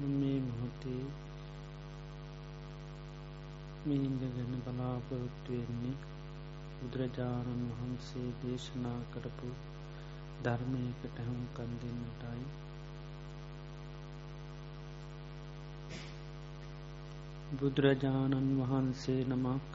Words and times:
මේ 0.00 0.38
මොහොතේ 0.40 1.02
මිහින්දගන්න 3.82 4.62
බලාපොරොත්තු 4.62 5.58
වෙන්නේ 5.58 5.96
බුදුරජාණන් 6.76 7.66
වහන්සේ 7.72 8.28
දේශනා 8.40 9.00
කරපු 9.12 9.50
ධර්මයකට 10.42 11.18
හැමුකන් 11.18 11.72
දෙන්නටයි. 11.80 12.44
බුදුරජාණන් 17.56 18.50
වහන්සේ 18.60 19.20
නමක් 19.26 19.70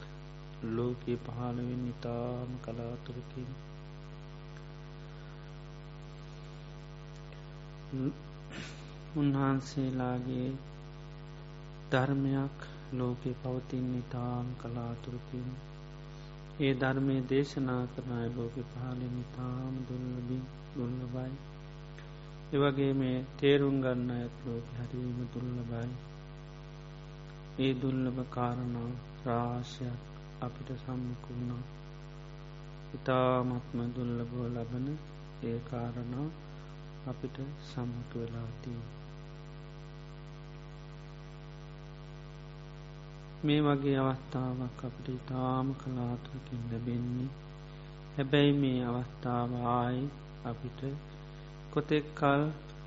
ලෝකයේ 0.72 1.22
පහළවෙන් 1.24 1.88
ඉතාම 1.88 2.52
කලාතුරකින් 2.62 3.50
උන්වහන්සේලාගේ 9.16 10.50
ධර්මයක් 11.92 12.58
ලෝකෙ 12.94 13.32
පවතින් 13.42 13.88
ඉතාම් 13.96 14.48
කලාතුරකින්. 14.58 15.50
ඒ 16.58 16.74
ධර්මය 16.76 17.16
දේශනා 17.30 17.84
කරනයි 17.88 18.28
ලෝකෙ 18.34 18.62
පහලින් 18.70 19.16
ඉතාම 19.22 19.74
දුල්ලබි 19.88 20.38
දුල්ලබයි 20.72 21.34
එවගේ 22.54 22.94
මේ 22.94 23.18
තේරුම් 23.38 23.76
ගන්න 23.82 24.10
ඇත් 24.12 24.36
ලෝක 24.46 24.68
හරීම 24.78 25.18
දුල්ලබයි 25.34 25.90
ඒ 27.60 27.74
දුල්ලබ 27.76 28.18
කාරණා 28.30 28.92
රාශයක් 29.26 30.02
අපිට 30.42 30.70
සම්මකුණා 30.78 31.64
ඉතාමත්ම 32.96 33.80
දුල්ලබෝ 33.96 34.48
ලබන 34.50 34.88
ඒ 35.44 35.58
කාරණා 35.70 36.28
අපිට 37.08 37.38
සම්මතු 37.66 38.16
වෙලාතිී 38.16 38.84
මේ 43.44 43.62
වගේ 43.62 43.98
අවස්ථාවක් 44.00 44.80
අපට 44.82 45.06
ඉතාම 45.10 45.68
කලාතුරකින් 45.76 46.62
ලැබෙන්නේ. 46.70 47.30
හැබැයි 48.16 48.54
මේ 48.54 48.80
අවස්ථාවආයි 48.86 50.04
අපිට 50.46 50.80
කොතෙක් 51.72 52.06
කල් 52.16 52.44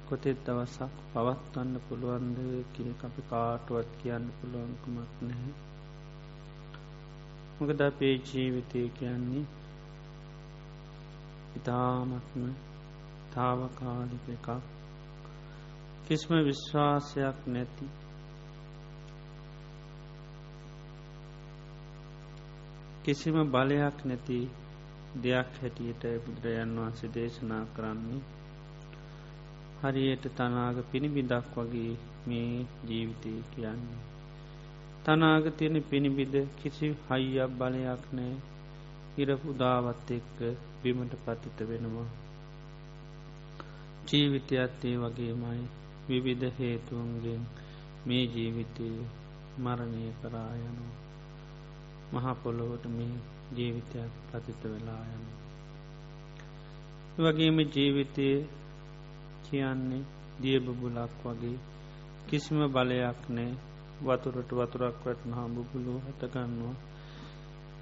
කොතෙත් 0.09 0.39
දවසක් 0.45 0.95
පවත්වන්න 1.13 1.75
පුළුවන්ද 1.87 2.39
කිය 2.73 2.91
අපි 3.03 3.23
කාටුවත් 3.31 3.91
කියන්න 4.01 4.27
පුළුවන්කුමක් 4.37 5.13
නැහැ. 5.21 5.53
මොකද 7.57 7.81
අපේ 7.81 8.15
ජීවිතය 8.25 8.81
කියන්නේ 8.91 9.45
ඉතාමත්ම 11.57 12.43
තාවකාලික 13.33 14.27
එකක්. 14.29 14.49
කිස්ම 16.05 16.33
විශ්වාසයක් 16.41 17.39
නැති 17.47 17.87
කිසිම 23.09 23.37
බලයක් 23.49 23.97
නැති 24.05 24.39
දෙයක් 25.17 25.49
හැටියට 25.61 26.03
බුදුරජන් 26.25 26.73
වහන්සේ 26.77 27.09
දේශනා 27.15 27.61
කරන්නේ 27.77 28.21
හරියට 29.81 30.25
තනාග 30.37 30.77
පිණිබිදක් 30.91 31.55
වගේ 31.57 31.93
මේ 32.27 32.67
ජීවිතය 32.85 33.33
කියන්නේ. 33.51 34.03
තනාග 35.05 35.45
තියෙන 35.57 35.77
පිණිබිද 35.83 36.35
කිසි 36.59 36.87
හයියක් 37.07 37.51
බලයක් 37.57 38.05
නෑ 38.13 38.35
ඉර 39.19 39.31
පුදාවත් 39.37 40.09
එක්ක 40.11 40.39
බිමට 40.83 41.13
පතිත 41.25 41.59
වෙනවා. 41.69 42.09
ජීවිතයත් 44.09 44.81
ඒ 44.85 44.97
වගේමයි 44.97 45.65
විවිධ 46.09 46.57
හේතුවන්ගෙන් 46.59 47.43
මේ 48.07 48.25
ජීවිතය 48.27 48.89
මරණය 49.59 50.09
කරා 50.21 50.55
යනවා. 50.61 51.08
මහපොළොවට 52.13 52.85
මේ 52.89 53.15
ජීවිතයක් 53.55 54.13
පතිත 54.29 54.63
වෙලා 54.65 55.05
යන. 55.09 55.25
වගේම 57.19 57.59
ජීවිතය 57.67 58.29
කියන්නේ 59.43 60.09
දියබබුලක් 60.43 61.13
වගේ 61.25 61.59
කිසිම 62.27 62.61
බලයක් 62.67 63.21
නෑ. 63.29 63.53
වතුරට 64.01 64.51
වතුරක් 64.51 64.97
වටන 65.05 65.33
හා 65.33 65.49
බුබුලු 65.49 65.95
හටගන්නවා. 66.01 66.77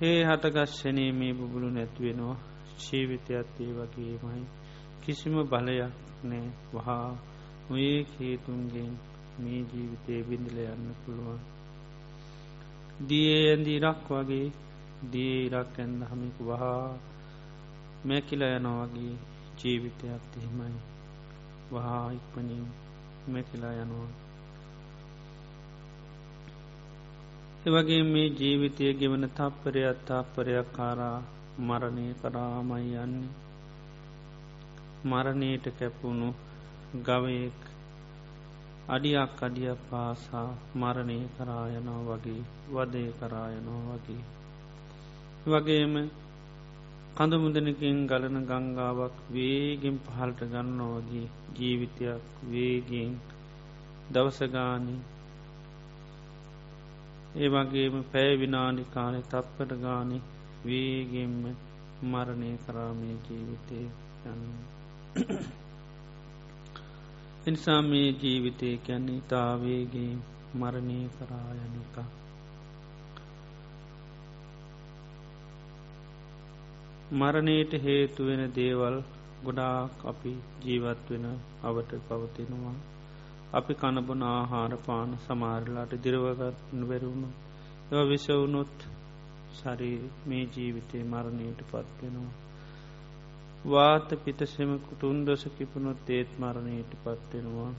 ඒ 0.02 0.20
හටගශ්ෂනය 0.24 1.04
මේ 1.12 1.32
බුබුලු 1.34 1.68
නැත්වෙනවා 1.70 2.36
ජීවිතයත් 2.78 3.60
ඒ 3.60 3.72
වගේමයි. 3.72 4.44
කිසිම 5.02 5.34
බලයක් 5.44 5.94
නෑ. 6.24 6.48
වහා 6.74 7.08
නොඒ 7.68 7.98
හේතුන්ගෙන් 8.12 8.92
මේ 9.38 9.60
ජීවිතය 9.70 10.14
බිඳල 10.22 10.58
යන්න 10.64 10.96
පුළුවන්. 11.02 11.55
දිය 12.98 13.50
ඇඳ 13.50 13.66
ඉරක් 13.66 14.08
වගේ 14.08 14.52
දිය 15.12 15.46
ඉරක් 15.46 15.74
ඇන්ද 15.78 16.00
හමික 16.02 16.36
වහා 16.40 16.96
මැකිල 18.04 18.42
යනවාගේ 18.42 19.14
ජීවිතයක් 19.58 20.36
එහෙමයි. 20.36 20.80
වහා 21.72 22.12
ඉක්මනින් 22.12 22.64
මැකිලා 23.28 23.74
යනවා. 23.74 24.10
එවගේ 27.66 28.02
මේ 28.02 28.28
ජීවිතය 28.30 28.94
ගෙවන 28.94 29.28
තප්පරයක් 29.28 29.98
තාප්පරයක් 30.04 30.68
කාරා 30.72 31.18
මරණය 31.58 32.06
කරාමයි 32.14 32.96
යන්නේ. 32.96 33.34
මරණයට 35.04 35.66
කැපුණු 35.78 36.28
ගවයෙක් 37.04 37.65
අඩියක් 38.86 39.40
අඩිය 39.40 39.72
පාසා 39.86 40.48
මරණය 40.74 41.18
කරායනෝ 41.36 42.00
වගේ 42.08 42.42
වදය 42.72 43.02
කරායනෝ 43.18 43.80
වගේ. 43.88 44.22
වගේම 45.46 45.94
කඳමුදනකින් 47.16 47.98
ගලන 48.06 48.38
ගංගාවක් 48.44 49.16
වේගෙන් 49.30 49.96
පහල්ට 50.04 50.40
ගන්නවගේ 50.52 51.26
ජීවිතයක් 51.56 52.24
වේගෙන් 52.50 53.12
දවසගානි 54.12 54.96
ඒ 57.36 57.48
වගේම 57.48 57.96
පැය 58.12 58.32
විනාඩි 58.36 58.90
කාලෙ 58.92 59.20
තත්පට 59.24 59.72
ගානෙ 59.80 60.18
වේගෙන්ම 60.64 61.36
මරණය 62.04 62.50
කරාමය 62.64 63.12
ජීවිතය 63.24 63.80
යන්න. 64.26 64.44
එනිසා 67.46 67.80
මේ 67.82 68.08
ජීවිතය 68.20 68.68
කැන්නේ 68.78 69.20
තාවේගේ 69.28 70.12
මරණය 70.54 70.96
කරායනික 71.10 71.96
මරණයට 77.12 77.72
හේතුවෙන 77.80 78.42
දේවල් 78.54 78.96
ගොඩාක් 79.44 80.02
අපි 80.04 80.32
ජීවත් 80.62 81.04
වෙන 81.08 81.26
අවට 81.62 81.92
පවතිනවා. 82.08 82.74
අපි 83.52 83.74
කණබන 83.74 84.22
ආහාර 84.24 84.74
පාන 84.86 85.12
සමාරලාට 85.20 85.92
දිරවගත් 86.02 86.58
වැරුණු 86.84 87.28
එව 87.90 88.02
විසවුනොත් 88.08 88.76
සරී 89.54 90.00
මේ 90.26 90.44
ජීවිතය 90.52 91.04
මරණයට 91.04 91.60
පත්වෙනවා 91.64 92.45
වාත 93.66 94.08
පිතසෙම 94.16 94.78
කුටුන් 94.80 95.24
දොස 95.24 95.42
කිපුණොත් 95.56 96.08
ඒත් 96.08 96.30
මරණයට 96.38 96.92
පත්වෙනවා. 96.96 97.72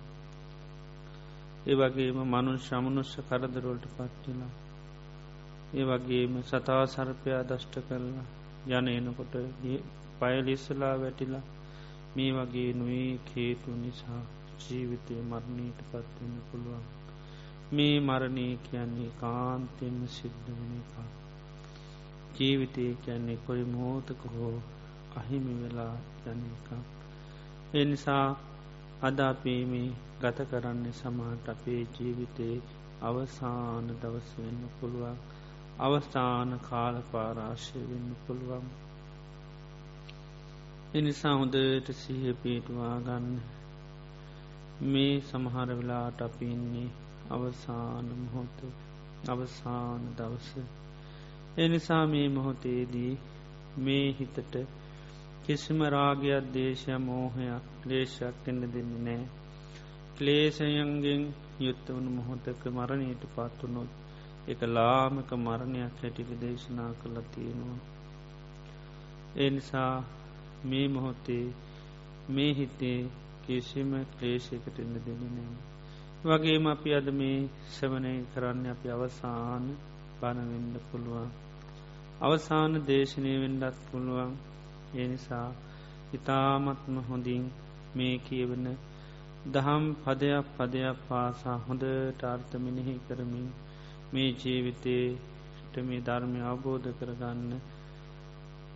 ඒ 1.65 1.75
වගේම 1.75 2.17
මනුන් 2.25 2.59
ශමනුස්ස 2.59 3.13
කරදරොල්ට 3.27 3.85
පත්වෙලා. 3.89 4.51
ඒ 5.73 5.85
වගේම 5.85 6.33
සතා 6.43 6.83
සර්පයා 6.87 7.41
දෂ්ට 7.43 7.75
කරලා 7.87 8.25
යන 8.69 8.87
එනකොට 8.89 9.33
පයලිස්සලා 10.19 10.95
වැටිලා 10.95 11.45
මේ 12.15 12.31
වගේ 12.33 12.71
නොේ 12.73 13.11
කේතු 13.25 13.71
නිසා 13.75 14.21
ජීවිතය 14.61 15.15
මරණයට 15.23 15.79
පත්වෙන 15.85 16.33
පුළුවන්. 16.47 16.85
මේ 17.71 17.97
මරණය 18.01 18.47
කියන්නේ 18.61 19.11
කාන්තෙන්ම 19.19 19.99
සිද්ධ 20.09 20.47
වෙන 20.49 20.71
එක. 20.77 20.93
ජීවිතය 22.35 22.85
කියන්නේ 23.03 23.43
කොයි 23.45 23.63
මෝතක 23.67 24.23
හෝ 24.33 24.57
අහිමි 25.17 25.53
වෙලා 25.61 25.95
යනක. 26.27 26.67
එනිසා 27.73 28.27
අදාපීමි 29.01 29.83
ගත 30.21 30.37
කරන්නේ 30.49 30.93
සමාට 30.95 31.49
අපේ 31.49 31.81
ජීවිතයේ 31.93 32.61
අවසාන 33.01 33.87
දවස 33.95 34.29
වෙන්න 34.37 34.61
පුළුවන් 34.77 35.17
අවස්ථාන 35.79 36.51
කාල 36.59 36.95
පාරාශය 37.11 37.79
වෙන්න 37.81 38.09
පුළුවන්. 38.21 38.65
එනිසා 40.95 41.35
හොදට 41.35 41.89
සහ 41.93 42.31
පීටවා 42.41 42.95
ගන්න 42.99 43.27
මේ 44.87 45.13
සමහර 45.21 45.69
වෙලාට 45.71 46.19
අපින්නේ 46.21 46.89
අවසාන 47.29 48.07
මොහොත 48.15 48.57
අවසාන 49.27 50.01
දවස. 50.17 50.49
එනිසා 51.57 52.03
මේ 52.07 52.27
මොහොතේදී 52.29 53.13
මේ 53.79 54.07
හිතට 54.13 54.55
කිසිම 55.43 55.79
රාගයක් 55.87 56.45
දේශය 56.53 56.93
මෝහයක් 56.99 57.65
ලේෂයක් 57.85 58.35
එන්න 58.47 58.61
දෙන්න 58.67 58.93
නෑ 59.01 59.25
ක්ලේෂයන්ගෙන් 60.15 61.23
යුත්ත 61.59 61.87
වුණු 61.87 62.09
මොහොතක 62.11 62.61
මරණයට 62.67 63.23
පත්වනොත් 63.27 63.91
එක 64.47 64.61
ලාමක 64.67 65.29
මරණයක් 65.37 65.93
හැටික 65.93 66.29
දේශනා 66.35 66.91
කළ 66.99 67.17
තියෙනවා. 67.31 67.79
ඒ 69.35 69.49
නිසා 69.49 69.95
මේ 70.63 70.87
මොහොතේ 70.87 71.45
මේ 72.29 72.51
හිතේ 72.53 72.99
කිසිම 73.43 73.91
ක්ලේෂයකට 74.11 74.77
ඉන්න 74.79 74.95
දෙන 75.05 75.21
නෑ. 75.27 75.55
වගේම 76.23 76.65
අපි 76.67 76.89
අද 76.93 77.07
මේ 77.11 77.39
සවනය 77.69 78.13
කරන්න 78.31 78.65
අපි 78.67 78.87
අවසාන 78.89 79.65
බණවෙන්න 80.19 80.75
පුළුවන්. 80.87 81.29
අවසාන 82.21 82.73
දේශනය 82.87 83.33
වෙන්ඩත් 83.41 83.77
පුළුවන් 83.87 84.31
ඒ 84.93 85.07
නිසා 85.07 85.47
ඉතාමත්ම 86.13 86.95
හොඳින් 87.03 87.43
මේ 87.95 88.15
කියවන 88.19 88.65
දහම් 89.47 89.85
පදයක් 89.97 90.45
පදයක් 90.53 90.97
පාසා 91.05 91.57
හොඳට 91.59 92.21
අර්ථමිනෙහි 92.25 92.95
කරමින් 93.05 93.47
මේ 94.13 94.29
ජීවිතයට 94.35 95.75
මේ 95.83 96.01
ධර්මය 96.01 96.39
අවබෝධ 96.43 96.89
කරගන්න 96.99 97.51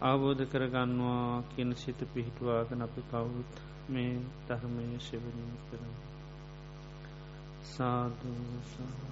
අවබෝධ 0.01 0.43
කරගන්නවා 0.47 1.43
කියන 1.49 1.71
සිත 1.75 1.99
පිහිටවාගෙන 2.09 2.81
අපි 2.81 3.01
කවුරුත් 3.03 3.53
මේ 3.89 4.13
ධර්මය 4.47 4.85
ශෙවනී 4.99 5.55
කරන 5.65 5.93
සාධසා 7.67 9.11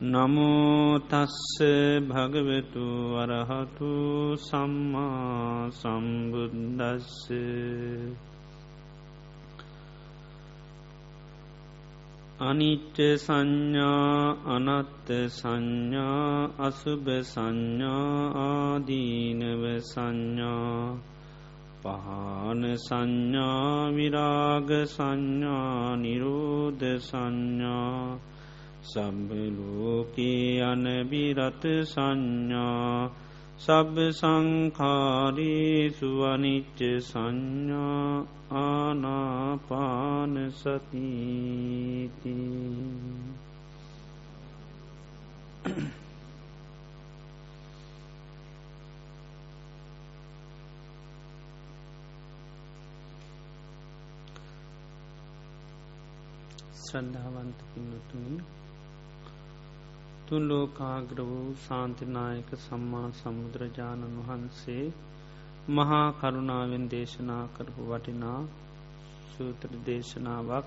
නමුතස්ස 0.00 1.58
භගවෙතු 2.00 2.86
වරහතු 3.10 4.38
සම්මා 4.38 5.70
සම්බුද්දස්ස. 5.72 7.26
අනිච්ච 12.40 12.96
සංඥා 13.18 14.38
අනත්ත 14.46 15.08
සංඥා 15.30 16.46
අසුභ 16.58 17.10
සංඥා 17.24 18.30
ආදීනව 18.38 19.64
සංඥා 19.82 20.94
පහන 21.82 22.62
සංඥා 22.78 23.90
විරාග 23.90 24.70
සංඥා 24.86 25.96
නිරෝධ 25.96 26.86
සංඥා 27.00 28.37
සබ්බලෝකේ 28.90 30.62
අනබිරත 30.62 31.64
සංඥා 31.84 33.10
සබ්බ 33.58 33.96
සංකාරේසු 34.12 36.10
අනිච්ච 36.24 36.78
සංඥා 37.02 38.12
ආනාපාන 38.58 40.34
සතිීති. 40.52 42.36
ශ්‍රද්ධාවන්ත 56.82 57.58
පින්නතුනි 57.70 58.57
තුන් 60.28 60.42
ලෝකාග්‍ර 60.48 61.18
වූ 61.22 61.50
සාන්තිනායක 61.58 62.50
සම්මා 62.58 63.08
සමුදුරජාණන් 63.14 64.16
වහන්සේ 64.18 64.84
මහා 65.70 66.08
කරුණාවෙන් 66.14 66.84
දේශනා 66.90 67.44
කරපු 67.48 67.82
වටිනා 67.84 68.40
සූත්‍ර 69.30 69.72
දේශනාවක්. 69.86 70.66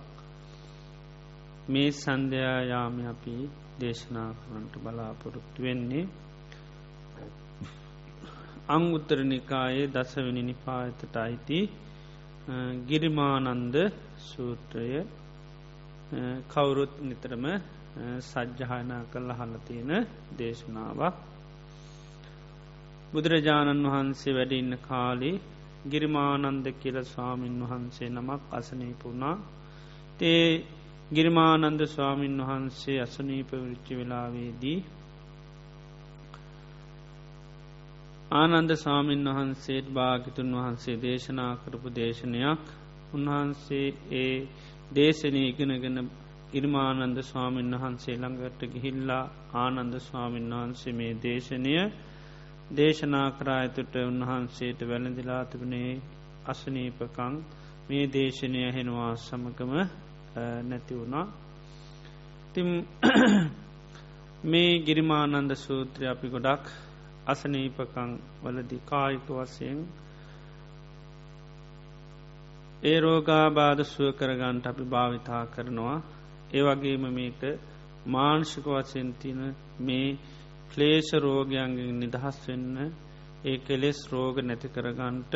මේ 1.69 1.89
සන්ධයායාම 1.93 2.95
අපි 3.05 3.35
දේශනා 3.79 4.29
කරන්නට 4.39 4.75
බලාපොරොත්තු 4.79 5.59
වෙන්නේ 5.59 6.05
අංඋත්තරනිකායේ 8.69 9.87
දසවනි 9.87 10.43
නිපායතට 10.43 11.15
අයිති 11.17 11.59
ගිරිමානන්ද 12.87 13.75
සූත්‍රය. 14.21 14.89
කවුරුත් 16.47 16.93
නිතරම 17.01 17.45
සජ්්‍යහයනා 18.21 19.03
කල්ල 19.11 19.29
හල 19.31 19.53
තියෙන 19.65 19.91
දේශනාවක් 20.37 21.15
බුදුරජාණන් 23.11 23.85
වහන්සේ 23.85 24.33
වැඩඉන්න 24.33 24.73
කාලේ 24.81 25.41
ගිරිමානන්ද 25.85 26.65
කියල 26.75 26.97
ස්වාමීන් 27.05 27.57
වහන්සේ 27.63 28.09
නමක් 28.09 28.41
අසනීපුුණා 28.51 29.35
තේ 30.17 30.45
ගිරිමානන්ද 31.11 31.81
ස්වාමීන් 31.87 32.37
වහන්සේ 32.41 32.97
අසනීප 33.01 33.49
විච්චි 33.61 33.93
වෙලාවේදී 33.95 34.79
ආනන්ද 38.31 38.71
ස්වාමීන් 38.75 39.25
වහන්සේත් 39.27 39.87
භාගිතුන් 39.89 40.51
වහන්සේ 40.53 40.95
දේශනා 40.97 41.53
කරපු 41.57 41.89
දේශනයක්. 41.91 42.61
උන්වහන්සේ 43.13 43.87
ඒ 44.13 44.35
දේශනය 44.95 45.41
ඉගෙනගෙන 45.43 45.97
ඉර්මානන්ද 46.53 47.17
ස්වාමීන් 47.23 47.73
වහන්සේ 47.73 48.15
ළඟට 48.17 48.61
ගිහිල්ලා 48.69 49.23
ආනන්ද 49.55 49.93
ස්වාමීන් 50.01 50.49
වහන්සේ 50.51 50.93
මේ 50.93 51.13
දේශනය 51.17 51.75
දේශනා 52.71 53.27
කරායතුට 53.33 53.95
උන්වහන්සේට 54.01 54.81
වැළඳිලා 54.85 55.43
තිබුණේ 55.45 55.91
අසනීපකං 56.45 57.33
මේ 57.87 58.03
දේශනය 58.09 58.61
හෙනවා 58.71 59.13
සමගම 59.17 59.73
නැති 60.63 60.93
වුණා. 60.95 61.25
තිම් 62.53 62.69
මේ 64.51 64.71
ගිරිමානන්ද 64.81 65.51
සූත්‍රය 65.57 66.05
අපි 66.07 66.27
ගොඩක් 66.29 66.65
අසනීපකං 67.25 68.11
වලදි 68.43 68.77
කායික 68.85 69.27
වසයෙන් 69.31 69.79
ඒ 72.83 72.97
රෝගාබාධ 72.99 73.83
සුව 73.85 74.07
කරගන්ට 74.13 74.65
අපි 74.67 74.83
භාවිතා 74.85 75.43
කරනවා. 75.47 75.99
ඒවගේම 76.51 77.03
මේක 77.11 77.41
මාංශික 78.07 78.65
වසයෙන් 78.67 79.09
තින 79.15 79.39
මේ 79.79 80.17
ක්ලේෂ 80.71 81.09
රෝගයන්ගෙන් 81.17 81.77
නිදහස් 81.95 82.37
වෙන්න 82.43 82.77
ඒ 83.43 83.57
කෙලෙස් 83.59 83.99
රෝග 84.11 84.35
නැති 84.39 84.67
කරගන්ට 84.69 85.33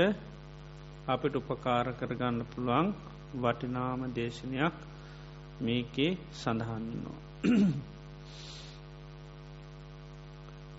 අපිට 1.08 1.34
උපකාර 1.36 1.88
කරගන්න 1.94 2.40
පුළුවන් 2.46 2.88
වටිනාම 3.36 4.02
දේශනයක් 4.12 4.76
මේකේ 5.60 6.12
සඳහන්නවා. 6.34 7.20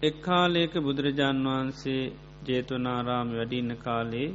එක්කාලේක 0.02 0.72
බුදුරජාණන් 0.78 1.48
වහන්සේ 1.48 2.02
ජේතවනාරාම 2.46 3.28
වැඩින්න 3.30 3.72
කාලේ 3.78 4.28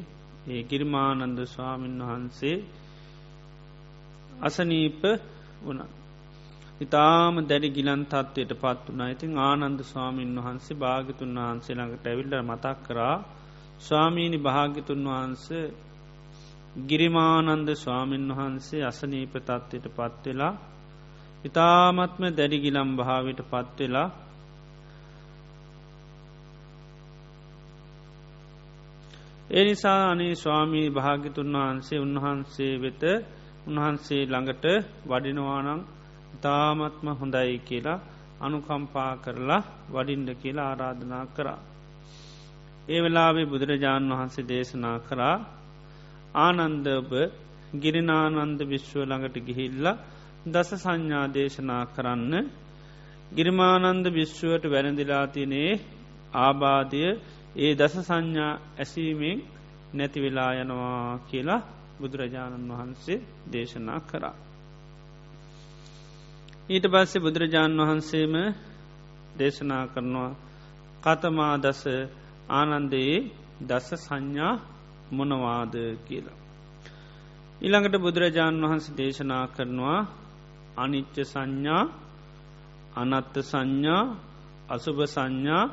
ඒ 0.48 0.62
ගිර්මානන්ද 0.63 1.39
ස්වාමීන් 1.48 2.01
වහන්සේ 2.01 2.58
අසනීප 4.41 5.01
වුණ. 5.62 5.82
ඉතාම 6.82 7.36
දැඩි 7.44 7.70
ගිලන් 7.72 8.03
තත්වයට 8.06 8.51
පත් 8.56 8.86
වනා 8.88 9.10
ඉතින් 9.10 9.32
ආනන්ද 9.39 9.80
ස්වාමීන් 9.84 10.34
වහන්සේ 10.38 10.77
භාගිතුන් 10.77 11.38
වහන්සේ 11.39 11.75
ළඟට 11.75 12.06
ඇවිල්ල 12.06 12.36
මතක් 12.41 12.77
කරා 12.86 13.15
ස්වාමීණි 13.80 14.39
භාගිතුන් 14.39 15.01
වහන්සේ 15.08 15.65
ගිරිමානන්ද 16.84 17.70
ස්වාමීන් 17.75 18.27
වහන්සේ 18.32 18.82
අසනීප 18.84 19.34
තත්වයට 19.39 19.86
පත්වෙලා 19.89 20.53
ඉතාමත්ම 21.46 22.24
දැඩිගිලම් 22.32 22.89
භාවට 22.96 23.39
පත්වෙලා 23.44 24.10
ඒ 29.50 29.63
නිසා 29.63 30.01
අනේ 30.08 30.34
ස්වාමී 30.36 30.88
භාගිතුන් 30.91 31.53
වහන්සේ 31.56 32.00
උන්වහන්සේ 32.00 32.74
වෙත 32.77 33.03
උන්වහන්සේ 33.72 34.24
ළඟට 34.25 34.66
වඩිනවානං 35.06 35.82
තාමත්ම 36.40 37.08
හොඳයි 37.16 37.58
කියලා 37.62 38.04
අනුකම්පා 38.42 39.13
කරලා 39.18 39.62
වඩින්ඩ 39.90 40.30
කියලා 40.36 40.68
ආරාධනා 40.70 41.25
කරා. 41.30 41.60
ඒ 42.88 43.00
වෙලාවේ 43.00 43.46
බුදුරජාණන් 43.46 44.12
වහන්සේ 44.12 44.48
දේශනා 44.48 44.98
කරා 45.01 45.36
ආනන්දභ 46.38 47.13
ගිරිනානන්ද 47.75 48.60
විශ්ව 48.66 49.00
ළඟට 49.01 49.38
ගිහිල්ල 49.42 49.86
දස 50.46 50.70
සංඥා 50.75 51.25
දේශනා 51.30 51.84
කරන්න 51.88 52.34
ගිරිමානන්ද 53.32 54.06
විශ්ුවට 54.12 54.63
වැරදිලාතිනේ 54.66 55.72
ආබාධය 56.38 57.04
ඒ 57.58 57.72
දස 57.74 57.96
සංඥා 58.01 58.54
ඇසීමෙන් 58.78 59.40
නැතිවෙලා 59.94 60.51
යනවා 60.56 61.20
කියලා 61.30 61.62
බුදුරජාණන් 62.01 62.72
වහන්සේ 62.72 63.24
දේශනා 63.48 64.00
කරා. 64.01 64.36
ඊට 66.70 66.86
පස්සේ 66.88 67.20
බුදුරජාණන් 67.20 67.81
වහන්සේම 67.81 68.36
දේශනා 69.36 69.84
කරනවා 69.88 70.31
කතමා 71.03 71.55
දස 71.58 71.84
ආනන්දයේ 72.50 73.17
දස 73.62 73.88
සංඥා 73.98 74.53
මොනවාද 75.12 75.75
කියලා. 76.05 76.39
ඉළඟට 77.62 77.96
බුදුරජාණන් 77.98 78.63
වහන්සේ 78.63 78.98
දේශනා 78.98 79.46
කරනවා 79.48 80.00
අනිච්ච 80.75 81.15
සංඥා 81.24 81.84
අනත්ත 82.93 83.36
සංඥා 83.43 84.03
අසුභ 84.70 85.01
සංඥා 85.08 85.63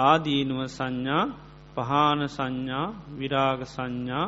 ආදීනුව 0.00 0.60
සංඥා 0.68 1.24
පහාන 1.74 2.20
සංඥා 2.28 2.86
විරාග 3.10 3.60
සංඥා 3.66 4.26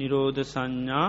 නිරෝධ 0.00 0.40
සංඥා 0.44 1.08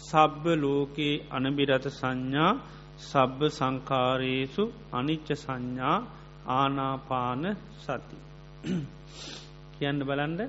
සබ්බ 0.00 0.44
ලෝකයේ 0.56 1.14
අනබිරත 1.30 1.86
සංඥා 1.92 2.52
සබ්බ 3.00 3.40
සංකාරයේසු 3.50 4.64
අනිච්ච 4.92 5.28
සංඥා 5.36 5.96
ආනාපාන 6.52 7.44
සති. 7.78 8.18
කියන්න 9.74 10.00
බලන්ඩ 10.02 10.40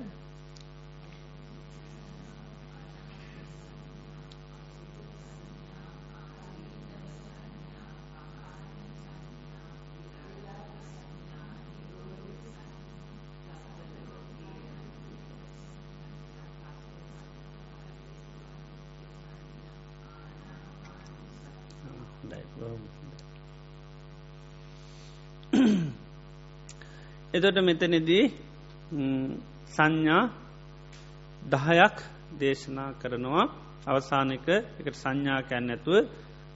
එතොට 27.40 27.58
මෙතනෙදී 27.62 28.24
සංඥා 29.70 30.22
දහයක් 31.42 31.96
දේශනා 32.38 32.90
කරනවා 32.92 33.44
අවසානක 33.86 34.48
එකට 34.78 34.94
සංඥා 34.94 35.40
කැන් 35.42 35.70
ඇතුව 35.70 35.96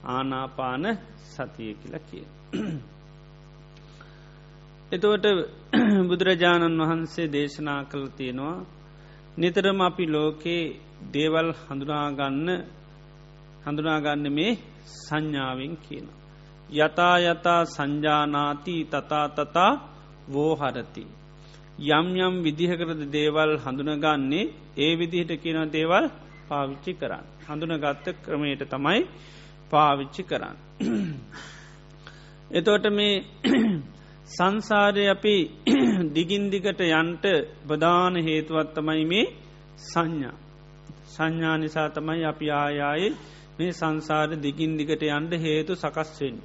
ආනාපාන 0.05 0.85
සතිය 1.25 1.71
කියලා 1.73 2.01
කිය. 2.01 2.25
එතවට 4.91 5.25
බුදුරජාණන් 6.09 6.81
වහන්සේ 6.81 7.27
දේශනා 7.27 7.81
කළ 7.83 8.05
තියෙනවා 8.17 8.57
නිතරම 9.37 9.79
අපි 9.81 10.05
ලෝකයේ 10.07 10.73
දේවල් 11.13 11.49
හඳුනාගන්න 11.61 12.49
හඳුනාගන්න 13.65 14.27
මේ 14.31 14.53
සංඥාවෙන් 14.97 15.75
කියන. 15.77 16.07
යතා 16.75 17.15
යතා 17.23 17.61
සංජානාති 17.67 18.77
තතා 18.85 19.27
තතා 19.29 19.73
වෝහරති. 20.27 21.05
යම් 21.89 22.07
යම් 22.17 22.35
විදිහකරද 22.41 23.01
දේවල් 23.11 23.51
හඳුනගන්නේ 23.57 24.51
ඒ 24.77 24.93
විදිහට 24.95 25.31
කියන 25.37 25.59
දේවල් 25.69 26.05
පාවිච්චි 26.49 26.93
කරන්න. 26.93 27.25
හඳුනගත්ත 27.47 28.07
ක්‍රමයට 28.23 28.63
තමයි 28.65 29.01
පාවිච්චි 29.69 30.23
කරන්න. 30.23 30.57
එතෝට 32.51 32.85
මේ 32.91 33.23
සංසාරය 34.27 35.05
අපි 35.07 35.35
දිගින්දිකට 36.13 36.81
යන්ට 36.81 37.25
බදාන 37.67 38.15
හේතුවත්තමයි 38.17 39.05
මේ 39.05 39.25
සංඥා. 39.83 40.35
සංඥා 41.07 41.57
නිසා 41.57 41.89
තමයි 41.89 42.23
අපි 42.23 42.45
ආයායේ 42.53 43.13
මේ 43.57 43.71
සංසාර 43.71 44.29
දිගින් 44.37 44.77
දිගට 44.77 45.03
යන්ඩ 45.03 45.33
හේතු 45.37 45.73
සකස්වෙන්. 45.75 46.35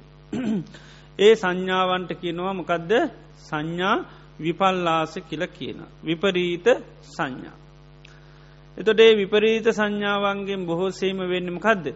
ඒ 1.19 1.33
සංඥාවන්ට 1.35 2.11
කියනවා 2.13 2.53
මොකදද 2.53 2.91
සංඥා 3.41 3.95
විපල්ලාස 4.39 5.13
කියල 5.21 5.43
කියන. 5.47 5.79
විපරීත 6.01 6.67
සංඥා. 7.07 7.57
එතොටේ 8.77 9.11
විපරීත 9.15 9.67
සංඥාවන්ගෙන් 9.69 10.65
බොහෝසේම 10.65 11.17
වෙන්නම 11.23 11.57
කදද. 11.59 11.87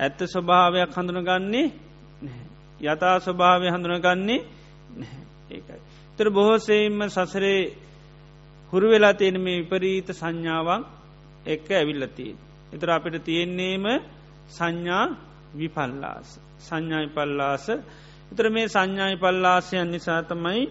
ඇත්ත 0.00 0.20
ස්වභාවයක් 0.26 0.90
හඳුනගන්නේ 0.92 1.66
යථා 2.80 3.16
ස්වභාවය 3.20 3.66
හඳුනගන්නේ 3.68 4.40
ඒකයි. 5.50 5.80
තර 6.18 6.28
බොහෝසේම 6.30 6.98
සසරේ 7.08 7.60
හුරු 8.72 8.86
වෙලා 8.88 9.14
තියෙන 9.14 9.40
මේ 9.40 9.60
විපරීත 9.60 10.08
සංඥාවන් 10.12 10.82
එක්ක 11.46 11.68
ඇවිල්ලතිී. 11.72 12.34
එතර 12.72 12.88
අපිට 12.90 13.16
තියෙන්නේම 13.24 13.84
සංඥා 14.48 15.06
විපල්ලාස. 15.54 16.28
සංඥායි 16.58 17.08
පල්ලාස 17.08 17.66
එතර 18.32 18.46
මේ 18.50 18.66
සංඥායි 18.66 19.16
පල්ලාසයන් 19.16 19.88
නිසා 19.90 20.20
තමයි 20.22 20.62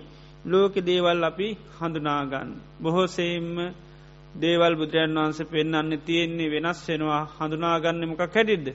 ලෝක 0.45 0.73
දේවල් 0.81 1.23
අපි 1.23 1.47
හඳුනාගන්න. 1.77 2.49
බොහෝසෙයිම්ම 2.81 3.57
දේවල් 4.35 4.73
බුදුරන් 4.75 5.15
වහන්ස 5.15 5.39
පෙන්න්න 5.45 5.91
තියෙන්නේ 5.99 6.51
වෙනස් 6.51 6.79
වෙනවා 6.87 7.23
හඳුනාගන්න 7.35 8.01
මොක 8.05 8.21
කැඩිද්ද. 8.27 8.67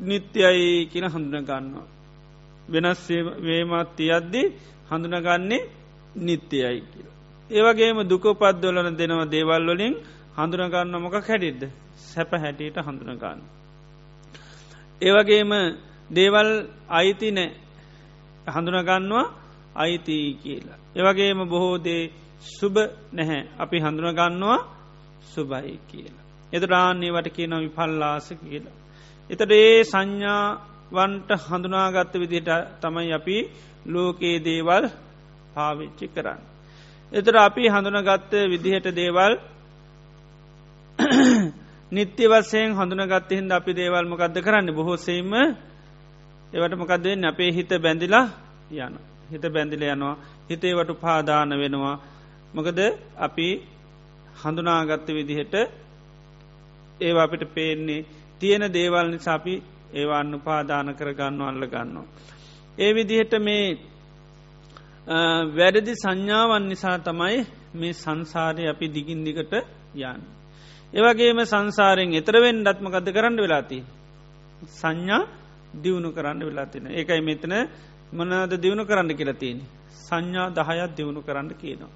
නිත්‍යයි 0.00 0.86
කියන 0.86 1.06
හඳුනගන්නවා. 1.06 1.86
වෙනස් 2.68 3.02
වේමත් 3.40 3.88
තියද්දි 3.96 4.42
හඳුනගන්නේ 4.90 5.68
නිත්‍යයයි 6.18 6.80
කියල. 6.82 7.08
ඒවගේම 7.50 7.98
දුකපත්දොලන 8.04 8.96
දෙනව 8.96 9.20
දේවල් 9.28 9.66
වලින් 9.68 9.94
හඳුනගන්න 10.36 10.94
මොක 10.98 11.16
කැඩිද්ද 11.20 11.62
සැප 12.06 12.30
හැටියට 12.34 12.76
හඳුනගන්න. 12.78 13.40
ඒවගේම 15.00 15.50
දේවල් 16.10 16.50
අයිති 16.90 17.30
නෑ 17.32 17.50
හඳුනගන්නවා 18.46 19.26
අයිති 19.76 20.38
කියලා. 20.42 20.78
ඒවගේම 20.94 21.40
බොහෝදේ 21.44 22.10
සුබ 22.40 22.76
නැහැ 23.12 23.48
අපි 23.58 23.76
හඳුනගන්නවා 23.78 24.58
සුබයි 25.24 25.78
කියලා. 25.88 26.24
එත 26.52 26.62
රාන්නේවට 26.64 27.28
කියන 27.30 27.54
විපල්ලාස 27.56 28.28
කියලා. 28.40 28.76
එතට 29.30 29.50
ඒ 29.52 29.84
සංඥාවන්ට 29.84 31.30
හඳුනාගත්ත 31.42 32.14
විදිට 32.14 32.50
තමයි 32.80 33.12
අපි 33.12 33.36
ලෝකයේ 33.86 34.38
දේවල් 34.40 34.84
පාවිච්චි 35.54 36.06
කරන්න. 36.08 36.40
එතර 37.12 37.34
අපි 37.38 37.62
හඳුනගත්ත 37.66 38.32
විදිහට 38.46 38.88
දේවල් 38.92 39.32
නිත්‍ය 41.92 42.24
වසයෙන් 42.26 42.70
හඳුනගත්ත 42.74 43.30
හින්ද 43.30 43.50
අපි 43.52 43.72
දේවල් 43.72 44.04
මොකක්ද 44.04 44.36
කරන්න 44.38 44.68
බොහෝසේම 44.72 45.32
ඒවට 46.52 46.74
මොකක්දවෙන්න 46.74 47.24
අපේ 47.24 47.50
හිත 47.52 47.70
බැඳිලා 47.78 48.26
යන 48.78 48.94
හිත 49.30 49.44
බැඳිල 49.48 49.82
යනවා 49.84 50.16
හිතේවට 50.48 51.00
පාදාන 51.00 51.50
වෙනවා 51.52 51.96
මොකද 52.54 52.78
අපි 53.18 53.48
හඳුනාගත්ත 54.36 55.08
විදිහට 55.08 55.54
ඒවා 57.00 57.24
අපිට 57.24 57.44
පේන්නේ 57.50 58.06
තියෙන 58.40 58.64
දේවල් 58.70 59.08
නිසාපි 59.08 59.54
ඒවාන්න 59.92 60.34
උපාදාන 60.34 60.88
කරගන්න 60.94 61.40
අල්ල 61.42 61.64
ගන්නවා. 61.64 62.06
ඒ 62.78 62.90
විදිහට 62.94 63.32
මේ 63.38 63.66
වැඩදි 65.52 65.92
සංඥාවන් 65.94 66.64
නිසා 66.68 66.98
තමයි 67.00 67.38
මේ 67.74 67.92
සංසාරය 67.94 68.64
අපි 68.66 68.86
දිගින් 68.88 69.24
දිගට 69.24 69.52
යන්න. 69.52 70.22
ඒවගේම 70.92 71.38
සංසාරෙන් 71.44 72.14
එතරවෙන් 72.14 72.58
ඩත්මකද 72.58 73.08
කරන්න 73.12 73.36
වෙලාති. 73.36 73.78
සංඥා 74.72 75.22
දියුණු 75.74 76.10
කරන්න 76.12 76.40
වෙලාතින. 76.40 76.86
ඒකයි 76.88 77.20
මෙතන 77.20 77.54
මනද 78.12 78.52
දියුණු 78.54 78.84
කරන්න 78.84 79.12
කියලතින්. 79.12 79.58
සංඥා 80.00 80.50
දහයත් 80.50 80.96
දියුණු 80.96 81.20
කරන්න 81.22 81.50
කියනවා. 81.52 81.92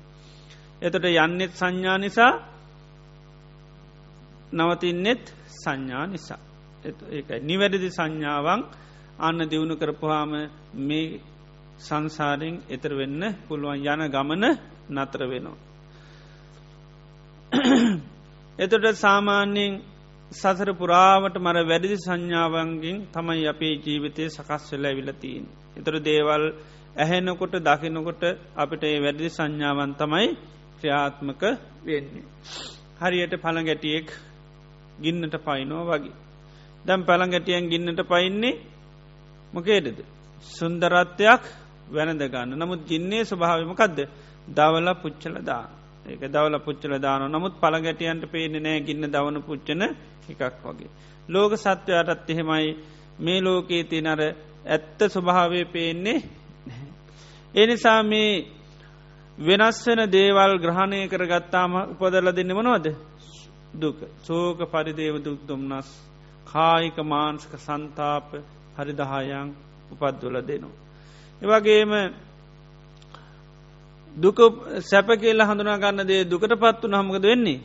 එතට 0.83 1.05
යන්නෙත් 1.07 1.53
සංඥා 1.53 1.99
නිසා 1.99 2.33
නවතින්නෙත් 4.53 5.25
සංඥා 5.57 6.07
නිසා. 6.07 6.41
ඒකයි 7.11 7.41
නිවැරදි 7.41 7.91
සංඥාවන් 7.91 8.61
අන්න 9.19 9.41
දියුණු 9.51 9.75
කරපුහාම 9.77 10.33
මේ 10.79 11.21
සංසාරෙන් 11.79 12.57
එතර 12.69 12.93
වෙන්න 12.95 13.23
පුළුවන් 13.49 13.85
යන 13.85 14.03
ගමන 14.09 14.45
නතර 14.91 15.23
වෙනවා. 15.27 15.59
එතොට 18.59 18.87
සාමාන්‍යයෙන් 18.97 19.73
සසර 20.31 20.71
පුරාවට 20.73 21.37
මර 21.37 21.57
වැඩදි 21.65 21.97
සංඥාවන්ගෙන් 21.99 22.99
තමයි 23.11 23.47
අපේ 23.47 23.75
ජීවිතය 23.77 24.25
සකස් 24.29 24.65
වෙල 24.73 24.85
ඇවිලතිීන්. 24.85 25.45
එතර 25.77 25.95
දේවල් 26.01 26.45
ඇහෙනකොට 26.97 27.55
දකිනකොට 27.61 28.23
අපිට 28.57 28.83
ඒ 28.85 28.99
වැඩදි 28.99 29.29
සංඥාවන් 29.29 29.93
තමයි 29.97 30.29
ක්‍රියාත්මක 30.79 31.43
වෙන්නේ. 31.83 32.25
හරියට 32.99 33.35
පළගැටියෙක් 33.37 34.09
ගින්නට 34.99 35.35
පයිනෝ 35.41 35.83
වගේ. 35.85 36.15
දැම් 36.85 37.03
පළගැටියන් 37.03 37.67
ගින්නට 37.67 38.01
පයින්නේ 38.05 38.61
මොකේදද. 39.53 39.99
සුන්දරත්වයක් 40.49 41.43
වැනද 41.91 42.23
ගන්න 42.25 42.55
නමුත් 42.57 42.87
ගින්නේ 42.87 43.25
ස්වභාවමකක්ද 43.25 43.99
දවල 44.51 44.89
පුච්චල 44.97 45.37
දා 45.43 45.65
ඒක 46.07 46.23
දවල 46.27 46.57
පුච්චල 46.61 46.95
දාන 46.99 47.23
නමුත් 47.29 47.55
පළගැටියන්ට 47.57 48.25
පේන 48.27 48.55
නෑ 48.59 48.81
ගින්න 48.81 49.05
දවන 49.07 49.43
පුච්චන 49.43 49.83
එකක් 50.31 50.65
වගේ. 50.65 50.91
ලෝක 51.29 51.53
සත්වයටත් 51.55 52.31
එහෙමයි. 52.31 52.77
මේ 53.19 53.41
ලෝකයේ 53.41 53.85
තිනර 53.85 54.21
ඇත්ත 54.67 54.99
ස්වභාවය 55.07 55.65
පේන්නේ 55.67 56.19
එනිසා 57.55 58.03
මේ 58.03 58.47
වෙනස් 59.39 59.87
වෙන 59.87 60.01
දේවල් 60.09 60.53
ග්‍රහණය 60.59 61.09
කර 61.09 61.25
ගත්තාම 61.27 61.73
උපදල 61.93 62.33
දෙන්න 62.33 62.53
මනවද? 62.53 62.87
දුක. 63.75 63.99
සෝක 64.23 64.59
පරිදේව 64.67 65.17
දුක් 65.19 65.41
දුම්න්නස් 65.49 65.89
කායික 66.47 66.97
මාන්සක 67.05 67.53
සන්තාප 67.59 68.29
හරිදහායන් 68.77 69.49
උපද්වල 69.93 70.37
දෙනවා. 70.43 70.79
එවගේම 71.43 71.93
දුක 74.15 74.39
සැප 74.81 75.09
කියල්ලා 75.17 75.47
හඳුනා 75.47 75.79
ගන්න 75.79 76.07
දේ 76.07 76.25
දුකට 76.25 76.53
පත්තු 76.55 76.87
නහමකද 76.89 77.25
වෙන්නේ? 77.25 77.61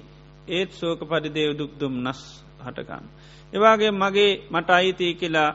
ඒත් 0.48 0.72
සෝක 0.72 1.00
පරිදේව 1.02 1.58
දුක් 1.58 1.72
දුම්න්නස් 1.80 2.45
හටගන්න. 2.66 3.06
එවාගේ 3.54 3.92
මගේ 3.94 4.32
මට 4.52 4.70
අයිතිය 4.72 5.14
කියලා 5.14 5.50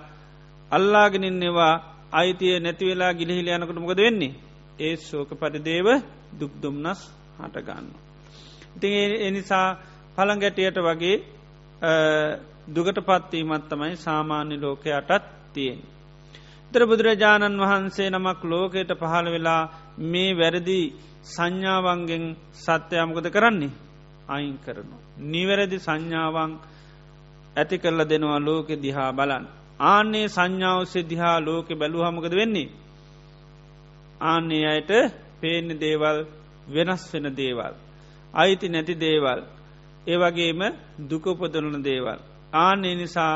අල්ලාගෙනන්නවා 0.70 1.74
අයිතිය 2.12 2.54
නැතිවෙලා 2.58 3.12
ගිලිහිල 3.12 3.48
යනකට 3.48 3.76
මොකද 3.76 4.00
වෙන්නේ 4.00 4.38
ඒ 4.78 4.94
ශෝක 4.98 5.30
පරිදේව 5.32 5.88
දුක්දුම්නස් 6.32 7.00
හටගන්න. 7.38 7.86
ඉතින් 8.76 9.12
එනිසා 9.20 9.68
පළගැටියට 10.16 10.78
වගේ 10.80 11.16
දුගට 12.68 12.98
පත්වීමත් 13.00 13.64
තමයි 13.68 13.96
සාමාන්‍ය 13.98 14.56
ලෝකයටත් 14.56 15.24
තියෙන්. 15.52 15.80
තර 16.72 16.82
බුදුරජාණන් 16.86 17.60
වහන්සේ 17.60 18.10
නමක් 18.10 18.40
ලෝකයට 18.44 18.90
පහළ 18.94 19.28
වෙලා 19.28 19.62
මේ 20.04 20.32
වැරදි 20.32 20.80
සංඥාවන්ගෙන් 21.24 22.24
සත්‍යයමකද 22.54 23.26
කරන්නේ 23.28 23.76
අයින් 24.28 24.58
කරනු. 24.58 24.96
නිවැරදි 25.24 25.78
සංඥාවන් 25.78 26.52
ඇති 27.56 27.76
කරල 27.78 28.00
දෙනවා 28.04 28.40
ලෝකෙ 28.40 28.74
දිහා 28.76 29.10
බලන්. 29.12 29.44
ආන්නේ 29.82 30.26
සංඥාවසේ 30.28 31.08
දිහා 31.10 31.38
ලෝකෙ 31.40 31.74
බැලූ 31.74 32.02
හමකද 32.04 32.34
වෙන්නේ. 32.34 32.68
ආන්නේ 34.20 34.64
අයට 34.66 34.90
පේන්න 35.40 35.68
දේවල් 35.80 36.18
වෙනස් 36.68 37.02
වෙන 37.12 37.26
දේවල්. 37.36 37.74
අයිති 38.34 38.68
නැති 38.68 38.94
දේවල්. 38.96 39.40
ඒවගේම 40.06 40.60
දුකපොදලන 41.10 41.82
දේවල්. 41.82 42.18
ආන්නේ 42.54 42.94
නිසා 42.94 43.34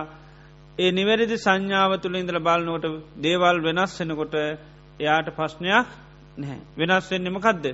ඒ 0.78 0.90
නිවැරදි 0.92 1.37
සංඥාව 1.37 1.92
තුළ 2.02 2.16
ඉඳල 2.16 2.38
බලනකොට 2.38 2.87
දේවල් 3.23 3.56
වෙනස් 3.62 3.92
වෙනකොට 4.00 4.35
එයාට 5.00 5.28
ප්‍රශ්නයක් 5.37 5.87
නැහැ. 6.38 6.61
වෙනස් 6.76 7.06
වෙන්නම 7.11 7.38
කදද. 7.38 7.66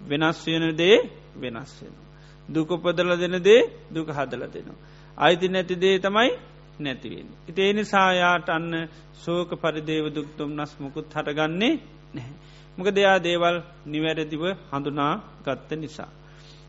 වෙනස් 0.00 0.38
වෙන 0.46 0.64
දේ 0.76 0.98
වෙනස් 1.36 1.72
වෙන. 1.82 1.94
දුකපදල 2.48 3.10
දෙන 3.18 3.36
දේ 3.40 3.62
දුක 3.94 4.08
හදල 4.08 4.42
දෙනවා. 4.46 4.78
අයිති 5.18 5.48
නැති 5.48 5.74
දේ 5.76 5.98
තමයි 5.98 6.30
නැතිවෙන්. 6.80 7.28
ඉති 7.48 7.60
ඒ 7.60 7.72
නිසායාට 7.72 8.48
අන්න 8.48 8.88
සෝක 9.14 9.50
පරිදේව 9.54 10.06
දුක්තුම් 10.10 10.50
නස් 10.52 10.72
මුකුත් 10.78 11.06
හටගන්නේ 11.08 11.74
නැහැ. 12.14 12.34
මොක 12.78 12.88
දෙයා 12.90 13.18
දේවල් 13.18 13.56
නිවැරදිව 13.86 14.42
හඳුනා 14.70 15.14
ගත්ත 15.44 15.70
නිසා. 15.74 16.10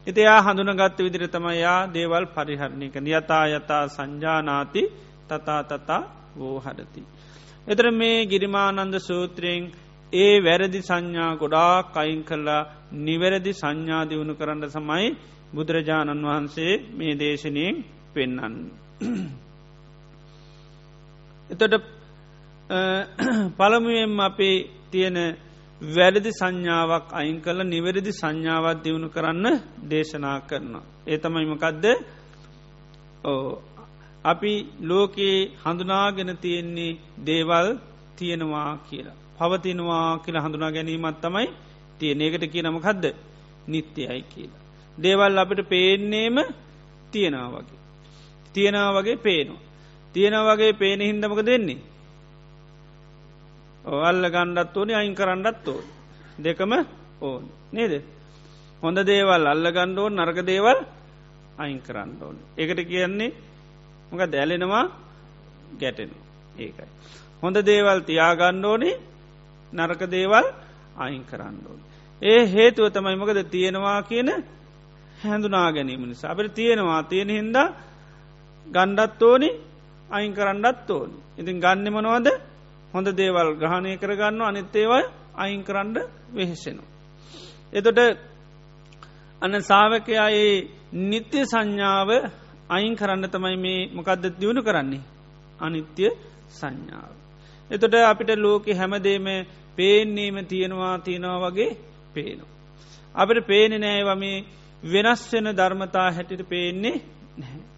එතියා 0.07 0.39
හඳුන 0.41 0.71
ගත්ත 0.73 0.97
විදිර 0.99 1.23
තම 1.27 1.47
යා 1.55 1.79
දේවල් 1.87 2.25
පරිහරණයක 2.27 2.95
යතා 3.09 3.45
යතා 3.49 3.83
සංජානාති 3.87 4.81
තතා 5.29 5.61
තතා 5.63 6.01
වෝ 6.35 6.57
හඩති. 6.59 7.01
එතර 7.67 7.85
මේ 7.91 8.25
ගිරිමානන්ද 8.25 8.95
සූත්‍රයෙන් 8.99 9.63
ඒ 10.13 10.35
වැරදි 10.39 10.79
සංඥා 10.81 11.31
ගොඩා 11.35 11.75
කයින් 11.89 12.21
කල්ලා 12.23 12.67
නිවැරදි 12.99 13.51
සංඥා 13.53 14.03
දියුණු 14.05 14.33
කරන්න 14.35 14.69
සමයි 14.69 15.07
බුදුරජාණන් 15.55 16.25
වහන්සේ 16.25 16.73
මේ 16.91 17.13
දේශනයෙන් 17.15 17.75
පෙන්නන්න. 18.13 18.55
එතොට 21.49 21.75
පළමුුවෙන් 23.57 24.19
අපේ 24.21 24.57
තියෙන 24.91 25.17
වැරදි 25.81 26.31
සංඥාවක් 26.31 27.07
අයින් 27.11 27.37
කල 27.41 27.59
නිවැරදි 27.63 28.11
සංඥාවත් 28.13 28.83
දියුණු 28.83 29.09
කරන්න 29.09 29.45
දේශනා 29.89 30.39
කරන. 30.41 30.73
ඒ 31.07 31.17
තමයිමකදද 31.17 31.85
අපි 34.25 34.53
ලෝකයේ 34.81 35.51
හඳුනාගෙන 35.63 36.31
තියෙන්නේ 36.37 36.99
දේවල් 37.25 37.67
තියෙනවා 38.15 38.71
කියලා. 38.79 39.17
පවතිනවා 39.37 40.19
කියලා 40.19 40.43
හඳුනා 40.43 40.71
ගැනීමත් 40.71 41.21
තමයි 41.21 41.47
තියෙන 41.99 42.21
ඒකට 42.21 42.45
කිය 42.47 42.63
නමකදද 42.63 43.05
නිත්‍යයයි 43.67 44.21
කියලා. 44.23 44.61
දේවල් 44.97 45.37
අපට 45.37 45.61
පේන්නේම 45.69 46.37
තියෙනවා 47.11 47.49
වගේ. 47.55 47.80
තියෙනවා 48.53 48.95
වගේ 48.95 49.17
පේනවා. 49.17 49.61
තියෙන 50.15 50.33
වගේ 50.45 50.73
පේන 50.73 51.01
හින්දමක 51.01 51.45
දෙන්නේ. 51.45 51.79
ඔල්ල 53.85 54.23
ගණ්ඩත් 54.25 54.77
ඕනි 54.77 54.93
අයින් 54.93 55.15
කරන්නත් 55.15 55.67
ඕ. 55.67 55.81
දෙකම 56.37 56.73
ඕන් 57.21 57.43
නේද. 57.71 57.93
හොඳ 58.83 58.97
දේවල් 59.03 59.45
අල්ල 59.45 59.67
ගණ්ඩෝන් 59.67 60.13
නරක 60.15 60.39
දේවල් 60.43 60.79
අයින් 61.57 61.81
කරන්න 61.81 62.11
ඕන. 62.21 62.37
එකට 62.57 62.79
කියන්නේ 62.83 63.33
මොක 64.11 64.21
දැලෙනවා 64.27 64.85
ගැටෙන 65.79 66.11
ඒකයි. 66.57 66.89
හොඳ 67.41 67.57
දේවල් 67.63 67.99
තියාගණ්ඩ 68.01 68.65
ඕනේ 68.65 68.99
නරක 69.73 70.01
දේවල් 70.07 70.45
අයින් 70.97 71.23
කරන්න 71.23 71.57
ඕන. 71.63 71.79
ඒ 72.21 72.41
හේතුව 72.47 72.89
තමයි 72.89 73.15
මොකද 73.15 73.39
තියෙනවා 73.45 74.01
කියන 74.03 74.29
හැඳුනා 75.23 75.71
ගැනීම 75.71 76.03
නිසා 76.03 76.31
අපට 76.31 76.53
තියෙනවා 76.53 77.03
තියෙන 77.03 77.29
හින්දා 77.29 77.67
ගණ්ඩත් 78.65 79.21
ඕනි 79.23 79.49
අයින් 80.09 80.33
කරන්නත් 80.33 80.89
ඕන. 80.89 81.11
ඉතින් 81.37 81.59
ගන්න 81.59 81.87
මනවද 81.89 82.27
හොඳ 82.93 83.07
දේවල් 83.13 83.49
ග්‍රහණය 83.55 83.91
කරගන්න 83.97 84.41
අනිත්තේවල් 84.41 85.03
අයින් 85.35 85.63
කරන්න 85.63 85.97
වෙහෙසෙනු. 86.31 86.83
එතොට 87.73 87.99
අන්න 89.41 89.55
සාාවකයා 89.61 90.29
ඒ 90.35 90.67
නිත්‍ය 91.03 91.39
සංඥාව 91.43 92.09
අයින් 92.69 92.95
කරන්න 92.95 93.25
තමයි 93.27 93.57
මේ 93.57 93.89
මොකක්ද 93.89 94.23
දියුණු 94.33 94.61
කරන්නේ. 94.61 95.03
අනිත්‍ය 95.59 96.05
සංඥාව. 96.51 97.11
එතොට 97.71 97.95
අපිට 98.03 98.31
ලෝක 98.37 98.65
හැමදේම 98.71 99.27
පේන්නේම 99.77 100.37
තියෙනවා 100.45 100.95
තියෙනවා 100.99 101.39
වගේ 101.45 101.77
පේනු. 102.13 102.45
අපට 103.15 103.47
පේනෙ 103.47 103.77
නෑවම 103.77 104.23
වෙනස් 104.83 105.21
වෙන 105.31 105.47
ධර්මතා 105.51 106.07
හැටිට 106.11 106.43
පේන්නේ 106.49 106.97
නැහැ. 107.37 107.70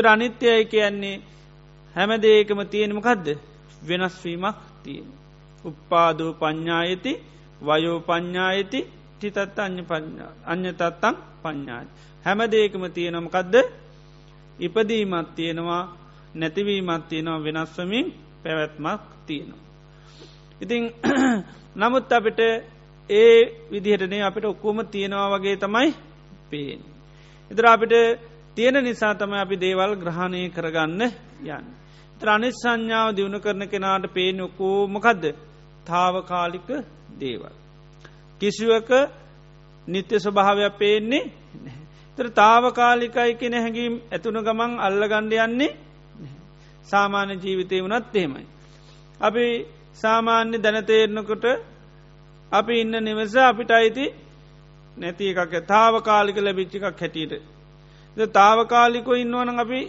තර 0.00 0.06
අනිත්‍යය 0.06 0.64
කියන්නේ 0.64 1.20
හැම 1.96 2.10
දේකම 2.16 2.60
තියෙනමකදද 2.64 3.26
වෙනස්වීමක් 3.82 4.56
තියෙන. 4.82 5.08
උප්පාදූ 5.64 6.32
ප්ඥායති 6.32 7.12
වයෝ 7.60 7.98
ප්ඥායති 8.00 8.80
ටිතත් 9.12 9.58
අ්‍ය 9.58 9.72
අ්‍ය 10.46 10.72
තත්තං 10.72 11.16
ප්ඥාය. 11.42 11.86
හැම 12.24 12.40
දේකම 12.50 12.84
තියෙනමකදද 12.88 13.54
ඉපදීමත් 14.58 15.28
තියෙනවා 15.34 15.82
නැතිවීමත් 16.34 17.04
තියෙනවා 17.08 17.44
වෙනස්වමින් 17.44 18.06
පැවැත්මක් 18.42 19.02
තියෙනවා. 19.26 19.64
ඉතිං 20.60 20.82
නමුත් 21.80 22.12
අපිට 22.12 22.40
ඒ 23.10 23.38
විදිහටනේ 23.72 24.22
අපිට 24.22 24.44
ඔක්කෝම 24.44 24.78
තියෙනවා 24.86 25.28
වගේ 25.32 25.56
තමයි 25.56 25.90
පේෙන්. 26.50 26.80
එතර 27.50 27.66
අපිට 27.66 27.94
තියෙන 28.56 28.76
නිසා 28.80 29.14
තම 29.14 29.32
අපි 29.34 29.56
දේවල් 29.56 29.92
ග්‍රහණය 29.96 30.42
කරගන්න 30.48 31.02
යන්න. 31.48 31.66
ත්‍රනිස් 32.20 32.56
සංඥාව 32.56 33.08
දියුණු 33.16 33.38
කරන 33.40 33.62
කෙනාට 33.68 34.04
පේනොකෝ 34.14 34.88
මොකදද 34.88 35.24
තාවකාලික 35.86 36.68
දේවල්. 37.20 37.54
කිසිවක 38.40 38.90
නිත්‍ය 39.88 40.16
ස්වභාවයක් 40.18 40.78
පේන්නේ 40.78 41.30
තර 42.18 42.28
තාවකාලිකයි 42.32 43.32
කෙන 43.34 43.54
හැඟීම් 43.54 43.94
ඇතුුණු 44.06 44.40
ගමන් 44.42 44.72
අල්ල 44.78 45.02
ගණ්ඩ 45.02 45.34
යන්නේ 45.40 45.72
සාමාන්‍ය 46.88 47.34
ජීවිතය 47.34 47.82
වනත් 47.82 48.14
එහෙමයි. 48.14 48.46
අපි 49.20 49.46
සාමාන්‍ය 49.94 50.56
දැනතේරනකොට 50.58 51.44
අපි 52.52 52.74
ඉන්න 52.80 52.94
නිවස 53.00 53.34
අපිට 53.42 53.70
අයිති 53.70 54.06
නැති 54.96 55.24
එකක් 55.32 55.54
තාවකාලික 55.66 56.36
ලැබිච්චිකක් 56.38 56.84
හැටියට. 56.84 57.59
තාවකාලිකො 58.16 59.12
ඉන්නවන 59.14 59.58
අපි 59.58 59.80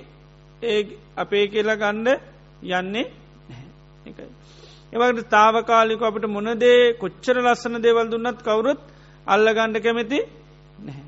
ඒ 0.62 0.81
අපේ 1.17 1.47
කියලා 1.47 1.75
ගණ්ඩ 1.75 2.07
යන්නේ 2.62 3.05
එකයි. 4.05 4.25
ඒවකට 4.93 5.29
තාවකාලික 5.29 6.01
අපට 6.01 6.25
මොනදේ 6.27 6.93
කොච්චර 6.93 7.38
ලස්සන 7.45 7.75
දේවල් 7.81 8.07
දුන්නත් 8.12 8.39
කවුරුත් 8.43 8.81
අල්ල 9.27 9.47
ගණ්ඩ 9.47 9.84
කැමැති 9.84 10.19
නැහැ. 10.79 11.03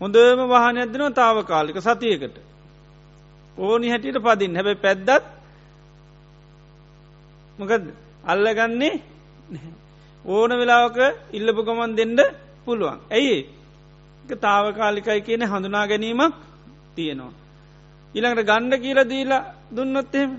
හොඳම 0.00 0.40
වාහනයක් 0.48 0.92
දෙනවා 0.92 1.18
තාව 1.20 1.36
කාලික 1.46 1.76
සතියකට 1.78 2.36
ඕනි 3.56 3.90
හැටියට 3.90 4.18
පදින් 4.18 4.56
හැබැ 4.56 4.76
පැද්දත් 4.76 5.24
මොකද 7.58 7.84
අල්ලගන්නේ 8.24 8.94
ඕන 10.24 10.50
වෙලාවක 10.60 10.98
ඉල්ලපු 11.32 11.60
ගමන් 11.66 11.96
දෙන්න 11.96 12.18
පුළුවන්. 12.64 12.98
ඇයි 13.10 13.36
තාවකාලිකයි 14.28 15.20
කියන 15.20 15.42
හඳුනා 15.42 15.86
ගැනීමක් 15.86 16.34
තියෙනවා. 16.94 17.32
ඉළඟට 18.14 18.46
ගණ්ඩ 18.46 18.82
කියල 18.82 19.00
දීලා 19.04 19.44
දුන්නොත් 19.70 20.14
එහෙම 20.14 20.32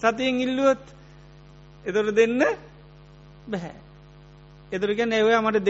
සතියෙන් 0.00 0.40
ඉල්ලුවොත් 0.40 0.84
එතොට 1.84 2.14
දෙන්න 2.14 2.38
බැහැ. 3.46 3.76
එතුරක 4.72 5.00
නැවය 5.02 5.34
මට 5.38 5.68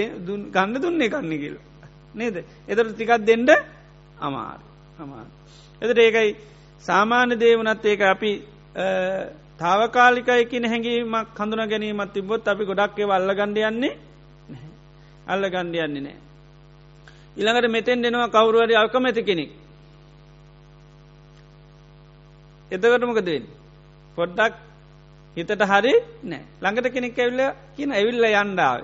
ගන්න 0.53 0.83
දුන්නේ 0.83 1.09
කන්න 1.09 1.35
කියල. 1.35 1.57
නේද 2.15 2.37
එතට 2.69 2.89
ටිකක් 2.89 3.13
දෙන්ඩ 3.21 3.51
අමාර 4.19 4.61
අමාර. 4.99 5.27
එතට 5.83 5.99
ඒකයි 5.99 6.37
සාමාන්‍ය 6.85 7.35
දේවනත් 7.37 7.85
ඒක 7.85 8.01
අපි 8.05 8.33
තාවකාලිකයි 9.59 10.45
කියන 10.47 10.65
හැඟීමක් 10.65 11.37
හඳුන 11.37 11.69
ගැනීමත් 11.69 12.13
තිබොත් 12.13 12.49
අපි 12.49 12.65
ගොඩක්ේ 12.65 13.11
අල්ල 13.11 13.31
ගණඩ 13.33 13.59
යන්නේ 13.65 13.95
අල්ල 15.27 15.45
ගණ්ඩ 15.47 15.77
යන්නේ 15.79 16.03
නෑ. 16.03 16.28
ඉළඟට 17.39 17.71
මෙතෙන් 17.71 18.03
දෙනවා 18.03 18.29
කවරුවරි 18.29 18.75
අල්කමැති 18.75 19.23
කෙනෙක්. 19.23 19.51
එතකටමකදවෙන් 22.71 23.45
පොඩ්ඩක් 24.17 24.55
හිතට 25.37 25.63
හරි 25.65 25.95
නෑ 26.25 26.43
ළඟට 26.61 26.89
කෙනෙක් 26.91 27.19
ඇවිල්ල 27.19 27.43
කියන 27.75 27.91
ඇවිල්ල 27.93 28.25
යන්ඩාව. 28.35 28.81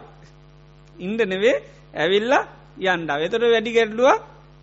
ඉන්ඩ 0.96 1.20
නෙවේ 1.24 1.56
ඇවිල්ල 1.94 2.34
යන්ඩාව 2.86 3.20
එතට 3.20 3.44
වැඩි 3.44 3.70
ගැඩලුවක් 3.72 4.20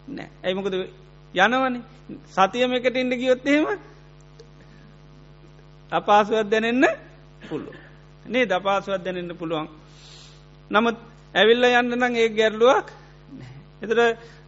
නෑ 0.09 0.29
ඇයිමකද 0.43 0.75
යනවන 1.33 1.75
සතියම 2.29 2.73
එකට 2.73 2.95
ඉන්ඩ 2.95 3.13
ගියොත්තේම 3.15 3.65
අපාසුවත් 5.91 6.47
දැනෙන්න 6.47 6.85
පුළුව. 7.41 7.75
නේ 8.25 8.45
ද 8.45 8.51
අපාසුවත් 8.51 9.03
දැනෙන්න 9.03 9.35
පුළුවන්. 9.35 9.67
නමුත් 10.71 10.97
ඇවිල්ල 11.33 11.63
යන්න 11.71 11.93
නම් 11.93 12.15
ඒ 12.15 12.29
ගැරලුවක් 12.31 12.87
එතර 13.81 13.99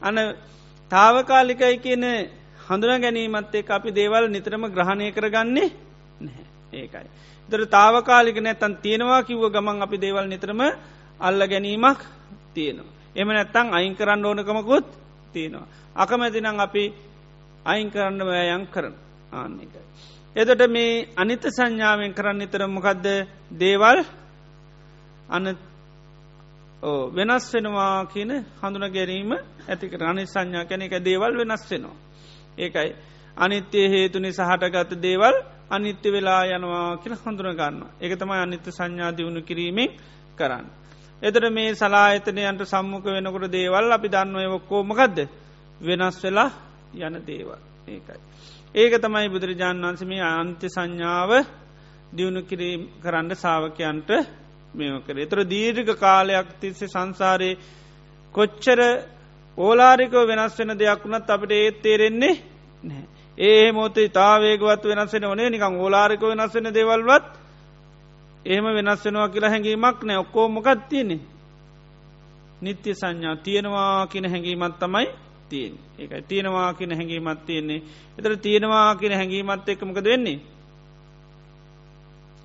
අන 0.02 0.17
තාවකාලිකයි 0.91 1.78
කියන 1.80 2.06
හඳුන 2.63 3.02
ගැනීමත් 3.02 3.56
එක් 3.56 3.69
අපි 3.69 3.89
දේවල් 3.91 4.26
නිතරම 4.28 4.63
ග්‍රහණය 4.67 5.12
කරගන්නේ 5.12 5.69
නැහැ 6.19 6.46
ඒකයි. 6.74 7.08
තර 7.50 7.62
තාවකාලික 7.67 8.38
නැත්තන් 8.38 8.78
තියෙනවා 8.78 9.24
කිව්ව 9.24 9.50
ගමන් 9.50 9.82
අපි 9.82 9.98
දේවල් 9.98 10.28
නිතරම 10.28 10.62
අල්ල 11.19 11.41
ගැනීමක් 11.43 12.00
තියෙනවා. 12.54 12.93
එම 13.15 13.28
නැත්තං 13.30 13.67
අයින් 13.69 13.96
කරන්න 13.96 14.26
ඕනකමකුත් 14.26 14.88
තියෙනවා. 15.34 15.67
අකමැතිනං 15.96 16.60
අපි 16.60 16.84
අයින් 17.65 17.91
කරන්න 17.91 18.22
වෑයන් 18.22 18.67
කරන 18.67 18.93
ආන්න 19.32 19.60
එකයි. 19.60 19.82
එදට 20.36 20.63
මේ 20.67 21.08
අනිත 21.15 21.43
සංඥාවෙන් 21.48 22.13
කරන්න 22.13 22.38
නිතරමකක්ද 22.38 23.08
දේවල් 23.54 24.00
අන 25.30 25.58
වෙනස් 26.84 27.46
වෙනවා 27.48 28.06
කියන 28.06 28.32
හඳුන 28.60 28.86
ගැරීම 28.89 29.32
ඇතික 29.32 29.93
රනි 29.96 30.26
සංඥා 30.26 30.65
කැන 30.65 30.82
එක 30.82 30.96
දේවල් 31.00 31.34
වෙනස් 31.38 31.63
වෙනවා. 31.69 31.96
ඒකයි 32.58 32.91
අනිත්‍යය 33.38 33.88
හේතුනි 33.88 34.32
සහටගත 34.32 34.91
දේවල් 35.00 35.36
අනිත්‍ය 35.69 36.10
වෙලා 36.10 36.43
යනවා 36.48 36.98
කියල 36.98 37.15
හඳුන 37.15 37.50
ගන්න. 37.52 37.84
එක 38.00 38.12
තමයි 38.13 38.38
අනිත්‍ය 38.38 38.69
සංඥා 38.69 39.12
දියුණු 39.12 39.41
කිරීමෙන් 39.41 39.89
කරන්න. 40.38 40.65
එතර 41.22 41.43
මේ 41.50 41.72
සලාහිතනයන්ට 41.74 42.62
සම්මුඛ 42.63 43.08
වෙනකොට 43.08 43.48
දේවල් 43.50 43.91
අපි 43.91 44.08
දන්නවය 44.10 44.48
ඔක්කෝමකක්ද 44.52 45.17
වෙනස් 45.82 46.17
වෙලා 46.19 46.52
යන 46.96 47.15
දේවල් 47.22 47.60
ඒකයි. 47.88 48.19
ඒක 48.76 48.93
තමයි 48.98 49.30
බුදුරජාණන් 49.30 49.86
වන්සමේ 49.86 50.22
අන්ත්‍ය 50.22 50.67
සංඥාව 50.67 51.32
දියුණු 52.12 52.41
කිරීම 52.41 52.82
කරන්න 53.02 53.36
සාාවකයන්ට 53.36 54.10
මෙම 54.73 55.01
කර. 55.01 55.17
එතර 55.17 55.39
දීර්ඝ 55.45 55.93
කාලයක් 55.95 56.47
තිස්සේ 56.59 56.88
සංසාරයේ 56.88 57.59
කොච්චර 58.36 58.79
ඕලාරිකව 59.57 60.15
වෙනස් 60.23 60.57
වෙන 60.59 60.71
දෙයක් 60.75 61.01
වුණත් 61.03 61.29
අපට 61.29 61.51
ඒත් 61.53 61.81
තේරෙන්නේ 61.81 62.36
නෑ. 62.83 63.03
ඒ 63.38 63.71
මොත 63.71 63.97
තාවේගවත් 64.13 64.83
වෙනස්සෙන 64.86 65.25
වනේ 65.25 65.49
නිකං 65.49 65.75
ඕලාරික 65.77 66.21
වෙනස් 66.23 66.53
වෙන 66.53 66.69
දෙවල්වත් 66.71 67.27
එහෙම 68.45 68.65
වෙනස් 68.69 69.05
වෙනවා 69.05 69.29
කියලා 69.29 69.49
හැඟීමක් 69.49 69.99
නෑ 70.03 70.17
ඔක්කෝ 70.17 70.47
මොකත් 70.49 70.81
තියෙනෙ. 70.89 71.17
නිත්‍ය 72.62 72.91
සංඥා 72.93 73.36
තියෙනවා 73.38 74.07
කියන 74.07 74.25
හැඟීමත් 74.25 74.79
තමයි 74.79 75.07
තියෙන් 75.49 75.75
ඒකයි 75.99 76.21
තියෙනවා 76.23 76.73
කියන 76.73 76.91
හැඟීමත් 76.91 77.45
තියෙන්නේ 77.45 77.81
එතර 78.17 78.38
තියෙනවා 78.38 78.95
කියන 78.95 79.13
හැඟීමත් 79.13 79.69
එක්කමකද 79.69 80.05
වෙන්නේ 80.05 80.39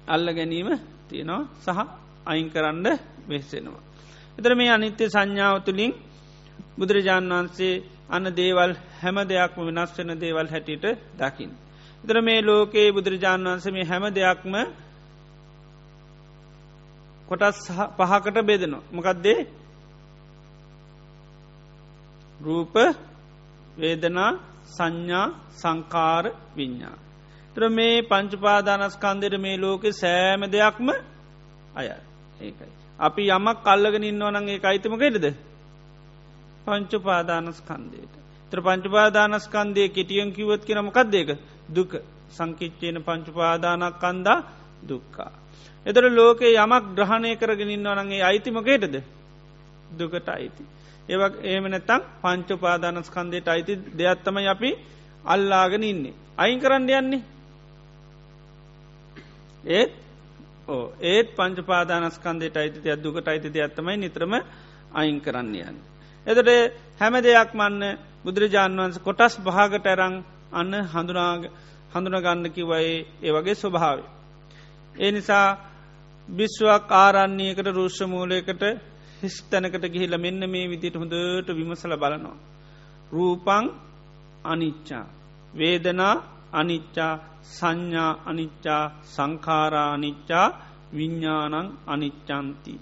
අල්ල 0.09 0.27
ගැනීම 0.31 0.69
තියෙනවා 1.09 1.43
සහ 1.61 2.08
අයින් 2.29 2.49
කරන්න 2.51 2.87
වෙස්සෙනවා. 3.29 3.83
එතර 4.39 4.53
මේ 4.55 4.71
අනිත්‍ය 4.71 5.05
සංඥාව 5.07 5.57
තුළින් 5.63 5.93
බුදුරජාණන් 6.79 7.33
වහන්සේ 7.33 7.83
අන්න 8.09 8.27
දේවල් 8.33 8.73
හැම 9.01 9.17
දෙයක්ම 9.25 9.61
වෙනස් 9.69 9.91
වෙන 9.99 10.11
දේවල් 10.17 10.47
හැටියට 10.47 10.87
දකිින්. 11.19 11.51
එතර 12.05 12.17
මේ 12.21 12.41
ලෝකයේ 12.43 12.93
බුදුරජාණන් 12.93 13.49
වහන්සේ 13.49 13.73
මේ 13.73 13.85
හැම 13.85 14.05
දෙයක්ම 14.11 14.55
කොටස් 17.29 17.59
පහකට 17.99 18.39
බෙදනවා. 18.43 18.87
මොකක්දේ 18.93 19.41
රූප 22.41 22.75
වේදනා 23.79 24.31
සංඥා 24.69 25.27
සංකාර 25.53 26.25
විඤ්ඥා. 26.57 26.97
තර 27.55 27.63
මේ 27.71 28.03
පංචුපාදානස්කන්දර 28.03 29.35
මේ 29.39 29.57
ලෝකෙ 29.57 29.91
සෑම 29.93 30.43
දෙයක්ම 30.49 30.89
අය 31.75 31.89
ඒකයි. 32.41 32.71
අපි 32.99 33.23
යමක් 33.29 33.59
කල්ලගෙන 33.65 34.05
ඉන්නවනන් 34.05 34.49
ඒ 34.49 34.61
අයිතමකෙටද 34.63 35.27
පංචුපාදානස්කන්දයට. 36.67 38.15
ත්‍ර 38.53 38.61
පංචුපාදානස්කන්දය 38.61 39.89
කෙටියන් 39.89 40.33
කිවත් 40.33 40.63
කියෙන 40.65 40.85
මකක්දේක 40.85 41.31
දුක 41.69 41.93
සංකිච්චයන 42.31 42.97
පංචුපාදානක්කන්දා 43.03 44.39
දුක්කා. 44.83 45.33
එතර 45.87 46.05
ලෝකේ 46.11 46.57
යමක් 46.57 46.85
ග්‍රහණය 46.97 47.37
කරගෙන 47.37 47.71
ඉන්නවනගේ 47.71 48.23
අයිතිමකේටද 48.23 48.95
දුකට 49.91 50.29
අයිති. 50.29 50.65
ඒවක් 51.09 51.35
ඒම 51.43 51.65
නැතම් 51.67 52.03
පංචපාදානස්කන්දයට 52.23 53.49
අයිති 53.49 53.75
දෙයක්ත්තමයි 53.99 54.49
අපි 54.49 54.71
අල්ලාගෙන 55.25 55.83
ඉන්නේ. 55.83 56.15
අයින් 56.37 56.61
කරන්න 56.61 56.91
යන්නේ. 56.91 57.23
ඒත් 59.69 59.93
ඕ 60.69 60.93
ඒත් 61.03 61.29
පංචපාදානස්කන්දයට 61.33 62.57
අයිති 62.57 62.81
දෙයක් 62.81 63.01
දුකට 63.01 63.29
අයිති 63.29 63.49
දෙයක්ත්තමයි 63.51 63.97
නිත්‍රම 63.99 64.35
අයින් 64.93 65.19
කරන්න 65.21 65.55
යන්න. 65.61 65.79
එතට 66.27 66.51
හැම 66.99 67.15
දෙයක් 67.21 67.51
මන්න 67.55 67.99
බුදුරජාණන් 68.25 68.81
වන්ස 68.81 68.99
කොටස් 69.01 69.35
භාගට 69.41 69.87
ඇරං 69.87 70.15
අන්න 70.53 70.73
හඳුනාග 70.87 71.43
හඳුනගන්න 71.93 72.45
කිවයි 72.51 73.07
ඒ 73.23 73.33
වගේ 73.33 73.57
ස්වභාව. 73.57 73.99
ඒ 74.95 75.11
නිසා 75.11 75.47
බිශ්වක් 76.29 76.91
ආරන්නේකට 76.95 77.69
රුෂ්‍ය 77.71 78.05
මූලයකට 78.07 78.63
හිස් 79.21 79.37
තැනකට 79.45 79.85
ගිහිල 79.87 80.15
මෙන්න 80.19 80.43
මේ 80.47 80.67
විදිට 80.67 80.97
හොඳට 80.97 81.49
විමසල 81.51 81.95
බලනවා. 81.95 82.37
රූපං 83.13 83.65
අනිච්චා. 84.45 85.07
වේදනා 85.55 86.15
අනිච්චා 86.53 87.15
සංඥා 87.43 88.13
අනිච්චා 88.27 88.83
සංකාරානිච්චා 89.05 90.47
විඤ්ඥානං 90.93 91.69
අනිච්චන්ති. 91.87 92.75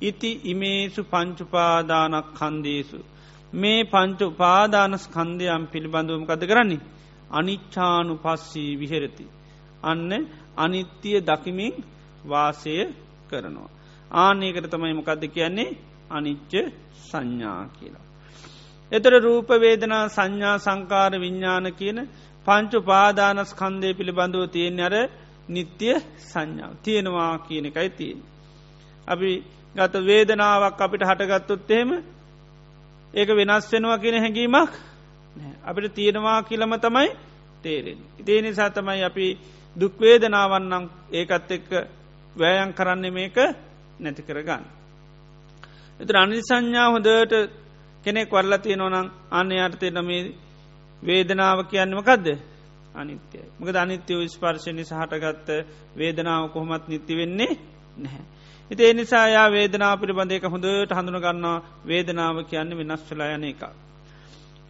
ඉති 0.00 0.30
ඉමේසු 0.44 1.02
පංචුපාදානක් 1.04 2.28
කන්දේසු. 2.34 2.98
මේ 3.52 3.84
පංචු 3.84 4.24
උපාදානස් 4.26 5.04
කන්දයම් 5.08 5.64
පිළිබඳවම 5.66 6.24
කද 6.26 6.42
කරන්නේ. 6.46 6.86
අනිච්චානු 7.30 8.14
පස්සී 8.16 8.76
විහෙරති. 8.76 9.26
අන්න 9.82 10.10
අනිත්‍යය 10.56 11.20
දකිමින් 11.20 11.74
වාසය 12.24 12.74
කරනවා. 13.30 13.70
ආනයකට 14.10 14.70
තමයි 14.70 14.94
මොකක්ද 14.94 15.24
කියන්නේ 15.26 15.76
අනිච්ච 16.10 16.52
සංඥා 17.02 17.62
කියලා. 17.68 18.06
එතර 18.92 19.14
රූපවේදනා 19.20 20.04
සංඥා 20.08 20.56
සංකාර 20.58 21.12
විඤ්ඥාන 21.20 21.66
කියන 21.72 21.98
පංචු 22.46 22.78
පාදානස් 22.82 23.50
කන්දය 23.54 23.88
පිළිබඳව 23.94 24.44
තියෙන් 24.46 24.80
අර 24.80 24.94
නිත්‍යය 25.48 25.96
සංඥාව 26.22 26.72
තියෙනවා 26.84 27.32
කියන 27.38 27.66
එකයි 27.66 27.90
තියෙන්. 27.90 28.20
අපි 29.08 29.30
ගත 29.76 29.94
වේදනාවක් 30.00 30.80
අපිට 30.80 31.02
හටගත්තුත් 31.02 31.70
එහෙම 31.70 31.90
ඒක 33.14 33.28
වෙනස් 33.30 33.64
වෙනවා 33.72 33.98
කියන 33.98 34.16
හැඟීමක් 34.16 34.72
අපිට 35.64 35.94
තියෙනවා 35.94 36.42
කියලම 36.42 36.72
තමයි 36.76 37.08
තේරෙන්. 37.64 37.98
ඉතිේ 38.20 38.42
නිසා 38.42 38.70
තමයි 38.70 39.02
අපි 39.02 39.26
දුක්වේදනාවන්නම් 39.76 40.84
ඒකත් 41.12 41.50
එක්ක 41.50 41.70
වෑයන් 42.36 42.70
කරන්න 42.72 43.04
මේක 43.10 43.36
නැති 44.00 44.22
කරගන්න. 44.22 44.64
එත 46.00 46.10
අනි 46.12 46.38
සංඥා 46.40 46.88
හොදට 46.90 47.32
කෙනෙක් 48.04 48.30
වල්ලතිය 48.30 48.76
නොනම් 48.76 49.06
අන්න 49.30 49.52
අර්ථය 49.58 49.88
නම 49.90 50.10
වේදනාව 51.02 51.58
කියන්නමකක්ද 51.66 52.26
අනිත්‍යයි 52.94 53.44
මක 53.60 53.76
අනිත්‍යව 53.76 54.20
ස්පර්ශණි 54.28 54.84
සහටගත්ත 54.84 55.48
වේදනාව 55.96 56.44
කොහොමත් 56.52 56.88
නිති 56.88 57.14
වෙන්නේ 57.14 57.52
නැහැ. 57.96 58.24
ඉති 58.70 58.82
එනිසා 58.84 59.26
යා 59.28 59.48
වේදනා 59.50 59.96
පිළිබඳයක 59.96 60.44
හොඳට 60.44 60.92
හඳුනගන්නවා 60.92 61.62
වේදනාව 61.84 62.36
කියන්න 62.44 62.70
වෙනස්්චලා 62.72 63.34
යන 63.34 63.44
එක. 63.44 63.62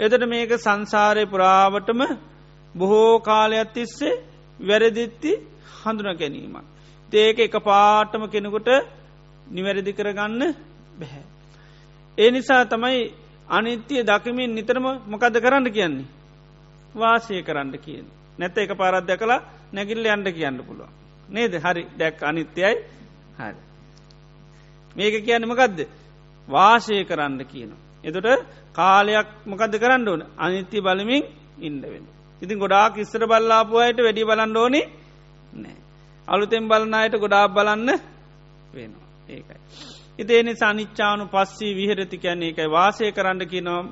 එදට 0.01 0.25
මේක 0.27 0.53
සංසාරය 0.59 1.25
පුරාවටම 1.27 2.01
බොහෝ 2.75 3.21
කාලයක් 3.21 3.73
තිස්සේ 3.73 4.21
වැරදිත්ති 4.61 5.33
හඳුන 5.81 6.11
ගැනීමක්. 6.15 6.65
ඒක 7.13 7.39
එක 7.41 7.55
පාටම 7.61 8.23
කෙනෙකුට 8.27 8.69
නිවැරදි 9.49 9.93
කරගන්න 9.93 10.43
බැහැ. 10.99 11.25
ඒ 12.19 12.31
නිසා 12.31 12.65
තමයි 12.65 12.99
අනිත්‍යය 13.49 14.03
දකිමින් 14.03 14.55
නිතරම 14.55 14.87
මොකද 15.07 15.35
කරන්න 15.37 15.69
කියන්නේ. 15.71 16.22
වාසය 16.95 17.43
කරන්න 17.43 17.73
කියෙන්. 17.79 18.07
නැත 18.39 18.59
එක 18.59 18.73
පාරත් 18.75 19.07
දැකලා 19.07 19.41
නැගිල්ල 19.73 20.07
අන්ඩ 20.07 20.29
කියන්න 20.31 20.59
පුළුව. 20.61 20.89
නේද 21.29 21.53
හරි 21.55 21.83
දැක් 21.95 22.23
අනිත්‍යයයි 22.23 22.77
හරි. 23.39 23.61
මේක 24.97 25.15
කියන්න 25.21 25.45
මකදද 25.45 25.81
වාසය 26.49 27.05
කරන්න 27.05 27.41
කියනවා. 27.45 27.81
එතට 28.05 28.27
කාලයක් 28.73 29.29
මොකද 29.45 29.75
කරන්න 29.75 30.09
ඕන 30.09 30.23
අනිත්‍ය 30.37 30.79
බලමින් 30.81 31.25
ඉන්ඩවෙන්න. 31.61 32.07
ඉතින් 32.43 32.59
ගොඩාක් 32.59 32.97
ඉස්සර 32.97 33.23
බල්ලාපුයට 33.25 33.99
වැඩි 33.99 34.25
බලන්න 34.25 34.57
ඕනේ 34.57 34.87
නෑ. 35.55 35.77
අලුතෙන් 36.29 36.65
බලන්නයට 36.65 37.15
ගොඩාක් 37.17 37.51
බලන්න 37.51 37.91
වෙනවා 38.73 39.09
ඒකයි. 39.29 39.61
ඉතිේනි 40.19 40.53
සනිච්චානු 40.55 41.25
පස්සී 41.27 41.73
විහරති 41.73 42.17
කියන්නේ 42.19 42.49
එකයි 42.49 42.69
වාසය 42.69 43.13
කරන්න 43.13 43.43
කියනවා 43.47 43.83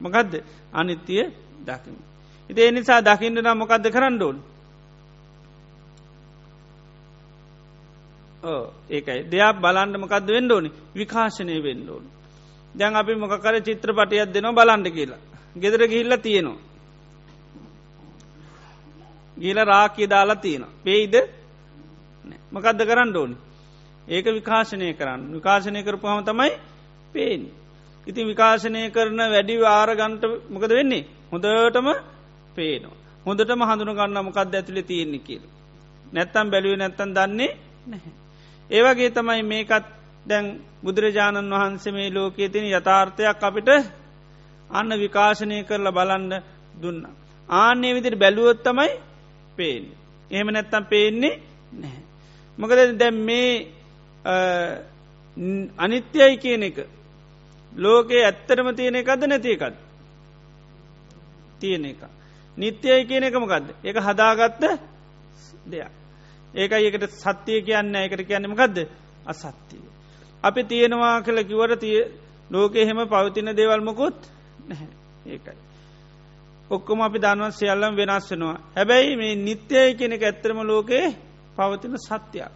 මකදද 0.00 0.34
අනිත්‍යය 0.72 1.24
දකිම. 1.60 1.96
ඉතිේ 2.50 2.70
නිසා 2.70 3.00
දකිින්ට 3.02 3.38
නම් 3.38 3.58
මොකක්ද 3.58 3.86
කරන්න 3.88 4.22
ඕන්. 4.22 4.38
ඒකයි 8.90 9.20
දෙයක් 9.26 9.56
බලන්ඩ 9.58 9.96
මොකක්ද 9.96 10.28
වෙන්න 10.28 10.50
ඕනි 10.50 10.70
විකාශනය 10.94 11.56
වෙන්න 11.60 11.88
ඕන. 11.88 12.04
දැන් 12.74 12.96
අපි 12.96 13.14
මොකකර 13.16 13.54
චිත්‍රපටයක් 13.60 14.32
දෙනවා 14.32 14.58
බලන්ඩ 14.58 14.88
කියලා. 14.90 15.22
ගෙදර 15.56 15.82
ගිහිල්ල 15.84 16.16
තියෙනවා. 16.18 16.60
ගීල 19.36 19.58
රාකී 19.64 20.06
දාලා 20.06 20.36
තියෙන. 20.36 20.64
පේයිද 20.84 21.14
මකදද 22.52 22.80
කරන්න 22.82 23.16
ඕනි. 23.16 23.36
ඒක 24.08 24.26
විකාශනය 24.28 24.92
කරන්න 24.92 25.20
විකාශනය 25.32 25.80
කරපුහම 25.82 26.20
තමයි 26.22 26.52
පේෙන්. 27.12 27.42
ඉතින් 28.06 28.26
විකාශනය 28.26 28.90
කරන 28.90 29.20
වැඩි 29.26 29.54
ආරගන්ට 29.66 30.24
මොකද 30.50 30.70
වෙන්නේ 30.70 31.06
හොඳටම 31.32 31.88
පේනවා. 32.56 32.96
හොඳටම 33.26 33.62
හඳුන 33.62 33.92
ගන්න 33.92 34.24
මොකක්ද 34.24 34.54
ඇතුලි 34.54 34.82
තියෙන්නේ 34.82 35.18
කියල. 35.18 35.44
නැත්තම් 36.12 36.46
බැලුව 36.50 36.76
නැත්තන් 36.76 37.10
දන්නේ 37.10 37.50
නැහැ. 37.86 38.12
ඒවගේ 38.70 39.10
තමයි 39.10 39.42
මේකත් 39.44 39.86
දැන් 40.26 40.46
බුදුරජාණන් 40.82 41.52
වහන්සේ 41.52 41.92
මේ 41.92 42.08
ලෝකයේ 42.10 42.48
තින 42.48 42.66
යථාර්ථයක් 42.70 43.42
අපිට 43.42 43.68
අන්න 44.70 44.90
විකාශනය 44.94 45.56
කරලා 45.64 45.92
බලන්න 45.92 46.32
දුන්න. 46.74 47.00
ආන්නේ 47.48 47.94
විදිර 47.94 48.16
බැලුවොත් 48.16 48.62
තමයි 48.62 48.92
පේෙන්. 49.56 49.84
එහෙම 50.30 50.48
නැත්තම් 50.48 50.84
පේන්නේ 50.84 51.40
නැහැ. 51.72 52.02
මොකද 52.58 52.98
දැම් 52.98 53.16
මේ 53.20 53.50
අනිත්‍යයි 55.78 56.36
කියන 56.36 56.62
එක 56.62 56.78
ලෝකයේ 57.72 58.24
ඇත්තරම 58.24 58.68
තියෙන 58.72 58.96
එකද 58.96 59.22
නැති 59.24 59.50
එකත් 59.50 59.76
තියෙන 61.60 61.84
එක. 61.84 62.02
නිත්‍යයි 62.56 63.06
කියන 63.06 63.24
එක 63.24 63.34
මොකක්ද 63.34 63.66
එක 63.82 63.96
හදාගත්ත 63.98 64.62
දෙයක්. 65.66 65.92
ඒකයි 66.54 66.86
එකට 66.86 67.10
සත්‍යය 67.12 67.62
කියන්න 67.62 67.94
එකට 67.96 68.22
කියන්න 68.22 68.46
මකක්ද 68.46 68.76
අසත්තිය. 69.26 69.82
අපි 70.44 70.60
තියෙනවා 70.64 71.22
කළ 71.22 71.40
කිවට 71.42 71.80
තිය 71.80 71.98
ලෝක 72.50 72.74
එහෙම 72.74 72.98
පවතින 73.04 73.48
දේවල්මකුත් 73.52 74.18
නැහැ 74.68 74.88
ඒකයි. 75.26 75.56
ඔක්කොම 76.70 77.00
අපි 77.00 77.18
දන්වන් 77.18 77.52
සියල්ලම් 77.52 77.94
වෙනස් 77.96 78.30
වෙනවා. 78.30 78.58
හැබැයි 78.76 79.16
මේ 79.16 79.34
නිත්‍යය 79.38 79.94
කෙනෙක 79.94 80.22
ඇත්තරම 80.22 80.58
ලෝකයේ 80.62 81.16
පවතින 81.56 81.96
සත්‍යයක්. 81.98 82.52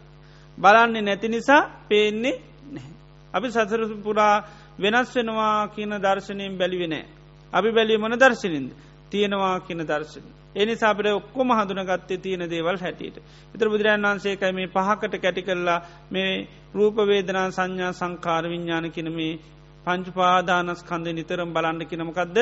බලන්නේ 0.58 1.02
නැති 1.02 1.28
නිසා 1.28 1.62
පේන්නේ 1.88 2.40
නැහැ. 2.66 2.94
අපි 3.34 3.46
සසර 3.48 3.82
පුරා 4.02 4.44
වෙනස් 4.78 5.14
වෙනවා 5.16 5.68
කියන 5.68 5.92
දර්ශනයෙන් 5.96 6.58
බැලිවෙනෑ. 6.58 7.04
අපි 7.52 7.68
බැලි 7.70 7.98
මන 7.98 8.14
දර්ශනින්ද 8.14 8.70
තියෙනවා 9.10 9.60
කියන 9.60 9.82
දර්ශන. 9.82 10.26
එනිසා 10.54 10.90
අපට 10.90 11.06
ඔක්කොම 11.10 11.50
හඳුනගත්තේ 11.50 12.18
තියෙන 12.18 12.44
දේවල් 12.46 12.76
හැටියට. 12.76 13.16
එතර 13.54 13.68
බුදුරන් 13.68 14.04
වන්සේකයි 14.04 14.52
මේ 14.52 14.68
පහකට 14.68 15.14
කැටි 15.16 15.42
කරලා 15.42 15.80
මේ 16.10 16.32
රූපවේදනා 16.74 17.46
සංඥා 17.50 17.92
සංකාර 17.92 18.44
විඤ්ඥාන 18.44 18.90
කියන 18.90 19.12
මේ 19.12 19.38
පංචුපාදානස් 19.84 20.82
කන්ද 20.82 21.06
නිතරම් 21.10 21.50
බලන්න 21.52 21.86
කිනමකක්ද 21.86 22.38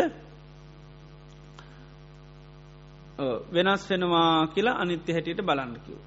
වෙනස් 3.50 3.90
වෙනවා 3.90 4.46
කියලා 4.48 4.76
අනිත්‍ය 4.76 5.12
හැටියට 5.12 5.42
බලන්නකිව. 5.42 5.98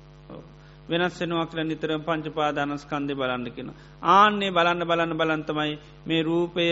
වෙනස් 0.90 1.20
වෙනවා 1.20 1.46
කියල 1.46 1.62
නිතර 1.64 1.92
පංචපාදානස්කන්දය 2.00 3.14
බලන්න 3.16 3.52
කෙන. 3.52 3.70
ආන්නේ 4.04 4.52
බලන්න 4.52 4.88
බලන්න 4.88 5.18
බලන්තමයි 5.18 5.74
මේ 6.08 6.22
රූපය 6.24 6.66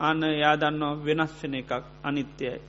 අන්න 0.00 0.22
යාදන්නවා 0.34 1.00
වෙනස් 1.00 1.32
වෙන 1.42 1.54
එකක් 1.54 1.72
අනිත්‍යයයි. 2.02 2.60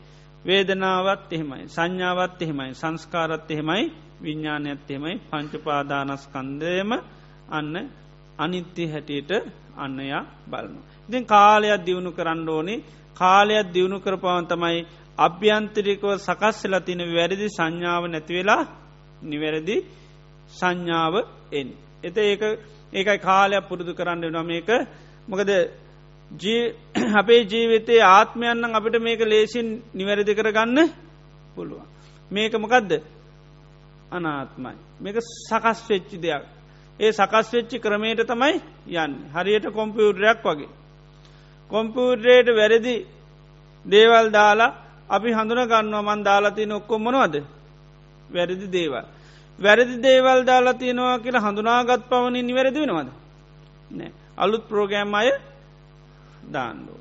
වේදනාවත් 0.46 1.32
එහෙමයි 1.32 1.64
සංඥාවත් 1.68 2.42
එහෙමයි 2.42 2.74
සංස්කාරත් 2.74 3.52
එහෙමයි 3.52 3.84
විඤ්ඥානයත් 4.22 4.90
එහෙමයි 4.90 5.16
පංචපාදානස්කන්දයම 5.30 6.92
අන්න 7.50 7.76
අනිත්‍ය 8.38 8.84
හැටියට 8.88 9.32
අන්නයා 9.76 10.24
බලනු. 10.48 10.80
ඉතින් 11.10 11.26
කාලයක් 11.26 11.86
දියුණු 11.86 12.12
කරන්න 12.12 12.50
ඕනි 12.50 12.76
කාලයක් 13.18 13.68
දියුණු 13.74 13.98
කරපවන් 14.00 14.46
තමයි 14.48 14.80
අභ්‍යන්තරිකව 15.18 16.06
සකස්සල 16.18 16.76
තින 16.80 17.02
වැරදි 17.10 17.48
සංඥාව 17.50 18.04
නැතිවෙලා 18.08 18.64
නිවැරදි 19.22 19.76
සංඥාව 20.52 21.14
එන්. 21.52 21.68
එත 22.04 22.18
ඒක 22.20 22.42
ඒකයි 22.94 23.20
කාලයක් 23.20 23.68
පුරුදු 23.70 23.94
කරන්න 23.94 24.22
වෙනවා 24.22 24.44
මේක 24.44 24.70
මොකද 25.28 25.52
අපේ 27.20 27.44
ජීවිතයේ 27.44 28.02
ආත්මයන්නම් 28.02 28.76
අපිට 28.76 28.96
මේක 29.00 29.22
ලේසින් 29.22 29.68
නිවැරදි 29.94 30.34
කරගන්න 30.36 30.80
පුළුවන්. 31.56 31.88
මේක 32.32 32.54
මොකදද 32.56 32.92
අනාත්මයි. 34.12 34.76
මේක 35.02 35.18
සකස් 35.20 35.80
වෙච්චි 35.90 36.18
දෙයක්. 36.18 36.44
ඒ 37.00 37.12
සකස් 37.12 37.48
වෙච්චි 37.54 37.78
ක්‍රමයට 37.80 38.22
තමයි 38.24 38.54
යන්න 38.96 39.14
හරියට 39.34 39.66
කොම්පියුටරයක් 39.70 40.40
වගේ. 40.42 40.70
කොම්පියුටරේට 41.70 42.48
වැරදි 42.52 42.96
දේවල් 43.86 44.28
දාලා 44.32 44.76
අපි 45.10 45.30
හඳුන 45.30 45.62
ගන්නවා 45.68 46.08
මන් 46.08 46.24
දාලාතිය 46.24 46.72
ඔක්කොම් 46.72 47.02
මොනවද 47.04 47.36
වැරදි 48.30 48.68
දේවල්. 48.70 49.06
වැරදි 49.60 49.96
දේවල් 50.00 50.40
දාලා 50.46 50.74
තියෙනවා 50.74 51.20
කියලා 51.20 51.42
හඳුනාගත් 51.42 52.04
පවනින් 52.10 52.46
නිවැරදි 52.46 52.80
වෙනවද 52.80 53.10
නෑ 53.92 54.12
අලුත් 54.38 54.64
ප්‍රෝගෑම් 54.70 55.14
අය 55.14 55.30
දාන්නෝ. 56.48 57.00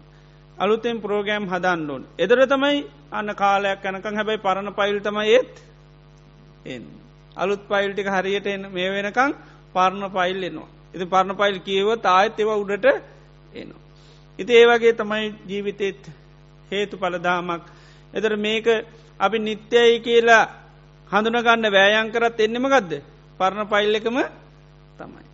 අලුතෙන් 0.58 1.00
ප්‍රෝගෑම් 1.00 1.44
හදන්ඩෝන්. 1.48 2.02
එදර 2.18 2.46
තමයි 2.46 2.86
අන්න 3.10 3.34
කාලයක් 3.34 3.84
යනකං 3.84 4.16
හැබැයි 4.16 4.38
පරණ 4.38 4.72
පයිල් 4.72 5.00
තම 5.00 5.18
ඒත් 5.18 5.54
එන්. 6.66 6.84
අලුත් 7.36 7.62
පයිල්ටික 7.68 8.06
හරියට 8.06 8.46
මේ 8.72 8.90
වෙනකං 8.90 9.32
පරණ 9.74 10.10
පයිල් 10.10 10.42
එනවා. 10.42 10.68
ඉති 10.94 11.04
පරණ 11.04 11.36
පයිල් 11.36 11.56
කියවොත් 11.60 12.06
ආයත් 12.06 12.40
ඒව 12.40 12.50
උඩට 12.54 12.86
එනවා. 13.54 13.80
ඉති 14.38 14.52
ඒවගේ 14.52 14.92
තමයි 14.92 15.34
ජීවිතෙත් 15.46 16.02
හේතු 16.70 16.96
පලදාමක්. 16.96 17.62
එතර 18.14 18.36
මේක 18.36 18.66
අපි 19.20 19.38
නිත්‍යයි 19.38 20.00
කියලා 20.00 20.44
හඳුනගන්න 21.10 21.72
වෑයන් 21.72 22.12
කරත් 22.12 22.40
එන්නෙම 22.40 22.68
ගදද 22.68 23.02
පරණ 23.38 23.66
පයිල් 23.66 23.94
එකම 23.94 24.18
තමයි. 24.98 25.24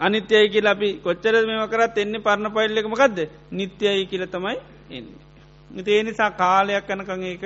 අනිත්‍යයි 0.00 0.48
කියලා 0.48 0.72
අපි 0.72 0.88
කොච්චර 0.98 1.34
මෙම 1.44 1.62
කරත් 1.68 1.98
එන්නේ 1.98 2.20
පරණ 2.20 2.50
පයිල් 2.50 2.78
එකම 2.78 2.94
ගදද 2.94 3.18
නිත්‍යයි 3.52 4.06
කියල 4.06 4.24
තමයි 4.26 4.56
එන්නේ. 4.90 5.24
ඒ 5.88 6.02
නිසා 6.02 6.30
කාලයක් 6.32 6.86
කනකං 6.86 7.24
ඒක 7.24 7.44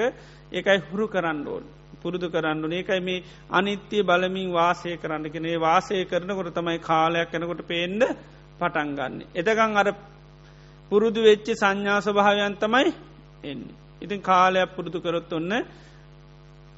ඒකයි 0.53 0.79
හුරු 0.87 1.07
කරන්න 1.09 1.41
ඕන්. 1.47 1.65
පුරුදු 2.03 2.29
කරන්න 2.29 2.73
ඒකයි 2.73 3.01
මේ 3.01 3.25
අනිත්‍ය 3.51 3.99
බලමින් 4.03 4.51
වාසය 4.51 4.97
කරන්න 4.97 5.27
කෙනේ 5.29 5.57
වාසය 5.59 6.05
කරනකොට 6.05 6.53
තමයි 6.53 6.79
කාලයක් 6.81 7.31
කනකොට 7.31 7.63
පේන්ඩ 7.65 8.03
පටන්ගන්න. 8.59 9.15
එතකං 9.33 9.77
අර 9.77 9.89
පුරුදු 10.91 11.21
වෙච්චි 11.23 11.53
සංඥා 11.55 12.01
ස්වභාවයන් 12.01 12.57
තමයි 12.57 12.89
එන්නේ. 13.45 13.75
ඉතින් 14.01 14.21
කාලයක් 14.23 14.69
පුරුදු 14.77 14.99
කරොත් 15.01 15.33
ඔන්න 15.33 15.53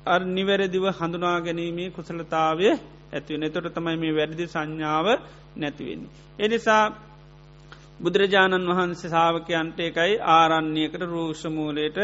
අ 0.06 0.14
නිවැරදිව 0.28 0.84
හඳුනා 0.92 1.38
ගැනීමේ 1.40 1.90
කුසලතාවය 1.90 2.68
ඇතිවෙන 3.12 3.42
එතොට 3.42 3.68
තමයි 3.70 3.96
මේ 3.96 4.12
වැරදි 4.12 4.44
සංඥාව 4.46 5.06
නැතිවෙන්නේ. 5.56 6.12
එනිසා 6.38 6.84
බුදුරජාණන් 8.00 8.70
වහන්සේ 8.70 9.10
සාාවකයන්ට 9.10 9.78
එකයි 9.80 10.12
ආරණ්‍යයකට 10.30 11.02
රෝෂමූලයට 11.04 11.98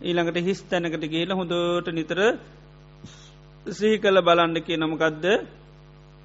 ඊළඟට 0.00 0.38
හිස් 0.40 0.60
තැනකට 0.62 1.04
කියල 1.06 1.30
හොඳට 1.32 1.88
නිතර 1.90 2.20
සිහි 3.66 3.96
කළ 3.98 4.18
බලන්ඩ 4.20 4.58
කිය 4.60 4.78
නමකදද 4.78 5.26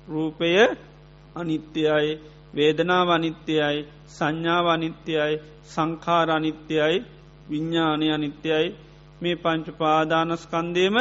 රූපය 0.08 0.52
අනිත්‍යයි 1.36 2.10
වේදනාව 2.54 3.10
අනිත්‍යයි 3.10 3.78
සංඥාව 4.10 4.66
අනිත්‍යයි 4.68 5.34
සංකාර 5.66 6.30
අනිත්‍යයි 6.32 6.96
විඤ්ඥානය 7.50 8.08
අනිත්‍යයි 8.12 8.68
මේ 9.22 9.36
පංචු 9.36 9.72
පාදානස්කන්දේම 9.74 10.98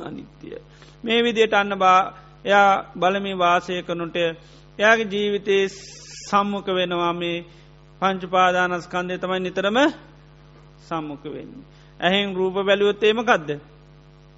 අනිත්‍යය. 0.00 0.58
මේ 1.04 1.20
විදියට 1.22 1.54
අන්න 1.54 1.72
බා 1.78 2.00
එයා 2.44 2.70
බලමි 2.94 3.32
වාසය 3.36 3.82
කනුට 3.82 4.16
එයාගේ 4.78 5.08
ජීවිතයේ 5.08 5.64
සම්මුක 6.20 6.66
වෙනවා 6.68 7.12
මේ 7.14 7.36
පංචුපාදානස්කන්දය 8.02 9.14
තමයි 9.18 9.40
නිතරම 9.40 9.78
සම්මුක 10.80 11.24
වෙන්න. 11.26 11.52
ඇහෙන් 12.00 12.34
රූප 12.34 12.56
බැලුවොත්තේම 12.60 13.20
කදද. 13.22 13.50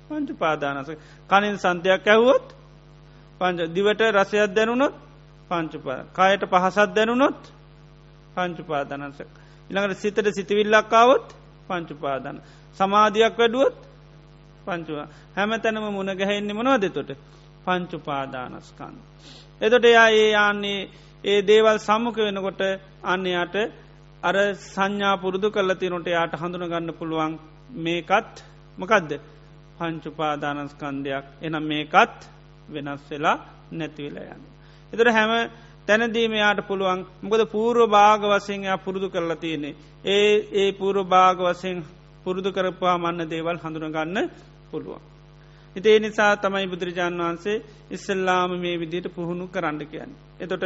පංචු 0.08 0.34
පාදානස 0.34 0.88
කනින් 1.30 1.56
සන්තයක් 1.58 2.06
ඇහුවොත් 2.06 2.46
පංච 3.40 3.60
දිවට 3.68 4.02
රසයක් 4.12 4.50
දැනුනොත් 4.50 4.94
පංචුපා 5.50 6.00
කායට 6.12 6.42
පහසත් 6.44 6.90
දැනුනොත් 6.90 7.40
පංචුපාදානසක. 8.34 9.30
ඉළඟට 9.70 9.98
සිතට 9.98 10.26
සිතිවිල්ලක්කාවොත් 10.30 11.26
පංචුපාදාන. 11.68 12.36
සමාධයක් 12.76 13.34
වැඩුවොත් 13.38 13.76
පංචුවා 14.64 15.08
හැම 15.36 15.50
තැනම 15.60 15.86
මුණ 15.90 16.10
ගැහෙන්නේ 16.12 16.54
මනවාද 16.54 16.84
තොට 16.90 17.10
පංචුපාදානස්කන්න. 17.64 18.96
එතොට 19.60 19.84
එයා 19.84 20.08
ඒ 20.12 20.30
යන්නේ 20.42 20.80
ඒ 21.24 21.40
දේවල් 21.42 21.78
සම්මුඛ 21.78 22.20
වෙනකොට 22.20 22.62
අන්නයාට 23.04 23.56
අර 24.22 24.36
සංඥා 24.64 25.14
පුරුදු 25.16 25.48
කල්ල 25.50 25.74
තිනොට 25.74 26.06
යාට 26.08 26.34
හඳුන 26.34 26.64
ගන්න 26.64 26.92
පුළුවන් 26.92 27.34
මේකත් 27.78 28.34
මොකදද 28.78 29.12
පංචුපාදානස්කන්දයක් 29.78 31.24
එනම් 31.42 31.64
මේකත් 31.64 32.18
වෙනස් 32.68 33.04
වෙලා 33.10 33.36
නැතිවෙලා 33.72 34.34
යන්න. 34.34 34.44
එතර 34.92 35.08
හැම 35.10 35.32
තැනදීම 35.86 36.34
යාට 36.34 36.60
පුළුවන් 36.62 37.00
මොකද 37.22 37.42
පූර්ව 37.46 37.82
භාග 37.88 38.22
වසයෙන් 38.24 38.66
පුරුදු 38.78 39.08
කරලා 39.08 39.36
තියෙන්නේ. 39.36 39.78
ඒ 40.06 40.34
ඒ 40.54 40.68
පූර්ව 40.72 41.06
භාග 41.06 41.38
වසයෙන් 41.40 41.78
පුරුදු 42.24 42.50
කරපුවා 42.52 42.98
මන්න 42.98 43.30
දේවල් 43.30 43.56
හඳුනගන්න 43.58 44.30
පුළුවන්. 44.70 45.11
ඉතේ 45.76 45.98
නිසා 45.98 46.36
තමයි 46.36 46.66
බුදුරජාණන් 46.66 47.20
වහන්සේ 47.20 47.62
ඉස්සල්ලාම 47.90 48.50
මේ 48.56 48.76
විදියට 48.76 49.08
පුහුණු 49.10 49.44
කරන්න 49.46 49.78
කියන්න. 49.86 50.12
එතොට 50.38 50.64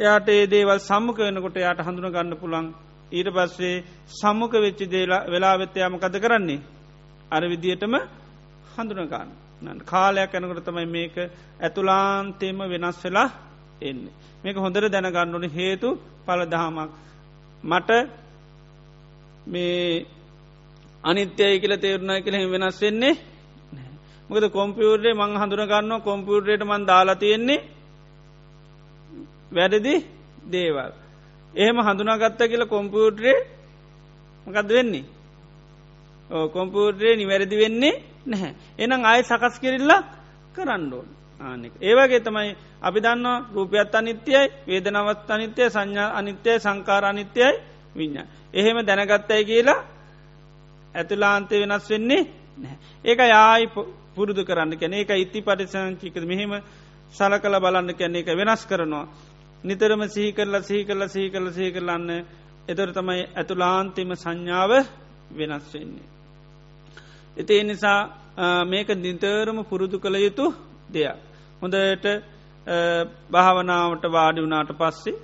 එයාට 0.00 0.28
ඒ 0.28 0.44
දේවල් 0.46 0.78
සම්මුක 0.80 1.18
වෙනකොට 1.18 1.56
යායට 1.56 1.80
හඳුන 1.80 2.08
ගන්න 2.08 2.36
පුළන් 2.36 2.68
ඊට 3.12 3.28
පස්සේ 3.28 3.84
සම්මුක 4.10 4.52
වෙච්චි 4.56 4.86
දේලා 4.86 5.26
වෙලා 5.26 5.56
වෙත්තයාම 5.58 5.98
කද 5.98 6.14
කරන්නේ. 6.18 6.60
අර 7.30 7.42
විදියටම 7.44 7.94
හඳුනගන්න 8.74 9.78
කාලයක් 9.84 10.32
යනකට 10.34 10.64
තමයි 10.64 10.86
මේක 10.88 11.14
ඇතුලාන්තේම 11.60 12.58
වෙනස් 12.66 12.98
වෙලා 13.04 13.28
එන්නේ. 13.80 14.14
මේක 14.44 14.56
හොඳර 14.56 14.84
දැනගන්නඩන 14.86 15.50
හේතු 15.50 15.88
පලදහමක්. 16.26 16.90
මට 17.64 17.90
මේ 19.46 20.06
අනිත්‍යය 21.04 21.54
කියල 21.58 21.74
තේරුණයි 21.76 22.22
කියල 22.22 22.36
වෙනස් 22.52 22.80
වෙන්නේ 22.80 23.14
මොකද 24.30 24.44
කොම්පියුරේ 24.50 25.14
මං 25.14 25.38
හඳුනගන්න 25.40 25.92
කොම්පියුරේට 26.00 26.62
මන් 26.62 26.82
දාලා 26.86 27.14
තියෙන්නේ 27.14 27.60
වැඩදි 29.52 29.94
දේවල්. 30.44 30.92
එහෙම 31.54 31.78
හඳුනාගත්ත 31.78 32.40
කියල 32.42 32.64
කොම්පියුටරේ 32.66 33.38
මකද 34.46 34.68
වෙන්නේ. 34.68 35.04
ඕ 36.30 36.48
කොම්පියුටරේ 36.48 37.16
නිවැරදි 37.16 37.56
වෙන්නේ 37.56 37.94
නැහැ. 38.26 38.54
එනම් 38.78 39.04
අය 39.04 39.20
සකස් 39.22 39.56
කිරල්ලා 39.60 40.02
කරන්නඩෝන්. 40.54 41.08
ආනෙක. 41.40 41.72
ඒවගේ 41.80 42.20
තමයි 42.20 42.56
අපි 42.82 42.98
දන්න 43.00 43.26
රූපයත් 43.54 43.94
අනිත්‍යයි 43.94 44.42
වේදනවත් 44.66 45.30
අනිත්‍යය 45.30 45.68
සංඥා 45.70 46.10
අනිත්‍යය 46.18 46.58
සංකාර 46.58 47.04
අනිත්‍යයයි 47.04 47.60
විඤ්ඥා. 47.96 48.26
එහෙම 48.54 48.78
දැනගත්තයි 48.80 49.44
කියලා 49.44 49.80
ඇතුලාන්තය 50.94 51.54
වෙනස් 51.62 51.90
වෙන්නේ 51.90 52.22
නැහැ. 52.58 52.78
ඒක 53.04 53.20
යායි 53.26 53.66
පුරුදු 54.14 54.42
කරන්න 54.42 54.76
කැන 54.76 54.94
ඒක 54.94 55.10
ඉති 55.16 55.40
පටිසංචික 55.40 56.16
මෙහෙම 56.24 56.52
සල 57.10 57.34
කළ 57.38 57.56
බලන්න 57.58 57.94
කැන්නේ 57.94 58.20
එක 58.20 58.28
වෙනස් 58.34 58.62
කරනවා. 58.64 59.06
නිතරම 59.64 60.02
සිහි 60.06 60.32
කරලා 60.32 60.62
සිහි 60.62 60.84
කරලා 60.84 61.08
සිහි 61.08 61.30
කරල 61.30 61.48
සිහි 61.50 61.70
කරලන්න 61.70 62.10
එතර 62.68 62.88
තමයි 62.92 63.22
ඇතුලාන්තිම 63.32 64.10
සංඥාව 64.14 64.72
වෙනස් 65.32 65.66
වෙන්නේ. 65.72 66.08
එති 67.36 67.62
නිසා 67.62 68.00
මේක 68.64 68.88
නිතරම 68.96 69.58
පුරුදු 69.64 69.96
කළ 69.98 70.16
යුතු 70.18 70.46
දෙයක්. 70.88 71.16
හොඳට 71.60 72.06
භාවනාවට 73.30 74.04
වාඩි 74.08 74.40
වුණාට 74.40 74.72
පස්සේ 74.72 75.16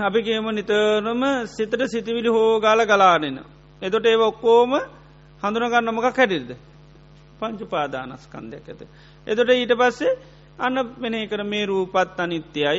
අපි 0.00 0.20
කියම 0.22 0.46
නිතරම 0.50 1.22
සිතට 1.46 1.82
සිතිවිලි 1.86 2.28
හෝ 2.28 2.60
ගාල 2.60 2.80
ගලානෙන. 2.82 3.38
එතොට 3.82 4.06
ඒ 4.06 4.16
ඔක්කෝම 4.18 4.72
හඳුනගන්න 5.42 5.90
මොකක් 5.90 6.06
හැටිල්ද 6.12 6.50
පංචු 7.38 7.64
පාදානස්කන්දයක් 7.66 8.66
ඇත. 8.66 8.80
එතොට 9.26 9.50
ඊට 9.50 9.72
පස්සේ 9.74 10.18
අන්න 10.58 10.76
වෙනේ 10.96 11.26
කර 11.26 11.42
මේ 11.44 11.66
රූපත් 11.66 12.18
අනිත්‍යයි 12.18 12.78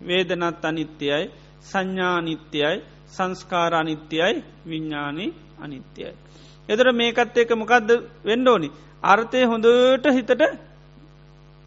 වේදනත් 0.00 0.64
අනිත්‍යයි 0.64 1.24
සංඥානිත්‍යයි 1.62 2.76
සංස්කාරානිත්‍යයි 3.08 4.34
විඤ්ඥානී 4.66 5.30
අනිත්‍යයි. 5.60 6.12
එතර 6.68 6.86
මේකත් 6.92 7.36
ඒක 7.36 7.50
මොකක්ද 7.52 7.90
වෙන්ඩෝනි 8.24 8.68
අර්ථය 9.04 9.40
හොඳට 9.44 10.06
හිතට 10.08 10.32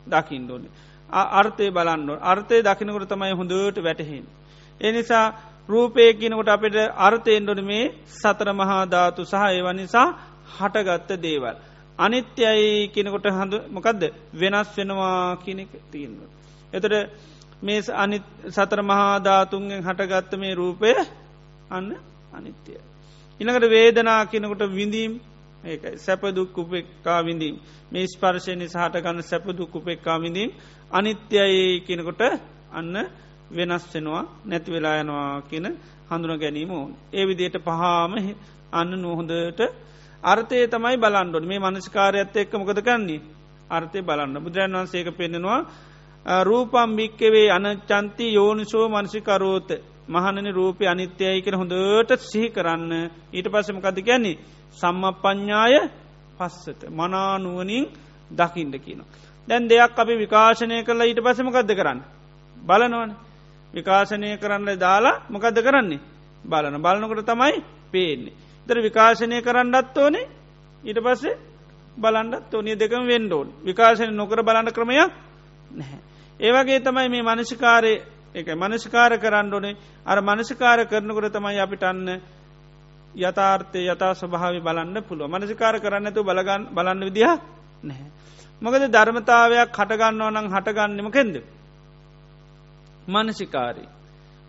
දකිින්ඩෝනි. 0.07 0.67
අර්ථය 1.09 1.65
බලන්න 1.69 2.09
අර්ථය 2.23 2.57
දකිනකොට 2.61 3.07
තමයි 3.07 3.33
හොඳට 3.33 3.77
වැටහෙන්. 3.79 4.25
එනිසා 4.81 5.25
රූපය 5.69 6.13
කියනකොට 6.13 6.49
අපට 6.49 6.75
අර්ථයෙන්ඩොන 6.97 7.61
මේ 7.63 7.91
සතර 8.11 8.49
මහා 8.53 8.83
ධාතු 8.85 9.21
සහ 9.23 9.43
ඒව 9.49 9.67
නිසා 9.73 10.07
හටගත්ත 10.53 11.11
දේවල්. 11.19 11.55
අනිත්‍යයි 11.99 12.89
කෙනකොට 12.89 13.25
හඳ 13.29 13.53
මොකක්ද 13.69 14.01
වෙනස් 14.33 14.69
වෙනවා 14.75 15.37
කියනෙක 15.37 15.71
තියෙන්ව. 15.91 16.19
එතට 16.73 16.93
මේ 17.61 17.81
අනි 17.93 18.17
සතර 18.49 18.81
මහාධාතුන්ගෙන් 18.83 19.81
හටගත්ත 19.81 20.31
මේ 20.35 20.53
රූපය 20.53 20.93
අන්න 21.69 21.89
අනිත්‍යය. 22.31 22.79
ඉනකට 23.39 23.65
වේදනා 23.69 24.21
කියනකොට 24.25 24.63
විඳීම් 24.71 25.13
ඒකයි 25.63 25.97
සැපදුක්කුපෙක්කා 25.97 27.19
විඳීම් 27.21 27.55
මේ 27.91 28.05
ස්පර්ශයනි 28.07 28.65
සහටගන්න 28.67 29.23
සැපදුක්කුපෙක්කා 29.23 30.17
විඳීම් 30.19 30.51
අනිත්‍යයි 30.91 31.81
කියනකොට 31.81 32.21
අන්න 32.71 32.95
වෙනස් 33.51 33.83
වෙනවා 33.93 34.23
නැති 34.45 34.69
වෙලා 34.71 34.95
යනවා 34.97 35.41
කියන 35.43 35.67
හඳුන 36.09 36.39
ගැනීම 36.39 36.71
ඕන්. 36.71 36.91
ඒ 37.13 37.25
විදියට 37.25 37.57
පහාම 37.59 38.11
අන්න 38.71 38.91
නොහොඳට 38.97 39.61
අර්ථය 40.23 40.67
තමයි 40.67 40.97
බලන්ඩොට 40.97 41.45
මේ 41.45 41.59
මනස්කාරයත්ත 41.59 42.35
එක්ක 42.35 42.53
මොකද 42.53 42.79
කන්නේ 42.79 43.21
අර්ථය 43.69 44.01
බලන්න. 44.01 44.37
බුදුරන් 44.37 44.73
වන්සේක 44.73 45.07
පෙන්නෙනවා 45.11 45.65
රූපම් 46.43 46.95
භික්කවේ 46.95 47.49
අනචන්ති 47.49 48.25
යෝනිසෝ 48.29 48.89
මනසිකරෝත. 48.89 49.69
මහනන 50.07 50.47
රූපය 50.51 50.85
අනිත්‍යයයි 50.85 51.41
කර 51.41 51.55
හොඳට 51.55 52.21
සිහි 52.21 52.49
කරන්න. 52.49 52.91
ඊට 53.33 53.47
පස්සමකද 53.47 53.97
ගැන්නේ 53.99 54.37
සම්ම 54.71 55.03
ප්ඥාය 55.15 55.89
පස්සත. 56.37 56.89
මනානුවනින් 56.89 57.85
දකිින්ට 58.31 58.75
කියන. 58.77 59.01
දැන් 59.47 59.69
දෙයක් 59.69 59.97
අපි 59.97 60.13
විකාශනය 60.17 60.83
කරලා 60.83 61.05
ඊට 61.05 61.19
පසමකක්ද 61.19 61.71
කරන්න. 61.71 61.99
බලනවන. 62.57 63.11
විකාශනය 63.73 64.37
කරන්න 64.37 64.69
දාලා 64.77 65.21
මොකද 65.29 65.57
කරන්නේ? 65.59 65.99
බලන 66.43 66.75
බලනකොට 66.77 67.25
තමයි 67.25 67.63
පේන්නේ. 67.91 68.50
දර 68.71 68.79
විකාශනය 68.81 69.41
කරන්නත් 69.41 69.97
ඕනේ 69.97 70.27
ඊට 70.83 70.99
පස්සේ 70.99 71.39
බලන්නත් 71.97 72.53
ඕනිය 72.53 72.75
දෙකම 72.75 73.03
වෙන්ඩෝන් 73.05 73.47
විකාශනය 73.61 74.11
නොකර 74.11 74.39
බලන්න 74.41 74.71
ක්‍රමයක් 74.71 75.11
නැහැ. 75.71 75.99
ඒවගේ 76.39 76.79
තමයි 76.79 77.09
මේ 77.09 77.23
මනසිකාරය 77.23 77.93
එක 78.35 78.47
මනසිකාර 78.55 79.17
කරන්න 79.17 79.53
ඕනේ 79.53 79.75
අර 80.05 80.21
මනසිකාර 80.21 80.79
කරනකොට 80.85 81.27
තමයි 81.29 81.59
අපිට 81.59 81.83
අන්න 81.83 82.07
යථාර්ථය 83.15 83.79
යතා 83.85 84.13
ස්වභාවි 84.13 84.59
බලන්න 84.59 85.03
පුළුව 85.03 85.29
මනසිකාර 85.29 85.75
කරන්නතු 85.79 86.23
බලගන්න 86.23 86.63
බලන්න 86.67 87.01
විදිහ 87.01 87.31
නැහැ. 87.83 88.09
මොකද 88.61 88.83
ධර්මතාවයක් 88.87 89.69
හටගන්න 89.71 90.21
ඕනං 90.21 90.47
හටගන්නම 90.47 91.09
කෙන්ද. 91.09 91.35
මනසිකාරී. 93.07 93.89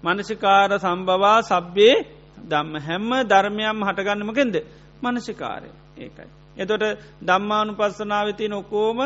මනසිකාර 0.02 0.70
සම්බවා 0.78 1.38
සබ්බේ 1.42 1.96
දම්ම 2.42 2.74
හැම්ම 2.78 3.10
ධර්මයම් 3.24 3.78
හටගන්නමකෙන්ද 3.82 4.56
මනසිකාරය. 5.02 5.70
ඒකයි. 5.96 6.30
එතොට 6.56 6.84
දම්මානු 7.20 7.72
පස්සනාවති 7.74 8.48
නොකෝම 8.48 8.98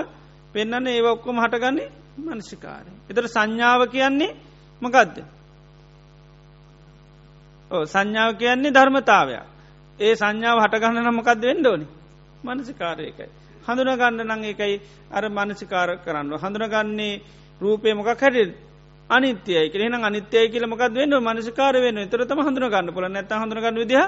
පෙන්න්න 0.55 0.87
ඒ 0.87 1.01
ඔක්කොම 1.05 1.37
හටගන්නේ 1.39 1.93
මනසිකාරය. 2.19 2.91
එතට 3.11 3.29
සංඥාව 3.29 3.83
කියන්නේ 3.87 4.37
මකදද? 4.83 5.17
සංඥාව 7.87 8.31
කියන්නේ 8.35 8.73
ධර්මතාවයක්. 8.73 9.45
ඒ 9.99 10.15
සංඥාව 10.15 10.59
හටගන්න 10.61 11.05
නමකක්ද 11.05 11.43
වෙන්න 11.43 11.67
ඕනි? 11.67 11.87
මනසිකාරයකයි 12.45 13.29
හඳුනගන්න 13.65 14.23
නං 14.25 14.45
එකයි 14.45 14.81
අර 15.11 15.25
මනසිකාර 15.29 15.91
කරන්න 15.99 16.33
හඳුනගන්නේ 16.35 17.23
රූපය 17.61 17.95
මොකක් 17.95 18.09
හැට 18.17 18.55
අනිත්‍යය 19.11 19.71
කියලෙන 19.71 19.95
අනිත්‍යය 20.01 20.49
කියල 20.49 20.67
මොකක් 20.67 20.81
වෙන්න? 20.91 21.15
මනසිකාර 21.19 21.75
වෙන 21.77 21.97
තරතම 22.05 22.41
හඳුනගන්න 22.41 22.93
පුල 22.93 23.09
නැත 23.09 23.31
හඳුනගන්න 23.33 23.77
විදිහ 23.77 24.03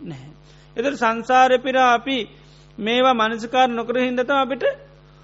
නැහැ. 0.00 0.30
එතර 0.76 0.92
සංසාරය 0.94 1.58
පිරා 1.58 1.94
අපි 1.94 2.28
මේවා 2.78 3.14
මනසිකාර 3.14 3.68
නොකර 3.70 3.96
හින්දත 3.98 4.30
අපිට 4.32 4.64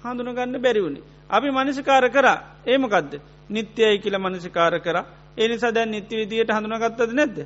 හඳුනගන්න 0.03 0.57
බැරිවුණේ. 0.57 1.03
අපි 1.29 1.47
මනසිකාර 1.49 2.09
කරා. 2.09 2.39
ඒමකක්ද 2.65 3.13
නිත්‍යයයි 3.49 3.99
කියල 3.99 4.15
මනසිකාර 4.17 4.73
කර. 4.79 4.97
එනිසා 5.37 5.71
දැන් 5.71 5.91
නිත්‍ය 5.91 6.15
විදියට 6.15 6.49
හඳුනගත්තද 6.49 7.11
නැද්ද? 7.11 7.37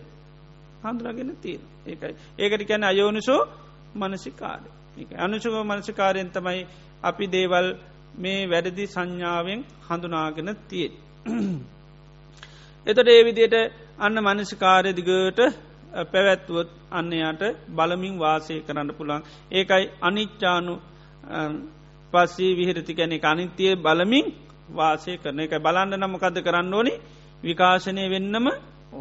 හඳුනගෙන 0.82 1.36
තියෙන 1.38 1.62
ඒකයි. 1.86 2.16
ඒකට 2.38 2.68
කැන 2.68 2.84
අයෝනිසෝ 2.84 3.42
මනසිකාරය. 3.96 4.70
අනුසුක 5.18 5.54
මනසිකාරයෙන් 5.64 6.30
තමයි 6.30 6.68
අපි 7.04 7.26
දේවල් 7.28 7.68
මේ 8.16 8.42
වැඩදි 8.48 8.88
සංඥාවෙන් 8.88 9.62
හඳුනාගෙන 9.88 10.56
තියෙන්. 10.68 11.09
එතොට 12.88 13.08
ඒ 13.08 13.24
විදියට 13.24 13.56
අන්න 14.00 14.18
මනසිකාරය 14.20 14.92
දිගට 14.92 15.40
පැවැත්වොත් 16.06 16.70
අන්නයාට 16.92 17.42
බලමින් 17.70 18.16
වාසය 18.18 18.62
කරන්න 18.62 18.92
පුළන් 18.94 19.24
ඒකයි 19.52 19.86
අනිච්චානු 20.02 20.74
පස්සේ 22.14 22.52
විහිරති 22.54 22.94
කැනෙ 22.94 23.18
අනිත්‍යය 23.24 23.76
බලමින් 23.78 24.26
වාසය 24.70 25.18
කරන. 25.18 25.40
එක 25.40 25.54
බලන්න 25.58 25.94
නමකද 25.96 26.38
කරන්න 26.40 26.74
ඕනි? 26.74 26.94
විකාශනය 27.44 28.04
වෙන්නම 28.08 28.48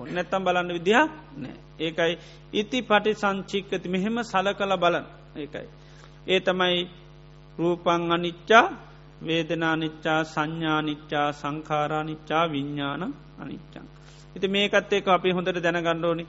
නැත්තම් 0.06 0.42
බලන්න 0.44 0.70
විදිහ 0.70 1.00
නෑ 1.36 1.56
ඒකයි 1.78 2.14
ඉති 2.52 2.78
පටි 2.82 3.14
සංචික්කති 3.14 3.88
මෙහෙම 3.88 4.16
සල 4.22 4.48
කළ 4.52 4.74
බලන් 4.76 5.04
ඒකයි. 5.36 5.66
ඒ 6.26 6.40
තමයි 6.40 6.88
රූපං 7.58 8.12
අනිච්චා 8.12 8.64
වේදනානිච්චා 9.20 10.20
සංඥානිච්චා 10.24 11.28
සංකාරානිච්චා 11.32 12.44
විඤ්ඥාන 12.46 13.02
අනිච්චං. 13.40 13.86
ඉති 14.36 14.46
මේකත් 14.48 14.92
ඒක 14.92 15.08
අපි 15.08 15.30
හොඳට 15.30 15.58
දැනගණ්ඩෝනි 15.58 16.24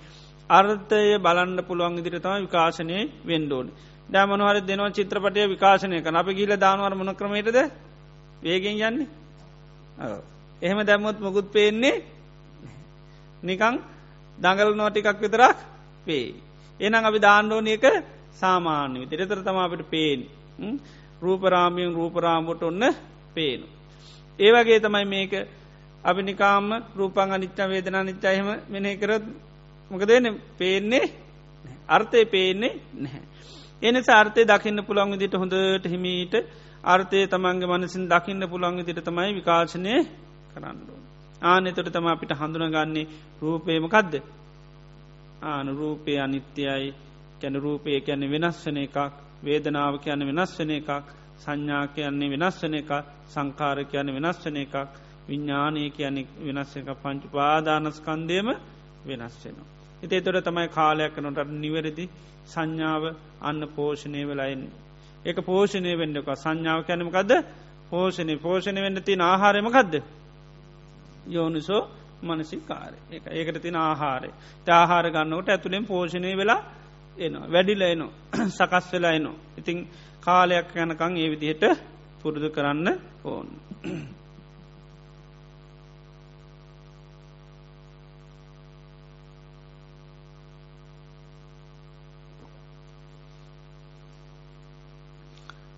අර්ථය 0.49 1.01
බලන්න 1.17 1.59
පුළුවන් 1.63 1.99
ඉදිරි 1.99 2.19
තම 2.19 2.35
විකාශනය 2.45 2.97
වෙන්ඩෝනි. 3.23 3.71
දෑමනහර 4.09 4.57
දෙනවා 4.61 4.91
චිත්‍රපටය 4.91 5.41
විකාශනය 5.47 5.97
කන 6.01 6.15
අප 6.15 6.29
ගීල 6.29 6.53
දානවර 6.57 6.93
මොන 6.95 7.11
ක්‍රමයටද? 7.15 7.57
වේගෙන් 8.41 8.75
යන්නේ. 8.79 9.07
එහෙම 10.61 10.79
දැම්මොත් 10.81 11.17
මොකුත් 11.19 11.47
පේන්නේ 11.51 12.03
නිකං 13.43 13.75
දඟල 14.37 14.71
නෝටිකක් 14.73 15.19
විතරක් 15.19 15.57
පේ. 16.05 16.27
එනම් 16.79 17.03
අපි 17.03 17.19
දාණ්ඩෝනය 17.19 17.71
එක 17.71 17.85
සාමාන්‍ය 18.35 18.97
විතරතර 19.01 19.39
තම 19.41 19.57
අපට 19.57 19.83
පේෙන් 19.89 20.21
රූපරාමියෙන් 21.21 21.93
රූපරාමට 21.93 22.63
ඔන්න 22.63 22.83
පේනු. 23.33 23.65
ඒවගේ 24.39 24.79
තමයි 24.79 25.05
මේක 25.05 25.33
අපි 26.03 26.21
නිකාම 26.23 26.67
රූපං 26.95 27.31
අනිච්චා 27.31 27.67
වේදනා 27.67 28.03
නිච්චායම 28.03 28.47
මෙනෙ 28.69 28.91
කරත් 28.95 29.25
මොකදන 29.91 30.27
පේන්නේ 30.57 31.05
අර්ථය 31.87 32.25
පේන්නේ 32.25 32.73
නැහැ. 32.95 33.21
එන 33.81 33.95
සාර්ථය 34.01 34.41
දකින්න 34.45 34.79
පුළන් 34.81 35.11
විදිට 35.11 35.33
හොඳට 35.33 35.85
හිමීට 35.85 36.33
අර්ථය 36.83 37.27
තමන්ගේ 37.27 37.71
මනසින් 37.71 38.05
දකින්න 38.07 38.43
පුළන් 38.47 38.77
විදිට 38.77 38.99
තමයි 39.01 39.31
විකාශනය 39.33 39.93
කරන්නු. 40.51 40.93
ආනෙතොට 41.41 41.89
තම 41.89 42.07
අපිට 42.07 42.31
හඳුනගන්නේ 42.33 43.07
රූපයමකදද 43.41 44.13
ආනු 45.43 45.71
රූපය 45.73 46.11
අනිත්‍යයි 46.17 46.93
කැන 47.41 47.55
රූපය 47.57 48.01
කියන්නේ 48.01 48.31
වෙනස් 48.31 48.57
වන 48.65 48.77
එකක් 48.77 48.97
වේදනාව 49.43 49.93
කියන්න 49.99 50.21
වෙනස් 50.29 50.51
වන 50.59 50.71
එකක් 50.71 50.89
සංඥා 51.39 51.83
කියන්නේ 51.89 52.31
වෙනස් 52.31 52.57
වන 52.61 52.75
එක 52.75 52.91
සංකාර 53.27 53.77
කියන්න 53.85 54.13
වෙනස් 54.15 54.39
වන 54.43 54.57
එකක් 54.57 54.75
විඤ්ඥානය 55.27 55.83
කියන්නේ 55.91 56.27
වෙනස් 56.47 56.71
එක 56.75 56.89
පංචු 56.95 57.27
පාදානස්කන්දයම 57.29 58.47
වෙනස් 59.05 59.35
වෙනවා. 59.43 59.67
එතේ 60.03 60.21
තොර 60.21 60.35
තමයි 60.39 60.67
කාලයක් 60.69 61.15
නොට 61.19 61.39
නිවැරදි 61.55 62.05
සංඥාව 62.47 63.03
අන්න 63.41 63.61
පෝෂණය 63.69 64.21
වෙලයින්. 64.25 64.61
එක 65.25 65.37
පෝෂණය 65.41 65.91
වෙන්නක 65.95 66.29
සංඥාව 66.35 66.79
කැනමකක්ද 66.83 67.31
පෝෂණය. 67.89 68.33
පෝෂණය 68.37 68.81
වෙන්න 68.81 69.01
තින 69.01 69.21
ආහාරමකක්ද 69.21 69.93
යෝනිසෝ 71.27 71.81
මනසිකාරය. 72.21 72.97
එක 73.11 73.23
ඒකට 73.29 73.61
තින 73.61 73.75
ආහාරය. 73.77 74.29
තාහාර 74.67 75.05
ගන්නවට 75.07 75.49
ඇතුළෙන් 75.49 75.85
පෝෂණය 75.85 76.35
වෙලා 76.35 76.61
එනවා. 77.19 77.47
වැඩිල 77.47 77.81
එනවා. 77.83 78.11
සකස් 78.57 78.85
වෙලා 78.93 79.13
එනවා. 79.13 79.37
ඉතිං 79.57 79.77
කාලයක් 80.21 80.69
යනකං 80.75 81.13
ඒ 81.17 81.29
විදිහට 81.29 81.63
පුරුදු 82.21 82.49
කරන්න 82.49 82.87
ඕන්. 83.23 83.47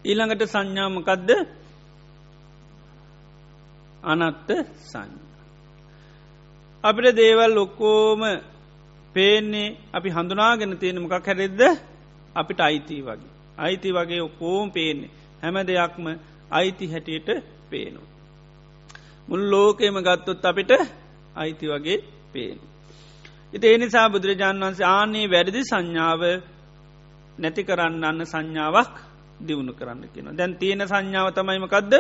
ඊළඟට 0.04 0.44
සංඥාමකදද 0.46 1.30
අනත්ත 4.04 4.50
සංඥ. 4.84 5.20
අපිට 6.84 7.16
දේවල් 7.16 7.58
ඔක්කෝම 7.58 8.22
පේන්නේ 9.16 9.78
අපි 9.92 10.10
හඳුනාගෙන 10.10 10.78
තියෙන 10.78 11.02
මොකක් 11.02 11.26
හැරෙද්ද 11.26 11.62
අපිට 12.36 12.60
අයිති 12.60 13.02
වගේ. 13.02 13.32
අයිති 13.58 13.90
වගේ 13.92 14.22
ඔක්කෝම් 14.22 14.72
පේන්නේ 14.72 15.12
හැම 15.42 15.56
දෙයක්ම 15.64 16.06
අයිති 16.52 16.86
හැටියට 16.88 17.30
පේනු. 17.70 18.02
මුල් 19.28 19.42
ලෝකෙම 19.44 19.96
ගත්තොත් 19.98 20.44
අපිට 20.44 20.72
අයිති 21.36 21.66
වගේ 21.68 22.04
පේනු. 22.30 22.64
ඉති 23.54 23.68
එනිසා 23.68 24.10
බුදුරජාණන් 24.10 24.64
වන්සේ 24.64 24.88
ආනේ 24.90 25.28
වැරදි 25.28 25.62
සංඥාව 25.64 26.22
නැති 27.38 27.62
කරන්න 27.64 28.04
අන්න 28.04 28.22
සංඥාවක් 28.24 28.94
දියුණු 29.40 29.74
කරන්න 29.74 30.04
කියෙන. 30.08 30.32
දැන් 30.32 30.56
තියෙන 30.56 30.84
සංඥාව 30.84 31.28
තමයිමකක්ද 31.32 31.94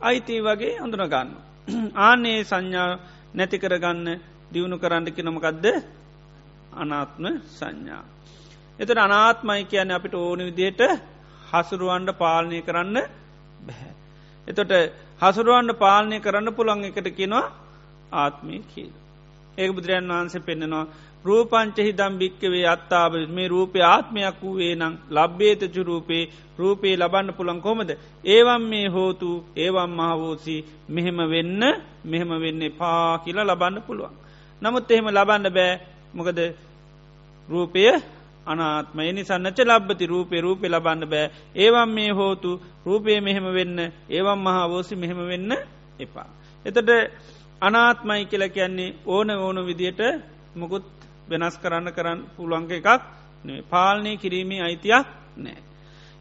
අයිති 0.00 0.34
වගේ 0.40 0.78
අඳුනගන්න. 0.78 1.30
ආනේ 2.00 2.38
සංඥා 2.44 2.90
නැති 3.34 3.56
කරගන්න 3.58 4.06
දියුණු 4.52 4.76
කරන්න 4.78 5.06
කිනොමකක්ද 5.08 5.66
අනාත්ම 6.72 7.24
සංඥා. 7.50 8.04
එතට 8.78 8.98
අනාත්මයි 8.98 9.64
කියන 9.64 9.90
අපිට 9.90 10.14
ඕන 10.16 10.40
විදියට 10.40 10.82
හසුරුවන්ඩ 11.50 12.10
පාලනය 12.14 12.60
කරන්න 12.62 12.96
බැහැ. 13.60 13.92
එතොට 14.48 14.72
හසුරුවන්ඩ 15.20 15.72
පාලනය 15.76 16.20
කරන්න 16.20 16.48
පුළන් 16.52 16.84
එකට 16.84 17.08
කියෙනවා 17.10 17.46
ආත්මය 18.14 18.62
කියල. 18.70 18.92
ඒක 19.58 19.70
බුදුරයන් 19.70 20.08
වහන්සේ 20.08 20.40
පෙන්න්නනවා 20.40 20.86
රූපංචහි 21.24 21.92
දම් 21.92 22.14
භික්කවේ 22.16 22.66
අත්තාව 22.66 23.12
මේ 23.28 23.48
රූපය 23.48 23.78
ආත්මයක් 23.84 24.36
වූවේ 24.42 24.74
නම් 24.74 24.94
ලබ්බේතචු 25.10 25.82
රූපේ 25.82 26.22
රූපේ 26.58 26.94
ලබන්න 26.96 27.30
පුළන් 27.32 27.60
කොමද 27.60 27.90
ඒවම් 28.26 28.62
මේ 28.64 28.86
හෝතු 28.88 29.30
ඒවම් 29.56 29.90
මහවෝසි 29.92 30.56
මෙහෙම 30.88 31.18
වෙන්න 31.26 31.62
මෙහෙම 32.04 32.30
වෙන්නේ 32.36 32.70
පා 32.70 33.18
කියලා 33.18 33.44
ලබන්න 33.44 33.82
පුළුවන්. 33.82 34.14
නමුත් 34.62 34.90
එහෙම 34.90 35.08
ලබන්න 35.08 35.46
බෑ 35.50 35.72
මොකද 36.18 36.38
රූපය 37.48 37.82
අනාත්ම 38.46 38.98
එනිසන්නච 39.02 39.58
ලබ්බති 39.62 40.04
රූපේ 40.06 40.40
රූපය 40.40 40.66
ලබන්න 40.66 41.02
බෑ 41.06 41.26
ඒවම් 41.56 41.90
මේ 41.90 42.12
හෝතු 42.12 42.50
රූපය 42.84 43.20
මෙහෙම 43.20 43.46
වෙන්න 43.52 43.78
ඒවම් 44.08 44.40
මහාවෝසි 44.40 44.94
මෙහෙම 44.94 45.20
වෙන්න 45.26 45.52
එපා. 46.00 46.28
එතට 46.64 46.90
අනාත්මයි 47.62 48.24
කියල 48.24 48.44
කියන්නේ 48.48 48.94
ඕන 49.06 49.30
ඕන 49.36 49.58
විදියට 49.62 50.00
මුකුත් 50.54 50.86
වෙනස් 51.28 51.56
කරන්න 51.58 51.88
කරන්න 51.92 52.20
පුළුවන්ග 52.36 52.72
එකක් 52.72 52.88
පාලනය 53.66 54.12
කිරීමේ 54.16 54.60
අයිතියක් 54.60 55.06
නෑ. 55.36 55.58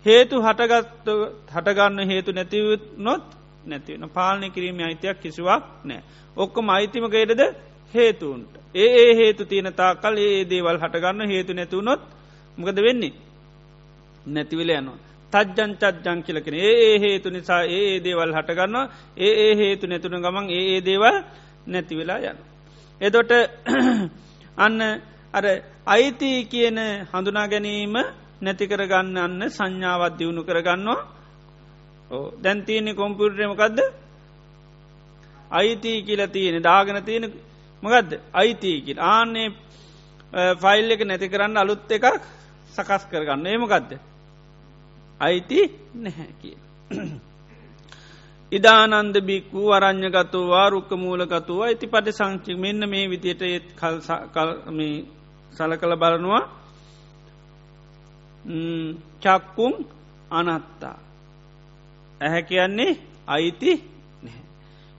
හේතු 0.05 0.35
හටගත්ත 0.41 1.07
හටගන්න 1.53 1.99
හේතු 2.05 2.31
නැතිවත් 2.31 2.83
නොත් 2.99 3.25
නැතිවන 3.65 4.09
පාලනය 4.09 4.47
කිරීම 4.49 4.79
අයිතියක් 4.81 5.17
කිසිවක් 5.19 5.63
නෑ. 5.83 6.01
ඔක්කොම 6.37 6.69
අයිතිමකේටද 6.69 7.41
හේතුන්ට. 7.93 8.51
ඒ 8.75 8.89
ඒ 8.97 9.11
හේතු 9.15 9.45
තියෙන 9.45 9.73
තා 9.73 9.95
කල් 9.95 10.17
ඒ 10.19 10.45
දේවල් 10.45 10.77
හටගන්න 10.77 11.29
හේතු 11.29 11.51
නැතුවනොත් 11.53 12.01
මොකද 12.57 12.77
වෙන්නේ 12.77 13.13
නැතිවිල 14.25 14.69
යනවා. 14.71 14.97
තජ්ජන් 15.33 15.71
චද්ජං 15.75 16.19
කියලකෙන 16.23 16.55
ඒ 16.55 16.73
ඒ 16.83 16.95
හේතු 16.99 17.29
නිසා 17.29 17.61
ඒ 17.69 17.99
දේවල් 17.99 18.31
හටගන්න 18.33 18.75
ඒ 19.17 19.33
ඒ 19.43 19.53
හේතු 19.55 19.85
නැතුන 19.87 20.17
ගමන් 20.17 20.45
ඒ 20.49 20.63
ඒ 20.67 20.79
දේවල් 20.81 21.15
නැතිවෙලා 21.67 22.19
යන. 22.21 22.37
එදොට 23.01 23.31
අන්න 24.57 24.79
අර 25.33 25.45
අයිති 25.87 26.31
කියන 26.45 26.77
හඳුනා 27.11 27.47
ගැනීම 27.47 27.95
නැතිකරගන්න 28.41 29.17
අන්න 29.17 29.41
සංඥාවත් 29.49 30.17
දියුණු 30.19 30.41
කරගන්නවා 30.43 30.99
ඕ 32.11 32.25
දැන්තියනෙ 32.37 32.91
කොම්පියුටරමකක්ද 32.93 33.79
අයිතිී 35.51 36.03
කියල 36.03 36.21
තියෙන 36.27 36.63
දාගෙන 36.63 37.03
තියෙන 37.03 37.25
මගදද 37.83 38.11
අයිතිීකිල් 38.33 38.99
ආන්නේ 39.01 39.49
ෆයිල් 40.57 40.91
එක 40.91 41.01
නැති 41.01 41.29
කරන්න 41.29 41.57
අලුත් 41.57 41.91
එකක් 41.91 42.05
සකස් 42.73 43.03
කරගන්න 43.11 43.45
ඒමකදද 43.47 43.91
අයිති 45.19 45.59
නැහැ 45.95 46.31
කිය. 46.41 46.57
ඉදානන්ද 48.51 49.15
බික්වූ 49.21 49.71
අරං්ඥගතුවා 49.71 50.69
රුක්ක 50.69 50.91
මූලකතුව 50.95 51.59
ඇති 51.61 51.87
පට 51.87 52.13
සංචි 52.13 52.55
මෙන්න 52.55 52.89
මේ 52.89 53.09
විදියට 53.09 53.41
ඒත් 53.43 53.67
කල් 53.75 53.97
සල 55.53 55.73
කළ 55.75 55.95
බලනවා 55.95 56.43
චක්කුම් 59.19 59.73
අනත්තා 60.31 60.97
ඇහැ 62.21 62.43
කියන්නේ 62.43 62.91
අයිති 63.27 63.71
නැහැ. 64.21 64.45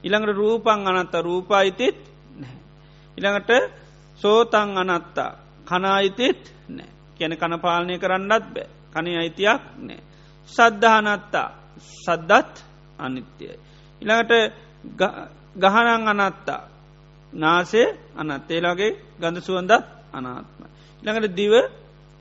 ඉළඟට 0.05 0.37
රූපන් 0.37 0.89
අනත්ත 0.89 1.15
රූපායිතිත් 1.21 1.97
නැහැ. 1.97 2.18
ඉළඟට 3.19 3.51
සෝතං 4.21 4.71
අනත්තා 4.79 5.31
කනායිතිත් 5.67 6.43
නෑ 6.71 6.91
කියන 7.17 7.35
කනපාලනය 7.37 7.95
කරන්නත් 7.99 8.45
බෑ 8.49 8.69
කනේ 8.93 9.17
අයිතියක් 9.17 9.63
නෑ. 9.79 10.01
සද්ධහනත්තා 10.49 11.49
සද්දත් 11.97 12.55
අනිත්‍යයි. 12.99 13.55
ඉළඟට 14.03 14.33
ගහනං 15.57 16.09
අනත්තා 16.15 16.63
නාසේ 17.33 17.89
අනත්තේලාගේ 18.17 18.93
ගඳ 19.21 19.37
සුවන්දත් 19.41 19.73
අනාත්ම. 20.13 20.63
ඉළඟට 21.03 21.37
දිව 21.37 21.55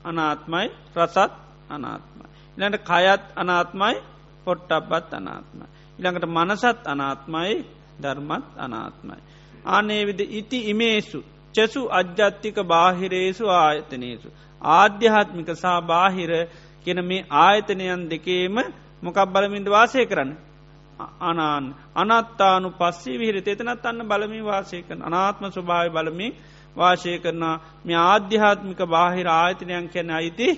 අනාත්මයි 0.04 0.66
රසත් 0.96 1.32
අනාත්මයි. 1.68 2.26
ඉළඟට 2.56 2.84
කයත් 2.84 3.24
අනාත්මයි 3.36 3.96
පොට්ටබ්බත් 4.44 5.10
අනාත්මයි. 5.12 5.66
ඉළඟට 5.98 6.26
මනසත් 6.28 6.78
අනාත්මයි 6.86 7.54
ධර්මත් 8.02 8.46
අනාත්මයි. 8.56 9.18
ආනේ 9.66 10.02
විද 10.04 10.20
ඉති 10.20 10.58
ඉමේසු 10.64 11.22
චසු 11.54 11.80
අජ්ජත්තික 11.90 12.56
බාහිරේසු 12.64 13.44
ආයතනේසු. 13.48 14.28
ආධ්‍යාත්මික 14.62 15.48
සහ 15.52 15.66
බාහිර 15.84 16.30
කෙන 16.86 16.98
මේ 17.04 17.26
ආයතනයන් 17.30 18.02
දෙකේම 18.06 18.56
මොකක් 19.02 19.18
බලමින්ද 19.26 19.68
වාසය 19.68 20.06
කරන්න. 20.06 20.30
අනාන් 21.20 21.64
අනත්තානු 21.94 22.68
පස්සේ 22.72 23.18
විහිර 23.18 23.36
තෙතනත් 23.40 23.84
අන්න 23.84 24.00
බලමි 24.02 24.40
වාසය 24.42 24.78
කරන 24.82 25.00
අනාත්ම 25.02 25.44
ස්වභාව 25.48 25.86
බලමින් 25.90 26.32
වාශය 26.76 27.18
කරනා 27.18 27.60
මේ 27.84 27.98
ආධ්‍යාත්මික 28.04 28.80
බාහිර 28.86 29.26
ආයතනයන් 29.28 29.86
කැන 29.88 30.10
අයිති 30.10 30.48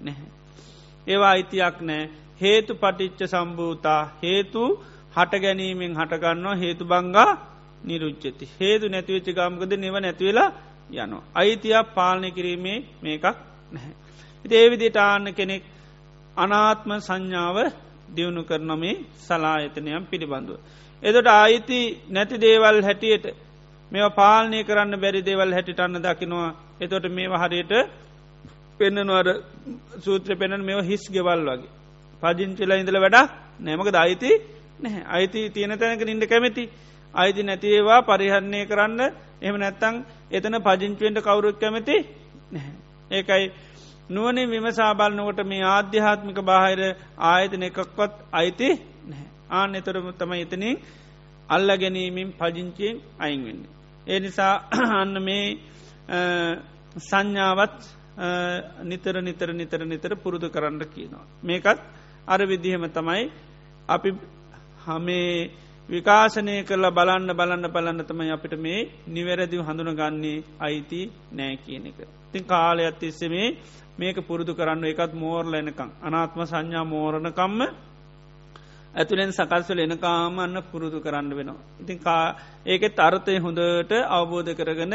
නැහැ. 0.00 0.30
ඒවා 1.06 1.30
අයිතියක් 1.30 1.76
නෑ 1.80 2.10
හේතු 2.40 2.72
පටිච්ච 2.74 3.20
සම්භූතා 3.26 4.02
හේතු 4.22 4.62
හට 5.16 5.32
ගැනීමෙන් 5.40 5.92
හටගන්නවා 5.94 6.54
හේතු 6.54 6.84
බංගා 6.84 7.30
නිරුච්චති. 7.84 8.44
හේතු 8.60 8.86
නැතිවෙච්ච 8.88 9.28
ගාමකද 9.34 9.72
නිව 9.76 9.94
නැතිවෙලා 9.98 10.50
යනවා. 10.92 11.22
අයිතියක් 11.34 11.86
පාලනය 11.94 12.28
කිරීමේ 12.30 12.78
මේකක් 13.02 13.24
නැහැ. 13.72 13.92
ඉති 14.44 14.54
ඒවිදිට 14.56 14.98
ආන්න 14.98 15.26
කෙනෙක් 15.32 15.62
අනාත්ම 16.36 16.90
සංඥාව 16.98 17.56
දියුණු 18.14 18.42
කරනොමේ 18.42 18.94
සලායතනයම් 19.18 20.04
පිළිබඳුව. 20.10 20.58
එදට 21.02 21.28
අයිති 21.36 21.80
නැති 22.10 22.36
දේවල් 22.38 22.78
හැටියට 22.82 23.26
මේ 23.92 24.08
පාලනය 24.12 24.58
කරන්න 24.64 24.94
බැරි 24.96 25.20
දේවල් 25.22 25.50
හැටිටන්න 25.52 26.02
දකිනවා 26.02 26.50
එතොට 26.80 27.06
මේ 27.08 27.28
හරියට 27.34 27.72
පෙන්නනවර 28.78 29.28
සූත්‍ර 30.04 30.30
පෙනන් 30.34 30.60
මෙ 30.60 30.72
හිස් 30.82 31.04
ගෙවල් 31.10 31.40
වගේ. 31.48 31.70
පජිංචිල 32.22 32.72
ඉඳල 32.72 32.98
වැඩක් 33.04 33.30
නෑමක 33.60 33.88
දයිති 33.90 34.30
නැහැ 34.82 35.02
අයිති 35.08 35.40
තියෙන 35.50 35.74
තැනක 35.78 36.02
ඉන්න 36.04 36.24
කැමැති 36.24 36.64
අයිති 37.14 37.42
නැතිේවා 37.42 38.00
පරිහරණය 38.02 38.60
කරන්න 38.66 39.00
එම 39.42 39.54
නැත්තං 39.56 39.96
එතන 40.30 40.56
පජිංචුවෙන්ට 40.60 41.18
කවුරුත් 41.20 41.56
කැමති 41.56 41.96
නැහැ. 42.50 42.74
ඒකයි 43.10 43.44
නුවනින් 44.08 44.50
විමසා 44.50 44.94
බලන්නකොට 44.94 45.40
මේ 45.44 45.62
ආධ්‍යාත්මික 45.66 46.38
බාහිර 46.42 46.80
ආයතන 47.24 47.62
එකක්වත් 47.62 48.12
අයිති 48.32 48.68
නැහැ. 49.04 49.28
ආන 49.50 49.74
එතරම 49.74 50.08
තම 50.12 50.32
එතනින් 50.34 50.76
අල්ල 51.48 51.68
ගැනීමෙන් 51.76 52.30
පජිංචයෙන් 52.34 52.96
අයින්වෙන්නේ. 53.18 53.70
ඒ 54.06 54.20
නිසා 54.20 54.54
අන්න 55.00 55.14
මේ 55.20 55.46
සංඥාවත් 57.00 57.78
නිතර 58.82 59.14
නිතර 59.20 59.48
නිතර 59.52 59.80
නිතර 59.84 60.12
පුරුදු 60.16 60.48
කරන්න 60.48 60.84
කියනවා. 60.86 61.24
මේකත් 61.42 61.80
අර 62.26 62.40
විදිහම 62.42 62.84
තමයි 62.88 63.30
අපි 63.88 64.10
හමේ 64.84 65.50
විකාශනය 65.88 66.54
කරලා 66.62 66.90
බලන්න 66.90 67.30
බලන්න 67.32 67.66
බලන්න 67.68 68.00
තමයි 68.04 68.30
අපිට 68.30 68.54
මේ 68.56 68.88
නිවැරදිව 69.08 69.60
හඳුනගන්නේ 69.60 70.44
අයිති 70.60 71.00
නෑ 71.32 71.56
කියන 71.56 71.86
එක. 71.86 71.98
තින් 72.32 72.44
කාලයක් 72.44 72.98
තිස්සේ 72.98 73.28
මේ 73.28 73.56
මේක 73.98 74.18
පුරුදු 74.22 74.52
කරන්න 74.54 74.84
එකත් 74.84 75.12
මෝර්ල 75.14 75.54
එනකං 75.54 75.90
අනාත්ම 76.02 76.40
සංඥා 76.44 76.84
මෝරණකම්ම 76.86 77.60
ඇතුළෙන් 78.94 79.32
සකස්වල 79.32 79.80
එනකාම 79.80 80.38
අන්න 80.38 80.56
පුරුදු 80.64 80.98
කරන්න 81.00 81.30
වෙනවා. 81.30 81.62
ඉතින් 81.80 81.98
කා 81.98 82.24
ඒකෙත් 82.64 82.98
අර්ථය 82.98 83.34
හොඳට 83.38 83.92
අවබෝධ 84.08 84.52
කරගන 84.52 84.94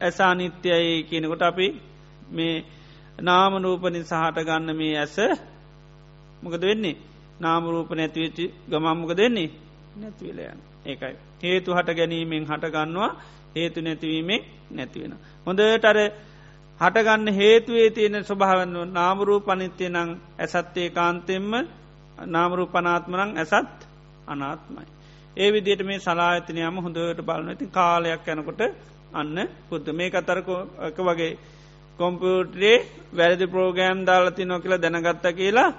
ඇසානිත්‍යයි 0.00 1.04
කියනකොට 1.04 1.42
අපි 1.42 1.66
මේ 2.30 2.64
නාමරූපනින් 3.20 4.04
සහට 4.04 4.38
ගන්න 4.40 4.76
මේ 4.76 4.94
ඇස 4.96 5.16
මොකද 6.42 6.62
වෙන්නේ 6.62 6.96
නාමරූප 7.40 7.90
නැතිවෙච්චි 7.92 8.44
ගමම්මක 8.68 9.12
දෙන්නේ 9.14 9.50
නැතිවලයන් 9.98 10.58
ඒකයි. 10.84 11.14
හේතු 11.42 11.70
හට 11.72 11.90
ගැනීමෙන් 11.92 12.44
හටගන්නවා 12.44 13.10
හේතු 13.54 13.80
නැතිවීමෙන් 13.80 14.42
නැතිවෙන. 14.70 15.14
හොඳට 15.46 15.84
අර 15.84 15.98
හටගන්න 16.80 17.28
හේතුවේ 17.32 17.90
තියෙන 17.90 18.24
ස්වභාවන්න 18.24 18.92
නාමරූ 18.92 19.40
පනිත්‍යය 19.42 19.90
නං 19.90 20.10
ඇසත්තේ 20.38 20.88
කාන්තෙන්ම 20.90 21.50
නාමරූ 22.26 22.66
පනාත්මනං 22.68 23.36
ඇසත් 23.36 23.78
අනාත්මයි. 24.26 24.86
ඒ 25.36 25.48
විදියට 25.48 25.82
මේ 25.82 25.98
සලාඇතිනයම 25.98 26.76
හොඳට 26.78 27.20
බලන 27.20 27.48
ඇති 27.48 27.66
කාලයක් 27.68 28.26
යැනකොට 28.26 28.60
අන්න 29.12 29.36
පුද්ද 29.68 29.86
මේ 29.90 30.10
අතරක 30.12 30.48
වගේ 30.98 31.38
කොම්පියුටරේ 31.98 32.76
වැරදි 33.12 33.46
ප්‍රෝගෑම් 33.46 33.98
දාලති 34.06 34.44
නො 34.44 34.60
කියලා 34.60 34.82
දැනගත්ත 34.84 35.26
කියලා 35.32 35.70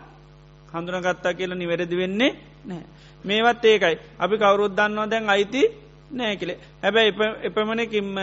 හඳුනගත්තා 0.73 1.33
කියලා 1.33 1.57
නිවැරදි 1.57 1.95
වෙන්නේ 1.97 2.31
නෑ. 2.65 2.83
මේවත් 3.25 3.65
ඒකයි 3.65 3.95
අපි 4.19 4.35
කවුරුත් 4.37 4.73
දන්නවා 4.73 5.07
දැන් 5.07 5.29
අයිති 5.29 5.63
නෑ 6.11 6.35
කියලේ 6.35 6.59
හැබැයි 6.81 7.11
එපමණකින්ම 7.43 8.15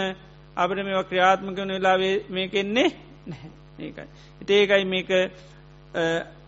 අපට 0.57 0.79
මේ 0.85 1.05
ක්‍රියාත්මක 1.05 1.59
වෙලාවේ 1.69 2.17
මේකෙන්නේ 2.31 2.89
නැහැ 3.27 3.51
ඒකයි. 3.79 4.07
ඉතඒකයි 4.41 4.85
මේක 4.87 5.11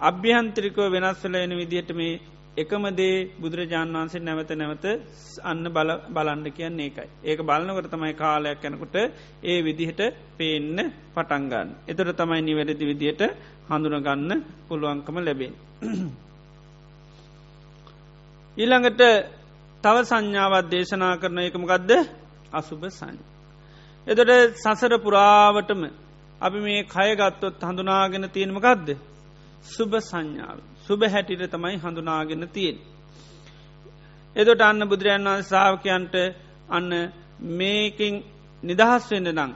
අභ්‍යහන්ත්‍රිකව 0.00 0.78
වෙනස්වල 0.88 1.34
එන 1.36 1.52
විදිහට 1.52 1.90
මේ 1.92 2.20
එකමදේ 2.56 3.16
බුදුරජාණන් 3.40 3.96
වන්සේ 3.96 4.20
නැවත 4.20 4.52
නැවත 4.52 4.84
අන්න 5.42 5.64
බලන්ඩ 6.10 6.48
කියන්න 6.50 6.80
ඒකයි. 6.80 7.08
ඒක 7.24 7.40
බලනකට 7.42 7.90
තමයි 7.90 8.14
කාලයක් 8.14 8.62
යැනකොට 8.62 8.96
ඒ 9.44 9.58
විදිහට 9.62 10.00
පේන්න 10.36 10.78
පටන්ගන්න. 11.14 11.68
එතොට 11.86 12.16
තමයි 12.16 12.40
නිවැරදි 12.42 12.84
විදිහට 12.84 13.22
හඳුනගන්න 13.68 14.44
පුළුවන්කම 14.68 15.20
ලැබේ. 15.20 15.52
ඊළඟට 18.58 19.02
තව 19.84 19.96
සංඥාවත් 20.02 20.66
දේශනා 20.68 21.14
කරන 21.16 21.38
එකමකක්ද 21.40 21.90
අසුභ 22.52 22.86
සංඥ. 22.90 23.22
එතොට 24.06 24.30
සසර 24.56 24.92
පුරාවටම 24.98 25.82
අපි 26.40 26.58
මේ 26.58 26.82
කයගත්තොත් 26.86 27.62
හඳුනාගෙන 27.62 28.24
තියෙනමකක්ද 28.28 28.88
සුභ 29.66 29.96
සංඥාව 30.00 30.58
සුභ 30.86 31.04
හැටිට 31.06 31.44
තමයි 31.48 31.76
හඳුනාගෙන 31.76 32.42
තියෙන්. 32.48 32.78
එදොට 34.36 34.60
අන්න 34.62 34.82
බුදුරජන් 34.84 35.26
වන්ස 35.26 35.48
සාාවකයන්ට 35.48 36.14
අන්න 36.68 36.90
මේකින් 37.52 38.14
නිදහස් 38.62 39.04
වෙන්න 39.10 39.28
නං 39.30 39.52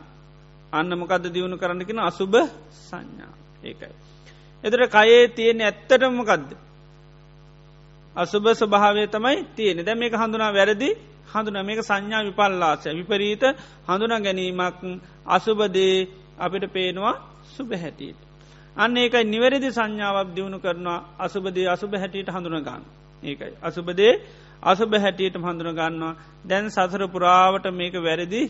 අන්න 0.73 0.91
මොකද 0.95 1.25
දියුණු 1.29 1.57
කරන්නකින 1.57 1.99
අසුභ 2.01 2.39
සංඥා 2.81 3.35
ඒකයි. 3.63 3.95
එතට 4.65 4.85
කයේ 4.91 5.23
තියෙන 5.31 5.61
ඇත්තටමකක්ද 5.61 6.51
අසුභ 8.15 8.49
ස්වභාවය 8.53 9.07
තමයි 9.09 9.39
තියෙන 9.53 9.79
දැ 9.81 9.95
මේක 9.95 10.15
හඳුනා 10.15 10.51
වැරදි 10.51 10.91
හඳුන 11.29 11.59
මේක 11.63 11.81
සංඥා 11.81 12.23
විපල්ලාසය 12.25 12.89
විපරීත 12.93 13.43
හඳුන 13.87 14.13
ගැනීමක් 14.19 14.81
අසුබදේ 15.27 16.09
අපිට 16.39 16.65
පේනවා 16.69 17.15
සුබ 17.47 17.71
හැටියට. 17.73 18.19
අන්න 18.77 18.97
ඒකයි 18.97 19.25
නිවැරදි 19.25 19.69
සංඥාවක් 19.71 20.29
දියුණු 20.31 20.59
කරනවා 20.59 20.99
අසුබදේ 21.19 21.67
අසුභ 21.67 21.95
හැටියට 21.95 22.29
හඳුනගන්න. 22.29 22.83
ඒකයි. 23.23 23.53
අසුබදේ 23.61 24.13
අසුභ 24.63 24.95
හැටියට 24.97 25.37
හඳුන 25.39 25.71
ගන්නවා 25.71 26.15
දැන් 26.45 26.67
සසර 26.69 27.03
පුරාවට 27.09 27.67
මේක 27.73 27.95
වැරදි 27.99 28.43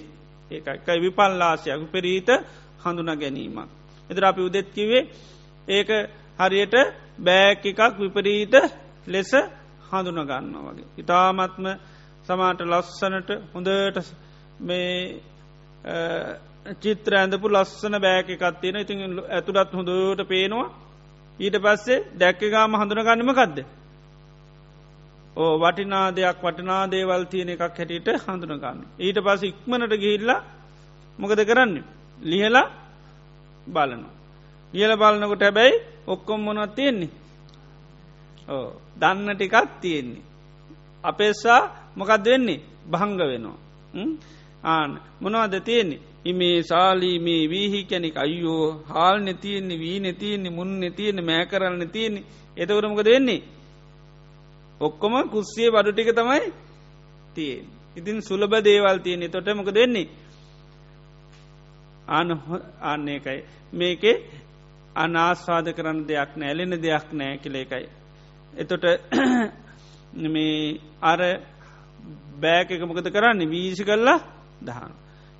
ඒකයි 0.50 0.98
විපල්ලාසයක් 1.00 1.78
විපරීත 1.82 2.28
හඳුන 2.82 3.10
ගැනීමක්. 3.14 3.68
එතර 4.10 4.24
අපි 4.24 4.40
උදෙත්කිවේ 4.40 5.02
ඒක 5.68 5.90
හරියට 6.38 6.74
බෑක් 7.18 7.64
එකක් 7.64 7.80
විපරීත 7.96 8.54
ලෙස 9.06 9.32
හඳුනගන්න 9.88 10.54
වගේ. 10.66 10.86
ඉතාමත්ම 10.98 11.66
සමාට 12.24 12.60
ලස්සනට 12.62 13.30
හොඳට 13.52 13.98
මේ 14.60 15.20
චිත්‍ර 16.76 17.12
ඇඳපු 17.14 17.46
ලස්සන 17.48 17.94
බෑක 17.98 18.28
එකත්තියෙන 18.30 18.76
ඉතින් 18.76 19.00
ඇතුළත් 19.28 19.72
හොඳට 19.72 20.28
පේනවා. 20.28 20.68
ඊට 21.38 21.56
පස්සේ 21.58 22.04
දැක්කගාම 22.14 22.72
හඳුනගන්නම 22.74 23.32
කක්ද 23.32 23.58
ඕ 25.36 25.52
වටිනා 25.58 26.06
දෙයක් 26.10 26.38
වටනා 26.42 26.82
දේවල් 26.86 27.24
තියෙන 27.24 27.48
එකක් 27.48 27.62
හැටියට 27.62 28.08
හඳුනගන්න. 28.24 28.78
ඊට 28.98 29.18
පස්ස 29.18 29.42
ඉක්මනට 29.42 29.94
ගිහිල්ලා 29.94 30.40
මොකද 31.18 31.40
කරන්න? 31.42 31.74
ලිහලා 32.22 32.66
බලනවා. 33.66 34.12
ලියල 34.74 34.92
බලනකොට 34.96 35.42
හැබැයි 35.42 35.82
ඔක්කොම් 36.06 36.40
මොනත් 36.40 36.74
තියෙන්නේ? 36.74 37.10
ඕ 37.10 37.21
දන්න 39.00 39.36
ටිකත් 39.36 39.80
තියෙන්නේ. 39.80 40.22
අපේසා 41.04 41.92
මොකක්ද 41.96 42.24
වෙන්නේ? 42.26 42.60
භංග 42.90 43.18
වෙනවා. 43.20 43.58
ආන 44.64 45.00
මොනවද 45.20 45.60
තියෙන්නේ? 45.60 46.00
ඉමේ 46.24 46.62
සාලී 46.62 47.18
මේ 47.18 47.48
වීහි 47.48 47.84
කැනෙක්. 47.84 48.16
අයියෝ 48.16 48.84
හාල් 48.88 49.18
නැතියෙන්නේ 49.20 49.78
වී 49.78 50.00
නැතියෙන්නේ 50.00 50.50
මුන් 50.50 50.80
නැතියෙන්නේ 50.80 51.24
මෑ 51.24 51.46
කරන්න 51.46 51.90
තියෙන්නේ 51.90 52.24
එතකරමක 52.56 53.00
දෙන්නේ 53.04 53.42
ඔක්කොම 54.80 55.14
කුස්සිය 55.30 55.70
බඩු 55.70 55.92
ටික 55.92 56.10
තමයි 56.12 56.52
තියෙන් 57.34 57.66
ඉතින් 57.96 58.18
සුලබ 58.20 58.52
දේවල් 58.60 58.98
තියෙන්නේ. 58.98 59.28
තොට 59.28 59.48
මොක 59.56 59.70
දෙන්නේ 59.70 60.08
අන 62.08 62.28
අන්නේකයි 62.82 63.40
මේකේ 63.72 64.16
අනාස්වාද 64.96 65.66
කරන්න 65.72 66.06
දෙයක් 66.08 66.30
නෑ 66.36 66.48
ඇලෙන 66.48 66.74
දෙයක් 66.82 67.06
නෑ 67.12 67.38
කලේකයි 67.38 67.86
එතොට 68.54 68.84
මේ 70.28 70.80
අර 71.02 71.20
බෑක 72.36 72.70
එක 72.70 72.82
මොකද 72.82 73.08
කරන්නේ? 73.08 73.46
වීසි 73.46 73.84
කල්ලා 73.84 74.18
දහන 74.62 74.92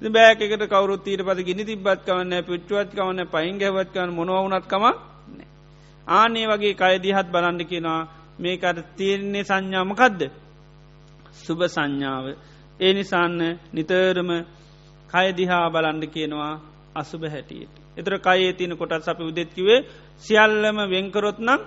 බෑකට 0.02 0.66
කවරුත් 0.66 1.06
ඊට 1.06 1.22
පද 1.22 1.38
ගිනි 1.42 1.64
තිබත් 1.64 2.02
කවන්න 2.02 2.44
පිච්චුවත් 2.44 2.90
කවන්න 2.90 3.26
පයින් 3.26 3.58
ගැවත් 3.58 3.92
කවන්න 3.92 4.12
මොනවනත්කම 4.12 4.84
ආනේ 6.06 6.46
වගේ 6.48 6.74
කයදිහත් 6.74 7.28
බලන්න 7.28 7.60
කියෙනවා 7.64 8.08
මේකට 8.38 8.78
තීරන්නේ 8.96 9.44
සංඥාමකදද 9.44 10.22
සුභ 11.34 11.64
සංඥාව. 11.66 12.26
ඒ 12.80 12.92
නිසාන්න 12.92 13.38
නිතරම 13.72 14.30
කයදිහා 15.08 15.70
බලන්ඩ 15.70 16.04
කියනවා 16.06 16.60
අසුභ 16.94 17.26
හැටියට. 17.26 17.74
එතර 17.96 18.14
කයේ 18.18 18.52
තියන 18.52 18.76
කොටත් 18.76 19.08
අපි 19.08 19.22
උදෙත්කිවේ 19.22 19.84
සියල්ලම 20.18 20.78
වෙන්කරොත් 20.86 21.38
නම් 21.38 21.60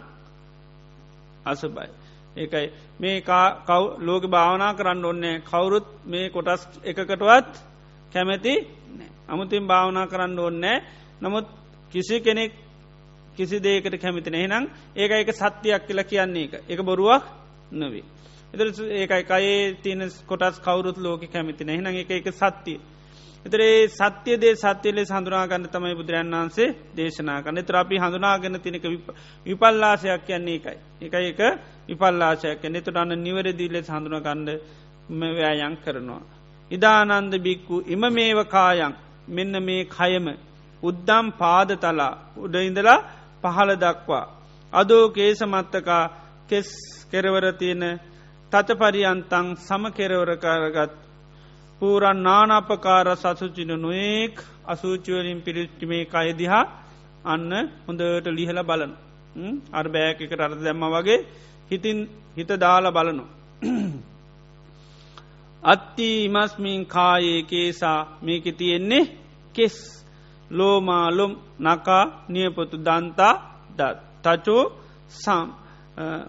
අසුබයි. 1.45 1.89
ඒකයි. 2.35 2.67
මේ 2.99 3.23
ලෝක 3.99 4.23
භාවනා 4.25 4.73
කරන්න 4.73 5.05
ඔන්නේ 5.05 5.41
කවුරුත් 5.41 5.87
මේ 6.05 6.29
කොටස් 6.29 6.61
එකකටවත් 6.83 7.51
කැමැති 8.13 8.53
අමුතින් 9.27 9.67
භාවනා 9.67 10.07
කරන්න 10.07 10.39
ඕන්නෑ 10.39 10.83
නමුත් 11.21 11.47
කිසි 11.91 12.19
කෙනෙක් 12.19 12.51
කිසි 13.35 13.59
දේකට 13.59 13.95
කැමිතින 13.97 14.35
එහෙනම් 14.35 14.65
ඒක 14.95 15.11
එක 15.13 15.29
සත්‍යයක් 15.33 15.81
කියලා 15.81 16.03
කියන්නේ 16.05 16.43
එක 16.43 16.53
එක 16.69 16.79
බොරුවක් 16.81 17.23
නොවේ. 17.73 18.03
එතර 18.53 18.67
ඒකයි 18.93 19.23
කයේ 19.23 19.75
තියන 19.75 20.01
කොටස් 20.25 20.59
කවරුත් 20.59 20.97
ලෝක 20.97 21.21
කැමිතින 21.27 21.69
එහෙනම් 21.69 21.95
එක 21.95 22.11
එක 22.11 22.27
සත්‍යය. 22.33 22.79
එතරේ 23.45 23.87
සත්‍ය 23.89 24.31
දේ 24.35 24.55
සත්‍යලේ 24.55 25.05
හඳුනාගන්න 25.07 25.65
තමයි 25.67 25.95
බුදුරන් 25.95 26.31
වන්සේ 26.33 26.69
දේශනා 26.93 27.39
කන්න 27.41 27.61
ත්‍රාපි 27.63 27.97
හඳුනාගන්න 27.97 28.57
තිනක 28.59 28.85
විපල්ලාසයක් 29.45 30.21
කියන්නේ 30.23 30.55
එකයි. 30.55 30.77
එකයි 31.01 31.27
එක 31.29 31.41
විපල්ලාශයක් 31.87 32.63
එනෙතුට 32.63 32.97
අන්න 32.97 33.13
නිවරදිීලෙ 33.17 33.79
හඳුනගන්න 33.87 34.49
වෑයන් 35.09 35.75
කරනවා. 35.77 36.23
ඉදානන්ද 36.71 37.33
බික්කු 37.39 37.75
ඉම 37.87 38.03
මේව 38.11 38.39
කායන් 38.47 38.93
මෙන්න 39.27 39.55
මේ 39.61 39.85
කයම 39.87 40.27
උද්දම් 40.83 41.25
පාද 41.33 41.69
තලා 41.77 42.13
උඩඉඳලා 42.37 42.99
පහළ 43.43 43.71
දක්වා. 43.77 44.25
අදෝ 44.73 45.05
කේසමත්තකා 45.11 46.03
කෙස් 46.49 46.69
කෙරවර 47.11 47.45
තියෙන 47.53 47.83
තතපරියන්තං 48.51 49.47
සම 49.57 49.83
කෙරවරකාරගත් 49.91 51.04
පූරන් 51.81 52.19
නානපකාර 52.19 53.07
සසුචින 53.15 53.71
නොයෙක් 53.77 54.35
අසූචිවලින් 54.65 55.39
පිරිච්චි 55.41 55.85
මේ 55.85 56.05
කයදිහා 56.07 56.63
අන්න 57.25 57.51
හොඳට 57.85 58.27
ලිහල 58.31 58.59
බලන 58.63 58.93
අර්බෑක 59.71 60.17
එකට 60.21 60.39
අර්ථ 60.39 60.59
දැම්ම 60.59 60.85
වගේ 60.93 61.19
හිතින් 61.69 61.97
හිත 62.35 62.49
දාලා 62.55 62.91
බලනු. 62.91 63.25
අත්ති 65.63 66.09
ඉමස්මින් 66.25 66.81
කායේ 66.85 67.41
කේසා 67.43 67.99
මේක 68.21 68.45
තියෙන්නේ 68.53 69.11
කෙස්. 69.55 69.77
ලෝමාලුම් 70.51 71.33
නකා 71.59 72.03
නියපොතු 72.29 72.77
දන්තා 72.79 73.33
දත්. 73.71 73.97
තචෝ 74.23 74.63
සම් 75.13 75.47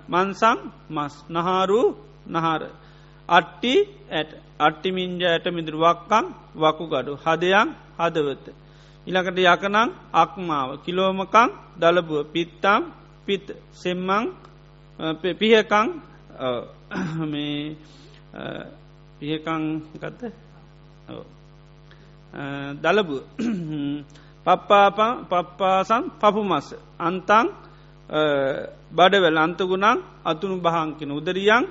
මන්සං 0.08 0.58
මස්. 0.90 1.14
නහාරු 1.30 1.80
නහර. 2.28 2.62
අට්ටි 3.28 3.74
ඇට. 4.10 4.30
අට්ටිමින්ජ 4.58 5.22
ඇට 5.24 5.46
මිදුර 5.48 5.76
වක්කං 5.76 6.26
වකුගඩු 6.54 7.12
හදයන් 7.16 7.68
හදවත. 7.98 8.46
ඉලකට 9.06 9.38
යකනං 9.44 9.90
අක්මාව 10.14 10.68
කිලෝමකං 10.84 11.50
දලබුව 11.76 12.20
පිත්තම් 12.26 12.82
පිත් 13.26 13.46
සෙම්මං 13.72 14.24
පිහකං 15.34 15.88
මේ 17.30 17.76
පිහකං 19.18 19.62
ගත්ත 19.94 20.20
දලබුව. 22.76 23.22
පප්පාපා 24.46 25.12
පප්පාසන් 25.24 26.02
පපුමස. 26.20 26.66
අන්තං 26.98 27.46
බඩවැල් 28.90 29.38
අන්තගුණන් 29.38 29.98
අතුනු 30.24 30.56
බහන්කින 30.58 31.10
උදරියන් 31.10 31.64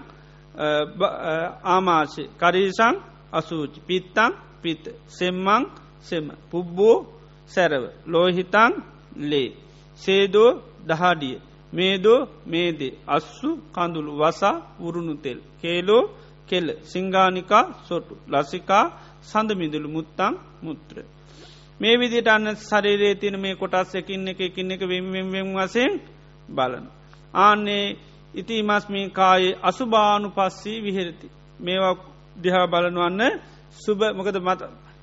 ආමාශය. 1.66 2.24
කරීසං 2.38 2.95
අසූචි. 3.32 3.80
පිත්තං 3.82 4.32
පිත. 4.62 4.84
සෙම්මං 5.10 5.64
සෙම. 6.01 6.28
පුබ්බෝ 6.51 7.06
සැරව. 7.47 7.84
ලෝහිතන් 8.06 8.72
ලේ. 9.22 9.49
සේදෝ 9.99 10.49
දහඩිය. 10.88 11.38
මේදෝ 11.74 12.28
මේදේ. 12.45 12.97
අස්සු 13.08 13.49
කඳුළු 13.74 14.12
වසා 14.14 14.56
උරුණු 14.80 15.16
තෙල්. 15.16 15.39
කේලෝ 15.62 16.03
කෙල්ල 16.47 16.68
සිංගානිකා 16.84 17.64
සොටු. 17.84 18.14
ලසිකා 18.28 18.86
සඳමිදුළු 19.24 19.89
මුත්තං 19.89 20.34
මුත්‍ර. 20.62 20.97
මේ 21.80 21.95
විදිට 21.95 22.28
අන්න 22.28 22.47
සරේරේ 22.58 23.16
තින 23.16 23.36
මේ 23.38 23.56
කොටස් 23.56 23.95
එකින් 23.95 24.28
එක 24.28 24.39
එකින් 24.39 24.72
එක 24.72 24.82
වෙම්වෙම් 24.82 25.49
වසයෙන් 25.56 25.93
බලන. 26.49 26.86
ආන්නේ 27.38 27.97
ඉති 28.36 28.64
මස්මී 28.64 29.10
කායේ 29.12 29.58
අසුභානු 29.62 30.28
පස්සී 30.30 30.80
විහෙරති. 30.82 31.28
මේවා 31.60 31.96
දිහා 32.36 32.68
බලනවන්න 32.68 33.22
සුබ 33.76 34.00
මොකද 34.12 34.38
මත 34.40 34.62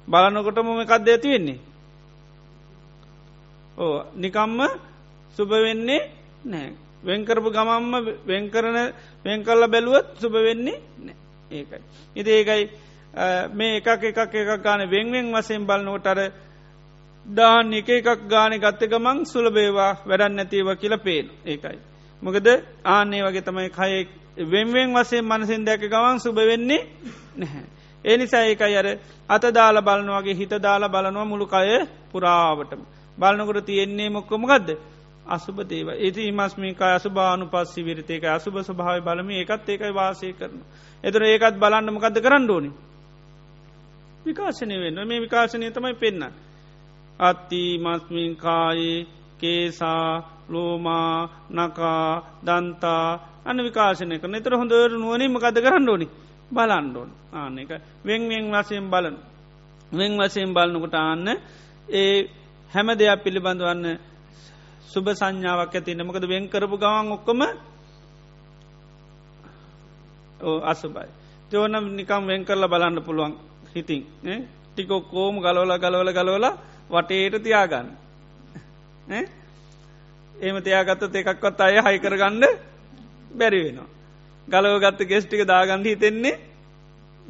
බලනකොට 0.08 0.58
මොම 0.58 0.80
එකක්ද 0.80 1.08
ඇති 1.08 1.28
වෙන්නේ. 1.28 1.58
ඕ 3.76 3.96
නිකම්ම 4.14 4.60
සුභ 5.36 5.52
වෙන්නේ 5.58 6.02
නෑ. 6.44 6.68
වෙන්කරපු 7.02 7.48
ගමම්ම 7.50 7.94
වෙන්කරන 8.26 8.78
වෙන්කල්ල 9.24 9.62
බැලුවත් 9.66 10.06
සුභ 10.16 10.38
වෙන්නේ 10.38 10.78
නෑ 10.98 11.16
ඒකයි. 11.50 11.82
ඉති 12.16 12.30
ඒකයි 12.30 12.64
මේ 13.50 13.76
එකක් 13.76 14.04
එකක් 14.04 14.34
එකක් 14.34 14.62
ගාන 14.62 14.80
වෙන්වෙන් 14.86 15.32
වසයෙන් 15.32 15.66
බලන්නෝටර 15.66 16.18
දාන්න 17.26 17.72
එක 17.72 17.88
එකක් 17.90 18.20
ගාන 18.26 18.52
ගත්ත 18.56 18.82
ගමන් 18.86 19.24
සුලබේවා 19.24 19.92
වැඩන්න 20.02 20.36
නැතිව 20.36 20.68
කියල 20.76 20.96
පේන 20.98 21.26
ඒකයි. 21.44 21.78
මොකද 22.22 22.46
ආනේ 22.86 23.22
වගේ 23.22 23.42
තමයි 23.42 23.70
කයෙ 23.70 23.98
වෙන්වෙන් 24.44 24.94
වසේ 24.94 25.22
මනසින් 25.22 25.64
දැක 25.64 25.82
ගවන් 25.82 26.18
සුභ 26.18 26.36
වෙන්නේ 26.42 26.82
නැහැ. 27.36 27.64
ඒ 28.04 28.16
නිසා 28.16 28.42
ඒකයි 28.42 28.76
අර 28.76 28.88
අත 29.28 29.44
දාල 29.50 29.76
බලනවගේ 29.80 30.34
හිත 30.34 30.54
දාලා 30.58 30.88
බලනවා 30.88 31.24
මුළු 31.24 31.46
කය 31.46 31.86
පුරාවටම. 32.10 32.80
බලනකොට 33.18 33.64
තියෙන්නේ 33.64 34.10
මොක්කොම 34.10 34.44
ගදද. 34.44 34.78
අසුබ 35.26 35.58
දේව 35.62 35.88
ඒති 35.90 36.32
මස්මිකා 36.32 36.94
අසුභානු 36.94 37.46
පස්සි 37.46 37.82
විරිතේක 37.82 38.24
අසුභ 38.26 38.58
ස්භාව 38.60 39.00
බලම 39.00 39.30
ඒකත් 39.30 39.68
ඒකයි 39.68 39.92
වාසය 39.92 40.32
කරන. 40.32 40.58
එතර 41.04 41.22
ඒකත් 41.24 41.56
බලන්නමකද 41.56 42.16
කරන්න 42.18 42.50
ඕනි. 42.50 42.70
විකාශනය 44.24 44.76
වෙන්න 44.76 44.98
මේ 45.02 45.20
විකාශනය 45.20 45.70
තමයි 45.70 45.94
පෙන්න්න. 45.94 46.32
අත්ති 47.20 47.78
මස්මින් 47.78 48.36
කායේ 48.36 49.06
කේසා 49.38 50.31
ලෝමා 50.48 51.28
නකා 51.50 52.22
දන්තා 52.42 53.06
අන්න 53.44 53.58
විකාශනය 53.58 54.18
කන 54.18 54.34
එතර 54.34 54.54
හොඳර 54.54 54.90
නුවනීම 54.92 55.36
කද 55.36 55.56
කරන්න 55.58 55.88
ඕනි? 55.88 56.06
බලන්ඩෝන් 56.50 57.10
ආන 57.32 57.58
එක 57.58 57.70
වෙන්වෙන් 58.02 58.46
වසයෙන් 58.52 58.86
බලන. 58.86 59.16
වෙන් 59.92 60.12
වසයෙන් 60.18 60.54
බලනකොට 60.54 60.94
ආන්න 60.96 61.28
ඒ 61.90 62.28
හැම 62.72 62.88
දෙයක් 62.92 63.22
පිළිබඳවන්න 63.24 63.98
සුභ 64.86 65.10
සංඥාවක් 65.12 65.74
ඇති 65.74 65.92
නමකද 65.94 66.24
වෙන් 66.26 66.44
කරපු 66.48 66.76
ගවන් 66.76 67.12
ඔක්කොම 67.12 67.40
ඕ 70.40 70.58
අසුබයි. 70.62 71.08
තෝනම් 71.50 71.86
නිකම් 71.92 72.22
වෙන් 72.26 72.42
කරලා 72.44 72.68
බලන්න 72.68 72.98
පුළුවන් 73.00 73.34
හිතින් 73.68 74.02
ටිකො 74.68 74.96
කෝම 75.02 75.34
ගලවල 75.38 75.72
ගලවල 75.76 76.10
ගලවල 76.10 76.46
වටේට 76.90 77.34
තියාගන්න. 77.40 77.88
ඒම 80.42 80.56
තියාගත්ත 80.60 81.14
එකක්වත් 81.14 81.60
අය 81.60 81.76
හයි 81.78 81.98
කරගන්න 81.98 82.44
බැරි 83.32 83.58
වෙනවා. 83.64 83.88
ගලව 84.48 84.74
ගත්ත 84.80 85.00
ගෙස්ටික 85.04 85.42
දාගන්න 85.46 85.84
හිතෙන්නේ 85.84 86.36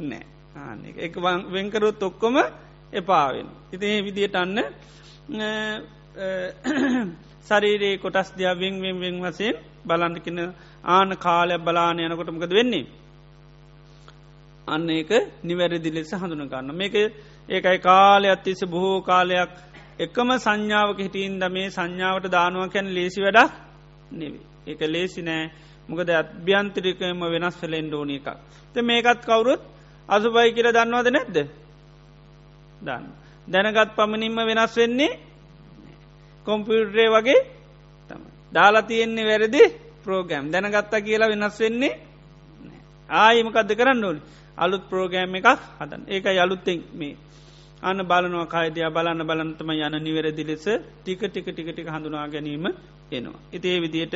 නෑ 0.00 0.24
ආන 0.56 0.78
එක 0.98 1.16
වෙන්කරොත් 1.48 2.02
ඔක්කොම 2.02 2.36
එපාවෙන. 2.92 3.48
ඉති 3.72 3.86
ඒ 3.86 4.00
විදියට 4.02 4.36
අන්න 4.36 4.58
සරීරයේ 7.42 7.98
කොටස් 7.98 8.32
දයා 8.32 8.54
වෙන් 8.54 8.74
වෙන් 8.80 8.96
වෙන් 9.00 9.16
වසයෙන් 9.22 9.56
බලන්ටකින 9.84 10.38
ආන 10.86 11.10
කාලයක් 11.18 11.60
බලාන 11.60 12.00
යනකොටමකද 12.00 12.52
වෙන්නේ. 12.52 12.86
අන්න 14.66 14.90
ඒක 14.90 15.10
නිවැරදි 15.42 15.90
ලෙස 15.90 16.12
හඳුන 16.12 16.48
ගන්න 16.48 16.74
මේක 16.74 16.94
ඒකයි 17.48 17.78
කාලයක් 17.80 18.42
තිස 18.42 18.60
බොහෝ 18.64 19.02
කාලයක් 19.02 19.50
එකම 19.98 20.28
සංඥාවක 20.36 20.98
හිටින්ද 20.98 21.42
මේ 21.48 21.68
සංඥාවට 21.68 22.26
දානුව 22.28 22.70
කැන 22.70 22.86
ලේසි 22.88 23.20
වැඩක් 23.20 23.52
නෙවේ. 24.12 24.40
ඒක 24.66 24.80
ලේසි 24.86 25.22
නෑ 25.22 25.50
මොකද 25.88 26.08
අභ්‍යන්තරිකයම 26.12 27.20
වෙනස් 27.26 27.56
වෙලෙන්ඩ 27.62 27.94
ඕන 27.94 28.10
එකක්. 28.10 28.28
ත 28.74 28.74
මේකත් 28.80 29.22
කවුරුත් 29.22 29.62
අසුබයි 30.08 30.54
කියර 30.54 30.68
දන්නවද 30.68 31.08
නැද්ද. 31.08 31.36
දන්න. 32.80 33.04
දැනගත් 33.48 33.90
පමණින්ම 33.96 34.38
වෙනස් 34.40 34.76
වෙන්නේ 34.76 35.18
කොම්පියුටරේ 36.46 37.08
වගේ 37.08 37.40
තම. 38.10 38.22
දාලා 38.52 38.82
තියෙන්නේ 38.82 39.24
වැරදි 39.24 39.62
ප්‍රෝගෑම් 40.04 40.46
දැනගත්තා 40.48 41.00
කියලා 41.00 41.28
වෙනස් 41.28 41.60
වෙන්නේ 41.60 42.00
ආයමකක්ද 43.08 43.70
කරන්න 43.72 44.04
ඕනි 44.04 44.20
අලුත් 44.58 44.84
ප්‍රෝගෑම් 44.88 45.34
එකක් 45.34 45.48
හදන් 45.78 46.02
ඒක 46.08 46.26
යළුත්තෙන් 46.34 46.80
මේ 46.92 47.16
අන්න 47.82 48.00
බලනවා 48.04 48.46
කායිදයා 48.46 48.90
බලන්න 48.90 49.22
බලන්තම 49.24 49.70
යන 49.76 49.96
නිවැරදි 50.00 50.44
ලෙස 50.44 50.66
ටික 50.98 51.22
ටික 51.24 51.46
ටික 51.46 51.68
ටික 51.68 51.88
හඳුනා 51.88 52.26
ගැනීම 52.28 52.66
එනවා. 53.12 53.40
ඉතිේ 53.52 53.78
විදියට 53.80 54.14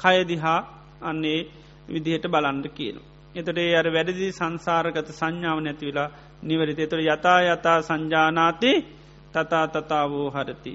කයදිහා 0.00 0.60
අන්නේ 1.02 1.40
විදිහට 1.88 2.26
බලන්ඩ 2.26 2.66
කියන. 2.70 2.96
එතට 3.34 3.58
ඒ 3.58 3.74
අර 3.74 3.86
වැඩදි 3.88 4.28
සංසාරගත 4.32 5.08
සංඥාව 5.10 5.58
නැතිවෙලා 5.60 6.08
නිවැරිත 6.42 6.80
එතුර 6.80 7.00
යතා 7.02 7.38
යතා 7.46 7.78
සංජානාති 7.82 8.72
තතා 9.32 9.66
තතා 9.68 10.04
වූ 10.06 10.28
හරති. 10.30 10.74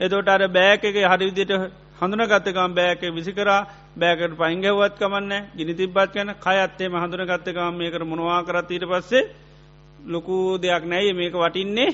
එතොට 0.00 0.28
අර 0.28 0.42
බෑක 0.48 0.82
එක 0.84 0.96
හරිවිදියට 1.04 1.52
හඳුන 2.00 2.22
ගත්තකම් 2.24 2.72
බෑක 2.72 3.02
විසිකරා 3.10 3.60
බෑකට 3.96 4.34
පයිංගවත් 4.36 4.94
කමන්න 4.96 5.32
ගිනි 5.56 5.74
තිබ්බත් 5.74 6.16
යන 6.16 6.30
කයත්තේ 6.38 6.88
හඳුන 6.94 7.24
ගත්තකම් 7.24 7.74
මේකට 7.74 8.04
මොනවා 8.04 8.40
කරතීට 8.42 8.84
පස්සේ 8.84 9.24
ලොකු 10.06 10.58
දෙයක් 10.58 10.84
නැයි 10.84 11.12
මේක 11.12 11.34
වටින්නේ 11.34 11.90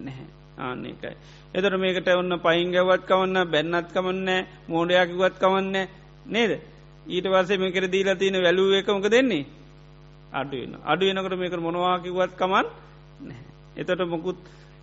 නැහැ. 0.00 0.26
ආන්නේකයි. 0.58 1.16
එතර 1.54 1.76
මේකට 1.76 2.08
ඔන්න 2.10 2.32
පයිංගවත් 2.38 3.02
කවන්න 3.06 3.38
බැන්නත් 3.46 3.88
කමන්න 3.92 4.28
මෝඩයකිවත් 4.68 5.34
කවන්න 5.38 5.76
නේද. 6.26 6.52
ඊට 7.06 7.26
වසේ 7.26 7.58
මේකර 7.58 7.84
දීලා 7.86 8.16
තියෙන 8.16 8.42
වැලුව 8.42 8.72
එකමක 8.74 9.06
දෙන්නේ 9.08 9.44
අඩුවෙන 10.32 10.74
අඩු 10.84 11.06
වෙනකට 11.06 11.38
මේක 11.38 11.54
මොනවාකිවත් 11.58 12.32
කමන් 12.36 12.66
එතට 13.76 14.02
මොකුත් 14.06 14.38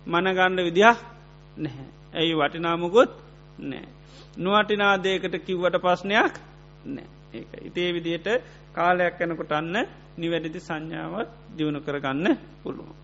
මනගණ්ඩ 0.06 0.66
විදිහ 0.66 0.96
නැහැ. 1.56 1.86
ඇයි 2.14 2.34
වටිනාමකුත් 2.34 3.12
නෑ 3.60 3.86
නුවටිනාදේකට 4.36 5.34
කිව්වට 5.46 5.78
පස්්නයක් 5.78 6.34
නෑ 6.86 7.06
ඒ 7.34 7.44
ඉතේ 7.62 7.90
විදියට 7.92 8.28
කාලයක් 8.72 9.14
යැනකොට 9.16 9.52
අන්න 9.52 9.76
නිවැරදි 10.18 10.60
සංඥාවත් 10.60 11.28
දියුණු 11.56 11.80
කරගන්න 11.80 12.26
පුළුවන්. 12.62 12.94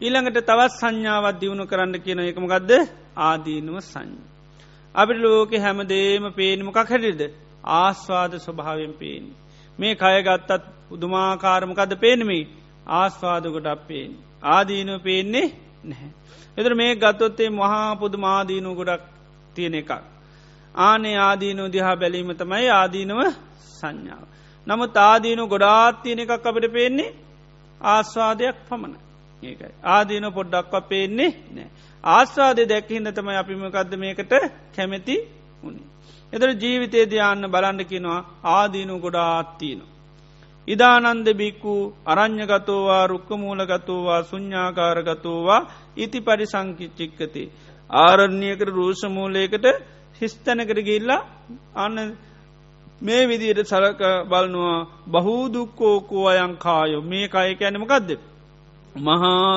ඊළඟට 0.00 0.38
තවත් 0.40 0.72
සංඥාවත් 0.72 1.40
දියුණු 1.40 1.64
කරන්න 1.66 1.96
කියන 2.00 2.20
එකම 2.22 2.46
ගදද 2.46 2.72
ආදීනුව 3.20 3.78
සංඥ. 3.82 4.20
අපිට 4.94 5.18
ලෝක 5.18 5.52
හැමදේම 5.56 6.24
පේනමකක් 6.32 6.78
හැටිද 6.82 7.22
ආස්වාද 7.74 8.32
ස්වභාවෙන් 8.36 8.94
පේනි. 8.94 9.32
මේ 9.78 9.94
කය 9.94 10.16
ගත්තත් 10.22 10.62
උදුමාකාරමකද 10.90 11.92
පේනමි 11.96 12.40
ආස්වාද 12.92 13.44
ගොඩක් 13.46 13.80
පේෙන්. 13.88 14.12
ආදීනුව 14.46 15.02
පේන්නේ 15.02 15.46
නැහැ. 15.84 16.10
එතර 16.56 16.74
මේ 16.74 16.92
ගත්තොත්තේ 16.94 17.50
මහා 17.50 17.96
පුදුමාදීනු 17.96 18.74
ගොඩක් 18.74 19.02
තියෙන 19.54 19.74
එකක්. 19.74 20.13
ආනේ 20.74 21.16
ආදීනු 21.20 21.68
දිහා 21.68 21.96
බැලීම 21.96 22.30
තමයි 22.32 22.68
ආදීනව 22.70 23.20
සංඥාව. 23.70 24.26
නමුත් 24.66 24.96
ආදීනු 24.98 25.46
ගොඩාත් 25.46 26.02
තියෙන 26.02 26.20
එකක් 26.20 26.32
අපට 26.42 26.66
පේන්නේ 26.72 27.14
ආස්වාදයක් 27.80 28.56
පමණ 28.68 28.94
ඒකයි. 29.42 29.72
ආදීන 29.86 30.26
පොඩ්ඩක්ව 30.32 30.74
පේන්නේ 30.88 31.30
නෑ. 31.50 31.70
ආස්වාදය 32.04 32.62
දැක්හින්ද 32.64 33.08
තමයි 33.10 33.36
අපිමකක්ද 33.36 33.92
මේකට 33.96 34.32
කැමැති 34.76 35.16
උුණේ. 35.62 35.88
එතර 36.32 36.50
ජීවිතේ 36.56 37.04
දයාන්න 37.06 37.50
බලන්න 37.50 37.80
කිනවා 37.84 38.20
ආදීනු 38.52 38.94
ගොඩාත්තියනවා. 38.98 39.92
ඉදානන්ද 40.68 41.28
බික්කු 41.34 41.74
අරං්ඥගතෝවා 42.06 43.06
රුක්කමූලගතෝවා 43.06 44.22
සුඤ්ඥාකාරගතෝවා 44.22 45.66
ඉති 45.96 46.20
පරිසංකිච්චික්කති. 46.20 47.42
ආරණ්‍යයකට 47.90 48.68
රූෂමූලයකට 48.68 49.66
හිස්තැනකට 50.20 50.80
ගිල්ලා 50.80 51.22
අන්න 51.76 51.98
මේ 53.00 53.22
විදියට 53.28 53.60
සලක 53.64 54.02
බලනවා 54.28 54.78
බහූදුක්කෝකෝ 55.10 56.26
අයංකායෝ 56.28 57.02
මේ 57.02 57.26
කය 57.28 57.50
කැනමකක්ද. 57.54 58.10
මහා 58.98 59.54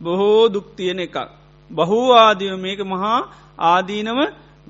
බොහෝ 0.00 0.52
දුක්තියන 0.52 1.00
එකක්. 1.00 1.16
බහූ 1.70 2.08
ආදිය 2.14 2.56
මේක 2.56 2.80
මහා 2.84 3.18
ආදීනව 3.60 4.20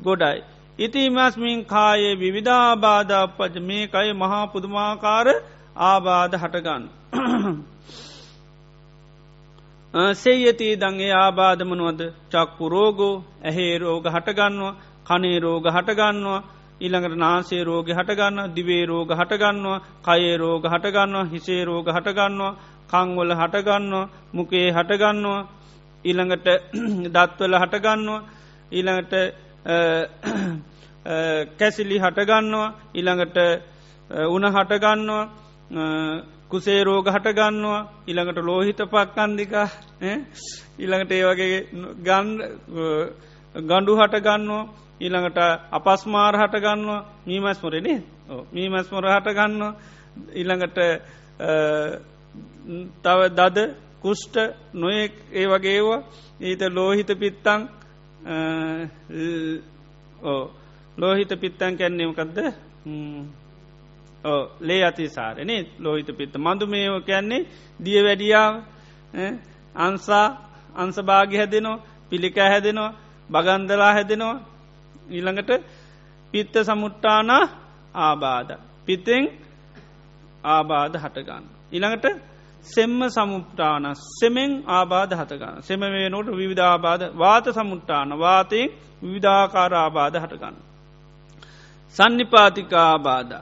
ගොඩයි. 0.03 0.39
ඉතිමස්මින් 0.79 1.65
කායේ 1.65 2.15
විවිධාබාධපජ 2.15 3.55
මේ 3.61 3.85
අය 3.93 4.09
මහා 4.15 4.47
පුදුමාකාර 4.47 5.29
ආබාධ 5.83 6.35
හටගන්න. 6.35 6.85
සේයති 10.15 10.69
දංගේ 10.77 11.13
ආබාධමනුවද 11.15 12.01
චක්කු 12.31 12.65
රෝගෝ 12.69 13.15
ඇහේ 13.45 13.79
රෝග 13.79 14.05
හටගන්නවා 14.07 14.75
කනේ 15.07 15.39
රෝග 15.39 15.67
හටගන්නවා 15.69 16.41
ඊළඟට 16.81 17.17
නාසේ 17.17 17.63
රෝග 17.63 17.89
හටගන්න 17.89 18.55
දිවේ 18.55 18.85
රෝග 18.85 19.11
හටගන්නවා 19.11 19.83
කයේ 20.03 20.37
රෝග 20.37 20.65
හටගන්නවා 20.65 21.25
හිසේ 21.27 21.63
රෝග 21.65 21.87
හටගන්නවා 21.89 22.57
කංවල 22.91 23.33
හටගන්නවා 23.35 24.11
මුකේ 24.33 24.69
හටගන්නවා 24.71 25.41
ඊළඟට 26.05 26.49
දත්වල 27.15 27.55
හටගන්නවා 27.57 28.21
ඊළඟට 28.73 29.15
කැසිලි 31.59 31.99
හටගන්නවා 31.99 32.69
ඊළඟට 32.95 33.39
උන 34.29 34.45
හටගන්නවා 34.51 35.25
කුසේ 36.49 36.81
රෝග 36.83 37.07
හටගන්නවා 37.09 37.81
ඊළඟට 38.05 38.39
ලෝහිත 38.43 38.81
පක්කන්දිකා 38.87 39.69
ඊළඟට 40.03 41.13
ඒ 41.13 41.25
වගේ 41.25 41.59
ගන් 42.01 42.29
ගණ්ඩු 43.55 43.93
හටගන්නවා 43.97 44.65
ඊළඟට 45.01 45.39
අපස්මාර 45.71 46.35
හටගන්නවා 46.37 47.01
මීමස් 47.27 47.63
මොරනේ 47.63 47.99
මීමස් 48.53 48.91
මොර 48.91 49.07
හටගන්නවා 49.07 49.73
ඊළඟට 50.33 50.79
තව 53.03 53.21
දද 53.31 53.59
කුෂ්ට 54.01 54.37
නොයෙක් 54.75 55.13
ඒ 55.33 55.47
වගේවා 55.47 56.03
ඊත 56.41 56.63
ලෝහිත 56.71 57.11
පිත්තං 57.15 57.61
ලෝහිත 60.99 61.33
පිත්තන් 61.37 61.77
කැන්නේමකක්ද 61.77 62.39
ලේ 64.61 64.83
අතිසාරනේ 64.83 65.67
ලෝහිත 65.79 66.07
පිත්ත. 66.09 66.35
මඳු 66.37 66.67
මේෝ 66.67 67.01
කියන්නේ 67.01 67.47
දිය 67.81 68.01
වැඩියාව 68.03 68.55
අන්සා 69.77 70.27
අන්සභාගි 70.75 71.37
හැදෙනවා 71.37 71.83
පිළිකෑ 72.11 72.51
හැදෙනවා 72.51 72.95
බගන්දලා 73.31 73.93
හැදෙනවා 73.93 74.54
ඊළඟට 75.07 75.51
පිත්ත 76.35 76.55
සමුට්ටාන 76.61 77.31
ආබාධ 77.97 78.53
පිතෙන් 78.87 79.25
ආබාධ 80.45 80.97
හටගන්න. 80.97 81.45
ඉළඟට 81.73 82.07
සෙම්ම 82.65 83.01
සමුට්ටාන 83.09 83.85
සෙමෙන් 84.13 84.53
ආබාධ 84.69 85.13
හතගන්න 85.13 85.63
සෙම 85.63 85.81
වේ 85.83 86.09
නොට 86.09 86.29
විවිධාබාධ 86.29 87.05
වාත 87.15 87.47
සමුට්ටාන 87.49 88.09
වාතයෙන් 88.19 88.69
විවිධාකාර 89.03 89.73
ආබාධ 89.75 90.17
හටගන්න. 90.17 90.57
සන්නිපාතිකාබාධ 91.97 93.33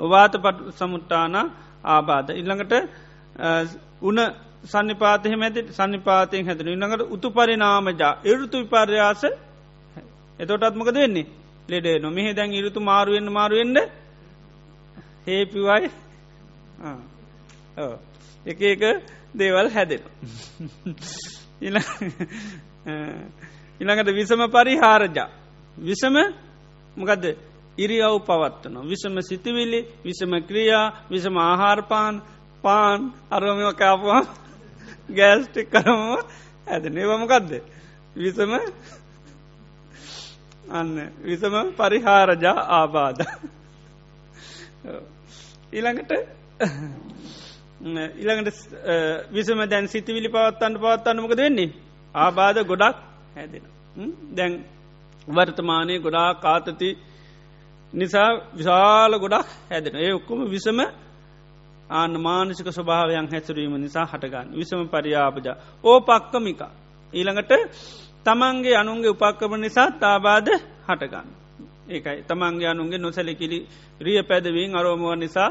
වාත 0.00 0.32
පට 0.34 0.58
සමුට්ටාන 0.72 1.34
ආබාධ 1.84 2.30
ඉල්ළඟට 2.32 2.72
උන 4.02 4.18
සන්නිපාතය 4.64 5.36
මැති 5.36 5.60
සන්නිපාතයෙන් 5.70 6.46
හැදෙන 6.46 6.68
ඉන්නඟට 6.68 7.02
උතු 7.08 7.30
පරිනාමජා 7.30 8.12
එරුතු 8.24 8.56
විපර්යාස. 8.60 9.22
එතොටත්මකද 10.38 10.94
වෙන්නේ? 10.96 11.26
ලෙඩේ 11.68 11.98
නොමෙහෙ 11.98 12.30
දැන් 12.32 12.52
ඉරුතු 12.52 12.80
මාරුවෙන්න්න 12.80 13.30
මාරුවෙන්ඩ 13.30 13.78
හේපිවයි. 15.26 15.90
එක 18.46 18.60
එක 18.64 18.82
දේවල් 19.34 19.68
හැදෙන 19.70 20.02
ඉළඟට 23.80 24.08
විසම 24.18 24.42
පරිහාරජා. 24.48 25.28
විසම 25.78 26.14
මොකදද? 26.96 27.24
ඉරියව් 27.76 28.14
පවත්වන 28.20 28.76
විසම 28.84 29.16
සිතිවිලි 29.20 29.80
විසම 30.04 30.32
ක්‍රියා 30.40 30.92
විසම 31.10 31.34
ආහාරපාන් 31.38 32.22
පාන් 32.64 33.12
අරමව 33.30 33.74
කාපුවා 33.74 34.41
ගෑස්ටික් 35.12 35.70
කරම. 35.70 36.02
ඇද 36.66 36.84
නේවමකක්ද 36.90 37.50
විසම 38.16 38.52
අන්න 40.70 40.92
විසම 41.22 41.54
පරිහාරජා 41.74 42.58
ආබාධ. 42.72 43.22
ඊළඟට 45.72 46.12
ඉළඟට 48.14 48.58
විසම 49.32 49.60
දැන් 49.66 49.88
සිතිවිලි 49.88 50.28
පවත්තන්න 50.28 50.74
පවත්තන්නමකද 50.76 51.38
වෙන්නේ? 51.38 51.70
ආබාධ 52.14 52.60
ගොඩක් 52.64 52.96
හැදෙන 53.34 53.64
දැන් 54.30 54.52
වර්තමානය 55.28 55.94
ගොඩා 55.98 56.30
කාතති 56.36 56.90
නිසා 57.92 58.30
විශාල 58.52 59.12
ගොඩක් 59.18 59.48
හැදෙන 59.70 59.96
ඒ 59.96 60.12
ඔක්කොම 60.12 60.40
විසම 60.46 60.78
ආන 61.92 62.12
මානසික 62.18 62.68
ස්වභාවයන් 62.68 63.28
හැසරීම 63.28 63.74
නිසා 63.76 64.06
හටගන්න. 64.06 64.48
විසම 64.52 64.80
පරියාපජ. 64.88 65.48
ඕ 65.84 65.98
පක්කමික 66.02 66.60
ඊළඟට 67.12 67.52
තමන්ගේ 68.24 68.76
අනුන්ගේ 68.76 69.10
උපක්කම 69.10 69.52
නිසා 69.56 69.88
තාබාද 69.94 70.48
හටගන්න. 70.88 71.28
ඒකයි. 71.88 72.18
තමන්ගේ 72.22 72.68
අනුන්ගේ 72.68 72.98
නොසැලකිලි 72.98 73.58
රිය 74.00 74.20
පැදවීන් 74.22 74.76
අරෝමුව 74.76 75.14
නිසා 75.16 75.50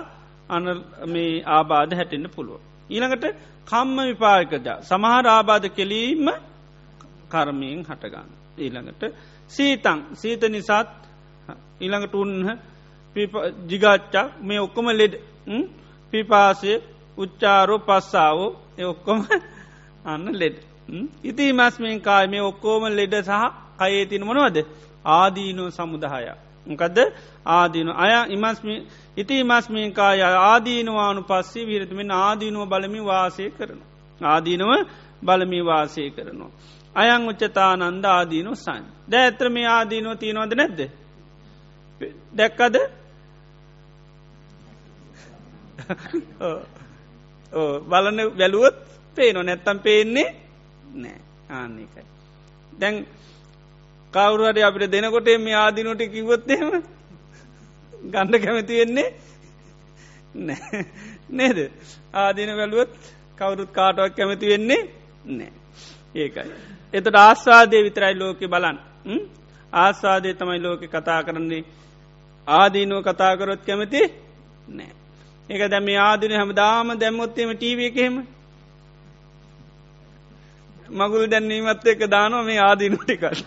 අන 0.50 0.64
මේ 1.06 1.44
ආබාධ 1.48 1.94
හැටෙන්න්න 1.94 2.30
පුළුව. 2.30 2.62
ඊළඟට 2.90 3.26
කම්ම 3.68 3.98
විපාර්කජා 4.10 4.78
සමහර 4.82 5.26
ආබාධ 5.28 5.68
කෙලීම 5.70 6.28
කර්මයෙන් 7.30 7.80
හටගන්න. 7.82 8.30
ඊළඟට 8.58 9.04
සීතං. 9.50 10.00
සීත 10.14 10.44
නිසාත් 10.48 10.90
ඊළඟට 11.82 12.16
උන්හ 12.16 12.50
ජිගාච්චා 13.68 14.26
මේ 14.42 14.60
ඔක්කොම 14.60 14.88
ලෙඩ 14.92 15.14
පිපාසය 16.12 16.72
උච්චාරෝ 17.18 17.80
පස්සාාවෝ 17.80 18.52
එ 18.78 18.84
ඔක්කොම 18.84 19.20
අන්න 20.06 20.26
ලෙඩ. 20.34 20.56
ඉති 21.24 21.54
මස්මෙන් 21.54 22.00
කාය 22.02 22.26
මේ 22.28 22.42
ඔක්කෝම 22.42 22.84
ලෙඩ 22.92 23.14
සහ 23.22 23.44
කයේ 23.80 24.06
තින 24.06 24.24
මොනවද 24.26 24.58
ආදීනෝ 25.06 25.70
සමුදහය. 25.72 26.26
මොකදද 26.68 26.98
ආදීනු 27.48 27.92
අය 27.94 28.14
ඉමස්මි 28.30 28.76
ඉති 29.18 29.44
මස්මීන් 29.44 29.94
කාය 29.94 30.22
ආදීනවානු 30.22 31.22
පස්සේ 31.24 31.66
විරතුමෙන් 31.66 32.12
ආදීනුව 32.14 32.70
බලමි 32.70 33.02
වාසය 33.02 33.50
කරන. 33.50 33.80
ආදීනව 34.22 34.72
බලමි 35.24 35.60
වාසය 35.62 36.10
කරනවා. 36.10 36.52
අයං 36.96 37.28
උච්චතානන්ද 37.28 38.06
ආදීනු 38.08 38.52
සන්. 38.56 38.84
ද 39.08 39.14
ඇත්‍ර 39.16 39.50
මේ 39.50 39.68
ආදීනෝ 39.68 40.16
තියනවද 40.16 40.54
නැද්ද. 40.54 40.80
දැක්කද 42.36 42.76
බලන 47.86 48.34
වැලුවොත් 48.34 48.76
පේනො 49.18 49.42
නැත්තම් 49.42 49.80
පේන්නේ 49.80 50.36
නෑ. 50.96 51.20
ආන්නේකයි. 51.50 52.04
දැන් 52.74 53.08
කවුරුවට 54.14 54.60
අපිට 54.60 54.92
දෙනකොට 54.92 55.26
මේ 55.40 55.56
ආදිනොට 55.56 56.10
කිවොත්තේම 56.10 56.84
ගණ්ඩ 58.06 58.40
කැමතියෙන්නේ 58.40 59.14
නේද? 61.30 61.72
ආදින 62.16 62.58
වැලුවත් 62.58 62.96
කවුරුත් 63.38 63.72
කාටුවක් 63.72 64.16
කැමති 64.16 64.48
වෙන්නේ 64.48 64.90
නෑ. 65.28 65.52
ඒකයි. 66.16 66.52
එතට 66.94 67.16
ආස්වාදය 67.18 67.84
විතරයි 67.84 68.16
ලෝකෙ 68.16 68.48
බලන් 68.48 68.80
ආස්වාදය 69.74 70.34
තමයි 70.34 70.60
ලෝකෙ 70.60 70.88
කතා 70.88 71.24
කරන්නේ. 71.24 71.66
ආදීනුව 72.48 73.04
කතාකරොත් 73.04 73.62
කැමති 73.62 74.14
නෑ. 74.70 75.01
ඒක 75.52 75.64
දැම 75.72 75.88
ආදින 76.00 76.34
හැම 76.34 76.52
දාම 76.56 76.88
දැම්මොත්තේම 77.00 77.50
ටීව 77.56 77.80
එකහෙම 77.88 78.16
මගුල් 80.92 81.26
දැන්නීමත් 81.32 81.86
එක 81.88 82.02
දානවා 82.14 82.44
මේ 82.44 82.60
ආදීනුටිකල්. 82.60 83.40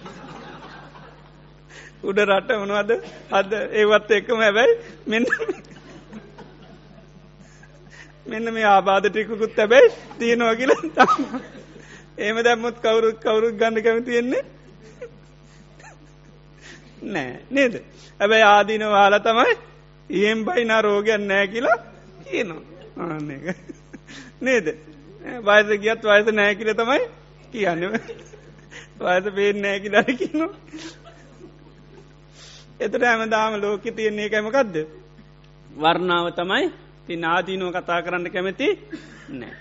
උඩ 2.09 2.19
රට 2.21 2.51
වනවද 2.61 2.93
අද 3.39 3.51
ඒවත් 3.81 4.11
එකම 4.19 4.39
හැබැයි 4.45 4.75
මෙන්න 5.07 5.27
මෙන්න 8.27 8.53
මේ 8.57 8.67
ආබාධ 8.67 9.09
ටිකුකුත් 9.09 9.57
හැබැයි 9.57 9.95
තියෙනවා 10.19 10.55
කියල 10.61 10.73
තම 10.97 11.11
ඒම 12.19 12.43
දැම්මුත් 12.47 12.77
කවුරුත් 12.85 13.19
කවුරුත් 13.25 13.57
ගන්න 13.61 13.85
කැමතියෙන්නේ 13.87 14.45
නෑ 17.05 17.33
නේද? 17.51 17.75
ඇබැයි 18.21 18.47
ආදීන 18.47 18.87
වාල 18.91 19.19
තමයි 19.21 19.59
ඒම් 20.11 20.45
බයිනා 20.47 20.83
රෝගයන් 20.83 21.29
නෑ 21.29 21.49
කියලා 21.49 21.79
කියනවා 22.35 22.63
ආන්න 22.99 23.29
නේද? 24.41 24.67
වයස 25.43 25.79
ගියත් 25.81 26.03
වයස 26.05 26.27
නෑ 26.33 26.55
කියල 26.57 26.75
තමයි 26.75 27.01
කියන්න. 27.53 27.83
වයස 29.01 29.27
පේෙන් 29.33 29.63
නෑ 29.63 29.81
කියලා 29.81 30.05
කියනවා. 30.13 30.53
එතට 32.81 33.03
හැමදාම 33.03 33.61
ලෝක 33.61 33.83
තියන්නේ 33.93 34.29
කැමකක්ද 34.31 34.77
වර්ණාව 35.71 36.27
තමයි 36.35 36.71
ති 37.07 37.17
නාදීනුව 37.19 37.73
කතා 37.73 38.03
කරන්න 38.03 38.31
කැමති 38.31 38.69
නෑ. 39.31 39.55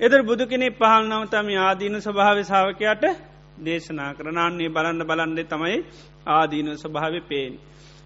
එදර 0.00 0.22
බුදු 0.22 0.46
කෙනෙ 0.46 0.70
පහල් 0.72 1.04
නවතම 1.04 1.48
ආදීන 1.58 2.00
ස්වභාව 2.00 2.38
සාාවකයාට 2.44 3.04
දේශනා 3.58 4.10
කරනන්නේ 4.14 4.68
බලන්න 4.68 5.04
බලන්ඩ 5.04 5.46
තමයි 5.46 5.76
ආදීන 6.28 6.68
ස්වභාව 6.76 7.14
පේෙන්. 7.28 7.54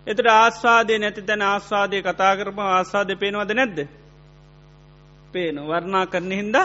එතට 0.08 0.28
ආස්වාදය 0.32 0.98
නැති 0.98 1.22
තැන 1.22 1.42
ආස්වාදය 1.44 1.98
කතා 2.02 2.32
කරම 2.36 2.58
ආස්වාද 2.60 3.10
පේනවද 3.16 3.50
නැද්ද. 3.52 3.78
පේන 5.32 5.56
වර්ණා 5.62 6.06
කරන 6.06 6.32
හින්ද 6.32 6.56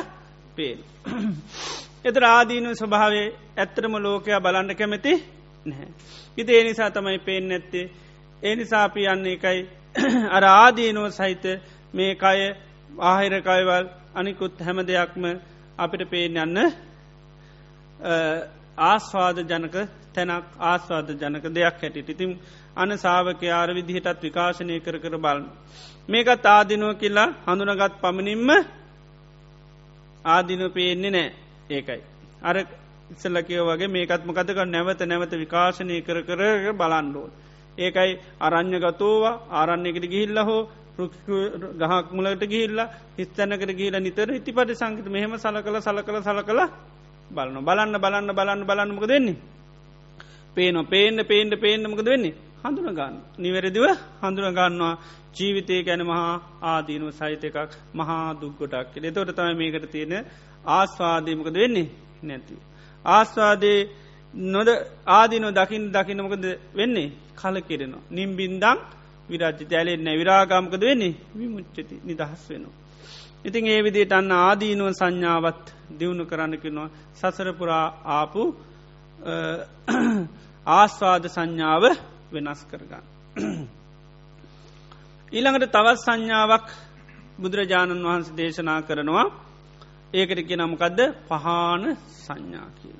පේන. 0.56 0.80
එතර 2.08 2.24
ආදීන 2.26 2.70
ස්වභාවේ 2.74 3.28
ඇත්තරම 3.58 3.96
ලෝකයා 3.98 4.40
බලන්න 4.40 4.76
කැමති 4.76 5.14
නැහැ. 5.66 5.90
ඉති 6.38 6.52
ඒ 6.52 6.64
නිසා 6.64 6.90
තමයි 6.92 7.20
පේෙන් 7.20 7.50
නැත්තේ 7.50 7.86
ඒ 8.44 8.56
නිසාපි 8.56 9.08
යන්නේ 9.08 9.36
එකයි 9.36 9.60
අර 10.36 10.44
ආදීනුව 10.46 11.12
සහිත 11.12 11.44
මේ 11.94 12.16
කය 12.16 12.40
ආහිරකයිවල් 13.02 13.86
අනිකුත් 14.16 14.56
හැම 14.62 14.80
දෙයක්ම 14.84 15.24
අපිට 15.78 16.10
පේෙන් 16.10 16.38
යන්න 16.38 16.58
ආස්වාද 18.84 19.38
ජනක 19.46 19.76
තැනක් 20.14 20.46
ආස්වාද 20.62 21.08
ජනක 21.12 21.46
දෙයක් 21.52 21.82
හැටිට 21.82 22.10
ඉතින් 22.10 22.32
අන 22.76 22.90
සාාවක 22.96 23.44
ආර 23.52 23.70
විදිහටත් 23.70 24.22
විකාශනය 24.22 24.80
කර 24.80 24.96
කර 25.00 25.16
බලන්න. 25.18 25.46
මේකත් 26.10 26.46
ආදිනුව 26.48 26.92
කියලා 26.96 27.30
හඳුනගත් 27.46 27.96
පමණින්ම 28.02 28.50
ආදිනුව 30.26 30.74
පේන්නේ 30.74 31.12
නෑ 31.12 31.28
ඒකයි. 31.70 32.02
අර 32.42 32.56
ඉස්සල්ල 33.12 33.38
කියව 33.42 33.68
වගේ 33.70 33.90
මේකත්ම 33.90 34.30
කතක 34.32 34.60
නැවත 34.68 35.02
නැවත 35.04 35.34
විකාශනය 35.36 36.02
කර 36.02 36.20
කර 36.24 36.42
බලන්ඩෝල්. 36.74 37.30
ඒකයි 37.78 38.12
අරං්ඥ 38.40 38.80
ගතෝවා 38.80 39.40
ආරන්නයකට 39.52 40.06
ගිහිල්ල 40.06 40.40
හෝ 40.40 40.62
ගහක් 41.80 42.08
මුලට 42.12 42.44
ගිහිල්ලා 42.46 42.92
හිස්තැනකට 43.18 43.72
ගිහිල 43.72 43.96
නිතර 44.00 44.30
ඉති 44.32 44.52
පටි 44.52 44.74
සංගත 44.76 45.08
මෙහෙම 45.08 45.34
සල 45.36 45.58
කළ 45.60 45.78
සල 45.80 46.00
කළ 46.02 46.22
සල 46.22 46.42
කළ 46.42 46.62
බලන්න 47.32 47.62
බලන්න 47.62 47.96
බලන්න 47.98 48.34
බලන්න 48.34 48.66
බලන්නමක 48.66 49.06
දෙන්නේ. 49.08 49.38
පේන 50.56 50.76
පේන්න 50.86 51.18
පේන්ට 51.24 51.54
පේන්නමකද 51.58 52.06
වෙන්නේ 52.08 52.34
හඳුනගන්න 52.64 53.16
නිවැරදිව 53.38 53.86
හඳුනගන්නවා 54.22 54.94
ජීවිතය 55.34 55.76
ගැන 55.84 56.02
මහා 56.04 56.34
ආදීනුව 56.64 57.10
සහිත 57.14 57.44
එකක් 57.44 57.72
මහා 57.94 58.28
දුක්ගොටක් 58.36 58.94
එතොට 59.02 59.32
තමයි 59.32 59.56
මේකට 59.56 59.86
තියෙන 59.92 60.14
ආස්වාදීමකද 60.68 61.56
වෙන්නේ? 61.56 61.88
නැතිව. 62.24 62.60
ආස්වාදේ 63.06 63.80
නොද 64.34 64.70
ආදිනො 65.08 65.48
දකිින් 65.52 65.84
දකිනමකද 65.92 66.46
වෙන්නේ? 66.74 67.10
කල 67.34 67.56
කෙරෙනවා. 67.62 68.04
නිම්බින්දම් 68.10 68.80
විරජ්‍ය 69.30 69.66
තැලෙන්න 69.66 70.10
විරාගාමකද 70.14 70.82
වෙන්නේ? 70.82 71.14
විමුච්චති 71.34 71.96
නිදහස් 72.02 72.44
වෙනවා. 72.50 72.76
ඉතින් 73.46 73.68
ඒ 73.68 73.82
විදිට 73.82 74.12
අන්න 74.12 74.32
ආදීනුව 74.40 74.90
සංඥාවත් 74.92 75.66
දියුණු 75.92 76.24
කරන්නකිනවා 76.26 76.90
සසරපුරා 77.14 77.88
ආපු 78.12 78.42
ආස්වාද 80.72 81.24
සංඥාව 81.28 81.84
වෙනස් 82.34 82.62
කරගන්න. 82.66 83.06
ඊළඟට 85.32 85.72
තවත් 85.72 86.00
සංඥාවක් 86.00 86.68
බුදුරජාණන් 87.38 88.04
වහන්සේ 88.04 88.38
දේශනා 88.38 88.82
කරනවා 88.82 89.26
ඒකට 90.14 90.42
කිය 90.42 90.58
නමකදද 90.58 91.00
පහන 91.28 91.84
සංඥා 92.18 92.68
කියල. 92.78 93.00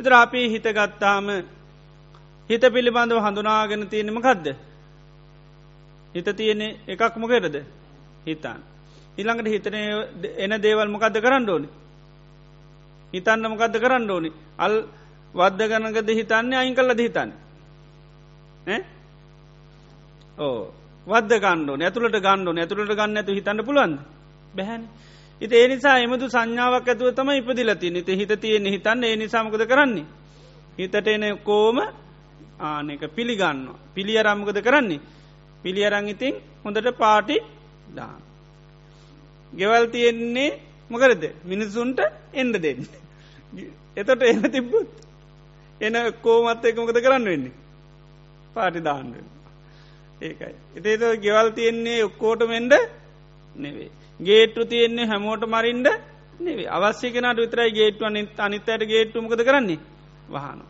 එතර 0.00 0.12
අපේ 0.14 0.46
හිතගත්තාම 0.48 1.26
හිත 2.50 2.64
පිළිබඳව 2.68 3.18
හඳුනාගෙන 3.18 3.88
තියෙනම 3.88 4.18
කදද. 4.18 4.46
හිත 6.14 6.28
තියෙනෙ 6.32 6.68
එකක් 6.86 7.16
මොකෙරද 7.16 7.56
හිතන්. 8.24 8.60
ඉළඟට 9.18 9.48
හිතන 9.48 9.74
එන 10.38 10.52
දේවල් 10.58 10.88
මොකක්ද 10.88 11.16
කරන්න 11.18 11.48
ඕනි. 11.48 11.68
හිතන්න 13.12 13.48
මොකක්ද 13.48 13.74
කරන්න 13.78 14.10
ඕනි. 14.10 14.30
අල් 14.58 14.74
වද්ධ 15.34 15.68
ගනගද 15.70 16.08
හිතන්නේ 16.10 16.58
අයින් 16.58 16.74
කල්ලද 16.74 17.00
හිතන්න. 17.00 17.30
ඕ 20.38 20.74
වද 21.06 21.32
ගණ්ඩෝ 21.36 21.76
ඇතුළට 21.78 22.18
ගණ්ඩෝ 22.18 22.54
ඇතුළට 22.54 22.92
ගන්න 22.92 23.16
ඇතු 23.16 23.32
හිතන්න 23.32 23.64
පුළුවන්ද? 23.64 23.98
බැහැන්. 24.54 24.88
ඉති 25.40 25.56
ඒ 25.56 25.68
නිසා 25.68 25.96
එමදු 25.98 26.28
සංඥාවක් 26.28 26.88
ඇතුව 26.88 27.10
තම 27.12 27.30
ඉපදිලති 27.32 27.90
නිත 27.90 28.08
හිත 28.10 28.32
තියෙන 28.40 28.66
හිතන්න. 28.66 29.04
ඒ 29.04 29.16
නිසාමකද 29.16 29.66
කරන්නේ? 29.66 30.06
හිතට 30.78 31.08
එන 31.08 31.24
කෝම 31.40 31.78
ආනක 32.60 33.02
පිළිගන්න 33.10 33.68
පිළි 33.94 34.18
අරම්මකද 34.18 34.58
කරන්නේ? 34.60 35.00
පිළියරං 35.62 36.08
ඉතින් 36.08 36.34
හොඳට 36.64 36.88
පාටි 36.96 37.36
දා 37.88 38.14
ගෙවල් 39.52 39.86
තියෙන්නේ 39.86 40.58
මොකරද? 40.90 41.22
මිනිසුන්ට 41.44 41.98
එන්ඩ 42.32 42.56
දෙන්න. 42.58 42.86
එතට 43.96 44.22
එන 44.22 44.42
තිබ්බුත් 44.50 44.90
එන 45.80 45.94
කෝමත් 46.22 46.64
එකමකද 46.64 46.98
කරන්න 46.98 47.24
වෙන්නේ? 47.24 47.61
පාටි 48.54 48.80
දාන්න 48.80 49.12
ඒකයි. 50.20 50.54
එතේත 50.76 51.02
ගෙවල් 51.20 51.48
තියෙන්නේ 51.50 52.00
ඔක්කෝට 52.02 52.42
මෙන්ඩ 52.46 52.72
නෙවේ. 53.56 53.90
ගේට්ටු 54.20 54.64
තියෙන්නේ 54.64 55.06
හැමෝට 55.06 55.44
මරින්ඩ 55.46 55.88
නෙවේ 56.40 56.68
අවශ්‍ය 56.68 57.08
කෙනට 57.10 57.38
විතරයි 57.38 57.70
ගේට්ුව 57.72 58.06
අනිත්තයට 58.40 58.82
ගේට්ටුමකද 58.86 59.40
කරන්නේ 59.40 59.80
වහන. 60.28 60.60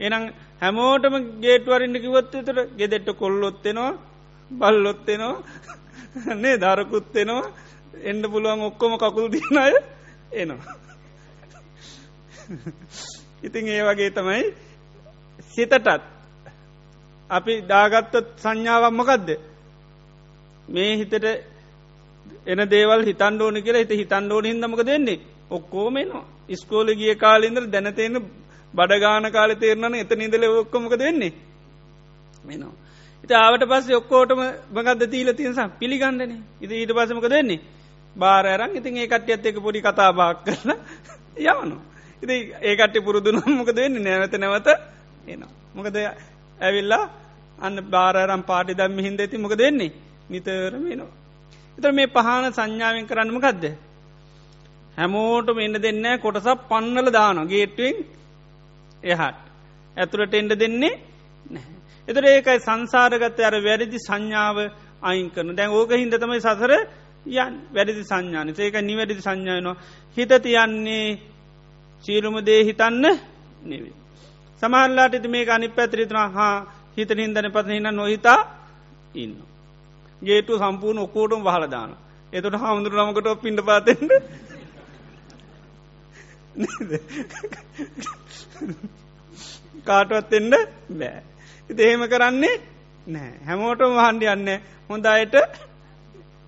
එනම් 0.00 0.24
හැමෝටම 0.62 1.14
ගේටුවරින්ට 1.40 1.98
කිවොත්තතට 1.98 2.48
ගෙදෙට්ට 2.76 3.10
කොල්ලොත්තෙනවා 3.14 3.92
බල්ලොත්තෙනවා 4.50 5.36
නේ 6.36 6.56
දරකුත්තෙනවා 6.56 7.46
එන්ඩ 8.02 8.24
පුළුවන් 8.26 8.62
ඔක්කොම 8.62 8.94
කකුල් 8.96 9.26
තියන 9.28 9.58
අය 9.58 9.74
එනවා. 10.34 10.74
ඉතින් 13.46 13.68
ඒ 13.68 13.82
වගේ 13.84 14.10
තමයි 14.10 14.44
සිතටත් 15.50 15.88
අපි 17.30 17.54
දාගත්තත් 17.64 18.14
සංඥාවම්මකක්ද 18.36 19.28
මේ 20.68 20.92
හිතට 20.96 21.24
එන 22.46 22.60
දේවල් 22.68 23.02
හිතන් 23.02 23.40
ඕන 23.40 23.56
කියලා 23.58 23.84
හිත 23.84 23.92
හිතන් 23.92 24.32
ඕන 24.32 24.44
හිදමක 24.44 24.82
දෙන්නේ 24.84 25.20
ඔක්කෝමෙනවා 25.50 26.26
ඉස්කෝල 26.48 26.88
ගිය 26.94 27.14
කාලින්දර 27.16 27.64
දැනතේන 27.66 28.16
බඩගාන 28.74 29.30
කාල 29.30 29.54
තේරණන 29.56 29.94
එත 29.96 30.12
නිදල 30.12 30.44
ඔක්කොමක 30.54 30.94
දෙන්නේ 30.96 31.32
මෙනවා. 32.44 32.74
ඉත 33.24 33.32
ආවට 33.32 33.64
පස්සේ 33.64 33.96
ඔක්කෝටම 33.96 34.40
මගද 34.72 35.02
තීල 35.06 35.32
තියසා 35.32 35.68
පිළිගන්නන. 35.70 36.32
ඉති 36.60 36.74
ඊට 36.74 36.92
පසමක 36.92 37.26
දෙන්නේ 37.26 37.60
බාරයරන් 38.16 38.72
ඉතින් 38.72 38.96
ඒ 38.96 39.06
කට්ටියත් 39.06 39.46
එක 39.46 39.58
පොඩි 39.58 39.82
කතාබාක් 39.82 40.44
කරන 40.44 40.70
යවනු. 41.46 41.76
ඉති 42.22 42.36
ඒකට 42.62 42.98
පුරුදුනම් 43.04 43.52
මොක 43.52 43.70
දෙන්නේ 43.72 44.02
නැවත 44.02 44.34
නැවත 44.36 44.68
එනවා. 45.26 45.52
මොකද 45.74 45.96
ඇවිල්ලා 46.58 47.04
අන්න 47.58 47.76
බාරරම් 47.86 48.42
පාටි 48.42 48.74
දම්ම 48.74 48.98
හින්ද 48.98 49.20
ඇති 49.20 49.36
මොක 49.36 49.54
දෙන්නේ 49.54 49.92
නිතරම 50.28 50.84
වෙනවා. 50.84 51.12
එතර 51.78 51.90
මේ 51.92 52.08
පහන 52.08 52.44
සංඥාවෙන් 52.50 53.06
කරන්නම 53.06 53.38
කදද. 53.38 53.64
හැමෝටම 54.96 55.58
එන්න 55.58 55.76
දෙන්න 55.78 56.06
කොටසක් 56.18 56.68
පන්නල 56.68 57.08
දාන 57.10 57.38
ගේටුවෙන් 57.46 57.96
එහට 59.04 59.42
ඇතුළට 59.96 60.34
එන්ඩ 60.34 60.52
දෙන්නේ 60.54 60.94
නැහැ. 61.50 61.76
එතර 62.08 62.24
ඒකයි 62.26 62.58
සංසාරගත 62.60 63.38
අර 63.40 63.56
වැරදි 63.60 63.98
සංඥාව 64.00 64.58
අයින් 65.02 65.28
කරන 65.30 65.54
දැන් 65.54 65.70
ඕක 65.70 65.90
හින්ද 65.92 66.14
තමයි 66.14 66.40
සසර 66.40 66.72
යන් 67.26 67.54
වැඩදි 67.68 68.02
සංඥාන 68.02 68.48
ඒක 68.50 68.76
නිවැරදි 68.80 69.14
සංඥායනවා 69.18 69.76
හිත 70.16 70.32
තියන්නේ 70.38 71.18
සීරුම 72.04 72.36
දේ 72.40 72.64
හිතන්න 72.64 73.04
නෙවේ. 73.62 73.94
සමහල්ලාට 74.62 75.14
ඉති 75.14 75.28
මේ 75.28 75.44
අනි 75.48 75.68
පැත්‍රිතුනා 75.70 76.28
හා 76.30 76.56
හිත 76.96 77.10
හින්දන 77.12 77.48
පත 77.52 77.66
හින්න 77.68 77.88
නොහිතා 77.92 78.40
ඉන්න. 79.14 79.34
ගේටු 80.22 80.58
සම්පූර්ණ 80.58 81.00
ඔකෝටම 81.00 81.42
වහලදාන. 81.44 81.90
එතට 82.32 82.54
හාමුදුර 82.54 82.94
නමකට 82.96 83.28
පිඩ 83.42 83.60
පාතෙන්ට 83.62 84.12
කාටවත් 89.84 90.32
එන්න 90.32 90.50
බෑ. 90.92 91.22
ඉති 91.70 91.82
එහෙම 91.82 92.02
කරන්නේ 92.06 92.56
නෑ 93.06 93.32
හැමෝටම 93.46 93.92
වහන්ඩි 93.94 94.26
යන්න 94.26 94.48
හොඳ 94.90 95.04
අයට 95.06 95.34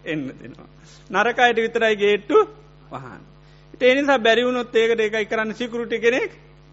එන්න 0.05 0.23
දෙනවා. 0.35 0.69
නරකයට 1.11 1.59
විතරයි 1.59 1.95
ගේට්ටු 1.97 2.39
වහන්. 2.91 3.23
ඒනිසා 3.81 4.19
බැරිවුණොත් 4.19 4.75
ඒකට 4.75 5.01
එකයි 5.01 5.27
කරන්න 5.27 5.55
සිකරුටි 5.55 5.99
කෙනෙක් 5.99 6.33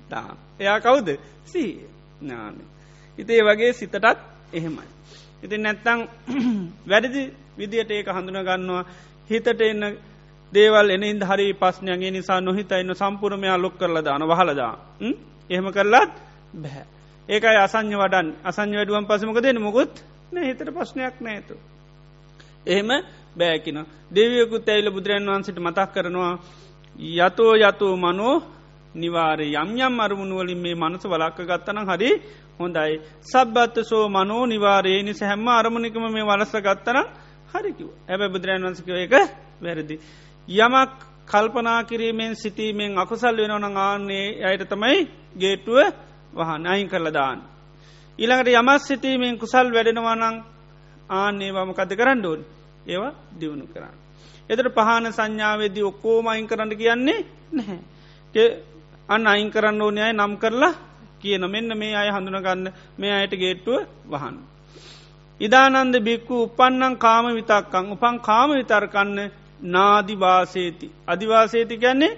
දාන. 0.10 0.38
එයා 0.60 0.80
කවුද 0.80 1.08
සී 1.46 1.72
ඥාන. 2.20 2.56
ඉතේ 3.18 3.42
වගේ 3.44 3.74
සිතටත් 3.74 4.06
එහෙමයි. 4.54 4.88
ඉතින් 5.44 5.62
නැත්තං 5.62 6.00
වැඩදි 6.90 7.24
විදියට 7.58 7.92
ඒක 7.92 8.08
හඳුන 8.08 8.40
ගන්නවා 8.40 8.84
හිතට 9.30 9.62
එන්න 9.62 9.84
දේවල් 10.54 10.90
එනින් 10.90 11.20
හරි 11.22 11.54
පස්්නයගේ 11.54 12.12
නිසා 12.12 12.42
නොහිතයින්න 12.42 12.96
සම්පුරමයා 12.96 13.58
ලොක් 13.58 13.76
කරල 13.76 13.98
දාන 14.02 14.24
වහලදා 14.24 14.74
එහෙම 15.50 15.68
කරලාත් 15.70 16.12
බැහැ. 16.54 16.86
ඒකයි 17.30 17.58
අසං්‍ය 17.58 17.96
වඩන් 17.96 18.28
අසං 18.44 18.70
වැඩුවන් 18.72 19.06
පසමක 19.06 19.38
දෙන 19.40 19.60
මොකුත් 19.60 19.94
නෑ 20.32 20.46
හිතට 20.46 20.70
ප්‍රශ්නයක් 20.70 21.16
නෑතු. 21.20 21.56
එහෙම 22.66 22.90
බෑකින 23.36 23.78
දෙවියකුත් 24.12 24.70
ඇයිල 24.70 24.90
බුදුරන් 24.90 25.28
වන්සිට 25.28 25.60
මතක් 25.60 25.90
කරනවා 25.94 26.34
යතෝ 26.96 27.54
යතු 27.58 27.88
මනෝ 27.98 28.36
නිවාරය 28.98 29.48
යම් 29.54 29.70
යම් 29.78 30.00
අරමුණුවලින් 30.00 30.60
මේ 30.60 30.76
මනස 30.76 31.04
වලක්ක 31.06 31.40
ගත්තන 31.44 31.80
හරි 31.86 32.12
හොඳයි. 32.60 33.02
සබ්බත්ත 33.24 33.76
සෝ 33.84 34.10
මනෝ 34.10 34.46
නිවාරයේ 34.46 35.04
නිස 35.04 35.20
හැම්ම 35.22 35.48
අරමුණිකම 35.50 36.04
මේ 36.08 36.24
වලස 36.24 36.54
ගත්තන 36.58 36.98
හරිකිව. 37.52 37.90
ඇබ 38.06 38.22
බුදුරන් 38.28 38.64
වන්සකව 38.64 38.98
එක 38.98 39.14
වැරදි. 39.62 39.96
යමක් 40.48 40.92
කල්පනා 41.28 41.84
කිරීමෙන් 41.84 42.36
සිතීමෙන් 42.36 42.98
අකුසල් 42.98 43.36
වෙනවන 43.38 43.78
ආන්නේ 43.80 44.28
අයට 44.42 44.64
තමයි 44.66 45.00
ගේටුව 45.36 45.78
වහන් 46.34 46.64
අයින් 46.66 46.88
කරල 46.88 47.08
දාන්න. 47.10 47.40
ඊළඟට 48.20 48.50
යමස් 48.52 48.84
සිතීමෙන් 48.84 49.38
කුසල් 49.38 49.68
වැඩෙනවානං 49.70 50.44
ආන්නේ 51.12 51.52
වමකද 51.52 51.92
කරන්න 51.94 52.26
ඕන් 52.26 52.42
ඒවා 52.86 53.14
දියුණු 53.34 53.66
කරන්න. 53.68 53.96
එතට 54.50 54.70
පහන 54.70 55.06
සංඥාවේදී 55.10 55.84
ඔක්කෝම 55.84 56.28
අයින් 56.28 56.48
කරන්න 56.48 56.74
කියන්නේ 56.74 57.20
නැහැ. 57.52 57.80
අන්න 59.10 59.28
අයින් 59.28 59.50
කරන්න 59.50 59.82
ඕනයයි 59.82 60.14
නම් 60.14 60.34
කරලා 60.38 60.74
කියන 61.20 61.44
මෙන්න 61.48 61.72
මේ 61.74 61.96
අය 61.96 62.10
හඳුනගන්න 62.10 62.72
මේ 62.98 63.14
අයට 63.14 63.34
ගේට්ටුව 63.34 63.86
වහන්. 64.08 64.38
ඉදානන්ද 65.42 65.96
බික්කු 66.00 66.36
උපන්නන් 66.44 66.96
කාම 66.98 67.26
විතක්කං 67.32 67.86
උපන් 67.94 68.16
කාම 68.20 68.50
විතර්කන්න 68.52 69.20
නාදිවාසේති. 69.68 70.88
අධිවාසේති 71.08 71.76
ගැන්නේ 71.78 72.18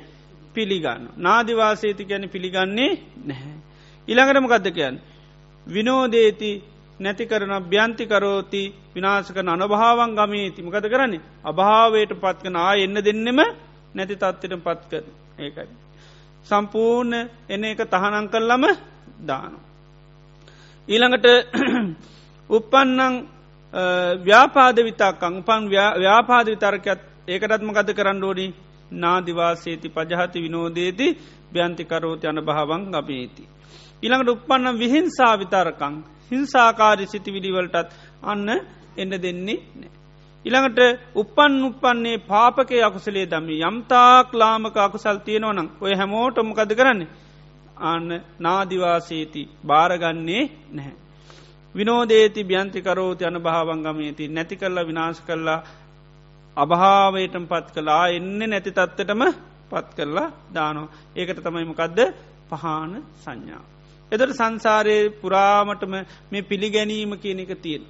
පිළිගන්න. 0.55 1.03
නාදිවාසේති 1.17 2.03
ගැන 2.05 2.29
පිළිගන්නේ 2.29 2.91
නැහැ. 3.25 3.55
ඉළඟටම 4.07 4.47
ගදකයන්. 4.47 4.95
විනෝදේති 5.67 6.51
නැති 6.99 7.25
කරන 7.25 7.53
භ්‍යන්තිකරෝති 7.63 8.63
විනාශක 8.93 9.37
අනභාවන් 9.47 10.15
ගමේති 10.15 10.59
මකද 10.61 10.85
කරන්නේ 10.87 11.25
අභාවයට 11.43 12.13
පත්කන 12.15 12.55
ආ 12.57 12.73
එන්න 12.77 12.97
දෙන්නෙම 12.99 13.39
නැති 13.95 14.15
තත්වට 14.15 14.63
පත්කර 14.65 15.03
ඒකයි. 15.39 15.88
සම්පූර්ණ 16.45 17.13
එන 17.47 17.63
එක 17.65 17.81
තහනං 17.85 18.27
කල්ලම 18.27 18.63
දානු. 19.21 19.59
ඊළඟට 20.87 21.27
උපන්නං 22.49 23.15
ව්‍යාපාද 24.23 24.77
විතාකං 24.79 25.37
උපන් 25.37 25.69
ව්‍යාපාද 25.97 26.47
විතර්කත් 26.47 27.01
ඒකටත්ම 27.27 27.71
ගත 27.71 27.89
කරන්න 27.93 28.23
ඕනි 28.23 28.47
නාදිවාසේති 28.93 29.89
පජහති 29.89 30.41
විනෝදේති 30.41 31.07
භ්‍යන්තිකරෝති 31.51 32.27
අන 32.27 32.41
භාවන් 32.41 32.83
ගමේති. 32.87 33.43
ඉළඟට 34.03 34.29
උපන්නම් 34.29 34.79
විහිංසා 34.79 35.33
විතරකං 35.35 35.95
හිංසාකාරි 36.31 37.05
සිතිවිලිවලටත් 37.07 37.89
අන්න 38.23 38.49
එන්න 38.97 39.11
දෙන්නේ 39.17 39.59
නෑ. 39.75 39.98
ඉළඟට 40.45 40.79
උපන් 41.15 41.53
උපන්නේ 41.63 42.23
පාපක 42.23 42.71
අකුසලේ 42.81 43.25
දමි 43.27 43.55
යම්තාක් 43.61 44.27
ලාමක 44.33 44.77
අකුසල් 44.77 45.17
තියෙනවනම් 45.19 45.67
ඔය 45.81 45.93
හැමෝටොමකද 45.93 46.71
කරන්නේ 46.73 47.09
අන්න 47.83 48.07
නාදිවාසේති 48.39 49.41
භාරගන්නේ 49.63 50.43
නැහැ. 50.69 50.95
විනෝදේති 51.75 52.41
බ්‍යන්තිකරෝති 52.43 53.23
අන 53.25 53.37
භාවංගමේති 53.39 54.27
නැති 54.29 54.55
කරලා 54.55 54.85
විනාශ 54.85 55.21
කරලා 55.21 55.59
අභාවයටම 56.57 57.45
පත් 57.45 57.67
කලා 57.75 58.05
එන්න 58.09 58.39
නැති 58.41 58.71
තත්වටම 58.71 59.21
පත් 59.69 59.87
කරලා 59.95 60.29
දානෝ 60.53 60.87
ඒකට 61.15 61.39
තමයිමකදද 61.41 61.99
පහන 62.49 62.93
සංඥා. 63.17 63.63
එදට 64.11 64.33
සංසාරය 64.33 64.97
පුරාමටම 65.21 65.93
මේ 66.31 66.41
පිළිගැනීම 66.43 67.11
කියන 67.17 67.39
එක 67.39 67.53
තියෙන. 67.57 67.83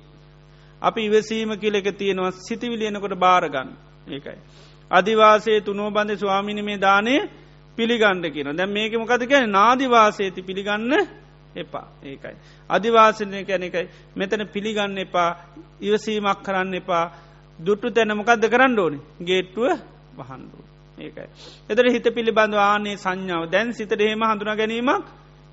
අපි 0.82 1.02
ඉවසීම 1.02 1.52
කියල 1.56 1.76
එක 1.76 1.88
තියෙනවා 1.94 2.32
සිතිවිලියනකොට 2.40 3.16
බාරගන්න 3.16 3.70
ඒකයි. 4.08 4.40
අධිවාසේ 4.92 5.62
තුනෝ 5.62 5.90
බන්ධ 5.90 6.18
ස්වාමිනි 6.18 6.62
මේ 6.62 6.80
දානය 6.80 7.16
පිළිගණ්ඩ 7.78 8.26
කියන 8.28 8.50
දැ 8.54 8.68
මේක 8.68 8.94
මොකද 8.96 9.24
කියන 9.24 9.50
නාදිවාසේති 9.50 10.42
පිළිගන්න 10.42 10.94
එපා. 11.56 11.88
ඒකයි. 12.04 12.36
අධිවාසනය 12.70 13.44
කැන 13.44 13.64
එකයි 13.64 13.88
මෙතන 14.16 14.48
පිළිගන්න 14.48 14.98
එපා. 14.98 15.30
ඉවසීමක් 15.82 16.44
කරන්න 16.44 16.74
එපා. 16.76 17.06
දුට්ටු 17.60 17.88
තැනමකක්ද 17.90 18.44
කරන්න 18.46 18.80
ඕනි? 18.80 19.00
ගේට්ටුව 19.20 19.68
වහන්ඩු 20.18 20.58
ඒකයි. 20.98 21.28
එතර 21.70 21.86
හිත 21.88 22.08
පිළිබඳව 22.10 22.60
ආනේ 22.62 22.98
සංඥාව. 22.98 23.44
දැන් 23.48 23.74
සිතට 23.74 24.00
හෙම 24.02 24.22
හඳුන 24.24 24.56
ගැනීමක් 24.56 25.06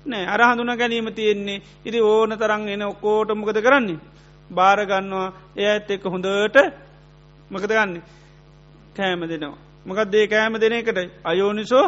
නෑ 0.05 0.25
අර 0.25 0.41
හඳුන 0.43 0.71
ගැනීම 0.73 1.09
තියෙන්නේ 1.11 1.63
ඉරි 1.85 1.99
ඕන 2.01 2.31
තරන් 2.33 2.69
එන 2.69 2.83
ඔක්කෝටමකද 2.83 3.59
කරන්නේ. 3.59 3.99
භාරගන්නවා 4.49 5.33
එය 5.55 5.65
ඇත් 5.65 5.89
එක්ක 5.89 6.03
හොඳට 6.05 6.57
මකද 7.51 7.71
ගන්නේ 7.71 8.03
කෑම 8.93 9.21
දෙනවා. 9.23 9.57
මකත් 9.85 10.11
දේ 10.11 10.27
කෑම 10.27 10.53
දෙන 10.55 10.73
එකට 10.73 10.99
අයෝනිසෝ 11.23 11.87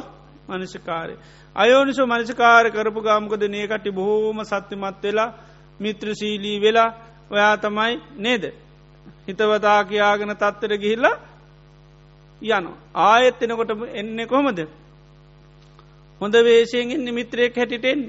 මනසිකාරය. 0.49 1.16
අයෝනිසෝ 1.55 2.07
මනසිකාර 2.07 2.66
කරපු 2.68 3.01
ගාමකද 3.01 3.43
නේකටි 3.47 3.91
බොහෝම 3.91 4.39
සත්‍යමත් 4.43 5.03
වෙලා 5.03 5.34
මිත්‍රශීලී 5.80 6.57
වෙලා 6.60 6.89
ඔයා 7.32 7.55
තමයි 7.57 7.93
නේද. 8.18 8.43
හිතවතා 9.26 9.80
කියාගෙන 9.86 10.32
තත්තර 10.34 10.74
ගිහිල්ලා 10.78 11.16
යන 12.41 12.66
ආයෙත් 12.95 13.41
එනකොට 13.41 13.72
එන්නේ 13.93 14.28
කොහොමද. 14.28 14.60
හොඳ 16.22 16.36
වේශයෙන් 16.41 16.91
ඉන්න 16.91 17.14
මිත්‍රයෙක් 17.14 17.55
හැටිටෙන් 17.55 17.99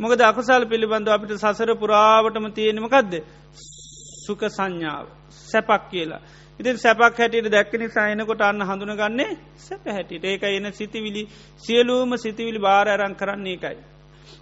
මොකද 0.00 0.20
අකුසල් 0.22 0.64
පිළිබඳ 0.64 1.08
අපිට 1.08 1.32
සසර 1.34 1.70
පුරාවටම 1.74 2.46
තියෙනමකක්ද 2.50 3.12
සුක 4.20 4.42
සංඥාව 4.48 5.06
සැපක් 5.42 5.82
කියලා. 5.90 6.20
ඉතින් 6.60 6.78
සැපක් 6.78 7.16
හැටියට 7.16 7.48
දැක්ක 7.48 7.72
නිසායනකොට 7.74 8.42
අන්න 8.42 8.62
හඳුනගන්නේ 8.62 9.30
සැප 9.58 9.84
හැටියට 9.86 10.24
ඒක 10.24 10.42
එන 10.44 10.72
සිතිවිලි 10.72 11.22
සියලූම 11.56 12.10
සිතිවිලි 12.16 12.58
භාර 12.58 12.88
අරං 12.88 13.14
කරන්නේ 13.14 13.54
එකයි. 13.54 13.78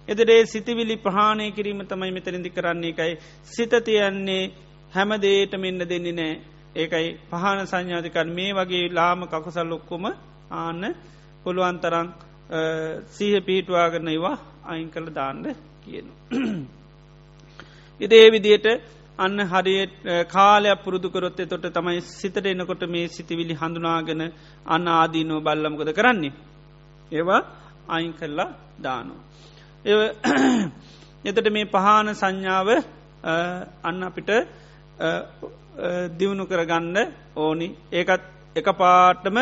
එදරේ 0.07 0.45
සිතිවිලි 0.45 0.95
ප්‍රහාණය 0.97 1.51
කිරීම 1.51 1.81
තමයි 1.83 2.11
මෙතරිදි 2.11 2.49
කරන්නේ 2.51 2.91
එකයි. 2.91 3.13
සිත 3.45 3.73
තියන්නේ 3.79 4.51
හැමදේට 4.93 5.53
මෙන්න 5.55 5.79
දෙන්නේ 5.81 6.13
නෑ 6.13 6.33
ඒකයි 6.75 7.07
පහන 7.27 7.65
සංඥාතිකන් 7.65 8.29
මේ 8.31 8.51
වගේ 8.53 8.85
ලාම 8.89 9.21
කකුසල් 9.25 9.71
ඔක්කොම 9.71 10.05
ආන්න 10.53 10.83
පුළුවන්තරං 11.43 12.07
සීහ 13.07 13.41
පිහිටවාගන්න 13.41 14.07
ඒවා 14.07 14.37
අයින් 14.63 14.89
කළ 14.89 15.09
දාන්න 15.11 15.43
කියනු. 15.81 16.11
ඉදේ 17.99 18.27
විදියට 18.31 18.67
අන්න 19.19 19.39
හරියට 19.45 19.95
කාලයක් 20.27 20.83
පුරුදුකරොත්තේ 20.83 21.47
තොට 21.47 21.65
තමයි 21.69 22.01
සිතට 22.01 22.45
එනකොට 22.45 22.83
මේ 22.87 23.07
සිතිවිලි 23.09 23.55
හඳුනාගෙන 23.55 24.21
අන්න 24.65 24.87
ආදීනුව 24.89 25.43
බල්ලමකොද 25.43 25.91
කරන්නේ. 25.91 26.33
ඒවා 27.11 27.41
අයින් 27.89 28.13
කරලා 28.13 28.49
දානු. 28.79 29.13
එතට 31.25 31.47
මේ 31.49 31.65
පහන 31.67 32.09
සංඥාව 32.13 32.69
අන්න 33.83 34.03
අපිට 34.03 34.29
දියුණු 36.13 36.45
කරගන්න 36.45 36.97
ඕනි 37.37 37.67
ඒකත් 37.91 38.23
එක 38.55 38.67
පාටම 38.75 39.37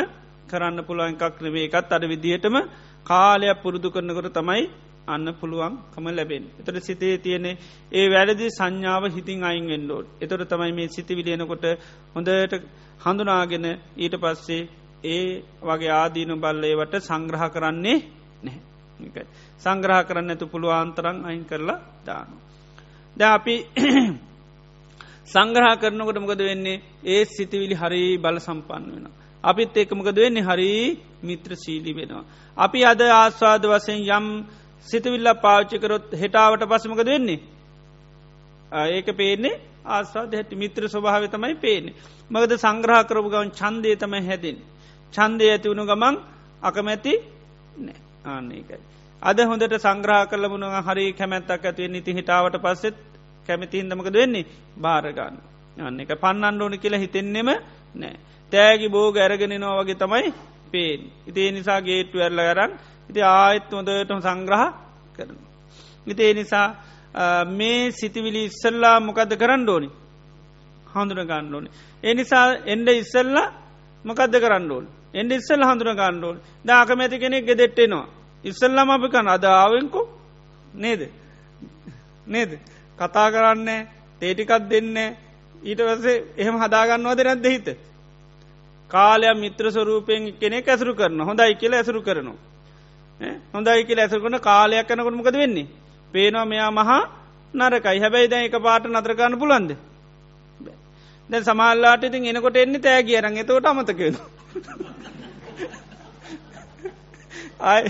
කරන්න 0.47 0.79
පුළුවන් 0.83 1.15
එකක් 1.15 1.41
නෙවේ 1.41 1.65
එකත් 1.65 1.91
අඩ 1.91 2.05
විදිහටම 2.05 2.57
කාලයක් 3.05 3.61
පුරුදු 3.61 3.89
කරනකොට 3.89 4.33
තමයි 4.33 4.63
අන්න 5.07 5.27
පුළුවන්කම 5.33 6.05
ලැබෙන්. 6.09 6.43
එතට 6.59 6.77
සිතේ 6.81 7.17
තියෙනෙ 7.17 7.51
ඒ 7.91 8.05
වැලදි 8.07 8.47
සංඥාව 8.49 9.03
හිතින් 9.09 9.43
අයින් 9.43 9.65
වෙන්ඩෝඩ්. 9.67 10.07
එතොට 10.21 10.43
තමයි 10.45 10.73
මේ 10.73 10.87
සිතිවිලියනකොට 10.89 11.65
හොඳට 12.13 12.53
හඳුනාගෙන 12.99 13.65
ඊට 13.95 14.15
පස්සේ 14.15 14.61
ඒ 15.05 15.43
වගේ 15.61 15.93
ආදීනු 15.93 16.35
බල්ලේවට 16.37 16.93
සංග්‍රහ 17.01 17.45
කරන්නේ 17.49 17.97
නැහැ. 18.43 19.25
සංග්‍රහ 19.57 20.01
කරන්න 20.03 20.31
ඇතු 20.31 20.45
පුළුවන්තරං 20.47 21.17
අයින් 21.23 21.45
කරලා 21.45 21.79
දානු. 22.05 22.37
ද 23.17 23.21
අපි 23.27 23.55
සංග්‍රහ 25.27 25.75
කරනකොට 25.77 26.17
මොකද 26.17 26.41
වෙන්නේ 26.41 26.81
ඒ 27.05 27.21
සිතිවිලි 27.27 27.75
හරි 27.75 28.03
බල 28.17 28.37
සම්පන්න 28.39 28.91
වෙන. 28.93 29.07
අපිත් 29.43 29.77
ඒකමකද 29.77 30.17
වෙන්නේ 30.17 30.43
හරි 30.43 30.71
මිත්‍ර 31.21 31.51
සීලි 31.55 31.93
වෙනවා. 31.93 32.25
අපි 32.57 32.79
අද 32.83 33.01
ආස්වාද 33.01 33.63
වසයෙන් 33.65 34.01
යම් 34.09 34.27
සිතවිල්ල 34.85 35.29
පාච්චිකරොත් 35.37 36.11
හෙටාවට 36.13 36.63
පසමකද 36.63 37.07
වෙන්නේ. 37.07 37.39
ඒක 38.87 39.07
පේන්නේ 39.13 39.59
ආස්වාද 39.87 40.33
හැටි 40.33 40.55
මිත්‍ර 40.55 40.83
ස්වභාව 40.85 41.23
තමයි 41.27 41.55
පේන්නේ. 41.57 41.95
මකද 42.29 42.53
සංග්‍රහ 42.57 43.03
කරපු 43.03 43.29
ගවන් 43.29 43.51
චන්දය 43.51 43.95
තමයි 43.95 44.21
හැදින්. 44.21 44.57
චන්දය 45.13 45.45
ඇති 45.45 45.69
වුණු 45.69 45.85
ගමන් 45.85 46.15
අකමැති 46.61 47.13
ආන්නේකයි. 48.25 48.79
අද 49.21 49.39
හොඳට 49.41 49.75
සංග්‍රහ 49.77 50.23
කරල 50.29 50.45
මුණ 50.47 50.65
හරි 50.81 51.05
කැමැත්තක් 51.13 51.63
ඇතිව 51.63 51.91
නිති 51.91 52.13
හිටාවට 52.13 52.57
පස්සෙත් 52.57 52.97
කැමතිහින්දමකද 53.47 54.13
වෙන්නේ 54.13 54.45
භාරගන්න. 54.77 55.37
අන්න 55.79 55.99
එක 55.99 56.11
පන්නන්න 56.15 56.61
ඕනි 56.61 56.77
කියලා 56.77 56.99
හිතෙන්නෙම 56.99 57.49
නෑ. 57.95 58.15
තෑගි 58.51 58.87
බෝග 58.89 59.17
ඇරගෙනනවා 59.17 59.79
වගේ 59.79 59.95
තමයි 59.95 60.33
පේෙන්. 60.71 61.01
ඉතිේ 61.27 61.51
නිසා 61.51 61.81
ගේට්ටු 61.81 62.17
ඇරල 62.19 62.39
අරන් 62.41 62.71
ඉති 63.09 63.21
ආයත් 63.23 63.71
හොඳටම 63.71 64.19
සංග්‍රහ 64.19 64.65
කරන. 65.15 65.37
ඉතිේ 66.07 66.33
නිසා 66.33 66.67
මේ 67.49 67.91
සිතිවිලි 67.91 68.41
ඉස්සල්ලා 68.45 68.99
මොකද 68.99 69.31
කරන්න 69.33 69.69
ඕනි? 69.69 69.89
හඳුන 70.93 71.21
ගන්න 71.23 71.53
ඕනි. 71.53 71.69
එනිසා 72.03 72.45
එන්ඩ 72.65 72.87
ඉස්සල්ලා 72.93 73.47
මොකද 74.05 74.33
කරන්න 74.35 74.71
ඕල් 74.71 74.85
එන්ඩ 75.13 75.31
ඉස්සල් 75.31 75.61
හඳුන 75.61 75.95
ගන්න 75.95 76.23
ඕල් 76.23 76.37
දාකමැති 76.65 77.19
කෙනෙක් 77.19 77.45
ගෙදෙට්ටෙනවා. 77.45 78.07
ඉස්සල්ලම 78.43 78.89
අපි 78.89 79.07
කන 79.09 79.27
අදාවෙන්කු 79.27 80.01
නේද? 80.75 81.01
නේද? 82.27 82.51
කතා 82.99 83.31
කරන්නේ 83.31 83.87
තේටිකත් 84.21 84.69
දෙන්න 84.69 84.97
ඊට 85.61 85.81
වසේ 85.81 86.23
එහෙම 86.37 86.55
හදාගන්නවද 86.55 87.19
නැද්ද 87.21 87.47
හිත? 87.47 87.67
කාලයක් 88.89 89.35
මිත්‍ර 89.35 89.65
ස්වරූපයෙන් 89.69 90.23
කෙනෙ 90.33 90.61
ඇසරු 90.63 90.93
කරන 90.93 91.19
හොඳයි 91.21 91.55
කියල 91.55 91.73
ඇසරු 91.73 92.01
කරනවා. 92.01 92.37
හොඳයි 93.53 93.83
කියල 93.83 93.99
ඇසරුකන 93.99 94.39
කාලයක් 94.39 94.87
කනකොට 94.87 95.15
මොකද 95.15 95.35
වෙන්නේ? 95.35 95.67
පේනවා 96.13 96.45
මෙයා 96.45 96.71
මහා 96.71 97.03
නරකයි. 97.53 97.99
හැබැයි 97.99 98.27
දැන් 98.27 98.45
එක 98.45 98.55
පාට 98.59 98.83
නතරගන්න 98.87 99.35
පුලන්ද 99.35 99.71
දැ 101.29 101.41
සමල්ලාට 101.41 102.03
ඉතින් 102.03 102.25
එනකොට 102.27 102.57
එන්නේ 102.57 102.81
තෑ 102.81 103.03
කියරන් 103.03 103.37
එතවට 103.37 103.65
අමතකෙන 103.65 104.15
ආය 107.61 107.83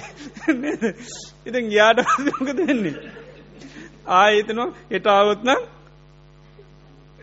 ඉතින් 1.45 1.65
ගියාට 1.67 1.99
මොකද 2.39 2.57
වෙන්නේ? 2.59 2.95
ආයතනවා 4.13 4.69
එටාවත්නම් 4.91 5.61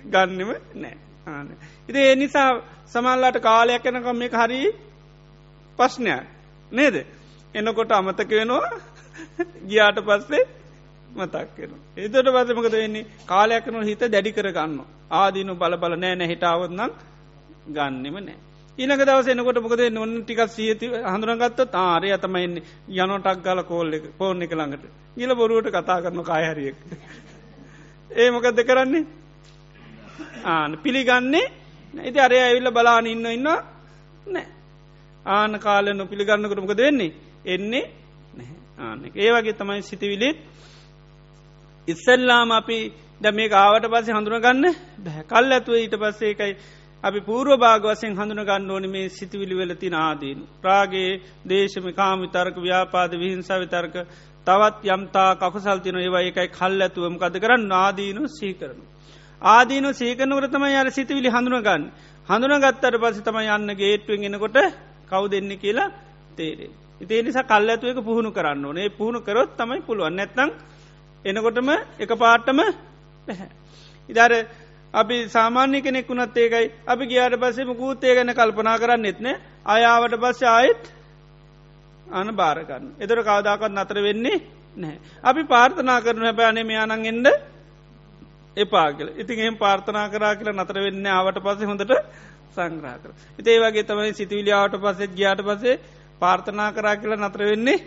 ගන්නෙම 0.07 0.51
නෑ. 0.75 0.97
ආන 1.27 1.47
ඉති 1.89 1.99
ඒ 2.01 2.15
නිසා 2.17 2.51
සමල්ලාට 2.87 3.39
කාලයක් 3.41 3.87
යනකම් 3.87 4.17
මේ 4.17 4.31
හරි 4.35 4.61
ප්‍රශ්නයක්. 5.79 6.25
නේද? 6.73 6.97
එනකොට 7.55 7.93
අමතක 7.93 8.31
වෙනවා. 8.33 8.71
ගියාට 9.65 9.99
පස්සේ 10.03 10.45
මතක් 11.11 11.59
වෙන. 11.61 11.73
ඒතට 11.97 12.29
පසමකද 12.29 12.75
වෙන්නේ? 12.75 13.07
කාලයක්කනු 13.27 13.83
හිත 13.83 14.03
දැඩි 14.09 14.33
කර 14.33 14.49
ගන්න. 14.51 14.81
ආදීනු 15.13 15.55
බල 15.57 15.77
බල 15.77 15.95
නෑ 15.97 16.17
නැහිටාවත්නම් 16.17 16.93
ගන්නෙම 17.69 18.17
නෑ. 18.19 18.37
ඊනක 18.79 19.03
දවස 19.03 19.29
එනකොට 19.29 19.59
මොකද 19.59 19.83
නොන්න 19.91 20.15
ටිකක් 20.21 20.41
සියති 20.49 20.87
හඳුරගත්ත 21.07 21.61
තාරය 21.71 22.09
අතමයින්නේ 22.13 22.63
යනොටක් 22.97 23.43
ගල 23.43 23.61
කෝල්ල 23.65 23.93
පෝර්ණ 24.19 24.43
එක 24.43 24.53
ළඟට. 24.53 24.85
ගිල 25.17 25.35
බොරුවට 25.35 25.71
කතා 25.71 26.01
කරන 26.01 26.23
කායහරියෙක්. 26.23 26.77
ඒ 28.11 28.31
මොකක්ද 28.31 28.59
කරන්නේ? 28.63 29.05
ආන 30.47 30.73
පිළිගන්නේ 30.79 31.47
ඉති 32.03 32.19
අරය 32.19 32.39
ඇවිල්ල 32.39 32.71
බලාන 32.71 33.07
ඉන්න 33.07 33.27
ඉන්න 33.29 33.49
නෑ. 34.27 34.47
ආන 35.27 35.61
කාලය 35.61 35.93
නො 35.93 36.07
පිළිගන්නකට 36.07 36.61
මොකද 36.61 36.77
වෙන්නේ? 36.79 37.15
එන්නේ 37.45 37.85
ආන 38.79 39.01
ඒ 39.17 39.31
වගේ 39.33 39.55
තමයි 39.55 39.83
සිතිවිලිත් 39.83 40.39
ඉස්සල්ලාම 41.89 42.51
අපි 42.53 42.79
ද 43.21 43.33
මේ 43.33 43.53
ආවට 43.55 43.87
පස්සේ 43.89 44.15
හඳුනගන්න 44.15 44.65
බැ 45.01 45.23
කල් 45.25 45.53
ඇතුව 45.53 45.75
ඊට 45.77 45.97
පස්සේ 45.97 46.31
එකයි 46.31 46.53
අපි 47.05 47.21
පූර්ව 47.21 47.59
භාග 47.59 47.83
වසයෙන් 47.85 48.15
හඳුන 48.15 48.41
ගන්න 48.43 48.71
ඕන 48.71 48.87
මේ 48.89 49.09
සිතිවිලි 49.11 49.55
වෙලති 49.55 49.89
ආදීන. 49.99 50.39
ප්‍රාගේ 50.59 51.21
දේශම 51.45 51.87
කාම 51.93 52.19
විතර්ක 52.21 52.57
ව්‍යාපාද 52.59 53.13
විහිංසා 53.15 53.59
විතර්ක 53.59 53.95
තවත් 54.47 54.81
යම්තා 54.87 55.31
කකුසල්තින 55.37 55.97
ඒවා 55.97 56.23
එකයි 56.23 56.49
කල් 56.51 56.81
ඇතුවම 56.81 57.17
කද 57.17 57.35
කරන්න 57.39 57.73
ආදීනු 57.75 58.23
සීකරනු. 58.31 58.85
ආදීනු 59.43 59.91
සීකනවරතම 59.93 60.65
යාර 60.67 60.89
සිතිවිලි 60.91 61.29
හඳුනගන්න. 61.29 61.85
හඳුනගත්තර 62.29 62.95
පසි 62.99 63.21
තම 63.23 63.39
යන්න 63.49 63.71
ගේට්ුවෙන් 63.75 64.27
එනකොට 64.27 64.59
කව් 65.11 65.23
දෙන්න 65.31 65.53
කියලා 65.57 65.93
තේරේ. 66.37 66.84
ඉතිේ 67.01 67.23
නිසා 67.23 67.45
කල් 67.45 67.69
ඇතුවක 67.69 68.01
පුහුණු 68.03 68.31
කරන්න 68.31 68.65
ඕනේ 68.65 68.89
පුහුණු 68.91 69.21
කරොත් 69.21 69.57
තමයි 69.57 69.81
පුළුවන් 69.83 70.17
නැත්තං 70.17 70.51
එනකොටම 71.25 71.71
එක 71.99 72.11
පාට්ටම 72.17 72.61
පැහැ. 73.29 73.49
ඉදර 74.09 74.33
අපි 74.95 75.17
සාමාන්‍ය 75.29 75.79
කෙනෙක් 75.81 76.09
වුණත් 76.09 76.37
ඒකයි 76.37 76.67
අපි 76.87 77.05
ගියාට 77.07 77.37
පස්සෙම 77.37 77.71
කූත්තේ 77.75 78.15
ගැන 78.15 78.33
කල්පනා 78.33 78.77
කරන්න 78.79 79.07
එත්න 79.07 79.27
අයාවට 79.67 80.15
පස්ස 80.17 80.43
ආයෙත් 80.47 80.83
අන 82.07 82.29
භාරකන්න. 82.33 82.85
එතර 82.99 83.19
කවදාකත් 83.21 83.71
නතර 83.71 83.99
වෙන්නේ 84.01 84.39
නැහැ. 84.77 85.01
අපි 85.23 85.43
පාර්ථනා 85.45 85.99
කරන 86.01 86.23
හැබෑනේ 86.23 86.65
මෙයානං 86.65 87.07
එන්ඩ 87.07 87.29
එපා 88.57 88.89
කියල 88.93 89.11
ඉතින් 89.17 89.41
එහම 89.41 89.57
පාර්ථනා 89.57 90.07
කරා 90.09 90.35
කියලා 90.37 90.57
නතර 90.57 90.79
වෙන්න 90.81 91.07
ආවට 91.09 91.39
පස්සේ 91.41 91.67
හොඳට 91.67 91.93
සංග්‍රහ 92.55 92.97
කර. 93.03 93.11
ඉතේ 93.39 93.59
වගේ 93.59 93.85
තමයි 93.85 94.13
සිතුවිලියාවට 94.13 94.77
පස්සෙත් 94.79 95.13
ගියාට 95.13 95.43
පසේ 95.43 95.81
පාර්ථනා 96.21 96.71
කරා 96.73 96.97
කියලා 96.97 97.21
නතර 97.21 97.43
වෙන්නේ 97.43 97.79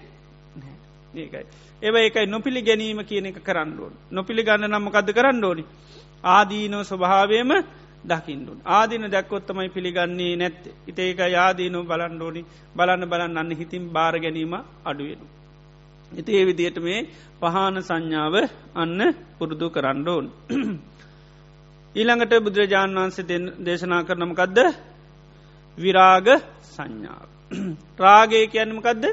ඒකයි. 1.13 1.45
ඒව 1.81 1.95
ඒකයි 1.95 2.27
නොපිළි 2.27 2.61
ගැනීම 2.61 2.99
කියන 3.01 3.25
එක 3.25 3.39
කරන්න 3.39 3.79
ඕන. 3.79 3.93
නොපිළි 4.11 4.43
ගන්න 4.43 4.71
නම්මකද 4.71 5.09
කරන්න 5.11 5.43
ඕනි. 5.43 5.65
ආදීනෝ 6.25 6.83
ස්වභාවයම 6.83 7.51
දකිින්ඩුන්. 8.03 8.59
ආදින 8.67 9.05
දැක්කොත්තමයි 9.05 9.69
පිළිගන්නේ 9.69 10.35
නැත්තේ. 10.35 10.75
ඉතඒක 10.87 11.19
යාදීනෝ 11.29 11.83
බලන්ඩෝනි 11.83 12.45
බලන්න 12.75 13.09
බලන්න 13.09 13.37
අන්න 13.37 13.51
හිතින් 13.51 13.89
බාර 13.89 14.15
ගැනීම 14.15 14.53
අඩුවෙනු. 14.85 15.25
ඉති 16.11 16.31
ඒ 16.31 16.45
විදියට 16.45 16.77
මේ 16.79 16.99
පහන 17.41 17.75
සංඥාව 17.81 18.35
අන්න 18.75 18.99
පුරුදු 19.37 19.67
කරන්න 19.69 20.07
ඕන්. 20.07 20.25
ඊළඟට 21.95 22.33
බුදුරජාණන් 22.39 22.97
වහන්සේ 22.97 23.39
දේශනා 23.65 24.03
කරනමකදද 24.03 24.57
විරාග 25.77 26.27
සංඥාව. 26.65 27.36
රාගය 27.99 28.47
කියන්නමකදද 28.47 29.05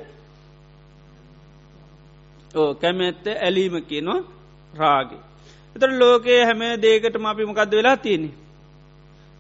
ඕ 2.55 2.71
කැමැත්ත 2.77 3.27
ඇලීම 3.29 3.77
කියනවා 3.83 4.21
රාගේ. 4.75 5.21
එතර 5.77 5.91
ලෝකයේ 5.95 6.41
හැම 6.45 6.63
දේකටම 6.81 7.27
අපි 7.27 7.45
මොකක්ද 7.45 7.73
වෙලා 7.73 7.97
තියෙනෙ. 7.99 8.31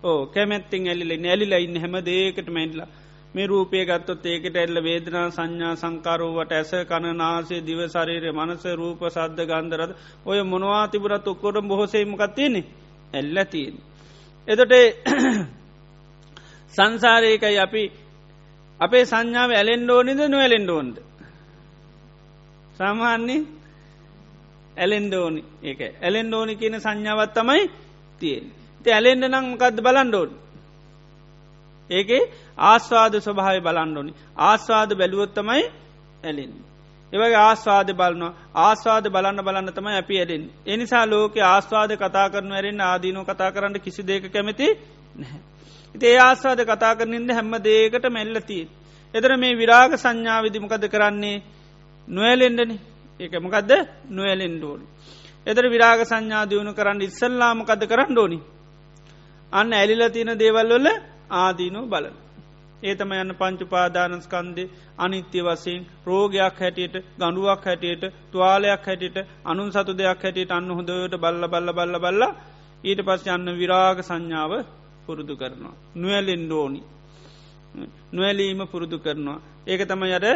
ඕ 0.02 0.20
කැමැත්තිෙන් 0.26 0.88
ඇලිල 0.88 1.12
ඇලිලා 1.12 1.58
ඉන්න 1.58 1.76
හැම 1.76 1.96
දේකට 2.02 2.48
මැන්ලා 2.48 2.88
මේ 3.34 3.46
රූපය 3.46 3.84
ගත්තොත් 3.84 4.26
ඒකට 4.26 4.56
එල්ල 4.56 4.78
වේදනා 4.82 5.26
සංඥා 5.30 5.74
සංකාරුවට 5.74 6.52
ඇස 6.52 6.72
කණනාසේ 6.84 7.60
දිවසරීරය 7.62 8.30
මනස 8.32 8.64
රූප 8.74 9.00
සද්ධ 9.08 9.42
ගන්ධරද 9.44 9.92
ඔය 10.26 10.38
මොනවා 10.44 10.84
තිබුරත් 10.88 11.26
ඔක්කොට 11.26 11.58
බොහොසේමකත්තියනෙ 11.64 12.62
එල්ලතියෙන්. 13.12 13.76
එතොට 14.48 14.74
සංසාරයකයි 16.74 17.58
අපි 17.58 17.82
අපේ 18.84 19.04
සංඥාව 19.04 19.50
ඇලෙන්ඩෝනිද 19.52 20.20
නොවැලෙන්ඩෝන්ද. 20.24 20.96
සාමාන්නේ 22.78 23.40
ඇලෙන්ඩෝනි 24.76 25.40
ඒක 25.62 25.80
ඇලෙන්ඩෝනි 26.00 26.54
කියන 26.56 26.76
සංඥාවත් 26.80 27.34
තමයි 27.34 27.64
තියෙන්. 28.20 28.44
ති 28.84 28.88
ඇලෙන්ඩ 28.90 29.24
නම් 29.24 29.46
මකක්ද 29.46 29.78
බලන්ඩෝන්. 29.80 30.30
ඒකේ 31.90 32.22
ආස්වාද 32.64 33.14
ස්වභාව 33.20 33.56
බලන්ඩෝනි 33.60 34.12
ආස්වාද 34.40 34.90
බැලුවොත්තමයි 34.94 35.64
ඇලෙන්. 36.24 36.52
ඒවගේ 37.12 37.40
ආස්වාද 37.40 37.88
බලනවා 37.92 38.32
ආස්වාද 38.60 39.04
බලන්න 39.08 39.40
බලන්න 39.44 39.72
තමයි 39.72 39.96
අපි 39.96 40.14
ඇරෙන්. 40.18 40.44
එනිසා 40.66 41.04
ලෝක 41.06 41.34
ආස්වාද 41.46 41.90
කතා 41.96 42.28
කරන 42.30 42.52
ඇරෙන් 42.52 42.80
ආදීනෝ 42.82 43.24
කතා 43.24 43.50
කරන්න 43.52 43.80
කිසි 43.80 44.02
දෙක 44.02 44.24
කැමති 44.32 44.66
නැහැ. 45.16 45.53
ඉතේ 45.94 46.16
ආස්වාද 46.18 46.60
කතා 46.62 46.94
කරනින්ද 46.94 47.30
හැම්ම 47.30 47.54
දේකට 47.60 48.06
මෙල්ලතිී. 48.10 48.68
එතර 49.14 49.30
මේ 49.36 49.54
විරාග 49.54 49.92
සංඥාවිදිමකද 49.94 50.84
කරන්නේ 50.88 51.42
නොවැලෙන්ඩන 52.08 52.72
ඒකමකදද 53.20 53.72
නොවැලෙන්ඩෝනි. 54.08 54.84
එතර 55.46 55.64
විරාග 55.66 56.00
සංඥා 56.02 56.44
දියුණු 56.44 56.72
කරන්න 56.72 57.00
ඉස්සල්ලාමකද 57.02 57.82
කරන්න 57.84 58.18
ඕනි. 58.18 58.38
අන්න 59.52 59.72
ඇලිල 59.72 60.02
තියෙන 60.10 60.32
දේවල්වල 60.36 60.86
ආදීනෝ 61.32 61.86
බලන. 61.86 62.14
ඒතම 62.82 63.10
යන්න 63.14 63.32
පංචුපාදානස්කන්දේ 63.34 64.70
අනිත්‍ය 64.98 65.40
වසයෙන් 65.40 65.82
රෝගයක් 66.06 66.58
හැටියට 66.58 66.96
ගඩුවක් 67.16 67.62
හැටියට 67.64 68.04
තුවාලයක් 68.32 68.82
හැටියට 68.82 69.18
අනුන් 69.44 69.70
සතු 69.70 69.92
දෙයක් 69.94 70.22
හැටියට 70.22 70.50
අන්න 70.50 70.70
හොඳට 70.70 71.14
බල්ල 71.16 71.44
බල්ල 71.46 71.70
බල්ල 71.72 71.96
බල්ල 71.98 72.22
ඊට 72.84 73.00
පස් 73.02 73.22
යන්න 73.28 73.48
විරාග 73.54 73.98
සංඥාව 74.02 74.52
පුරුදු 75.06 75.34
කරනවා. 75.36 75.74
නුවැලෙන්ඩෝනි. 75.94 76.80
නොවැලීම 78.12 78.60
පුරුදු 78.66 78.98
කරනවා. 78.98 79.40
ඒක 79.66 79.80
තම 79.82 80.02
යට 80.06 80.26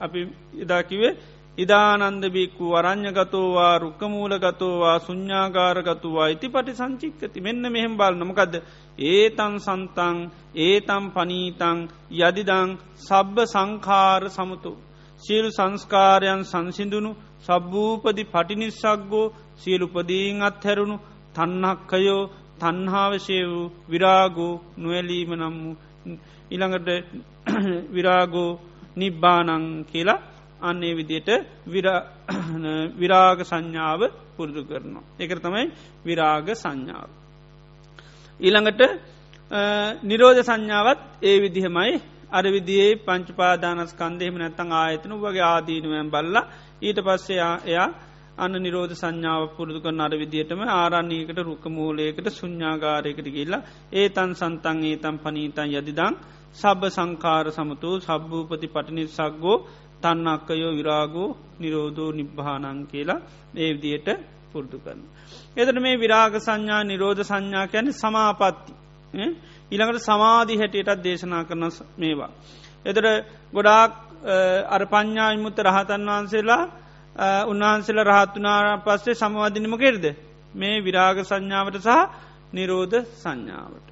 අපි 0.00 0.20
ඉදාකිවේ 0.54 1.12
ඉදානන්දබික්කු 1.58 2.64
අරං්ඥගතෝවා 2.74 3.74
රුක්කමූලගතෝවා 3.78 4.98
සුඤ්ඥාගාරගතුවා 4.98 6.28
ඉති 6.28 6.48
පටි 6.48 6.72
සංචික්කති 6.72 7.40
මෙන්න 7.40 7.64
මෙහෙම 7.66 7.94
බාල 7.96 8.14
නොමකද 8.14 8.54
ඒතන් 9.10 9.54
සන්තන් 9.58 10.18
ඒතම් 10.58 11.04
පනීතං 11.10 11.78
යදිදං 12.18 12.70
සබ්බ 12.98 13.36
සංකාර 13.46 14.22
සමුතු. 14.30 14.72
සියලු 15.22 15.50
සංස්කාරයන් 15.50 16.42
සංසිඳුණු 16.44 17.10
සබ්භූපදි 17.40 18.24
පටිනිස්සක්ගෝ 18.24 19.32
සියලුපදීන් 19.56 20.42
අත්හැරුණු 20.42 20.96
තන්නක්කයෝ 21.34 22.22
තන්හාවශය 22.60 23.38
වූ 23.44 23.72
විරාගෝ 23.88 24.52
නොවැලීම 24.76 25.32
නම් 25.32 25.56
වූ 25.60 25.76
ඉළඟට 26.50 26.88
විරාගෝ 27.96 28.50
නිබ්බානං 28.96 29.66
කියලා 29.84 30.22
අන්නේ 30.60 30.94
විදියට 30.94 31.28
විරාග 33.00 33.38
සංඥාව 33.42 34.00
පුරුදු 34.36 34.62
කරනවා. 34.64 35.04
එක 35.18 35.30
තමයි 35.38 35.64
විරාග 36.04 36.46
සංඥාව. 36.54 37.08
ඊළඟට 38.40 38.82
නිරෝධ 40.02 40.42
සංඥාවත් 40.42 41.00
ඒ 41.22 41.36
විදිහමයි 41.40 42.00
අර 42.30 42.44
විදියේ 42.46 42.98
පංචපාදානස්කන්දෙම 42.98 44.34
නැත්තං 44.36 44.72
ආයතන 44.74 45.12
වගේ 45.16 45.44
ආදීනුවයන් 45.44 46.10
බල්ලා 46.10 46.48
ඊට 46.82 46.98
පස්සේ 46.98 47.40
එයා 47.64 47.88
අන්න 48.36 48.54
නිරෝධ 48.58 48.94
සංඥාව 48.94 49.42
පුරුදු 49.56 49.80
කරන 49.80 50.00
අර 50.00 50.12
විදිහටම 50.12 50.60
ආරන්නේකට 50.70 51.38
රුක 51.40 51.64
මූලයකට 51.68 52.28
සුඥාගාරයකට 52.32 53.28
කියලා 53.28 53.62
ඒ 53.92 54.06
තන් 54.10 54.30
සන්තන් 54.34 54.78
ඒ 54.84 54.96
තම් 54.96 55.16
පනීතන් 55.18 55.68
යදිදං 55.72 56.14
සබ 56.54 56.80
සංකාර 56.88 57.46
සමතු 57.50 57.90
සබ්භූපති 58.00 58.68
පටිනි 58.68 59.04
සක්ගෝ 59.08 59.56
තන්නක්කයෝ 60.02 60.72
විරාගෝ 60.72 61.28
නිරෝධෝ 61.60 62.10
නිබ්භානං 62.12 62.80
කියලා 62.86 63.20
ඒ 63.56 63.70
විදියට 63.74 64.08
පුරුදු 64.52 64.78
කරන. 64.78 65.00
එතට 65.56 65.78
මේ 65.78 65.96
විරාග 65.96 66.34
සංඥා 66.38 66.82
නිරෝධ 66.84 67.22
සංඥා 67.22 67.66
කැන 67.66 67.92
සමාපත්ති. 67.94 68.72
ඊළඟට 69.70 70.02
සමාධි 70.02 70.54
හැටියටත් 70.56 71.02
දේශනා 71.02 71.42
කරන 71.44 71.64
මේවා. 71.96 72.30
එතට 72.84 73.06
ගොඩාක් 73.52 73.92
අර 74.68 74.82
පඤ්ඥා 74.86 75.30
ඉමුත්ත 75.32 75.58
රහතන් 75.60 76.08
වහන්සේලා 76.08 76.62
උන්වහන්සේල 77.16 78.00
රහත්තුනාර 78.02 78.66
පස්සේ 78.80 79.14
සමවදිනම 79.14 79.74
කෙරද. 79.78 80.04
මේ 80.54 80.76
විරාග 80.80 81.18
සංඥාවට 81.22 81.76
සහ 81.78 81.90
නිරෝධ 82.52 82.96
සංඥාවට. 83.16 83.88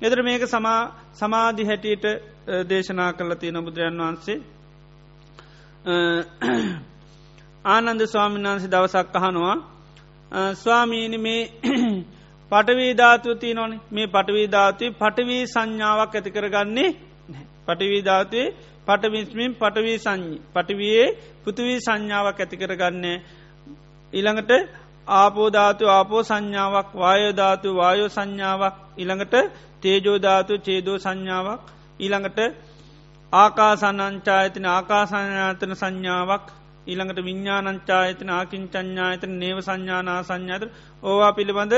එතර 0.00 0.22
මේක 0.22 0.42
සමාධි 1.14 1.64
හැටියට 1.64 2.04
දේශනා 2.66 3.12
කරල 3.12 3.34
තියෙන 3.34 3.58
බුදුරජන් 3.60 4.00
වහන්සේ 4.00 4.38
ආනන්ද 7.64 8.02
ස්වාමීන් 8.04 8.44
වහන්සේ 8.44 8.70
දවසක් 8.70 9.14
අහනවා 9.14 9.56
ස්වාමීනි 10.54 11.18
මේ 11.18 11.42
පටවීධාතුව 12.50 13.38
තියනොන 13.38 13.72
මේ 13.90 14.06
පටවීධාතුවේ 14.08 14.94
පටවී 14.94 15.42
සංඥාවක් 15.46 16.14
ඇති 16.14 16.30
කරගන්නේ 16.30 16.90
පටවීධාතුවේ 17.66 18.54
පටවිස්මින් 18.86 19.52
පටවී 19.54 19.98
සංඥි 19.98 20.38
පටවයේ 20.54 21.06
පෘතිවී 21.42 21.78
සංඥාවක් 21.78 22.38
ඇති 22.40 22.56
කරගන්නේ. 22.56 23.16
ඊළඟට 24.12 24.52
ආපෝධාතු 25.08 25.84
ආපෝ 25.88 26.22
සංඥාවක් 26.22 26.88
වායෝධාතු 26.94 27.68
වායෝ 27.74 28.08
සංඥාවක් 28.08 28.76
ඉළඟට 28.96 29.34
තේජෝධාතු 29.80 30.54
චේදෝ 30.58 30.98
සංඥාවක් 30.98 31.62
ඊළඟට 32.00 32.40
ආකාසනංචායතන 33.32 34.66
ආකාසඥාතන 34.66 35.72
සංඥාවක් 35.74 36.46
ඊළඟට 36.86 37.20
විඤ්ඥානංචායතන 37.20 38.30
ආකින් 38.30 38.64
චඥායතන 38.68 39.32
නේව 39.38 39.58
සංඥානා 39.60 40.20
සංඥාතර 40.22 40.68
ඕවා 41.02 41.32
පිළිබඳ 41.32 41.74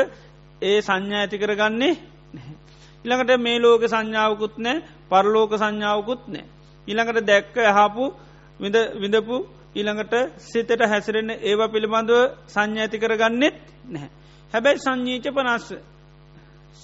ඒ 0.62 0.78
සංඥා 0.80 1.20
ඇති 1.20 1.36
කරගන්නේ 1.38 1.94
ඉළඟට 3.04 3.32
මේ 3.38 3.58
ලෝක 3.58 3.82
සංඥාවකුත් 3.84 4.56
නෑ 4.58 4.82
පරලෝක 5.10 5.52
සංඥාවකුත් 5.54 6.22
නෑ. 6.28 6.46
ඊළඟට 6.88 7.20
දැක්ක 7.22 7.56
ඇහපු 7.64 8.04
විඳපු 8.96 9.36
ඊළඟට 9.74 10.14
සිතට 10.42 10.80
හැසිරෙන 10.82 11.30
ඒව 11.32 11.60
පිළිබඳව 11.68 12.12
සංඥ 12.46 12.80
ඇති 12.80 12.98
කරගන්නෙත් 12.98 13.56
නැහැ. 13.86 14.10
හැබැයි 14.52 14.78
සංඥීච 14.78 15.26
පනස්ස 15.28 15.68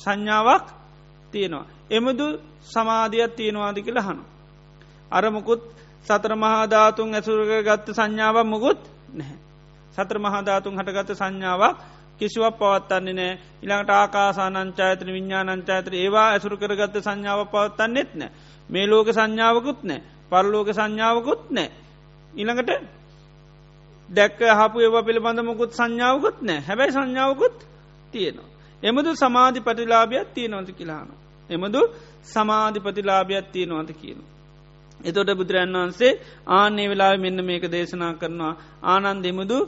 සංඥාවක් 0.01 0.67
තියෙනවා. 1.33 1.67
එමුදු 1.91 2.27
සමාධයක් 2.65 3.33
තියෙනවාදි 3.33 3.83
කියලා 3.83 4.07
හනු. 4.07 4.25
අරමුකුත් 5.11 5.63
සතර 6.07 6.33
මහාධාතුන් 6.37 7.15
ඇසුරක 7.15 7.53
ගත්ත 7.61 7.87
සංඥාවක් 7.91 8.47
මුකුත් 8.47 8.81
නැහැ. 9.11 9.39
සත්‍ර 9.95 10.19
මහධාතුන් 10.19 10.79
හටගත 10.79 11.11
සංඥාවක් 11.13 11.79
කිසිවක් 12.21 12.55
පවත්තන්නේ 12.55 13.15
නෑ 13.15 13.33
ඉළඟට 13.63 13.91
ආකාසානංචායතන 13.93 15.09
විඤ්ඥානංචාතර 15.09 15.95
ඒවා 15.95 16.27
ඇසුරු 16.29 16.57
කරගත්ත 16.57 16.97
සංඥාව 16.99 17.41
පවත්තන්නෙත් 17.47 18.11
නෑ 18.15 18.31
මේ 18.71 18.87
ලෝක 18.87 19.09
සංඥාවකුත් 19.09 19.81
නෑ 19.83 20.01
පරලෝක 20.31 20.69
සංඥාවකුත් 20.71 21.43
නෑ 21.51 21.69
ඉළඟට 22.35 22.71
දැක්ක 24.09 24.41
හපු 24.53 24.77
ඒවා 24.81 25.03
පිළිබඳ 25.03 25.41
මොකුත් 25.43 25.73
සංඥාවකුත් 25.73 26.37
නෑ 26.43 26.61
හැබැයි 26.61 26.93
සංඥාවකුත් 26.93 27.57
තියෙනවා. 28.13 28.49
එමදු 28.83 29.11
සමාධි 29.15 29.61
පටිලාභයක් 29.61 30.29
තියෙනවත 30.35 30.71
කියලාන. 30.73 31.09
එමදු 31.51 31.81
සමාධි 32.25 32.81
ප්‍රතිලාභයක් 32.81 33.47
තියෙනවත 33.53 33.91
කියන. 33.93 34.21
එතොට 35.01 35.31
බුදුරන් 35.35 35.75
වහන්සේ 35.75 36.19
ආනේ 36.49 36.89
වෙලා 36.89 37.17
මෙන්න 37.17 37.41
මේක 37.45 37.65
දේශනා 37.67 38.13
කරනවා 38.15 38.55
ආනන්ද 38.85 39.25
එමුදු 39.25 39.59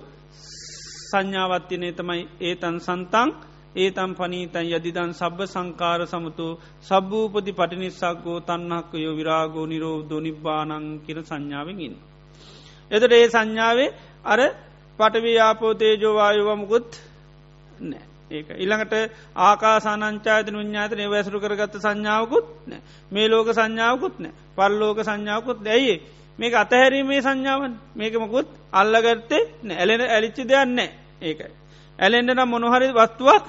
සංඥාවත්‍යනේ 1.11 1.93
තමයි 1.93 2.23
ඒතන් 2.41 2.77
සන්තං 2.79 3.31
ඒතම් 3.75 4.13
පනීතන් 4.15 4.67
යදිදන් 4.69 5.13
සබ්බ 5.13 5.47
සංකාර 5.47 6.01
සමතු 6.05 6.47
සබ්භූපති 6.83 7.53
පටිනිස්සක්ගෝ 7.53 8.39
තන්නක්කයෝ 8.41 9.15
විරාගෝ 9.15 9.67
නිරෝධෝ 9.67 10.21
නිබ්බානං 10.21 10.87
කිර 11.01 11.19
සංඥාවගින්. 11.21 11.95
එතට 12.91 13.13
ඒ 13.13 13.29
සංඥාවේ 13.29 13.95
අර 14.25 14.41
පටවයාපෝතේජෝවායෝවමකුත් 14.99 16.89
නෑ. 17.81 18.05
ඒක 18.31 18.49
ඉළඟට 18.57 18.95
ආකාසානංචාතන 19.39 20.57
විඤ්ඥාතනය 20.57 21.05
වැසරු 21.07 21.39
කරගත්ත 21.41 21.75
සංඥාවකුත් 21.77 22.47
නෑ 22.67 22.83
මේ 23.13 23.29
ලෝක 23.29 23.49
සංඥාවකුත් 23.51 24.17
නෑ 24.19 24.35
පල්ලෝක 24.57 24.99
සංඥාවකුත් 25.01 25.59
දැයි 25.63 25.95
මේක 26.39 26.55
අතහැරීමේ 26.55 27.21
සංඥාවන්. 27.21 27.73
මේකමකුත් 27.95 28.49
අල්ලගත්තේ 28.73 29.43
ඇලෙන 29.73 30.03
ඇලිච්චි 30.07 30.43
දෙයන්නේ 30.45 30.91
ඒකයි. 31.23 31.60
ඇලෙන්ඩ 32.01 32.31
නම් 32.31 32.49
මොනොහරි 32.49 32.93
වස්තුවක් 32.93 33.47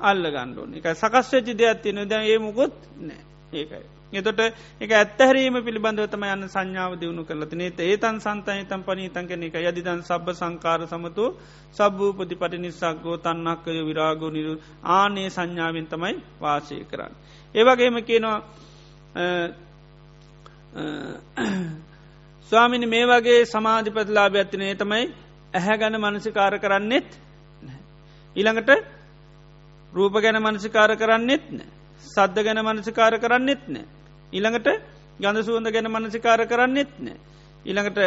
අල්ල 0.00 0.24
ගණ්ඩුවන 0.26 0.74
එක 0.74 0.86
සකස්වෙච්චි 0.94 1.54
දෙයක් 1.54 1.82
තියෙන 1.82 2.02
දැ 2.06 2.24
ඒ 2.26 2.38
මුකුත් 2.38 2.74
නෑ 3.00 3.22
ඒකයි. 3.52 3.86
එතොට 4.12 4.40
එක 4.80 4.90
ඇත්තහැරීම 4.92 5.56
පිළිබඳවතම 5.60 6.24
යන්න 6.24 6.48
සංඥාව 6.48 6.92
දියුණු 6.96 7.24
කරලති 7.24 7.56
නේත 7.56 7.80
ඒතන් 7.80 8.16
සන්තයි 8.18 8.64
තම් 8.64 8.82
පනීතන් 8.82 9.26
කෙන 9.26 9.42
එක 9.42 9.56
යදිදන් 9.60 10.00
සබ 10.02 10.26
සංකාර 10.32 10.86
සමතු 10.86 11.24
සබ්භූපති 11.72 12.34
පටි 12.34 12.58
නිසක්ගෝ 12.58 13.16
තන්නක්කය 13.18 13.80
විරාගෝ 13.82 14.30
නිරු 14.30 14.54
ආනේ 14.82 15.28
සංඥාවෙන් 15.28 15.86
තමයි 15.86 16.16
වාසය 16.40 16.84
කරන්න. 16.84 17.12
ඒවගේම 17.54 17.96
කියනවා 18.02 18.40
ස්වාමිනි 22.52 22.86
මේ 22.86 23.06
වගේ 23.06 23.40
සමාධිපතිලාභ 23.46 24.36
ඇතිනේ 24.36 24.74
තමයි 24.74 25.04
ඇහැ 25.54 25.78
ගැන 25.78 25.96
මනසිකාර 25.96 26.58
කරන්නෙත් 26.58 27.08
ඊළඟට 28.36 28.70
රූප 29.92 30.14
ගැන 30.14 30.36
මනසිකාර 30.38 30.96
කරන්නෙත් 30.96 31.44
නෑ 31.50 31.68
සද්ධ 32.04 32.44
ගැන 32.44 32.60
මනසිකාර 32.60 33.18
කරන්නෙත් 33.18 33.62
නෑ 33.66 33.86
ඊළඟට 34.32 34.68
ගඳ 35.18 35.42
සුවඳ 35.42 35.68
ගැන 35.68 35.88
මනසිකාර 35.88 36.46
කරන්නෙත් 36.46 36.92
නෑ 36.98 37.16
ඊළඟට 37.64 37.98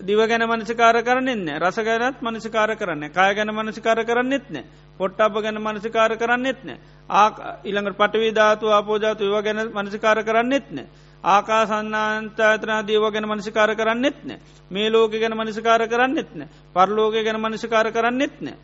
දිව 0.00 0.20
ගැන 0.24 0.44
මනසිකාර 0.44 0.96
කරන්නෙන්න 1.02 1.48
රස 1.58 1.78
ගැනත් 1.80 2.22
මනසිකාර 2.22 2.76
කරන්න 2.76 3.10
කාය 3.10 3.34
ගැන 3.34 3.50
මනසිකාර 3.50 4.04
කරන්නෙත් 4.04 4.50
නෑ 4.50 4.64
පොට්ටබ 4.98 5.34
ගැන 5.38 5.58
මනසිකාර 5.58 6.16
කරන්නෙත් 6.16 6.60
නෑ 6.62 6.78
ආ 7.10 7.28
ඉළඟට 7.64 7.96
පටවී 7.96 8.32
ධාතු 8.32 8.68
ආපෝජාතු 8.70 9.24
ඒව 9.24 9.42
ගැන 9.42 9.60
මනසිකාර 9.74 10.22
කරන්නෙත් 10.22 10.68
නෑ 10.70 10.86
ආකා 11.24 11.66
සන්නාන්තාතනා 11.66 12.82
දේව 12.82 13.04
ගැන 13.10 13.26
මනසිකාර 13.26 13.70
කරන්නෙත් 13.72 14.18
නෑ. 14.22 14.40
මේ 14.70 14.90
ලෝක 14.90 15.12
ගැන 15.12 15.34
මනසිකාර 15.34 15.88
කරන්නෙත් 15.88 16.34
නෑ. 16.34 16.48
පරලෝක 16.74 17.14
ගැන 17.16 17.38
මනසිකාර 17.38 17.92
කරන්නෙත් 17.92 18.40
නෑ. 18.40 18.56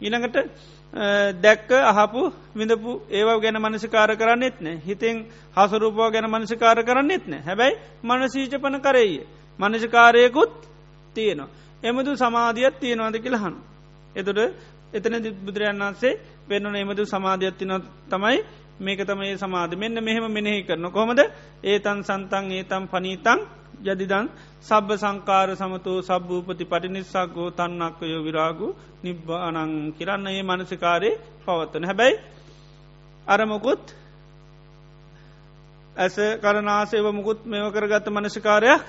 ඊළඟට 0.00 0.36
දැක්ක 1.36 1.70
අහපු 1.84 2.32
විඳපු 2.54 3.02
ඒව 3.10 3.28
ගැන 3.40 3.58
මනසිකාර 3.58 4.16
කරන්නෙත් 4.16 4.60
නෑ. 4.60 4.80
හිතෙන් 4.80 5.26
හසුරූපව 5.56 6.00
ගැන 6.08 6.26
මනසිකාර 6.26 6.78
කරන්නෙත් 6.82 7.26
නෑ. 7.26 7.42
හැබැයි 7.42 7.80
මනසීචපන 8.02 8.80
කරෙය 8.80 9.26
මනසිකාරයකුත් 9.58 10.54
තියෙනවා. 11.16 11.48
එමදු 11.82 12.16
සමාධියත් 12.16 12.80
තියෙනවාද 12.80 13.16
කියලහනු 13.16 13.58
එතුට 14.14 14.38
එතන 14.92 15.14
බුදුරයන් 15.38 15.78
වන්සේ 15.78 16.18
වෙන්නන 16.48 16.76
එමදු 16.76 17.02
සමාධියත්තින 17.04 17.72
තමයි 18.08 18.38
මේක 18.78 19.00
තමයි 19.00 19.36
සමාධ. 19.36 19.74
මෙන්න 19.74 19.96
මෙහෙම 19.98 20.26
මෙනෙහි 20.28 20.62
කරන 20.62 20.86
කොමද 20.90 21.20
ඒතන් 21.64 21.98
සන්තන් 22.02 22.44
ඒතම් 22.52 22.82
පනීතං 22.86 23.40
යදිදන් 23.82 24.26
සබ්බ 24.62 24.90
සංකාර 24.94 25.48
සමතු 25.54 25.92
සබ්භූපති 26.02 26.64
පටිනිස්සක්ගෝ 26.64 27.50
තන්නක්කයෝ 27.52 28.22
විරාගු 28.22 28.68
නිබ්බානං 29.02 29.92
කිරන්න 29.92 30.26
ඒ 30.28 30.42
මනසිකාරය 30.42 31.10
පවත්තන 31.44 31.84
හැබැයි 31.84 32.16
අරමොකුත් 33.26 33.84
ඇස 35.96 36.16
කරනාසේව 36.36 37.06
මුකුත් 37.10 37.40
මෙව 37.44 37.72
කරගත්ත 37.72 38.06
මනසිකාරයක් 38.08 38.82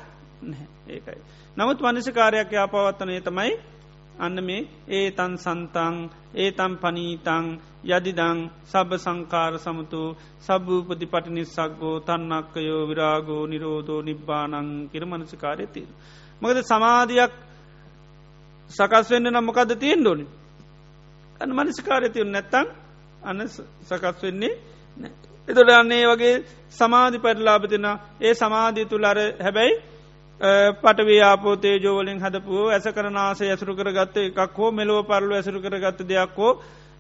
ඒකයි. 0.87 1.19
නමුත් 1.57 1.79
මනසිකාරයක් 1.81 2.51
යා 2.51 2.67
පවත්තනය 2.67 3.21
තමයි 3.21 3.53
අන්න 4.17 4.37
මේ 4.41 4.67
ඒ 4.89 5.09
තන් 5.11 5.33
සන්තං 5.37 5.95
ඒ 6.35 6.49
තම් 6.51 6.73
පනීතං 6.75 7.45
යදිදං 7.85 8.39
සබ 8.65 8.91
සංකාර 8.97 9.53
සමතු 9.57 10.01
සබභූපති 10.39 11.05
පටිනිස්සක්ගෝ 11.05 11.95
තන්නක්කයෝ 11.99 12.83
විරාගෝ 12.89 13.43
නිරෝධෝ 13.47 14.01
නිබ්බානං 14.01 14.69
කිර 14.91 15.03
මනසිකාරය 15.05 15.65
තිීර. 15.67 15.91
මොකද 16.41 16.57
සමාධයක් 16.63 17.33
සකස් 18.69 19.07
වෙන්න 19.11 19.27
නම්මකද 19.27 19.71
තියෙන් 19.75 20.01
ඩෝනි. 20.01 20.25
අන්න 21.41 21.51
මනසිකාරය 21.51 22.07
තියුන් 22.09 22.31
නැත්තං 22.31 22.67
අන්න 23.21 23.39
සකස් 23.83 24.17
වෙන්නේ 24.23 24.53
එතොට 25.47 25.69
අන්නේ 25.71 26.05
වගේ 26.05 26.35
සමාධි 26.71 27.19
පැටලාපතින 27.19 27.85
ඒ 28.21 28.33
සමාධී 28.33 28.85
තුළ 28.85 29.05
අර 29.05 29.19
හැබැයි 29.39 29.75
පටවේ 30.81 31.21
ආපෝතේ 31.21 31.75
ජෝවලින් 31.77 32.19
හදපුුව 32.19 32.69
ඇස 32.69 32.87
කරනාස 32.93 33.41
ඇසුරු 33.43 33.75
කරගත්ත 33.75 34.17
එකක් 34.19 34.57
හෝ 34.57 34.71
මෙලෝ 34.71 35.01
පරලු 35.03 35.33
ඇසුරු 35.33 35.61
කරගත්ත 35.61 35.99
දෙයක් 36.03 36.37
හෝ 36.37 36.51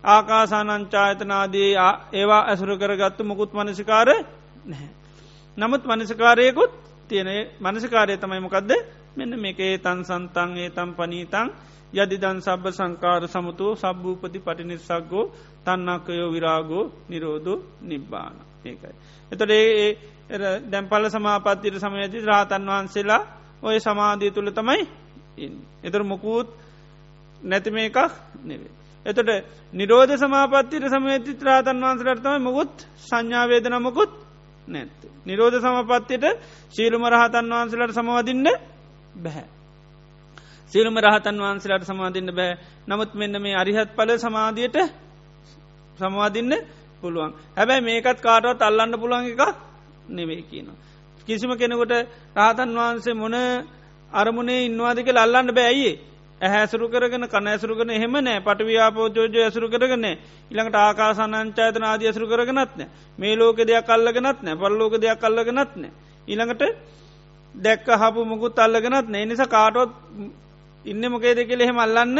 ආකාසානංචායතනාදී 0.03 1.71
ඒවා 2.13 2.43
ඇසුරු 2.43 2.77
කරගත්තු 2.77 3.23
මුකුත් 3.23 3.53
මනසිකාර 3.53 4.09
නැහැ. 4.65 4.89
නමුත් 5.57 5.83
මනසිකාරයකුත් 5.85 6.71
තියෙන 7.09 7.29
මනසිකාරය 7.59 8.17
තමයි 8.17 8.39
මොකක්ද 8.39 8.71
මෙන්න 9.17 9.33
මේකේ 9.37 9.77
තන් 9.79 9.99
සන්තන් 10.03 10.51
ඒ 10.57 10.69
තම් 10.69 10.89
පනීතං 10.93 11.47
යදිදන් 11.93 12.39
සබ්බ 12.39 12.65
සංකාර 12.69 13.23
සමුතු 13.27 13.67
සබ්භූපති 13.75 14.39
පටිනිස්සක්ගෝ 14.39 15.31
තන්නක්කයෝ 15.65 16.29
විරාගෝ 16.31 16.83
නිරෝධෝ 17.09 17.63
නිබ්බාන 17.81 18.35
ඒකයි. 18.65 18.93
එතොට 19.31 19.51
ඒ 19.51 19.89
දැම්පල 20.63 21.05
සමාපත්තියට 21.07 21.77
සමයති 21.77 22.17
රාතන් 22.23 22.63
වහන්සේලා 22.67 23.21
ඔය 23.63 23.77
සමාධී 23.79 24.31
තුළ 24.31 24.51
තමයි 24.51 24.81
එතර 25.83 26.01
මොකූත් 26.03 26.47
නැතිම 27.41 27.77
එකක් 27.79 27.97
නෙවේ. 28.43 28.73
එතට 29.05 29.29
නිරෝධ 29.73 30.13
සමාපත්තියට 30.15 30.87
සමයති 30.87 31.31
රාතන් 31.41 31.77
වහන්සලටතම 31.79 32.41
මොකුත් 32.41 32.73
සංඥාවේදන 33.01 33.77
මොකුත් 33.79 34.11
නැත්. 34.67 34.97
නිරෝධ 35.25 35.57
සමපත්තියට 35.57 36.25
ශීලුම 36.71 37.03
රහතන් 37.05 37.47
වහන්සලට 37.51 37.93
සමවදින්න 37.93 38.47
බැහැ. 39.17 39.47
සියලුම 40.71 40.95
රහතන් 40.97 41.37
වහන්සේලාට 41.37 41.85
සමාධන්න 41.85 42.31
බෑ 42.31 42.57
නමුත් 42.87 43.11
මෙන්න 43.13 43.35
මේ 43.37 43.55
අරිහත් 43.55 43.89
පල 43.95 44.09
සමාධියයට 44.17 44.77
සමවාදින්න 45.97 46.53
පුළුවන්. 47.03 47.31
හැබැයි 47.55 47.81
මේකත් 47.81 48.19
කාටවත් 48.19 48.61
අල්ලන්න 48.61 48.93
පුළුවන් 48.93 49.25
එකක් 49.25 49.43
නෙවේ 50.09 50.41
කියනවා. 50.43 50.77
කිසිම 51.27 51.51
කෙනෙකුට 51.53 51.93
රාතන් 52.35 52.71
වහන්සේ 52.71 53.13
මොන 53.13 53.35
අරමුණේ 54.11 54.65
ඉන්නවාදක 54.65 55.07
අල්ලන්න 55.15 55.49
බෑයියේ 55.51 55.95
ඇහැසුරු 56.41 56.87
කරගෙන 56.87 57.25
කන 57.25 57.47
ඇසුරු 57.47 57.75
කන 57.75 57.89
එහෙම 57.89 58.15
නෑ. 58.19 58.39
පටව්‍යාපෝජෝජය 58.39 59.39
ඇසුරු 59.39 59.67
කරගන 59.69 60.05
ඉළඟට 60.51 60.77
ආකාසනංචාතන 60.77 61.83
ආද 61.83 62.01
ඇසුරු 62.01 62.27
කරගනත්න 62.27 62.81
මේ 63.17 63.35
ලෝක 63.35 63.57
දෙයක් 63.59 63.89
අල්ලගෙනත් 63.89 64.39
නෑ. 64.39 64.55
පල්ලෝක 64.55 64.93
දෙයක් 64.97 65.21
අල්ලගෙනත් 65.21 65.71
නෑ. 65.75 65.91
ඉළඟට 66.27 66.63
දැක්ක 67.57 67.87
හපු 67.93 68.25
මුකුත් 68.25 68.59
අල්ලගෙනත් 68.59 69.07
නේ 69.07 69.25
නිසා 69.25 69.47
කාටොත් 69.47 69.91
ඉන්න 70.85 71.03
මොකේද 71.07 71.39
කෙළ 71.47 71.61
එහෙම 71.61 71.79
අල්ලන්න 71.79 72.19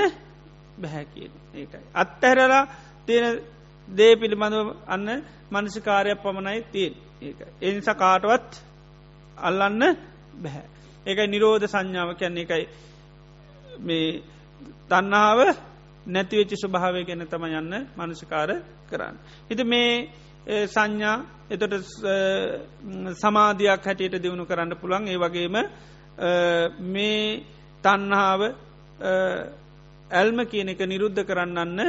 බැහැ 0.78 1.06
කියන 1.06 1.32
ඒකයි. 1.54 1.82
අත්තහැරලා 1.94 2.64
තියෙන 3.08 3.42
දේ 3.88 4.14
පිළිබඳව 4.16 4.70
අන්න 4.88 5.08
මනසිකාරයක් 5.52 6.20
පමණයි 6.20 6.62
තියෙන් 6.72 6.94
ඒක. 7.22 7.40
එනිසා 7.62 7.96
කාටවත් 7.96 8.52
අල්ලන්න 9.38 9.84
බැහැ. 10.42 10.66
ඒකයි 11.06 11.28
නිරෝධ 11.28 11.66
සංඥාව 11.66 12.10
කියන්නේ 12.16 12.44
එකයි 12.44 12.66
මේ 13.80 14.08
තන්නාව 14.90 15.40
නැතිවෙච්චි 16.06 16.56
ස්වභාවය 16.56 17.02
ගැන 17.06 17.28
තම 17.28 17.44
යන්න 17.52 17.74
මනසිකාර 17.98 18.50
කරන්න. 18.90 19.16
හිත 19.50 19.62
මේ 19.66 19.92
සංඥා 20.48 21.18
එතොට 21.50 21.74
සමාධයක් 23.16 23.82
හැටියට 23.82 24.16
දියුණු 24.18 24.46
කරන්න 24.46 24.76
පුළන් 24.76 25.08
ඒ 25.08 25.18
වගේම 25.18 25.56
මේ 26.88 27.44
තන්නාව 27.84 28.42
ඇල්ම 30.12 30.40
කියන 30.46 30.70
එක 30.70 30.82
නිරුද්ධ 30.82 31.22
කරන්නන්න 31.22 31.80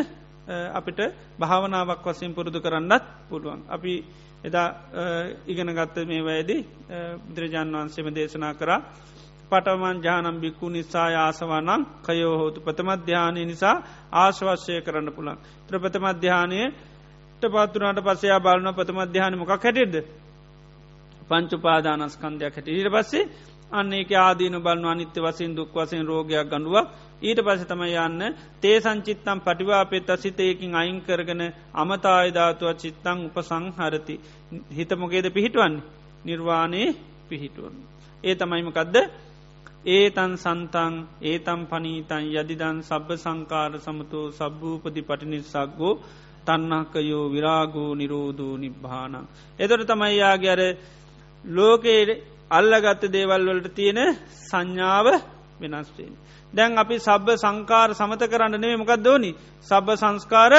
අපිට 0.73 1.01
භාවනාවක් 1.39 2.05
වසින් 2.05 2.35
පුරුදු 2.35 2.61
කරන්නත් 2.61 3.05
පුළුවන්. 3.29 3.61
අපි 3.67 4.05
එදා 4.41 4.69
ඉගෙන 5.47 5.71
ගත්ත 5.71 5.97
මේ 6.05 6.23
වැයදි 6.23 6.57
බුදුරජාන් 7.21 7.73
වන්සේම 7.73 8.09
දේශනා 8.11 8.55
කරා 8.55 8.81
පටමන් 9.51 9.99
ජානම් 10.01 10.37
බික්කු 10.37 10.67
නිසා 10.69 11.09
ආසවනං 11.19 11.83
කයෝහෝතු 12.03 12.61
ප්‍රථමධ්‍යානය 12.61 13.45
නිසා 13.45 13.77
ආශවශ්‍යය 14.15 14.81
කරන්න 14.81 15.11
පුළන් 15.11 15.39
ත්‍රපතමධ්‍යානය 15.67 16.61
පත්තුනට 17.45 18.01
පසයා 18.03 18.41
බලන 18.41 18.75
ප්‍රථමධ්‍යාන 18.75 19.35
මොකක් 19.35 19.53
හැටිද 19.57 19.95
පංචුපාදානස්කන්ධයක් 21.29 22.55
හැට 22.55 22.69
ඊට 22.69 22.91
පස්සේ 22.91 23.29
අන්න 23.71 23.93
ඒක 23.93 24.11
ආදීන 24.19 24.57
බලන 24.59 24.85
අනිත්‍ය 24.87 25.21
වසින් 25.21 25.53
දුක් 25.53 25.75
වසින් 25.75 26.03
රෝගයක් 26.05 26.47
ගඩුවක් 26.47 26.87
ඊට 27.21 27.41
පස 27.41 27.63
තම 27.65 27.83
යන්න 27.85 28.23
තේ 28.59 28.77
සංචිත්තම් 28.79 29.39
පටිවාපෙත්ත 29.41 30.11
සිතයකින් 30.17 30.75
අයින් 30.75 30.99
කරගෙන 31.01 31.43
අමතායධාතුව 31.75 32.71
චිත්තං 32.75 33.19
උපසංහරති. 33.27 34.15
හිතමොගේද 34.71 35.27
පිහිටුවන්නේ? 35.29 35.87
නිර්වාණයේ 36.25 36.97
පිහිටුවන්. 37.29 37.75
ඒ 38.25 38.35
තමයිමකදද 38.35 38.97
ඒතන් 39.87 40.33
සන්තන් 40.37 40.95
ඒතම් 41.23 41.61
පනීතන් 41.67 42.25
යදිදන් 42.33 42.79
සබ්බ 42.83 43.09
සංකාර 43.17 43.73
සමතු 43.79 44.21
සබ්භූපති 44.33 45.03
පටිනිස්සක්ගෝ 45.03 45.95
තන්නහකයෝ 46.47 47.25
විරාගෝ 47.29 47.91
නිරෝධූ 47.95 48.55
නිබ්භානං. 48.57 49.15
එතොට 49.59 49.87
තමයියාගේ 49.87 50.51
අර 50.51 50.63
ලෝකයේ 51.45 52.23
අල්ලගත්ත 52.51 53.03
දේවල් 53.09 53.47
වලට 53.47 53.75
තියෙන 53.75 53.99
සංඥාව 54.43 55.07
වෙනස්වෙන්. 55.61 56.13
දැන් 56.53 56.79
අපි 56.79 56.97
සබ්බ 56.99 57.29
සංකාර 57.37 57.95
සමත 57.95 58.23
කරන්න 58.25 58.61
නෙේ 58.61 58.77
මොකක් 58.77 58.93
දෝනි 58.99 59.33
සබ්බ 59.63 59.89
සංස්කාර 59.95 60.53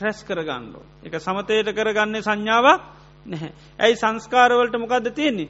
රැස් 0.00 0.18
කරගන්නඩෝ. 0.24 0.84
එක 1.04 1.14
සමතයට 1.18 1.68
කරගන්නේ 1.70 2.22
සංඥාවක් 2.22 2.80
නැහැ. 3.26 3.52
ඇයි 3.78 3.96
සංස්කාරවලට 3.96 4.74
මොකක්ද 4.76 5.06
තියෙන්නේ. 5.10 5.48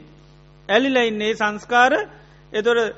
ඇලිලයින්නේ 0.69 1.35
සංස්කාර 1.35 1.93
එතොට 2.53 2.95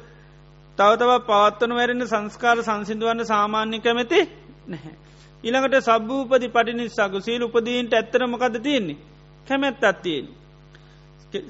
තවතව 0.78 1.10
පවත්වන 1.20 1.72
වැරෙන 1.74 2.06
සංස්කාර 2.06 2.58
සංසිදුවන්න 2.60 3.24
සාමාන්‍ය 3.24 3.78
කැමැති 3.80 4.20
නැහැ. 4.66 4.94
ඉළඟට 5.44 5.80
සබ්භූපති 5.80 6.48
පටිනිස්සාකු 6.48 7.20
සීල 7.20 7.42
උපදීන්ට 7.42 7.92
ඇත්තර 7.92 8.26
මොකද 8.26 8.56
තියෙන්නේ? 8.62 8.98
කැමැත් 9.46 9.84
අත්තියෙන්. 9.84 10.26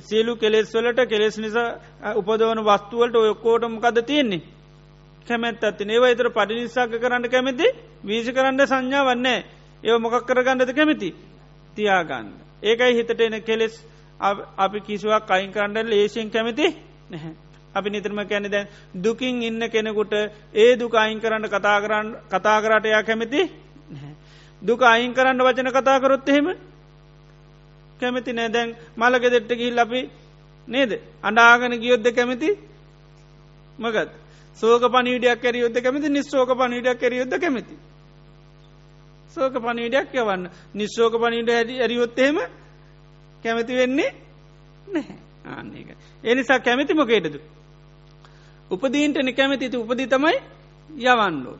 සියලු 0.00 0.36
කෙලෙස් 0.36 0.72
වලට 0.74 1.08
කෙලෙස් 1.08 1.38
නිසා 1.38 2.14
උපදවන 2.14 2.60
වස්තුවලට 2.60 3.16
ඔයොක්කෝට 3.16 3.64
මොකද 3.68 3.98
තියෙන්නේ? 4.02 4.42
කැමැත් 5.26 5.64
ඇති 5.64 5.84
ඒව 5.86 6.04
එතර 6.04 6.28
පටිනිස්සාක 6.30 6.90
කරන්න 6.92 7.26
කැමති? 7.28 7.66
වීශ 8.04 8.30
කරන්න 8.32 8.66
සංඥා 8.66 9.04
වන්නේ 9.04 9.38
ඒව 9.82 9.98
මොකක් 10.00 10.26
කරගන්නද 10.26 10.72
කැමති? 10.72 11.14
තියාගන්න. 11.76 12.28
ඒකයි 12.62 12.94
හිතට 12.94 13.20
එන 13.20 13.42
කෙලෙස්. 13.42 13.74
අපි 14.56 14.80
කිසිවක් 14.80 15.30
අයින් 15.30 15.52
කරන්නට 15.52 15.88
ලේසියෙන් 15.88 16.30
කැමති 16.30 16.66
නැහැ. 17.10 17.34
අපි 17.74 17.90
නිතරම 17.90 18.20
කැනෙ 18.24 18.48
දැන් 18.48 18.68
දුකින් 18.94 19.42
ඉන්න 19.42 19.62
කෙනෙකුට 19.68 20.12
ඒ 20.54 20.76
දුක 20.76 20.94
අයින් 20.94 21.20
කරන්න 21.20 21.48
කතා 21.48 21.78
කරන්න 21.80 22.08
කතා 22.28 22.58
කරට 22.62 22.86
එයා 22.86 23.02
කැමති 23.02 23.40
දුක 24.62 24.82
අයින් 24.82 25.14
කරන්න 25.14 25.40
වචන 25.40 25.70
කතා 25.70 26.00
කරොත් 26.00 26.28
එහෙම? 26.28 26.48
කැමති 28.00 28.32
නෑ. 28.32 28.48
දැන් 28.48 28.76
මළක 28.96 29.24
දෙට්ට 29.24 29.52
ගිහිල් 29.52 29.78
අපි 29.78 30.00
නේද? 30.68 30.90
අඩාගන 31.22 31.78
ගියොද්ද 31.78 32.06
කැමති? 32.14 32.50
මගත් 33.78 34.10
සෝක 34.58 34.82
පනිවිඩයක් 34.92 35.40
කැරියොද්ද 35.42 35.76
කැමති? 35.76 36.08
නිස්සෝක 36.08 36.50
පනිවිඩයක් 36.52 37.00
කැරියොද්ද 37.00 37.34
කැමති? 37.36 37.74
සෝක 39.34 39.54
පනිවිඩයක් 39.54 40.14
යවන්න. 40.14 40.50
නිස්සෝක 40.74 41.14
පනිවිඩ 41.14 41.50
ඇඩි 41.50 41.80
ඇරියොත්තේම 41.80 42.36
කැමති 43.42 43.72
වෙන්නේ 43.76 44.10
නැහැ. 44.88 45.30
ආන්නේක 45.46 45.88
එනිසා 46.24 46.60
කැමති 46.60 46.94
මොකේටද 46.94 47.36
උපදීන්ට 48.70 49.16
නිකැමතිති 49.18 49.76
උපදි 49.76 50.06
තමයි 50.06 50.36
යවන්නෝ 50.90 51.56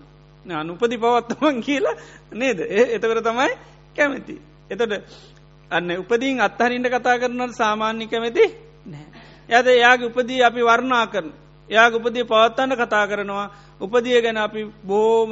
අනුපදි 0.47 0.97
පවත්තමන් 0.99 1.61
කියලා 1.61 1.97
නේද? 2.33 2.59
එතකට 2.61 3.25
තමයි 3.25 3.53
කැමති. 3.97 4.41
එතට 4.71 4.93
අන්න 5.71 5.91
උපදීන් 5.93 6.41
අත්හරින්ට 6.41 6.89
කතා 6.89 7.19
කරනට 7.19 7.55
සාමාන්‍ය 7.55 8.07
කැමති? 8.07 8.45
නෑ. 8.87 9.07
ඇද 9.49 9.67
එයාගේ 9.69 10.07
උපදී 10.07 10.43
අපි 10.43 10.63
වර්ණා 10.63 11.07
කරන 11.07 11.33
එයා 11.69 11.89
උපදී 11.91 12.25
පවත්තන්න 12.25 12.77
කතා 12.77 13.07
කරනවා. 13.07 13.51
උපදිය 13.81 14.23
ගැන 14.23 14.39
අපි 14.39 14.65
බෝම 14.85 15.31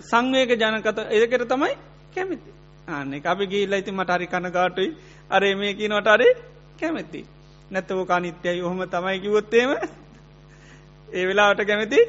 සංවේක 0.00 0.50
ජනකත 0.52 0.98
එදකර 1.10 1.44
තමයි 1.46 1.74
කැමති. 2.14 2.50
ආන්න 2.88 3.14
අපි 3.24 3.46
ගීල්ල 3.46 3.72
ඉති 3.72 3.92
මටරි 3.92 4.26
කනගාටුයි. 4.26 4.96
අරේ 5.30 5.54
මේ 5.54 5.74
කියනවට 5.74 6.08
අරේ 6.08 6.32
කැමැති. 6.80 7.26
නැත්තවෝ 7.70 8.06
කානිත්‍යයි 8.06 8.62
ඔහොම 8.62 8.82
තමයි 8.88 9.20
කිවොත්තේම 9.20 9.70
ඒ 11.08 11.26
වෙලාවට 11.28 11.64
කැමති? 11.66 12.00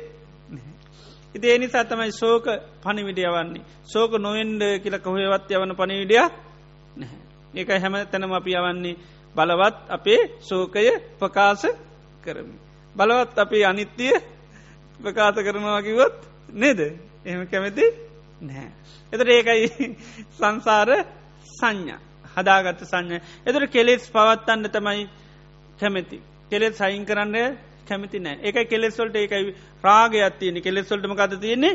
ඉති 1.35 1.47
එනිසා 1.49 1.83
තමයි 1.85 2.11
සෝක 2.13 2.45
පනිවිඩිය 2.83 3.29
වන්නේ 3.29 3.63
සෝක 3.85 4.11
නොවෙන්ඩ 4.17 4.63
කියල 4.83 4.97
කොහේවත් 4.99 5.51
යවන 5.51 5.75
පනිවිඩිය 5.75 6.23
ඒකයි 7.53 7.79
හැම 7.79 7.95
තැනම 8.05 8.33
අපි 8.33 8.51
යවන්නේ 8.53 8.95
බලවත් 9.35 9.77
අපේ 9.89 10.21
සෝකය 10.41 10.91
ප්‍රකාශ 11.19 11.67
කරමි. 12.21 12.57
බලවත් 12.95 13.37
අපේ 13.37 13.65
අනිත්‍යය 13.65 14.13
ප්‍රකාශ 14.99 15.37
කරනවා 15.37 15.81
කිවොත් 15.81 16.17
නේද 16.53 16.79
එහෙම 17.25 17.47
කැමති 17.47 17.85
නෑ. 18.41 18.69
එතට 19.13 19.29
ඒකයි 19.29 19.87
සංසාර 20.31 20.89
සංඥා 21.49 21.99
හදාගත්ත 22.35 22.81
සංඥ 22.83 23.17
එතට 23.45 23.69
කෙලෙස් 23.69 24.03
පවත්තන්න 24.09 24.69
තමයි 24.69 25.09
කැමැති. 25.79 26.17
කෙලෙත් 26.49 26.75
සයින් 26.75 27.05
කරන්න 27.05 27.35
කැමති 27.81 28.19
නෑ 28.19 28.37
එක 28.43 28.57
කෙලෙස්වල්ට 28.67 29.15
ඒකයි 29.15 29.55
රාගයත්තියන 29.83 30.61
කෙලෙස්වල්ටම 30.61 31.15
කත 31.15 31.39
තියෙන්නේ 31.39 31.73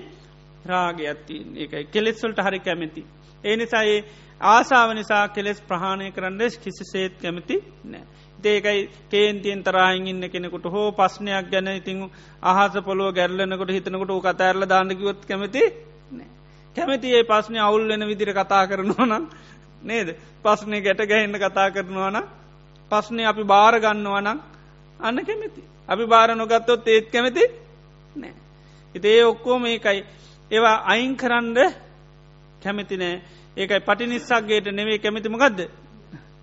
රාගයත්තිය 0.65 1.41
ඒකයි 1.57 1.85
කෙලෙස්වල්ට 1.87 2.39
හරි 2.41 2.61
කැමැති. 2.61 3.03
ඒ 3.45 3.57
නිසායේ 3.57 4.05
ආසාාව 4.41 4.95
නිසා 4.95 5.25
කෙලෙස් 5.31 5.61
ප්‍රහණය 5.63 6.13
කරන්න 6.13 6.41
කිසි 6.59 6.85
සේත් 6.85 7.15
කැමති 7.17 7.57
නෑ. 7.85 8.05
ඒකයි 8.45 8.89
කේන්තියෙන් 9.09 9.63
තරාහින් 9.63 10.07
ඉන්න 10.07 10.31
කෙනෙකුට 10.31 10.65
හෝ 10.67 10.93
පස්්නයක් 10.93 11.51
ගැන 11.51 11.69
ඉතින් 11.71 12.11
අහස 12.43 12.75
පොලෝ 12.83 13.13
ගැල්ලනකොට 13.13 13.71
හිතනකොට 13.71 14.23
කතඇරල 14.25 14.63
දාන්නකිවොත් 14.65 15.25
කැමති 15.25 15.63
නෑ. 16.11 16.29
කැමති 16.77 17.15
ඒ 17.15 17.25
පස්්නය 17.25 17.59
අවුල් 17.59 17.89
වෙන 17.89 18.07
විදිර 18.07 18.33
කතා 18.33 18.67
කරනවා 18.67 19.07
නම් 19.07 19.25
නේද 19.83 20.09
පස්්නය 20.43 20.81
ගැට 20.81 21.01
ගැහෙන්න 21.05 21.37
කතා 21.37 21.71
කරනවා 21.71 22.11
නම් 22.11 22.27
පස්්නය 22.91 23.23
අපි 23.25 23.43
භාරගන්නවා 23.45 24.21
නම් 24.21 24.39
අන්න 25.01 25.25
කැමති. 25.25 25.63
අපි 25.89 26.05
භාර 26.07 26.29
නොගත්තොත් 26.35 26.89
ඒත් 26.89 27.07
කැමති 27.11 27.45
නෑ. 28.17 28.35
හිතේ 28.95 29.25
ඔක්කෝ 29.25 29.59
මේකයි 29.59 30.01
ඒවා 30.51 30.77
අයින් 30.85 31.17
කරන්ඩ 31.17 31.59
කැමති 32.63 32.97
නෑ 32.97 33.15
ඒකයි 33.57 33.81
පටි 33.81 34.07
නිස්සක්ගේට 34.07 34.67
නෙවේ 34.73 34.99
කැමතිමකක්ද 34.99 35.61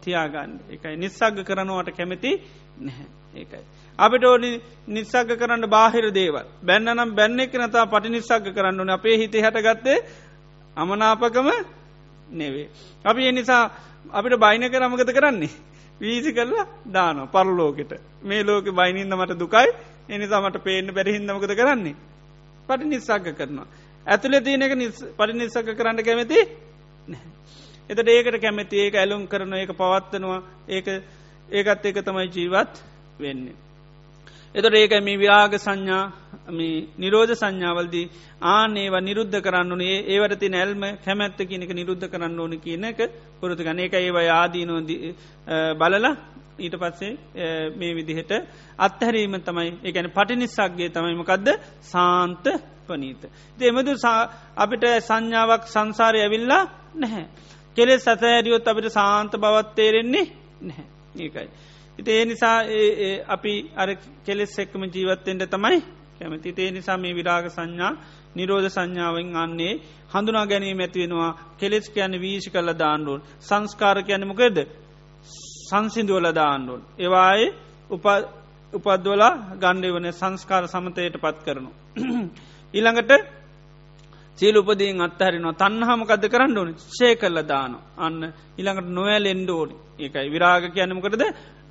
තියාගන්න 0.04 0.52
එකයි 0.70 0.96
නිස්සක්ග 0.98 1.38
කරනවට 1.44 1.96
කැමති 1.98 2.32
නැහැ 2.80 3.08
ඒකයි. 3.36 3.64
අපිට 4.00 4.24
ඕනි 4.24 4.50
නිස්සක්ග 4.88 5.32
කරන්න 5.34 5.66
බාහිර 5.68 6.06
දේවල් 6.12 6.46
බැන්නනම් 6.64 7.16
බැන්නෙක් 7.16 7.54
නතා 7.56 7.86
පටි 7.86 8.10
නිස්සක්ග 8.10 8.48
කරන්නන 8.50 8.90
අපේ 8.90 9.18
හිත 9.18 9.36
හටගත්තේ 9.36 9.98
අමනාපකම 10.78 11.50
නෙවේ. 12.32 12.68
අපි 13.06 13.22
එනිසා 13.24 13.64
අපිට 14.12 14.40
බයින 14.40 14.64
කරමගත 14.70 15.12
කරන්නේ. 15.12 15.54
වීසි 16.02 16.34
කරලා 16.34 16.66
දාන 16.88 17.28
පරලෝකෙට 17.28 17.94
මේ 18.22 18.44
ලෝක 18.44 18.66
බයිනින්ද 18.72 19.14
මට 19.14 19.40
දුකයි 19.40 19.70
එනිසා 20.10 20.42
මට 20.42 20.64
පේන්න 20.64 20.88
බැරිහින්දමකද 20.90 21.54
කරන්නේ. 21.54 21.96
පටි 22.68 22.86
නිස්සක්ග 22.86 23.28
කරනවා. 23.34 23.68
ඇතුළ 24.06 24.36
තියනක 24.40 24.74
පටි 25.18 25.34
නිස්සක්ග 25.34 25.70
කරන්න 25.74 26.00
කැමති 26.02 26.40
එතට 27.90 28.08
ඒකට 28.08 28.40
කැමැති 28.40 28.80
ඒක 28.80 28.96
ඇලුම් 28.96 29.28
කරන 29.28 29.54
ඒක 29.54 29.72
පවත්වනවා 29.74 30.42
ඒක 30.70 30.88
ඒකත් 31.50 31.86
ඒක 31.86 31.98
තමයි 32.02 32.28
ජීවත් 32.30 32.74
වෙන්නේ. 33.20 33.56
එතට 34.56 34.76
ඒක 34.76 34.94
මේ 35.02 35.18
විරාග 35.18 35.54
සංඥා 35.58 36.04
නිරෝධ 36.98 37.34
සංඥාවල්දී 37.34 38.10
ආනේව 38.50 38.96
නිරුද්ධ 39.02 39.38
කරන්නුනේ 39.40 39.98
ඒවට 40.08 40.40
ති 40.40 40.50
නැල්ම 40.50 40.84
කැමැත්ත 41.06 41.40
කියනක 41.44 41.72
නිරුද්ධ 41.72 42.06
කරන්න 42.08 42.40
ඕන 42.40 42.54
කියන 42.60 42.84
එක 42.86 43.00
පුරතු 43.40 43.64
ගන 43.64 43.80
එක 43.80 43.94
ඒව 43.96 44.18
ආදීනෝ 44.34 44.82
බලලා 45.76 46.14
ඊට 46.58 46.76
පස්සේ 46.76 47.18
මේ 47.72 47.96
විදිහට 47.96 48.32
අත්හැරීම 48.80 49.36
තමයි 49.40 49.72
එකන 49.84 50.12
පටිනිස්සක්ගේ 50.12 50.90
තමයිමකක්ද 50.90 51.48
සාන්ත 51.84 52.46
පනීත. 52.88 53.24
දෙමදු 53.58 53.94
අපිට 54.58 54.86
සංඥාවක් 55.02 55.64
සංසාරය 55.68 56.20
ඇවිල්ලා 56.22 56.64
නැහැ. 56.96 57.26
කෙලෙ 57.78 58.00
සතඇරියොත් 58.00 58.68
අපිට 58.68 58.92
සාන්ත 58.92 59.32
බවත්තේරෙන්නේ 59.34 60.26
නැහැ 60.62 60.86
ඒකයි. 61.18 61.50
ඉති 62.00 62.12
ඒ 62.12 62.26
නිසා 62.26 62.58
අපි 63.28 63.54
අර 63.76 63.90
කෙලෙස් 64.26 64.54
එක්කම 64.60 64.84
ජීවත්තෙන්ට 64.86 65.46
තමයි 65.48 65.80
කැමති. 66.20 66.50
තේ 66.52 66.72
නිසා 66.72 66.98
මේ 66.98 67.14
විරාග 67.14 67.46
සංඥා 67.48 67.94
නිරෝධ 68.36 68.70
සංඥාවෙන් 68.70 69.36
අන්නේ 69.36 69.74
හඳුනා 70.14 70.46
ගැනීම 70.46 70.80
ඇතිවෙනවා 70.80 71.32
කෙලෙස් 71.60 71.90
කියන්න 71.90 72.16
වීශි 72.18 72.50
කල්ල 72.50 72.72
දාන්නුවන් 72.76 73.22
සංස්කාර 73.40 73.98
කියන්නමකද 74.04 74.58
සංසිදුවල 75.70 76.28
දාන්නුවන් 76.34 76.82
ඒවායේ 76.98 77.50
උපද්වලා 78.74 79.34
ගණ්ඩ 79.56 79.94
වන 79.94 80.10
සංස්කාර 80.14 80.68
සමතයට 80.68 81.16
පත් 81.18 81.38
කරනු. 81.46 81.70
ඊළඟට 82.74 83.12
සීල 84.38 84.56
උපදීන් 84.58 85.02
අත්හරිනවා. 85.02 85.54
තන්නහමකද 85.54 86.24
කරන්න 86.28 86.58
ඕනි? 86.58 86.74
ෂය 86.88 87.16
කල්ල 87.16 87.40
දාන 87.44 87.74
අන්න 87.98 88.22
ඉළඟට 88.58 88.90
නොවැල් 88.90 89.26
එන්ඩෝනි 89.26 89.76
ඒකයි. 90.00 90.28
විරාග 90.28 90.64
කියන්නමකරද 90.72 91.24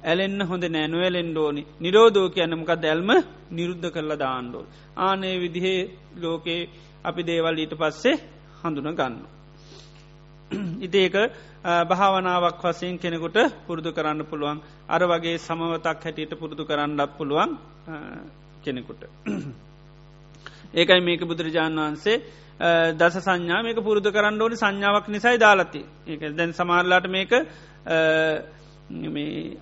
ඇලෙන්න්න 0.02 0.42
හොඳ 0.42 0.64
නෑනුවලෙන්ඩ 0.66 1.36
ඕනි. 1.36 1.62
නිරෝධෝ 1.80 2.28
කියන්නමක 2.28 2.70
දැල්ම 2.76 3.10
නිරුද්ධ 3.50 3.88
කරලා 3.90 4.18
දාණ්ඩෝල් 4.18 4.66
ආනේ 4.98 5.34
විදිහේ 5.38 5.80
ලෝකේ 6.16 6.60
අපි 7.04 7.22
දේවල් 7.22 7.56
ඊට 7.58 7.74
පස්සේ 7.74 8.16
හඳුන 8.60 8.90
ගන්න. 8.92 9.16
ඉතිඒක 10.80 11.16
භාවනාවක් 11.90 12.62
වසයෙන් 12.62 12.98
කෙනෙකුට 12.98 13.38
පුරුදු 13.66 13.90
කරන්න 13.92 14.22
පුළුවන්. 14.24 14.58
අර 14.88 15.02
වගේ 15.04 15.36
සමවතක් 15.38 15.98
හැටියට 16.00 16.34
පුරුදු 16.34 16.64
කරන්නත් 16.64 17.10
පුළුවන් 17.18 17.50
කෙනෙකුට. 18.62 19.02
ඒකයි 20.74 21.00
මේක 21.00 21.22
බුදුරජාණන් 21.22 21.80
වහන්සේ 21.80 22.16
දස 22.92 23.16
සංඥා 23.18 23.62
මේක 23.62 23.78
පුරුදු 23.78 24.10
කරන්න 24.10 24.40
ඕනි 24.40 24.56
සංඥාවක් 24.56 25.06
නිසයි 25.08 25.36
දාලති 25.36 25.80
ඒක 26.06 26.20
දැන් 26.32 26.52
සමාරලාට 26.52 27.06
මේක 27.08 27.32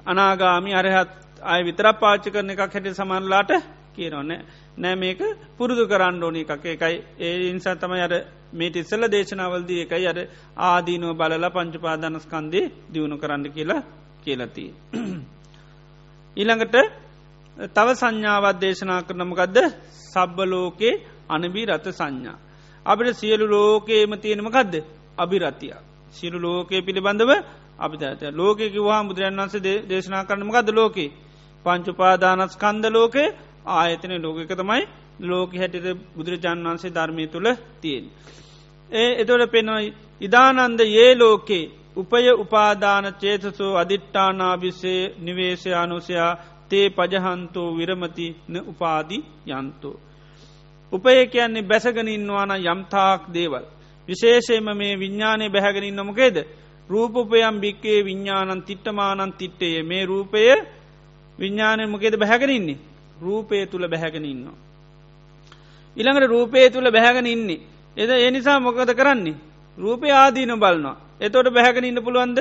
අනාගාමි 0.04 0.74
අරහත් 0.74 1.10
අය 1.42 1.60
විතර 1.62 1.86
පාච්චි 1.94 2.30
කරන 2.30 2.50
එකක් 2.50 2.60
හැට 2.66 2.88
සමන්ලාට 2.92 3.50
කියනොන්න 3.94 4.32
නෑ 4.76 4.96
මේක 4.96 5.20
පුරුදු 5.56 5.84
කරන්න 5.86 6.22
ඕනි 6.22 6.40
එකක් 6.42 6.64
එකයි 6.66 6.96
ඒ 7.18 7.50
ඉන්සා 7.50 7.76
තමයි 7.76 8.00
අර 8.00 8.14
මේට 8.52 8.76
ඉස්සල 8.76 9.02
දේශනාවල්දී 9.08 9.80
එකයි 9.80 10.06
අර 10.06 10.18
ආදීනුව 10.58 11.12
බලලා 11.14 11.50
පංචුපාදනස්කන්දේ 11.50 12.64
දියුණු 12.92 13.16
කරන්න 13.18 13.44
කියලා 13.48 13.82
කියලති. 14.20 14.64
ඊළඟට 16.36 16.76
තව 17.68 17.88
සංඥාවත් 17.94 18.58
දේශනා 18.58 19.00
කරනමකදද 19.02 19.58
සබ්බලෝකේ 20.04 20.94
අනබී 21.28 21.66
රත 21.66 21.86
සංඥා. 21.90 22.38
අපිට 22.86 23.16
සියලු 23.16 23.46
ලෝකේම 23.46 24.12
තියෙනමකදද 24.16 24.74
අභිරතිය. 25.16 25.74
සිරු 26.10 26.38
ලෝකයේ 26.38 26.82
පිළිබඳව 26.82 27.30
අපිතත 27.80 28.22
ලෝකෙක 28.32 28.74
වහා 28.76 29.02
බුදුරන් 29.04 29.36
වන්සේ 29.38 29.76
දේශනා 29.88 30.24
කරනමකද 30.24 30.68
ලෝකේ 30.72 31.10
පංචුපාදානස් 31.64 32.54
කන්ද 32.56 32.84
ලෝකේ 32.90 33.28
ආයතන 33.66 34.12
ලෝකක 34.18 34.52
තමයි 34.52 34.82
ලෝක 35.22 35.50
හැටිට 35.52 35.86
බුදුරජාන් 36.16 36.64
වන්සේ 36.64 36.90
ධර්මය 36.90 37.26
තුළ 37.26 37.48
තියෙන්. 37.80 38.04
ඒ 38.90 39.10
එතොට 39.14 39.50
පෙනොයි 39.50 39.94
ඉදානන්ද 40.20 40.80
ඒ 40.80 41.14
ලෝකේ 41.16 41.70
උපය 41.96 42.30
උපාදාන 42.34 43.04
චේතසෝ 43.14 43.72
අධිට්ඨානාභිසේ 43.76 45.02
නිවේශයානුසයා 45.18 46.38
තේ 46.68 46.86
පජහන්තෝ 46.90 47.76
විරමති 47.76 48.26
න 48.48 48.54
උපාදි 48.62 49.18
යන්තෝ. 49.48 49.96
උපය 50.92 51.26
කියන්නේ 51.26 51.62
බැසගනින්වාන 51.62 52.52
යම්තාක් 52.62 53.22
දේවල්. 53.28 53.64
විශේෂයම 54.08 54.66
මේ 54.72 54.98
විඤ්ඥානය 54.98 55.44
බැහැගෙනින් 55.48 55.96
නොමකේද 55.96 56.36
රූපපයම් 56.90 57.56
භික්කේ 57.60 58.04
විඤ්ඥානන් 58.04 58.62
තිට්ටමානන් 58.62 59.32
තිට්ටේ 59.32 59.82
මේ 59.82 60.04
රූපය 60.06 60.40
විඤ්ඥානය 61.38 61.86
මොකේද 61.86 62.16
බැහැගෙනන්නේ 62.16 62.78
රූපය 63.20 63.66
තුළ 63.66 63.88
බැහැගෙන 63.88 64.24
ඉන්නවා. 64.24 64.56
ඉළඟට 65.96 66.28
රූපය 66.28 66.70
තුළ 66.70 66.90
බැහැගෙන 66.90 67.26
ඉන්නේ. 67.26 67.60
එද 67.96 68.10
ඒ 68.10 68.30
නිසා 68.30 68.60
මොකද 68.60 68.94
කරන්නේ? 68.94 69.34
රූපය 69.78 70.10
ආදීන 70.12 70.56
බලනවා. 70.56 70.96
එතොට 71.20 71.48
බැහැගෙන 71.48 71.84
ඉන්න 71.84 72.02
පුළුවන්ද? 72.02 72.38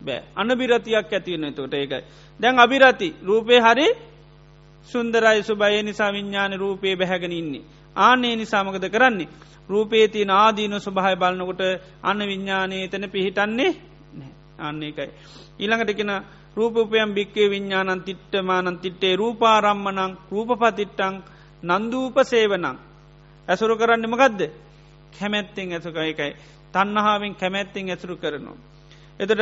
බෑ. 0.00 0.22
අන 0.36 0.48
බිරතියක් 0.50 1.12
ඇතිවන්න 1.12 1.54
තොට 1.54 1.74
ඒකයි. 1.74 2.04
දැන් 2.40 2.58
අභිරති 2.58 3.14
රූපය 3.22 3.54
හරි 3.58 3.86
සුන්දරයි 4.88 5.42
සුභය 5.42 5.82
නිසා 5.82 6.10
විඤ්ඥාන 6.10 6.52
රූපය 6.54 6.96
බැහැගෙන 6.96 7.32
ඉන්නේ 7.32 7.64
ආනේ 7.96 8.34
නිසාමකද 8.36 8.86
කරන්නේ 8.88 9.28
රූපේති 9.68 10.24
නාදීන 10.24 10.74
ස්වභාය 10.76 11.16
බලනකොට 11.16 11.62
අන්න 12.02 12.20
විඤ්ඥානය 12.20 12.88
තන 12.88 13.04
පිහිටන්නේ 13.08 13.72
අන්න 14.58 14.82
එකයි. 14.82 15.10
ඊළඟට 15.58 15.92
කෙන 15.92 16.12
රූපපයම් 16.56 17.10
භික්කේ 17.10 17.48
විඤ්ඥානන් 17.48 18.02
තිට්ටමානන් 18.02 18.78
තිට්ටේ 18.78 19.16
රූපාරම්මනං 19.16 20.16
රූපපතිට්ටං 20.28 21.14
නන්දූප 21.62 22.16
සේවනං. 22.24 22.76
ඇසුරු 23.48 23.76
කරන්නම 23.76 24.16
ගදද 24.16 24.42
කැමැත්තෙන් 25.12 25.72
ඇසුක 25.72 25.96
එකයි. 25.98 26.32
තන්නහාාවෙන් 26.74 27.34
කැමැත්තිෙන් 27.34 27.88
ඇසුරු 27.88 28.16
කරනවා. 28.16 28.56
එතට 29.20 29.40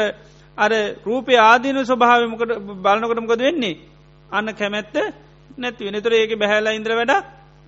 අර 0.59 0.73
රූපය 1.05 1.35
ආදීන 1.41 1.81
ස්වභාවමකට 1.83 2.53
බලනකොටමකොද 2.79 3.41
වෙන්නේ 3.41 3.81
අන්න 4.31 4.49
කැමැත්ත 4.55 4.97
නැතිව 5.59 5.91
නතුර 5.91 6.13
ඒක 6.15 6.33
බැහැලා 6.35 6.73
ඉන්ද්‍ර 6.73 6.93
වැඩ 6.93 7.13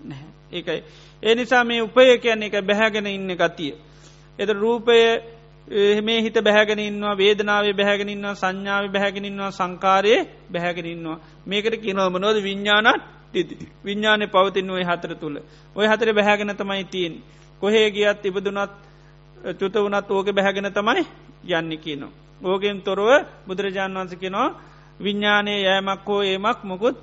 නැහැ. 0.04 0.28
ඒකයි. 0.52 0.80
ඒ 1.22 1.34
නිසා 1.34 1.64
මේ 1.64 1.82
උපය 1.82 2.18
කියන්නේ 2.18 2.48
එක 2.48 2.56
බැහැගෙන 2.62 3.06
ඉන්න 3.08 3.30
ගතිය. 3.34 3.72
එත 4.38 4.50
රූපය 4.56 4.98
මේ 6.00 6.22
හිත 6.22 6.36
බැහැගෙනන්නවා 6.40 7.16
වේදනාවේ 7.16 7.72
බැහැගෙනන්නවා 7.72 8.34
සංඥාව 8.34 8.84
බැහැගෙනන්නවා 8.88 9.50
සංකාරයේ 9.50 10.20
බැහැගෙනන්නවා 10.52 11.18
මේකට 11.46 11.76
කියනවමනොද 11.76 12.36
විඤ්ඥානත් 12.40 13.02
විඤ්ඥානය 13.84 14.26
පවතින් 14.26 14.70
ඔය 14.70 14.84
හතර 14.84 15.12
තුළ 15.14 15.36
ඔය 15.76 15.86
හතර 15.86 16.08
බැහැගෙන 16.12 16.56
තමයි 16.56 16.84
තියෙන් 16.86 17.14
කොහේ 17.62 17.90
ගියත් 17.90 18.24
ඉබදුනත් 18.24 18.72
චුත 19.54 19.74
වනත් 19.76 20.10
ඕක 20.10 20.28
බැහැගෙන 20.28 20.68
තමයි 20.70 21.04
යන්න 21.50 21.78
කියනවා. 21.78 22.12
ඕගෙන් 22.42 22.82
තොරව 22.82 23.08
බුදුරජාණන් 23.46 23.98
වන්සකිනවා 23.98 24.48
විඤ්ඥානය 25.00 25.54
යෑමක් 25.58 26.06
හෝ 26.06 26.22
ඒමක් 26.22 26.60
මොකුත් 26.64 26.96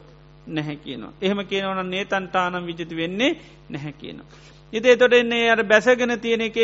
නැහැ 0.47 0.75
කියනවා. 0.77 1.13
එහෙම 1.21 1.39
කියනවන 1.43 1.89
නේ 1.89 2.05
තන්ටානම් 2.05 2.65
විජති 2.65 2.95
වෙන්නේ 2.95 3.31
නැහැ 3.69 3.93
කියනවා. 3.93 4.27
ඉති 4.73 4.89
එතොට 4.89 5.13
එන්නේ 5.13 5.51
අර 5.51 5.63
බැසගෙන 5.63 6.19
තියෙන 6.19 6.41
එක 6.41 6.57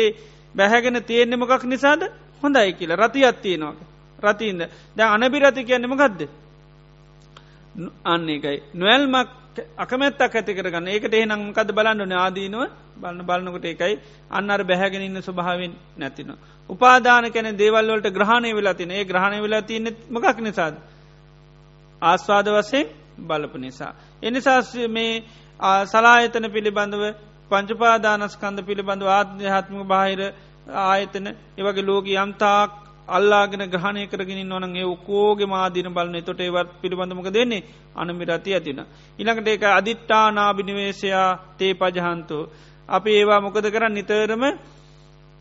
බැහැගෙන 0.54 1.02
තියෙන්නේ 1.02 1.36
මොකක් 1.36 1.64
නිසාද 1.64 2.02
හොඳයි 2.42 2.72
කියලා 2.72 2.96
රතියත් 2.98 3.42
තියෙනවා. 3.42 3.74
රතින්ද 4.18 4.62
ද 4.96 5.00
අනබිරති 5.00 5.64
කියන්නම 5.64 5.94
ගදද. 5.94 6.28
අන්න 8.04 8.28
එකයි. 8.28 8.62
නොවල්මක් 8.74 9.28
අකමැත්තක් 9.76 10.34
ඇති 10.34 10.54
කරගන්න 10.54 10.88
ඒකට 10.88 11.14
එහනම් 11.14 11.52
කද 11.52 11.70
බලන්න 11.72 12.12
ආදීනුව 12.14 12.70
බලන්න 12.96 13.22
බලන්නකොට 13.22 13.64
එකයි 13.64 13.94
අන්නර 14.30 14.60
බැහැගෙන 14.62 15.02
ඉන්න 15.02 15.22
ස්වභාවෙන් 15.22 15.72
නැතිනවා. 15.96 16.38
උපාදාන 16.70 17.32
කැන 17.32 17.58
දේවල්වලට 17.58 18.10
ග්‍රහණය 18.10 18.50
වෙලා 18.52 18.74
තින 18.74 18.90
ඒ 18.90 19.04
ග්‍රහණය 19.04 19.42
වෙලා 19.42 19.62
තියනෙ 19.62 19.90
මකක් 20.10 20.38
නිසාද. 20.40 20.74
ආස්වාද 22.02 22.46
වසයෙන් 22.48 22.86
බලපු 23.18 23.58
නිසා. 23.58 23.92
එනිසා 24.22 24.60
මේ 24.88 25.22
සලායතන 25.84 26.46
පිළිබඳව 26.50 27.04
පංචපාදානස්කන්ද 27.50 28.58
පිළිබඳව 28.62 29.08
ආධ්‍යාත්මක 29.08 29.86
බාහිර 29.86 30.20
ආයතන 30.84 31.26
ඒවගේ 31.58 31.82
ලෝක 31.82 32.06
යම්තාක් 32.06 32.70
අල්ලාගෙන 33.08 33.64
ග්‍රහණය 33.66 34.06
කරගෙන 34.06 34.48
නොන 34.48 34.76
ඒ 34.76 34.84
කෝගේ 35.06 35.46
මාදින 35.46 35.88
බලන 35.88 36.16
තොට 36.22 36.40
ඒවත් 36.40 36.68
පිළිබඳමක 36.80 37.28
දෙන්නේ 37.30 37.64
අනමිරති 37.94 38.54
ඇතින. 38.54 38.80
ඉළඟට 39.18 39.48
ඒක 39.48 39.64
අධිට්ඨානාභිනිවේශයා 39.70 41.30
තේ 41.58 41.74
පජහන්තු. 41.74 42.38
අපි 42.88 43.10
ඒවා 43.10 43.40
මොකද 43.40 43.66
කරන්න 43.66 43.94
නිතරම 43.94 44.44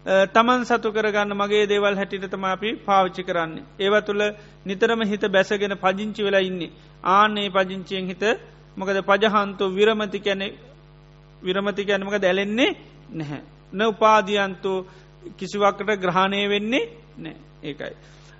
තමන් 0.05 0.65
සතු 0.65 0.91
කරගන්න 0.91 1.31
මගේ 1.34 1.65
දේවල් 1.65 1.95
හැටිට 1.95 2.27
තම 2.27 2.43
අපි 2.45 2.69
පාවිච්චි 2.77 3.23
කරන්නේ. 3.23 3.63
ඒව 3.77 3.93
තුළ 4.01 4.23
නිතරම 4.65 5.01
හිත 5.03 5.23
බැසගෙන 5.27 5.75
පජිංචි 5.77 6.21
වෙලා 6.21 6.41
ඉන්නේ. 6.41 6.71
ආනේ 7.05 7.49
පජිංචියෙන් 7.49 8.05
හිත 8.05 8.23
මොකද 8.77 8.97
පජහන්තු 9.01 9.63
විරමති 9.69 10.19
කැනෙ 10.19 10.47
විරමති 11.41 11.85
කැනමක 11.85 12.15
දැලෙන්නේ 12.17 12.71
නැහැ. 13.11 13.41
න 13.73 13.80
උපාදියන්තු 13.84 14.71
කිසිවක්කට 15.38 15.89
ග්‍රහණය 15.97 16.49
වෙන්නේ 16.49 16.89
නෑ 17.17 17.35
ඒකයි. 17.63 17.95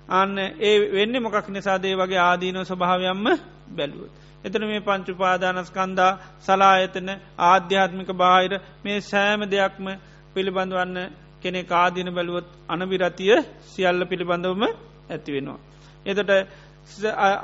අන්න 0.08 0.38
ඒ 0.38 0.76
වෙන්න 0.90 1.16
මොකක් 1.18 1.48
නිසාදේ 1.48 1.94
වගේ 1.94 2.20
ආදීන 2.20 2.60
ස්වභාවයම්ම 2.62 3.26
බැලුවත්. 3.70 4.12
එතන 4.44 4.64
මේ 4.64 4.80
පංචුපාදානස්කන්දා 4.82 6.18
සලායතන 6.40 7.08
ආධ්‍යාත්මික 7.40 8.10
බාහිර 8.14 8.52
මේ 8.84 9.00
සෑම 9.02 9.40
දෙයක්ම 9.46 9.86
පිළිබඳවන්න 10.34 11.23
කෙනෙ 11.44 11.60
කාදීන 11.64 12.10
බැලුවොත් 12.10 12.48
අනවිරතිය 12.68 13.34
සියල්ල 13.64 14.00
පිළිබඳවම 14.04 14.62
ඇතිවෙනවා. 15.10 15.58
එතට 16.06 16.30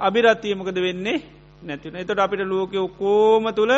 අභිරත්තියමකද 0.00 0.78
වෙන්නේ 0.78 1.18
නැතින 1.62 1.96
එතට 1.96 2.18
අපිට 2.18 2.42
ලෝක 2.44 2.72
ඔක්කෝම 2.76 3.44
තුළ 3.52 3.72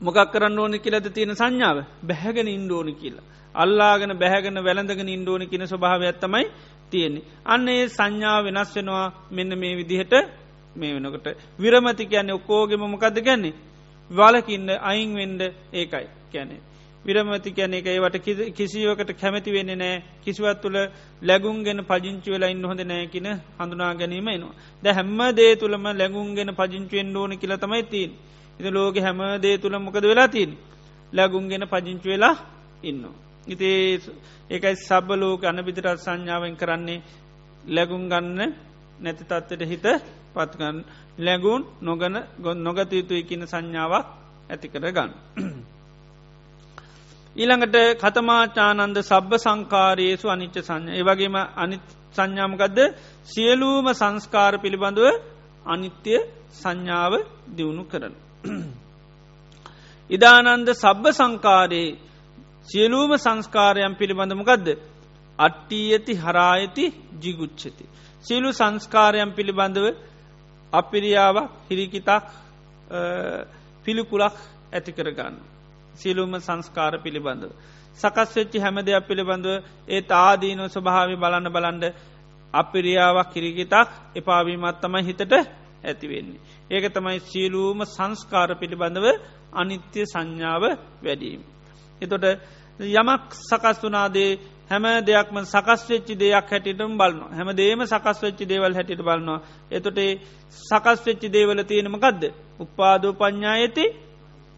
මොකක් 0.00 0.18
කරන්න 0.32 0.58
ඕනි 0.58 0.78
කියලද 0.78 1.06
තියෙන 1.08 1.34
සංඥාව 1.34 1.78
බැහැගෙන 2.02 2.48
ඉන්ඩෝනි 2.48 2.94
කියලා. 2.94 3.26
අල්ලාගෙන 3.54 4.12
බැහැගෙන 4.14 4.58
වැළඳගෙන 4.58 5.08
ඉන්ඩෝනි 5.08 5.46
කියන 5.46 5.64
ස්වභාව 5.64 6.02
ඇත්තමයි 6.02 6.46
තියෙන්නේ. 6.90 7.26
අන්න 7.44 7.68
ඒ 7.68 7.88
සංඥාව 7.88 8.44
වෙනස් 8.46 8.70
වෙනවා 8.76 9.06
මෙන්න 9.30 9.52
මේ 9.54 9.74
විදිහට 9.76 10.14
මේ 10.76 10.94
වෙනකට 10.94 11.26
විරමති 11.58 12.04
කියන්නේ 12.06 12.34
ඔක්කෝගෙම 12.34 12.82
මොකක්ද 12.84 13.16
ගැන්නේ 13.20 13.58
වලකින්න 14.10 14.68
අයින්වෙන්ඩ 14.82 15.42
ඒකයි 15.72 16.06
කැනේ. 16.32 16.60
විරමති 17.04 17.50
කැන 17.52 17.72
එක 17.72 17.86
ඒවට 17.86 18.16
කිසිවකට 18.52 19.10
කැමති 19.14 19.50
වෙන්න 19.50 19.72
නෑ 19.74 20.02
කිසිවත් 20.20 20.60
තුළ 20.60 20.76
ලැගුන්ගෙන 21.22 21.80
පජංචි 21.82 22.28
වෙලා 22.28 22.50
ඉන්න 22.50 22.64
හොඳ 22.64 22.82
නෑකින 22.82 23.28
හඳුනා 23.58 23.94
ගැනීම 23.94 24.28
එනවා. 24.28 24.54
ද 24.82 24.86
හැම්ම 24.88 25.20
දේ 25.32 25.56
තුළම 25.56 25.84
ලැගුන්ගෙන 25.92 26.50
පජංචුවෙන් 26.52 27.16
ඕන 27.16 27.32
කියල 27.34 27.56
තමයි 27.56 27.82
තින්. 27.84 28.10
ඉති 28.58 28.70
ලෝක 28.70 28.96
හැම 28.98 29.20
දේ 29.40 29.56
තුළ 29.58 29.76
මොකද 29.78 30.04
වෙලා 30.04 30.28
තින්. 30.28 30.50
ලැගුන්ගෙන 31.12 31.64
පජංචු 31.66 32.06
වෙලා 32.06 32.36
ඉන්න. 32.82 33.04
ඉතේ 33.46 34.00
ඒකයි 34.50 34.76
සබලෝක 34.78 35.44
අනබිතරත් 35.44 35.98
සංඥාවෙන් 35.98 36.56
කරන්නේ 36.56 37.00
ලැගුම් 37.66 38.02
ගන්න 38.08 38.52
නැති 39.00 39.24
තත්වට 39.24 39.62
හිත 39.64 39.86
පත්ගන්න 40.34 40.78
ලැගුන් 41.18 41.62
නොගන 41.80 42.16
ගොන් 42.38 42.58
නොගත 42.58 42.92
යුතුයි 42.92 43.22
කියන 43.22 43.46
සංඥාවක් 43.46 44.06
ඇති 44.50 44.66
කර 44.68 44.86
ගන්න. 44.90 45.12
ඊළඟට 47.36 47.76
කතමාචානන්ද 47.96 48.96
සබ්බ 49.00 49.32
සංකාරයේසු 49.38 50.26
අනිච්ච 50.28 50.56
සංඥ 50.60 50.90
ඒවගේම 50.92 51.36
අනි 51.56 51.76
සංඥාමකදද 52.14 52.78
සියලූම 53.24 53.86
සංස්කාර 53.92 54.54
පිළිබඳව 54.58 55.06
අනිත්‍ය 55.64 56.14
සංඥාව 56.52 57.12
දියුණු 57.48 57.84
කරන. 57.84 58.14
ඉදානන්ද 60.10 60.68
සබ්බ 60.74 61.04
සංකාරයේ 61.12 61.98
සියලූම 62.64 63.12
සංස්කාරයන් 63.16 63.94
පිළිබඳමකදද 63.94 64.68
අට්ටී 65.38 65.86
ඇති 65.92 66.14
හරායති 66.16 66.84
ජිගුච්චති. 67.22 67.84
සියලු 68.24 68.50
සංස්කාරයන් 68.52 69.30
පිළිබඳව 69.32 69.86
අපිරියාවක් 70.72 71.50
හිරිකිතක් 71.68 72.26
පිළිකුලක් 73.84 74.36
ඇති 74.72 74.92
කරගන්න. 74.92 75.36
සියලුම 76.00 76.32
සංස්කාර 76.38 76.92
පිළිබඳව. 76.98 77.52
සකස් 77.98 78.30
වෙච්චි 78.36 78.58
හැම 78.58 78.76
දෙයක් 78.80 79.06
පිළිබඳව 79.08 79.48
ඒ 79.88 80.00
තාදීනො 80.04 80.64
ස්වභාවි 80.66 81.16
බලන්න 81.16 81.48
බලන්ඩ 81.48 81.84
අපිරියාවක් 82.54 83.28
කිරිගිතක් 83.32 83.88
එපාවීමත් 84.16 84.80
තමයි 84.80 85.02
හිතට 85.02 85.32
ඇතිවෙන්නේ. 85.82 86.40
ඒක 86.70 86.84
තමයි 86.90 87.18
සියලූම 87.22 87.78
සංස්කාර 87.86 88.50
පිළිබඳව 88.54 89.06
අනිත්‍ය 89.52 90.00
සංඥාව 90.04 90.64
වැඩීම. 91.02 91.42
එතොට 92.00 92.24
යමක් 92.80 93.26
සකස් 93.40 93.78
වනාදේ 93.82 94.38
හැම 94.70 94.84
දෙයක්ම 95.02 95.36
සකස් 95.44 95.82
වෙච්චි 95.88 96.14
දෙයක් 96.14 96.46
හැටිටම 96.46 96.92
බලන්න 96.96 97.32
හැම 97.32 97.48
දේම 97.52 97.80
සකස් 97.84 98.18
වෙච්චි 98.22 98.44
දේවල් 98.44 98.74
හැටිට 98.74 99.02
බලන්නවා. 99.02 99.40
එතොට 99.70 99.98
සකස් 100.60 101.00
වෙච්චි 101.06 101.28
දේවල 101.28 101.58
තියෙනමකක්ද. 101.62 102.22
උපාදෝ 102.60 103.12
ප්ඥායති 103.12 103.84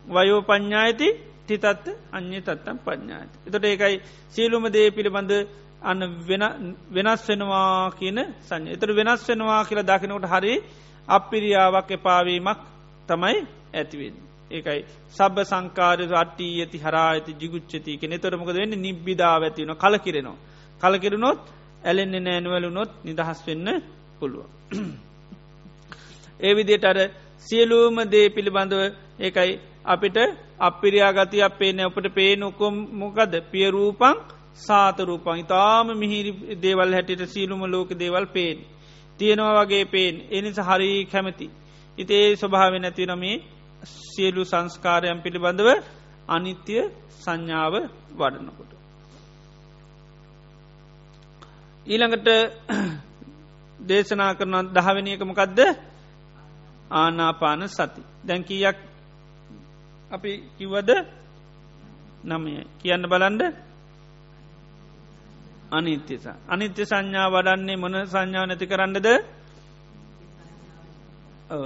වයෝ 0.05 0.41
ප්ඥායති 0.43 1.09
තිතත්ත 1.49 1.87
අන්‍ය 2.13 2.39
තත්තම් 2.41 2.77
පඥ්ඥාති. 2.79 3.37
එතොට 3.47 3.65
ඒකයි 3.65 3.97
සියලුම 4.31 4.65
දේ 4.69 4.89
පිළිබඳ 4.91 5.33
අන්න 5.83 6.01
වෙනස් 6.91 7.23
වෙනවා 7.29 7.91
කියන 7.91 8.19
සංය. 8.41 8.67
එතර 8.69 8.91
වෙනස් 8.93 9.23
වෙනවා 9.29 9.63
කියලා 9.65 9.89
දකිනකොට 9.91 10.27
හරි 10.27 10.55
අපිරියාවක් 11.09 11.89
එපාවීමක් 11.91 12.61
තමයි 13.09 13.39
ඇතිවෙන්. 13.75 14.15
ඒකයි 14.51 14.81
සබ 15.11 15.37
සංකාරය 15.43 16.05
අට්ටී 16.15 16.53
ඇති 16.61 16.79
හරා 16.79 17.09
ඇති 17.09 17.33
ජිගුච්චති 17.33 17.93
කෙනෙ 17.97 18.17
තොරමක 18.19 18.49
වෙන්න 18.51 18.75
නිබ්බිධාව 18.79 19.43
ඇතිවන 19.43 19.73
කලකිරෙනවා. 19.75 20.43
කලකිරුණොත් 20.81 21.41
ඇලෙන්න්න 21.85 22.17
නෑනුවලුනොත් 22.21 22.91
නිදහස් 23.05 23.41
වෙන්න 23.47 23.69
පුළුව. 24.19 24.47
ඒ 26.41 26.53
විදියට 26.55 26.85
අර 26.85 26.99
සියලූම 27.47 27.97
දේ 28.05 28.27
පිළිබඳව 28.29 28.81
ඒකයි 29.21 29.53
අපිට 29.85 30.17
අපිරියාගති 30.61 31.43
අපේ 31.43 31.73
නැපට 31.73 32.07
පේනොකොම් 32.11 32.75
මොකද 32.93 33.33
පියරූපං 33.51 34.17
සාතරූපං 34.57 35.39
ඉතාම 35.39 35.87
මිහිරි 35.95 36.33
දේවල් 36.57 36.93
හැටිට 36.93 37.23
සීලුම 37.27 37.63
ලෝක 37.65 37.91
දේවල් 37.93 38.27
පේෙන්. 38.27 38.59
තියෙනවා 39.19 39.59
වගේ 39.61 39.85
පේෙන් 39.87 40.15
එනිස 40.31 40.59
හරි 40.59 41.07
කැමති. 41.07 41.47
ඉතේ 41.99 42.37
ස්වභාව 42.37 42.75
නැති 42.75 43.07
නොමේ 43.07 43.43
සියලු 43.85 44.43
සංස්කාරයන් 44.45 45.23
පිළිබඳව 45.23 45.69
අනිත්‍ය 46.29 46.75
සංඥාව 47.17 47.75
වඩනකොට. 48.13 48.73
ඊළඟට 51.87 52.29
දේශනා 53.79 54.33
කරන 54.35 54.55
දහවනියකමකක්ද 54.69 55.59
ආනාපාන 56.93 57.63
සති. 57.69 58.03
දැන්කීයක් 58.27 58.92
අපි 60.13 60.33
කිව්වද? 60.57 60.91
නමය. 62.25 62.53
කියන්න 62.79 63.05
බලන්ඩ 63.05 63.43
අනිත්‍යස 65.71 66.25
අනිත්‍ය 66.47 66.83
සංඥා 66.85 67.29
වඩන්නේ 67.29 67.77
මොන 67.77 67.95
සංඥාව 68.05 68.47
නැති 68.47 68.67
කරන්නද? 68.67 69.09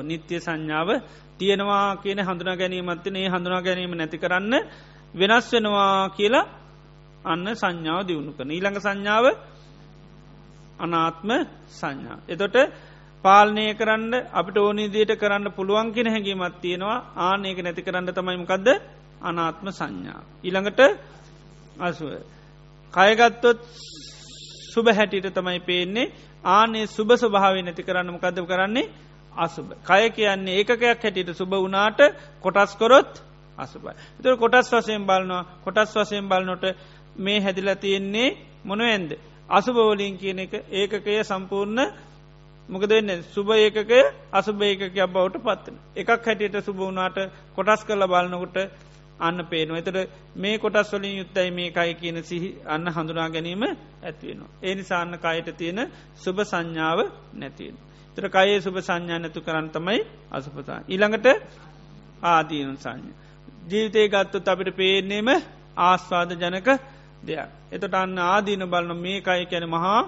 නිත්‍ය 0.02 0.36
සංඥාව 0.38 0.88
තියෙනවා 1.38 1.96
කියන 1.96 2.20
හඳුනා 2.20 2.56
ගැනීමත්තින 2.56 3.16
ඒ 3.16 3.28
හඳුනා 3.28 3.62
ගැනීම 3.62 3.92
නැති 3.92 4.18
කරන්න 4.18 4.54
වෙනස් 5.14 5.46
වෙනවා 5.52 6.10
කියලා 6.10 6.46
අන්න 7.24 7.46
සංඥාව 7.54 8.00
දියුණු 8.02 8.32
කන 8.32 8.50
ඊළඟ 8.50 8.78
සංඥාව 8.78 9.26
අනාත්ම 10.78 11.30
සංඥා. 11.70 12.18
එතොට 12.28 12.56
පාලනය 13.26 13.66
කරන්න 13.74 14.12
අපට 14.32 14.56
ඕනිදියට 14.58 15.12
කරන්න 15.16 15.50
පුළුවන් 15.52 15.88
කෙන 15.92 16.08
හැඟීමත් 16.08 16.56
තියෙනවා 16.60 16.98
ආනයක 17.24 17.58
නැති 17.60 17.82
කරන්න 17.82 18.08
තමයිමකක්ද 18.10 18.68
අනාත්ම 19.22 19.68
සංඥා. 19.70 20.20
ඉළඟට 20.42 20.80
අසුව. 21.80 22.10
කයගත්තොත් 22.94 23.58
සුබ 24.68 24.86
හැටිට 24.88 25.28
තමයි 25.32 25.60
පේන්නේ 25.60 26.12
ආනේ 26.44 26.86
සුබ 26.88 27.10
ස්වභාව 27.12 27.54
නැති 27.58 27.82
කරන්න 27.82 28.12
මොකද 28.12 28.38
කරන්නේ 28.44 28.90
අසුබ. 29.36 29.68
කය 29.82 30.10
කියන්නේ 30.10 30.56
ඒකකයක් 30.56 30.82
හැටියට 30.82 31.30
සුබ 31.34 31.52
වනාට 31.56 32.00
කොටස් 32.40 32.72
කොරොත් 32.74 33.12
අසුබයි. 33.58 33.94
තුර 34.18 34.36
කොටස් 34.36 34.70
වසයෙන් 34.70 35.04
බලනවා 35.04 35.44
කොටස් 35.64 35.96
වසයෙන් 35.96 36.28
බලනොට 36.28 36.64
මේ 37.16 37.40
හැදිල 37.40 37.68
තියෙන්නේ 37.76 38.36
මොනුවෙන්ද. 38.64 39.10
අසුභවලින් 39.48 40.14
කියන 40.14 40.38
එක 40.38 40.52
ඒකකය 40.70 41.24
සම්පූර්ණ 41.24 41.80
මොකද 42.68 42.90
වෙන්න 42.90 43.22
සුභ 43.26 43.52
ඒකකය 43.56 44.00
අසුභ 44.32 44.62
ඒකයක් 44.62 44.96
බවට 45.06 45.36
පත්වන. 45.38 45.76
එකක් 45.96 46.10
හැටියට 46.20 46.56
සුභ 46.60 46.80
වනාට 46.82 47.18
කොටස් 47.54 47.82
කරල 47.84 48.02
බලනකොට 48.04 48.56
අන්න 49.18 49.38
පේනවා. 49.44 49.78
එතට 49.78 50.10
මේ 50.36 50.58
කොටස් 50.58 50.92
වලින් 50.92 51.16
යුත්තයි 51.16 51.50
මේ 51.50 51.70
කයි 51.70 51.94
කියන 51.94 52.18
සිහි 52.22 52.48
අන්න 52.66 52.86
හඳුනා 52.88 53.28
ගැනීම 53.28 53.62
ඇත්වෙනවා. 53.62 54.50
ඒ 54.62 54.74
නිසාන්න 54.74 55.14
කයට 55.16 55.48
තියෙන 55.54 55.80
සුභ 56.16 56.42
සංඥාව 56.42 56.98
නැතිවෙන. 57.34 57.76
තර 58.16 58.26
කයේ 58.28 58.60
සුභ 58.60 58.80
සංඥා 58.80 59.18
නැතු 59.18 59.40
කරන්න 59.40 59.68
තමයි 59.70 60.00
අසපතා. 60.30 60.80
ඊළඟට 60.86 61.26
ආදීනු 62.24 62.74
සංඥ. 62.76 63.12
ජීවිතය 63.68 64.08
ගත්තුත් 64.08 64.48
අපිට 64.48 64.70
පේන්නේම 64.72 65.28
ආස්වාද 65.78 66.30
ජනක 66.32 66.68
දෙයක්. 67.22 67.48
එතට 67.70 67.94
අන්න 67.94 68.18
ආදීන 68.20 68.64
බලන 68.66 68.90
මේ 68.98 69.20
කයි 69.20 69.46
කැන 69.46 69.66
මහා 69.66 70.00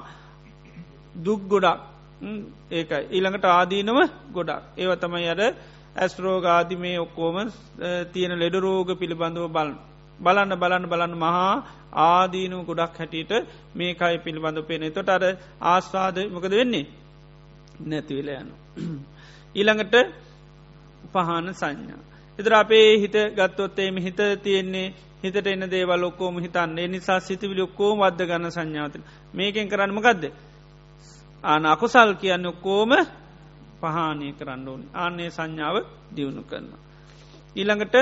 දුක් 1.17 1.41
ගොඩක් 1.47 1.98
ඒකයි. 2.21 3.03
ඊළඟට 3.09 3.45
ආදීනව 3.47 3.99
ගොඩක්. 4.33 4.63
ඒව 4.77 4.91
තමයි 4.97 5.29
අර 5.29 5.41
ඇස්රෝගාදි 5.97 6.77
මේ 6.77 6.99
ඔක්කෝම 6.99 7.37
තියෙන 8.13 8.35
ලෙඩරෝග 8.35 8.89
පිළිබඳව 8.95 9.47
බලන් 9.49 9.71
බලන්න 10.19 10.53
බලන්න 10.55 10.87
බලන්න 10.87 11.15
මහා 11.17 11.53
ආදීනුව 12.05 12.67
ගොඩක් 12.67 12.99
හැටියට 12.99 13.33
මේ 13.75 13.95
කයි 13.95 14.19
පිළිබඳ 14.19 14.59
පේන. 14.63 14.83
තොට 14.91 15.09
අර 15.09 15.25
ආස්වාද 15.63 16.17
මොකද 16.29 16.51
වෙන්නේ? 16.53 16.87
නැතිවෙල 17.83 18.29
යනු. 18.35 18.55
ඊළඟට 19.55 19.95
පහන 21.13 21.47
සංඥා. 21.55 22.01
එතර 22.39 22.53
අපේ 22.55 22.99
හිත 22.99 23.17
ගත්තොත්තේම 23.35 23.97
හිත 23.99 24.21
තියෙන්නේ 24.43 24.95
හිතට 25.23 25.47
එන්න 25.47 25.65
දේවල් 25.67 26.03
ඔක්කෝම 26.05 26.37
හිතන්නේ. 26.39 26.89
නිසා 26.89 27.21
සිතිවිලි 27.21 27.63
ඔක්කෝම 27.63 27.99
වද්ද 28.01 28.27
ගන්න 28.27 28.51
සංඥාතන 28.51 29.03
මේකෙන් 29.35 29.69
කරන්නම 29.69 30.01
ගදද. 30.01 30.25
ආන 31.45 31.67
අකුසල් 31.67 32.15
කියන්න 32.15 32.47
කෝම 32.57 32.91
පහානය 33.81 34.33
කරන්න 34.33 34.69
ඕන. 34.69 34.83
ආන්නේ 34.95 35.31
සංඥාව 35.31 35.77
දියුණු 36.11 36.43
කරන්න. 36.43 36.73
ඊළඟට 37.57 37.97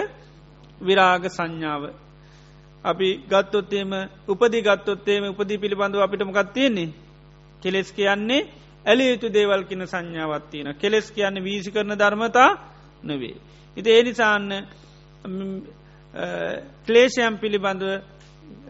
විරාග 0.80 1.24
සංඥාව. 1.28 1.82
අපි 2.84 3.08
ගත්තොත්තේම 3.22 3.92
උපදි 4.26 4.62
ගත්තොත්තේම 4.62 5.24
උපදි 5.26 5.54
පිළිබඳව 5.56 6.00
අපිටම 6.00 6.30
ගත්තියන්නේ 6.32 6.94
කෙලෙස් 7.62 7.92
කියන්නේ 7.92 8.48
ඇලි 8.86 9.04
යුතු 9.04 9.28
දේවල් 9.28 9.62
කියන 9.64 9.82
සංඥාවත්තියන 9.84 10.68
කෙලෙස් 10.74 11.10
කියන්න 11.10 11.36
වීසි 11.38 11.70
කරන 11.70 11.92
ධර්මතා 11.94 12.50
නොවේ. 13.04 13.36
ඉති 13.76 13.90
ඒනිසාන්න 13.90 14.48
ක්ලේෂයම් 16.86 17.34
පිළිබඳව 17.36 17.88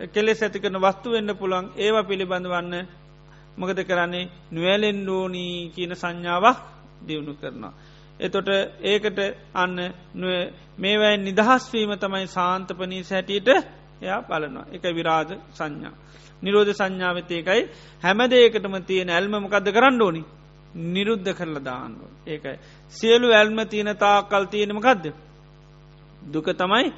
කෙලෙස් 0.08 0.42
ඇති 0.42 0.58
කරන 0.60 0.78
වස්තු 0.78 1.08
වෙන්න 1.10 1.30
පුළන් 1.34 1.66
ඒවා 1.76 2.02
පිළිබඳවන්න 2.02 2.74
මොකද 3.56 3.78
කරන්නේ 3.82 4.30
නොවැලෙන් 4.50 4.98
ඩෝනී 5.02 5.70
කියන 5.70 5.92
සංඥාවක් 5.94 6.58
දියුණු 7.02 7.34
කරනවා. 7.34 7.72
එතොට 8.20 8.48
ඒකට 8.82 9.18
අන්න 9.54 9.76
මේවැයි 10.78 11.18
නිදහස්වීම 11.18 11.92
තමයි 11.96 12.26
සාන්තපනී 12.28 13.02
සැටියට 13.02 13.48
එයා 14.00 14.20
බලනවා 14.22 14.66
එක 14.72 14.84
විරාජ 14.90 15.30
සංඥා. 15.52 15.94
නිරෝධ 16.42 16.72
සංඥාවතයකයි 16.72 17.62
හැමදේකටම 18.02 18.74
තියෙන 18.82 19.10
ඇල්මමකක්ද 19.10 19.68
කරන්න 19.72 20.02
ඕනි 20.02 20.22
නිරුද්ධ 20.74 21.32
කරල 21.32 21.56
දාන්න. 21.60 21.96
ඒකයි. 22.26 22.58
සියලු 22.88 23.32
ඇල්ම 23.32 23.58
තියෙන 23.66 23.96
තාකල් 23.96 24.44
තියෙනමකක්ද. 24.46 25.04
දුක 26.24 26.46
තමයි 26.52 26.92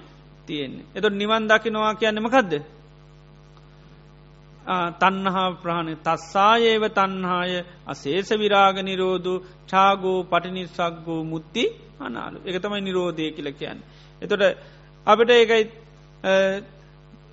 තියෙන්නේ. 0.47 0.87
එතො 0.95 1.09
නිවන් 1.11 1.47
දකිනවා 1.47 1.95
කියන්නමකක්ද. 1.95 2.53
තන්නහා 4.97 5.49
ප්‍රාණ 5.57 5.91
තස්සායේව 5.99 6.85
තන්හාය 6.91 7.53
අසේස 7.87 8.31
විරාග 8.35 8.77
නිරෝධු. 8.81 9.35
චාගෝ 9.67 10.19
පටිනිස්සක්ගෝ 10.25 11.23
මුත්ති 11.25 11.65
අනාලු. 11.99 12.39
එක 12.45 12.57
තමයි 12.59 12.81
නිරෝධය 12.81 13.31
කියල 13.31 13.49
කියන්න. 13.53 13.79
එතොට 14.23 14.43
අපට 15.07 15.31
ඒකයි 15.31 15.63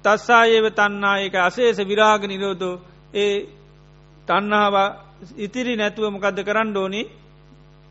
තස්සායේව 0.06 0.66
තන්නා 0.72 1.18
එක 1.20 1.36
අසේස 1.42 1.78
විරාග 1.84 2.22
නිරෝධෝ. 2.26 2.82
ඒ 3.14 3.36
තන්නාව 4.28 4.76
ඉතිරි 5.38 5.76
නැතුව 5.76 6.12
මොකක්ද 6.12 6.40
කරන්න 6.42 6.78
ඕනි? 6.78 7.02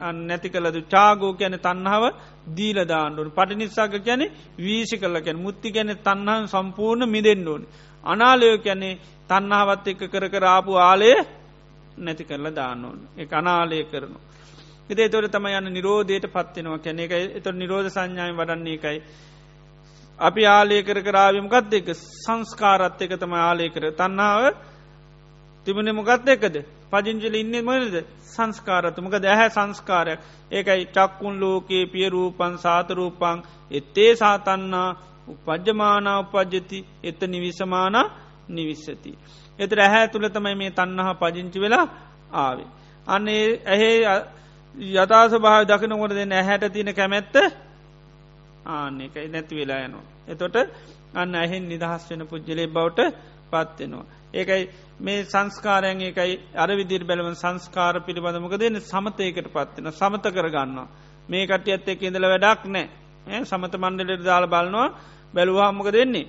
නැති 0.00 0.48
කලද 0.48 0.76
චාගෝ 0.86 1.32
ගැන 1.34 1.56
තන්නාව 1.58 2.04
දීලදාන්නඩුවන 2.48 3.30
පටිනිස්සාක 3.30 3.94
ගැන 4.00 4.22
වීශි 4.58 4.96
කල 4.96 5.16
ගැන 5.20 5.38
මුත්ති 5.38 5.70
ගැන 5.70 5.90
තන්නහන් 5.98 6.48
සම්පූර්ණ 6.48 7.08
මිදෙන්න්න 7.08 7.48
ඕනි. 7.48 7.66
අනාලයෝ 8.04 8.58
කැනෙ 8.58 8.90
තන්නහාවත් 9.28 9.86
එක්ක 9.86 10.02
කර 10.06 10.24
කරාපු 10.28 10.72
ආලය 10.78 11.10
නැති 11.96 12.24
කරලා 12.24 12.52
දාන්න 12.52 12.84
ඕන. 12.84 12.98
එක 13.16 13.32
අනාලය 13.32 13.84
කරනු. 13.84 14.18
එතේ 14.90 15.08
තොට 15.08 15.30
තම 15.30 15.46
යන්න 15.50 15.72
නිරෝධයට 15.72 16.26
පත්වෙනවා 16.28 16.78
කැනෙ 16.78 17.04
එක 17.04 17.12
එත 17.38 17.46
නිරෝධ 17.54 17.88
සංඥාය 17.88 18.32
වඩන්නේ 18.32 18.74
එකයි. 18.74 18.98
අපි 20.18 20.42
ආලය 20.48 20.82
කර 20.82 21.00
කරාවමකත් 21.00 21.72
එක 21.72 21.88
සංස්කාරත් 21.94 23.00
එක 23.00 23.16
තම 23.16 23.32
ආලය 23.34 23.70
කර. 23.70 23.90
තන්නාව 23.92 24.42
තිබුණ 25.66 25.92
මොකත් 25.92 26.28
එකද? 26.28 26.56
පජංජල 26.92 27.34
ඉන්න 27.34 27.56
මනද 27.60 28.04
සංස්කාරතුමක 28.26 29.16
දැහැ 29.18 29.48
සංස්කාරයක්. 29.50 30.20
ඒකයි 30.50 30.86
චක්කුන් 30.88 31.40
ලෝකයේ 31.40 31.86
පියරූපන් 31.86 32.54
සාතරූපං 32.58 33.42
එත්තේ 33.70 34.12
සාතන්නා 34.16 34.88
උපජ්ජමානා 35.28 36.18
උපජ්ජති 36.20 36.78
එත 37.02 37.20
නිවිසමාන 37.24 37.96
නිවිස්සති. 38.48 39.12
එතර 39.58 39.78
ඇහැ 39.80 40.08
තුළ 40.08 40.28
තමයි 40.28 40.54
මේ 40.54 40.70
තන්නහා 40.70 41.14
පජංචි 41.14 41.58
වෙලා 41.60 41.86
ආවේ. 42.34 42.68
අන්නේ 43.06 43.44
ඇහේ 43.66 43.96
යතාස 44.94 45.32
භාව 45.36 45.62
දකිනකොට 45.64 46.12
දෙන්න 46.12 46.32
ඇහැට 46.32 46.72
තියෙන 46.72 46.90
කැමැත්ත 46.92 47.34
ආන්න 48.66 49.00
එකයි 49.00 49.28
නැති 49.28 49.54
වෙලා 49.54 49.80
යනවා. 49.80 50.04
එතොට 50.28 50.56
අන්න 51.14 51.34
ඇහෙන් 51.34 51.64
නිදහස් 51.64 52.10
වෙන 52.10 52.26
පුද්ජලේ 52.26 52.66
බවට 52.68 53.00
පත්වෙනවා. 53.50 54.04
ඒකයි 54.34 54.62
මේ 55.00 55.24
සංස්කාරයන් 55.24 56.00
ඒකයි 56.00 56.32
අර 56.54 56.70
විදිර 56.70 57.02
බැලව 57.04 57.28
සංස්කාර 57.34 57.94
පිළිබඳමක 58.00 58.54
දෙන්න 58.56 58.80
සමතයකට 58.82 59.48
පත්වෙන 59.48 59.92
සමත 59.92 60.24
කරගන්නවා. 60.28 60.88
මේ 61.28 61.46
කටියත් 61.46 61.88
එක් 61.88 62.02
ඉඳල 62.02 62.24
වැඩක් 62.24 62.62
නෑ 62.66 62.86
සමත 63.44 63.74
මණ්ඩලට 63.74 64.24
දාල 64.24 64.46
බලනවා. 64.46 64.88
බැලුවාමක 65.34 65.88
දෙන්නේ. 65.90 66.26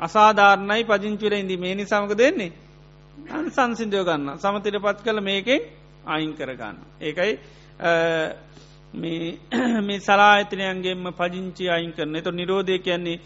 අසාධාරණයි 0.00 0.84
පජංචිර 0.84 1.32
ඉදි 1.34 1.56
මේ 1.56 1.74
නිසාමක 1.74 2.12
දෙන්නේ 2.14 2.52
අන් 3.28 3.50
සංසිින්දයෝ 3.50 4.04
ගන්න 4.04 4.38
සමතිට 4.38 4.78
පත් 4.78 4.98
කළ 5.02 5.20
මේකෙන් 5.20 5.60
අයින් 6.06 6.32
කරගන්න. 6.34 6.76
ඒකයි 7.00 7.32
මේ 8.94 10.00
සලාඇතනයන්ගේම 10.06 11.04
පජංචි 11.12 11.64
අයින් 11.68 11.92
කරන. 11.92 12.16
එතු 12.16 12.30
නිරෝධය 12.32 12.78
කියන්නේ 12.78 13.18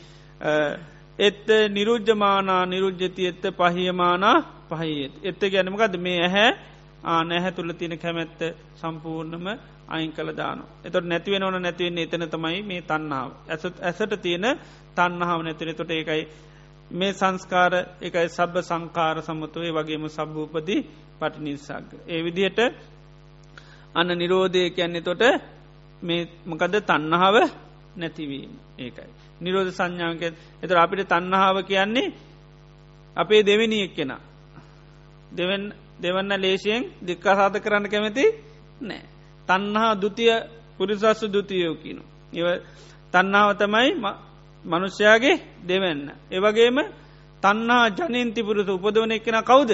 එත්ත 1.18 1.48
නිරුද්ධමානා 1.70 2.66
නිරුද්ධති 2.66 3.26
එත්ත 3.26 3.44
පහියමානා 3.52 4.36
පහියත්. 4.70 5.12
එත්ත 5.22 5.42
ගැනමකද 5.46 5.96
මේ 5.98 6.18
ඇහැ 6.20 6.50
ආ 7.04 7.22
නැහැ 7.24 7.52
තුළ 7.52 7.72
තියෙන 7.72 7.98
කැමැත්ත 7.98 8.40
සම්පූර්ණම 8.74 9.46
අයින් 9.92 10.12
කළ 10.12 10.30
දාන. 10.32 10.58
එතොට 10.84 11.04
නැතිවෙන 11.04 11.42
ඕන 11.42 11.56
නැතිවෙන්නේ 11.58 12.04
එතන 12.04 12.24
තමයි 12.26 12.62
මේ 12.62 12.82
තන්නාව. 12.82 13.30
ඇසට 13.48 14.12
තියෙන 14.18 14.46
තන්නහාව 14.94 15.40
නැතින 15.42 15.74
තොට 15.74 15.90
ඒකයි 15.90 16.22
මේ 16.90 17.12
සංස්කාර 17.12 17.72
එකයි 18.00 18.28
සබ්බ 18.28 18.54
සංකාර 18.62 19.16
සමතුවේ 19.22 19.72
වගේම 19.72 20.04
සබ්භූපදී 20.08 20.80
පටිනිසාග. 21.18 21.86
ඒ 22.06 22.20
විදිහට 22.20 22.58
අන්න 23.94 24.10
නිරෝධය 24.12 24.70
කියන්නේ 24.70 25.02
තොට 25.02 25.22
මේ 26.02 26.28
මොකද 26.44 26.74
තන්නහාව 26.82 27.36
නැතිවීම 27.96 28.52
ඒකයි. 28.78 29.10
නිරෝධ 29.40 29.70
සංඥාවක 29.70 30.22
එතර 30.62 30.76
අපිට 30.76 31.08
තන්නහාාව 31.08 31.58
කියන්නේ 31.62 32.12
අපේ 33.16 33.42
දෙවැනියෙක් 33.42 33.94
කෙන. 33.94 34.12
දෙවන්න 36.00 36.32
ලේසියෙන් 36.36 36.82
දික්කාසාධ 37.00 37.58
කරන්න 37.60 37.86
කැමති 37.88 38.24
නෑ. 38.80 39.11
තන්හා 39.48 39.94
දුතිය 39.94 40.32
පුරිසස්ස 40.78 41.22
දුතියෝ 41.26 41.74
කියනු. 41.74 42.02
ඒව 42.32 42.48
තන්නාව 43.12 43.50
තමයි 43.54 43.90
මනුෂ්‍යයාගේ 44.64 45.36
දෙවන්න. 45.60 46.10
ඒවගේම 46.30 46.78
තන්නා 47.42 47.84
ජනීන්ති 47.90 48.40
පුරුස 48.42 48.68
උපදවන 48.68 49.12
එක්කෙන 49.12 49.38
කවුද. 49.42 49.70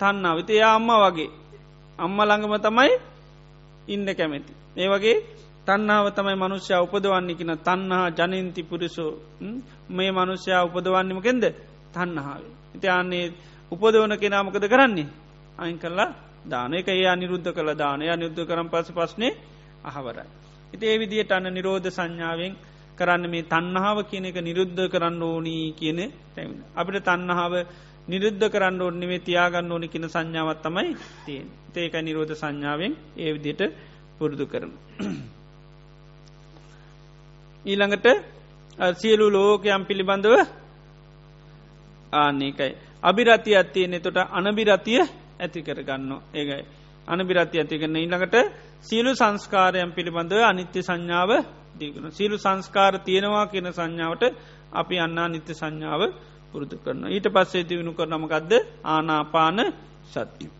තන්නා 0.00 0.36
විත 0.36 0.50
එයා 0.50 0.74
අම්ම 0.74 0.90
වගේ. 1.02 1.30
අම්ම 1.98 2.18
ළඟම 2.20 2.54
තමයි 2.58 2.92
ඉන්න 3.88 4.06
කැමැති. 4.08 4.52
ඒ 4.76 4.88
වගේ 4.88 5.16
තන්නාව 5.66 6.06
තමයි 6.10 6.36
මනුෂ්‍යයා 6.36 6.82
උපදවන්නකින 6.82 7.52
තන්හා 7.58 8.10
ජනීන්ති 8.10 8.62
පුරිසෝ 8.62 9.12
මේ 9.88 10.10
මනුෂ්‍යයා 10.12 10.64
උපදවන්නමකෙන්ද 10.64 11.44
තන්නහාාව. 11.92 12.44
ඉතියන්නේ 12.74 13.32
උපදවන 13.72 14.12
කෙනාමකද 14.14 14.64
කරන්නේ 14.64 15.08
අයින් 15.58 15.78
කරලා 15.78 16.10
දාන 16.48 16.74
එක 16.74 16.88
ඒ 16.88 17.06
අනිරුද්ධ 17.06 17.50
කළ 17.52 17.70
දානය 17.74 18.06
අනිුද්ධ 18.08 18.42
කරම් 18.44 18.68
පස 18.68 18.88
පස්නේ 18.90 19.32
අහවරයි. 19.84 20.26
ඉති 20.72 20.84
ඒ 20.86 20.98
විදියට 20.98 21.32
අන්න 21.32 21.48
නිරෝධ 21.48 21.88
සංඥාවෙන් 21.88 22.54
කරන්න 22.98 23.24
මේ 23.30 23.42
තන්නහාාව 23.44 23.98
කියන 24.04 24.24
එක 24.24 24.38
නිරුද්ධ 24.40 24.82
කරන්න 24.88 25.22
ඕනී 25.22 25.66
කියන 25.72 26.00
තැම. 26.34 26.50
අපිට 26.74 27.04
තන්නහාාව 27.04 27.54
නිරුද්ධ 28.08 28.46
කරන්න 28.48 28.80
ඕන්නෙේ 28.80 29.18
තියාගන්න 29.18 29.72
ඕනි 29.72 29.88
කියන 29.88 30.06
සංඥාවත් 30.06 30.62
තමයි 30.62 30.96
තියෙන් 31.26 31.46
ඒක 31.76 31.94
නිරෝධ 32.00 32.34
සංඥාවෙන් 32.34 32.92
ඒ 33.16 33.30
විදියට 33.32 33.62
පුරුදු 34.18 34.46
කරනු. 34.46 34.76
ඊළඟට 37.64 38.06
සියලු 38.94 39.26
ලෝකයම් 39.28 39.82
පිළිබඳව 39.84 40.34
ආන්නේකයි. 42.12 42.72
අභිරතිය 43.02 43.56
අත්තියනෙ 43.56 43.98
තොට 44.00 44.18
අනබිරතිය 44.30 45.02
ඇති 45.40 45.60
කරගන්න 45.62 46.10
ඒකයි. 46.34 46.64
අනබිරති 47.08 47.56
ඇති 47.58 47.76
කරන 47.78 47.96
ඊළඟට 47.96 48.36
සියලු 48.80 49.12
සංස්කාරයන් 49.14 49.90
පිළිබඳව 49.92 50.40
අනිත්‍ය 50.42 50.80
සංඥාව 50.82 51.30
දීකන 51.74 52.06
සියලු 52.10 52.36
සංස්කාර 52.36 52.94
තියෙනවා 52.98 53.46
කියන 53.46 53.68
සංඥාවට 53.72 54.24
අපි 54.72 54.96
අන්නා 54.98 55.28
නිත්‍ය 55.28 55.52
සංඥාව 55.54 56.02
පුරුදු 56.52 56.76
කරන. 56.76 57.02
ඊට 57.06 57.26
පස්සේ 57.28 57.64
දිවිනු 57.64 57.92
කරනමකක්ද 57.92 58.52
ආනාපාන 58.84 59.58
සත්‍යය. 60.06 60.50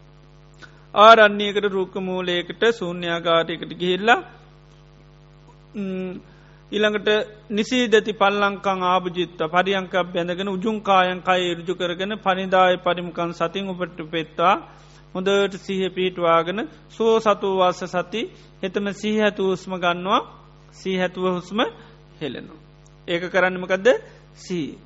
ආරන්නේකට 0.95 1.67
රුක්ක 1.67 1.95
මූලයකට 1.99 2.63
සූන්‍යාගාරයකට 2.73 3.73
ගිහිල්ලා 3.73 4.21
ඊළඟට 6.73 7.09
නිසීදති 7.51 8.13
පල්ලංකං 8.15 8.81
ආභජිත්ත 8.85 9.41
පරියංක 9.49 9.95
බැඳගෙන 10.07 10.49
උජුංකායන් 10.49 11.21
කයි 11.23 11.55
රජු 11.57 11.75
කරගෙන 11.75 12.13
පනිදාය 12.19 12.75
පරිමකන් 12.79 13.31
සතින් 13.33 13.67
උපට 13.67 13.99
පෙත්වා 14.07 14.55
හොඳට 15.15 15.55
සීහ 15.59 15.83
පිහිටවාගෙන 15.91 16.61
සෝ 16.89 17.15
සතු 17.21 17.49
වාස 17.57 17.81
සති 17.87 18.21
එතම 18.63 18.87
සීහැතු 18.93 19.43
උස්ම 19.49 19.73
ගන්නවා 19.77 20.21
සීහැතුව 20.73 21.25
හුස්ම 21.33 21.59
හෙලෙනවා. 22.21 22.61
ඒක 23.09 23.23
කරන්නමකදද 23.25 23.87
සී. 24.37 24.79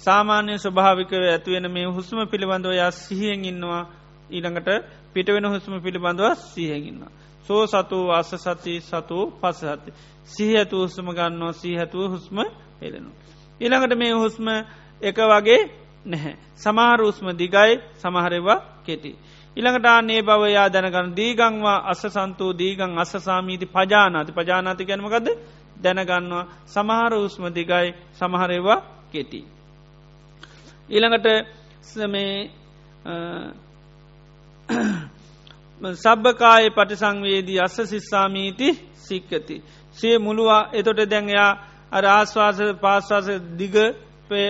සාමාන්‍ය 0.00 0.52
ස්වභාවිකව 0.56 1.12
ඇතුවෙන 1.24 1.66
මේ 1.68 1.86
හුස්ම 1.88 2.18
පිළිබඳව 2.26 2.72
යා 2.72 2.90
සිහියෙන් 2.92 3.44
ඉන්නවා 3.44 3.82
ඊළඟට 4.30 4.68
පිටවෙන 5.12 5.46
හුස්ම 5.46 5.72
පිළිබඳව 5.78 6.34
සීහැගන්නවා. 6.44 7.12
සෝ 7.44 7.66
සතු 7.66 7.98
වාස 8.06 8.30
සති 8.36 8.80
සතු 8.80 9.18
පසහති. 9.40 9.90
සිහඇතු 10.26 10.76
හුස්ම 10.78 11.06
ගන්නවා 11.08 11.52
සීහැතුව 11.52 12.10
හුස්ම 12.10 12.38
හෙලෙනු. 12.82 13.10
ඊළඟට 13.60 13.94
මේ 13.96 14.12
හුස්ම 14.14 14.46
එක 15.00 15.18
වගේ 15.22 15.60
නැහැ. 16.06 16.36
සමහර 16.56 17.00
උස්ම 17.02 17.26
දිගයි 17.32 17.72
සමහරවා 17.94 18.58
කෙටි. 18.84 19.12
ඉළඟට 19.56 19.86
ආනේ 19.86 20.22
බවයා 20.22 20.68
දැනගන්න 20.68 21.16
දීගංවා 21.16 21.78
අස 21.84 22.02
සන්තූ 22.06 22.52
දීගං 22.52 22.98
අස 22.98 23.12
සාමීති 23.18 23.66
පජානාති 23.66 24.32
පජානාති 24.32 24.84
ගැනමකද 24.84 25.28
දැනගන්නවා 25.76 26.44
සමහර 26.66 27.12
උස්ම 27.16 27.44
දිගයි 27.48 27.88
සමහරවා 28.12 28.78
කෙටි. 29.12 29.40
ඊළඟට 30.88 31.26
මේ 32.06 32.50
සබ්භකාය 35.80 36.70
පටිසංවේදී 36.70 37.58
අස්ස 37.58 37.76
සිස්සාමීති 37.84 38.68
සික්කති. 38.96 39.56
සේ 39.96 40.18
මුළුවා 40.18 40.62
එතොට 40.72 41.00
දැන්යා 41.06 41.50
අර 41.92 42.04
ආශ්වාස 42.06 42.58
පාශ්වාස 42.80 43.26
දිග 43.56 43.76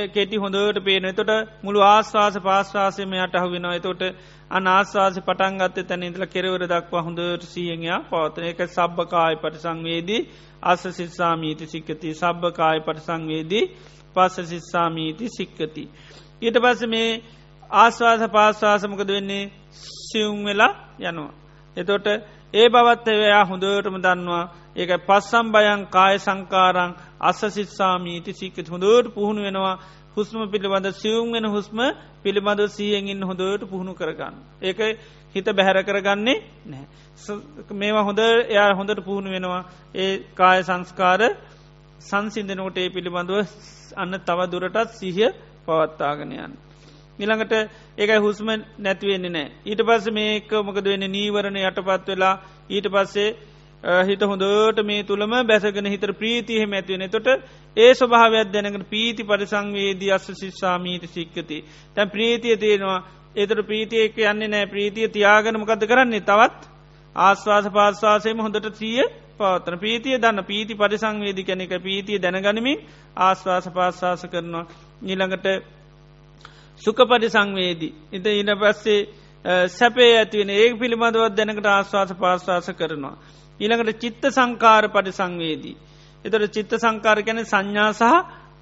කෙටි 0.09 0.37
හොඳට 0.37 0.81
පේන 0.81 1.07
තොට 1.13 1.31
මුළු 1.63 1.81
ආශ්වාස 1.83 2.35
පාශ්වාසයම 2.41 3.13
යට 3.15 3.35
අහුවෙනවා 3.35 3.75
එතොට 3.75 4.03
අනාස්වාස 4.51 5.17
පටන්ගත්ත 5.21 5.79
තැන 5.85 6.03
ඉදල 6.03 6.25
කෙරවර 6.27 6.65
දක්වා 6.65 7.03
හොඳට 7.03 7.43
සියංයා 7.45 8.01
පවතන 8.03 8.45
එක 8.45 8.61
සබ්භකාය 8.67 9.35
පටිසංවේදී 9.37 10.21
අස 10.63 10.83
සිස්සාමීති 10.91 11.67
සික්කති. 11.67 12.15
සබ්භකාය 12.15 12.81
පටිසංවේදී 12.81 13.65
පස්ස 14.15 14.49
සිස්සාමීති 14.49 15.27
සික්කති. 15.29 15.85
ඊට 16.43 16.57
පස්ස 16.59 16.83
මේ 16.89 17.11
ආස්වාස 17.71 18.23
පාස්වාසමකද 18.29 19.09
වෙන්නේ? 19.09 19.51
සියුම් 19.73 20.45
වෙලා 20.45 20.90
යනවා. 21.01 21.33
එතොට 21.77 22.07
ඒ 22.55 22.69
බවත් 22.69 23.07
එවයා 23.09 23.45
හොඳටම 23.45 23.97
දන්නවා 23.99 24.45
ඒක 24.77 24.91
පස්සම් 25.07 25.47
බයන් 25.51 25.81
කාය 25.89 26.17
සංකාරං 26.19 26.93
අස 27.21 27.41
සිස්සාමීති 27.49 28.33
සික්කත් 28.33 28.69
හොඳට 28.69 29.07
පුහුණු 29.15 29.41
වෙනවා 29.43 29.77
හුස්ම 30.13 30.39
පිළිබඳ 30.47 30.87
සියුම් 30.93 31.29
වෙන 31.31 31.47
හුස්ම 31.47 31.79
පිළිබඳ 32.23 32.61
සියගෙන් 32.69 33.23
හොඳට 33.23 33.63
පුහුණු 33.65 33.93
කරගන්න. 33.95 34.35
ඒක 34.61 34.79
හිත 35.35 35.47
බැහැර 35.49 35.79
කරගන්නේ 35.83 36.39
නෑ. 36.67 36.85
මේවා 37.73 38.05
හොඳ 38.05 38.21
එයා 38.49 38.71
හොඳට 38.75 39.01
පුහුණු 39.01 39.31
වෙනවා 39.31 39.63
ඒ 39.95 40.13
කාය 40.35 40.59
සංස්කාර 40.63 41.21
සංසිින්දනෝට 42.01 42.77
ඒ 42.77 42.89
පිළිබඳව 42.89 43.39
අන්න 43.97 44.15
තව 44.21 44.39
දුරටත් 44.47 44.91
සිහිය 44.93 45.31
පවත්තාගෙනයන්. 45.65 46.53
නිළඟට 47.21 47.55
ඒකයි 47.99 48.19
හුස්ම 48.19 48.49
නැතිවෙන්නේ 48.79 49.31
නෑ. 49.31 49.53
ඊට 49.65 49.83
පස්ස 49.83 50.13
මේක 50.13 50.51
මොකද 50.63 50.85
වෙන්න? 50.85 51.07
නීවරණ 51.09 51.61
යටපත් 51.61 52.09
වෙලා 52.09 52.35
ඊට 52.71 52.89
පස්සේ 52.89 53.29
හිත 53.83 54.21
හොඳට 54.23 54.83
මේ 54.85 55.03
තුළම 55.05 55.31
බැසගෙන 55.45 55.87
හිතර 55.87 56.13
ප්‍රීතිහෙම 56.15 56.73
ඇතිවෙන 56.73 57.11
තොට 57.11 57.29
ඒ 57.77 57.95
ස්වභාවයක් 57.95 58.53
දැනකට 58.53 58.91
පීති 58.91 59.25
පරිසංවේදී 59.25 60.13
අස්ස 60.13 60.27
ශිෂ්ෂාමීට 60.33 61.09
සික්කති. 61.09 61.65
තැන් 61.95 62.11
ප්‍රීතිය 62.11 62.57
තියෙනවා. 62.57 63.01
ඒතර 63.35 63.63
ප්‍රීතියක 63.63 64.19
යන්නේ 64.19 64.49
නෑ. 64.49 64.67
ප්‍රීතිය 64.67 65.09
තියාගනමකද 65.09 65.87
කරන්නේ? 65.87 66.21
තවත් 66.23 66.69
ආස්වාස 67.17 67.67
පාස්වාසයම 67.71 68.39
හොඳට 68.39 68.75
සිය 68.75 69.03
පවත්තන 69.39 69.79
පීතිය 69.79 70.19
දන්න. 70.19 70.45
පීති 70.45 70.75
පරිසංවේදි 70.75 71.45
කැනෙක 71.45 71.73
පීතිය 71.81 72.19
දැනගනිමින් 72.19 72.85
ආස්වාස 73.19 73.69
පාස්වාස 73.71 74.27
කරනවා. 74.27 74.67
නිළඟට 75.03 75.47
සුක 76.81 76.99
පරිසංවේදී. 77.05 77.95
ඉත 78.13 78.27
ඉන 78.27 78.51
පස්සේ 78.57 79.09
සැපේ 79.69 80.13
ඇතිවෙන 80.15 80.51
ඒ 80.53 80.75
පිළිබඳවත් 80.75 81.37
දැනකට 81.37 81.67
ආස්වාස 81.69 82.11
පාස්වාස 82.15 82.69
කරනවා. 82.71 83.17
ඊළඟට 83.61 84.01
චිත්ත 84.01 84.25
සංකාර 84.29 84.85
පරිසංවේදී. 84.89 85.77
එතට 86.25 86.53
චිත්ත 86.53 86.73
සංකාර 86.77 87.19
කැන 87.19 87.45
සංඥා 87.45 87.93
සහ 87.93 88.05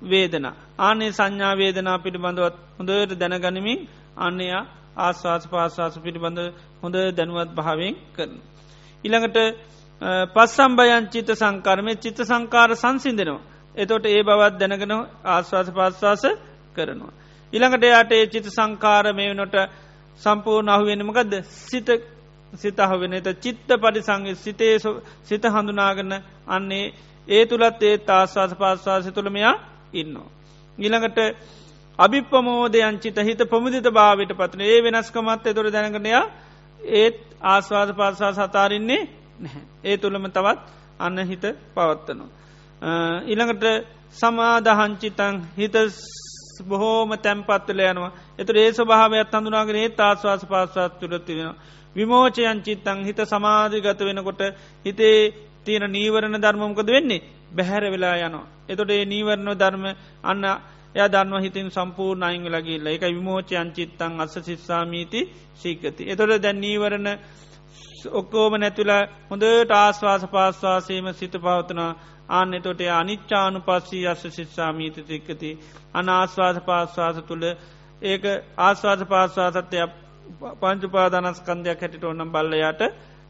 වේදන. 0.03 0.47
ආනේ 0.79 1.11
සංඥා 1.11 1.55
වේදනා 1.55 1.99
පිළිබඳවත් 1.99 2.57
හොඳට 2.79 3.13
දැනගනිමින් 3.15 3.79
අන්නයා 4.19 4.63
ආස්වාස 4.97 5.45
පාස්වාස 5.47 5.95
පිළිබඳ 5.99 6.39
හොඳ 6.83 6.97
දැනුවත් 7.17 7.51
භාවෙන් 7.55 7.95
කරන. 8.15 8.33
ඉළඟට 9.05 9.39
පස්සම්බයන් 10.33 11.05
චිත 11.09 11.31
සංකාරමය 11.33 11.93
චිත්ත 11.97 12.19
සංකාර 12.23 12.71
සංසිින්දෙනවා. 12.75 13.47
එතොට 13.75 14.05
ඒ 14.07 14.23
බවත් 14.23 14.55
දැනගෙන 14.59 14.93
ආස්වාස 15.27 15.69
පාස්වාස 15.71 16.23
කරනවා. 16.75 17.13
ඉළඟට 17.53 17.85
යාට 17.85 18.13
ඒ 18.13 18.27
චිත 18.27 18.47
සංකාර 18.49 19.13
මේ 19.13 19.31
වනොට 19.31 19.57
සම්පූර්ණ 20.21 20.69
අහුවෙනමකදද 20.69 21.35
සිත 21.43 21.89
සිත 22.53 22.79
අහුවෙන 22.79 23.13
එත 23.15 23.29
චිත්ත 23.37 23.69
පරිසංග 23.77 24.27
සිතේ 24.37 24.79
සිත 25.25 25.45
හඳුනාගන්න 25.45 26.13
අන්නේ 26.49 26.93
ඒ 27.29 27.47
තුළත් 27.47 27.83
ඒ 27.83 27.97
ආස්වාස 28.09 28.53
පාස්වාස 28.55 29.07
තුළමයා 29.09 29.55
ඉන්නවා. 29.93 30.29
ඊළඟට 30.79 31.19
අභිපමෝදයන් 31.99 32.99
චිත 32.99 33.19
හිත 33.19 33.41
පමුදිත 33.45 33.87
භාවට 33.91 34.33
පත්න 34.33 34.61
ඒ 34.63 34.79
වෙනස්කමත් 34.81 35.47
එතුර 35.47 35.67
දැනගනයා 35.69 36.25
ඒත් 36.81 37.17
ආස්වාද 37.45 37.91
පාසා 37.93 38.33
සතාරන්නේ 38.33 39.03
නැහැ. 39.39 39.63
ඒ 39.85 39.97
තුළම 39.97 40.25
තවත් 40.27 40.59
අන්න 41.01 41.19
හිත 41.21 41.45
පවත්වනවා. 41.75 42.31
ඉළඟට 43.27 43.65
සමාදහංචිතං 44.13 45.35
හිත 45.57 45.77
බොහෝම 46.63 47.11
තැම්පත්වල 47.19 47.81
යනවා 47.83 48.13
එතු 48.39 48.53
ඒ 48.55 48.71
ස්වභාවයක් 48.73 49.33
හඳුනාගෙන 49.33 49.77
ඒ 49.77 49.91
ආස්වාස 49.99 50.43
පාස්වාත් 50.45 50.93
තුළතිවෙන. 50.95 51.55
විමෝචයන් 51.97 52.59
චිත්තං 52.61 52.99
හිත 53.01 53.21
සමාධිගත 53.25 54.01
වෙනකොට 54.01 54.41
හිතේ 54.85 55.19
තියෙන 55.65 55.85
නීවරණ 55.89 56.37
ධර්මමකද 56.37 56.89
වෙන්නේ 56.89 57.25
බැහැර 57.51 57.85
වෙලා 57.87 58.17
යනවා. 58.19 58.47
එතොට 58.69 58.91
ඒ 58.91 59.05
නීවරණ 59.05 59.51
ධර්ම 59.55 59.85
අන්න 60.25 60.45
ය 60.95 61.01
දන්ව 61.07 61.35
හිතින් 61.39 61.69
සම්පූර් 61.71 62.17
අයිංග 62.21 62.47
ලගේල්ල 62.47 62.87
එක 62.89 63.03
විමෝචයන් 63.09 63.69
චිත්තං 63.71 64.13
අස 64.19 64.35
සිස්සාමීති 64.41 65.21
ශීකති. 65.57 66.03
එතොට 66.05 66.33
දැන් 66.39 66.59
නීවරණ 66.59 67.09
ඔක්කෝම 68.11 68.53
නැතුලා 68.55 69.03
හොඳට 69.31 69.71
ආස්වාස 69.73 70.23
පාස්වාසේම 70.27 71.07
සිත 71.13 71.35
පවතනා 71.35 71.93
ආන්න 72.29 72.53
තොට 72.61 72.81
අනිච්චානු 72.93 73.59
පස්සී 73.61 74.07
අස්ස 74.07 74.23
ශිස්සාමීත 74.31 74.97
සික්කති 75.03 75.51
අනාස්වාස 75.95 76.59
පාස්වාස 76.63 77.19
තුළ 77.23 77.45
ඒක 78.03 78.25
ආස්වාස 78.59 79.01
පාස්වාසත්වය 79.05 79.79
පංචුපාදානස්කන්ධයක් 80.61 81.81
හැටිට 81.81 82.05
ඔන්නම් 82.05 82.31
බල්ලයාට 82.31 82.83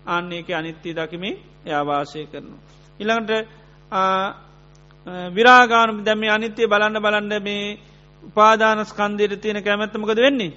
ආන්නේක 0.06 0.48
අනිත්‍යී 0.52 0.96
දකිමේ 0.96 1.38
යාවාශය 1.64 2.26
කරනු. 2.26 2.56
ඉළඟට 3.00 3.30
විරාගානු 5.30 5.92
දැම 6.00 6.22
අනිත්‍යය 6.28 6.66
බලන්න 6.66 6.96
බලන්න 6.98 7.42
මේ 7.42 7.78
උපාදානස් 8.22 8.92
කන්දේට 8.92 9.34
තියෙන 9.36 9.62
කැමැත්තමකද 9.62 10.18
වෙන්නේ. 10.18 10.52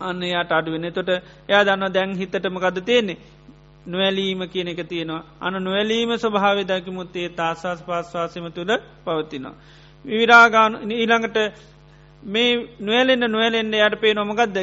අන්න 0.00 0.22
යාට 0.24 0.52
අඩුවෙන 0.52 0.92
තොට 0.92 1.10
එයා 1.48 1.64
දන්න 1.64 1.92
දැන් 1.92 2.10
හිතටමකද 2.12 2.78
තියෙන්නේ 2.82 3.18
නොවැලීම 3.86 4.40
කියන 4.46 4.68
එක 4.68 4.80
තියෙනවා 4.84 5.22
අන 5.40 5.54
නොවැලීම 5.58 6.10
ස්වභාව 6.14 6.58
දැකිමුත්තේ 6.64 7.28
තාසාස් 7.30 7.80
පාස්වාසම 7.82 8.46
තුළ 8.50 8.72
පවතිනවා. 9.04 9.54
විරාගාන 10.04 10.72
ඊළඟට 10.92 11.36
මේ 12.22 12.50
නොවලෙන්න්න 12.80 13.24
නොවලෙන්න්න 13.26 13.74
යට 13.76 14.00
පේ 14.00 14.14
නොමගත්ද 14.14 14.56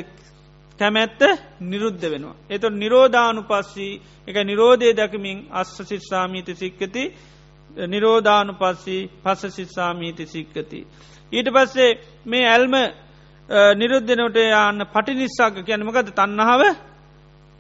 කැමැත්ත 0.80 1.22
නිරුද්ධ 1.62 2.06
වෙනවා. 2.06 2.36
එතු 2.50 2.68
නිරෝධානු 2.72 3.42
පස්සී 3.44 4.02
එක 4.28 4.36
නිරෝධය 4.44 4.90
දැකමින් 4.94 5.38
අස්ස 5.52 5.78
සිස්සාමීත 5.84 6.50
සික්කති 6.54 7.04
නිරෝධානු 7.88 8.54
පස්සී 8.54 9.10
පස 9.24 9.42
සිස්සාමීති 9.50 10.26
සික්කති. 10.26 10.80
ඊට 11.32 11.50
පස්සේ 11.50 11.92
මේ 12.26 12.46
ඇල්ම 12.46 12.76
නිරුද්ධනට 13.50 14.38
යන්න 14.38 14.86
පටි 14.88 15.14
නිස්සාක 15.14 15.56
කියනමකද 15.62 16.10
තන්නහාව 16.12 16.62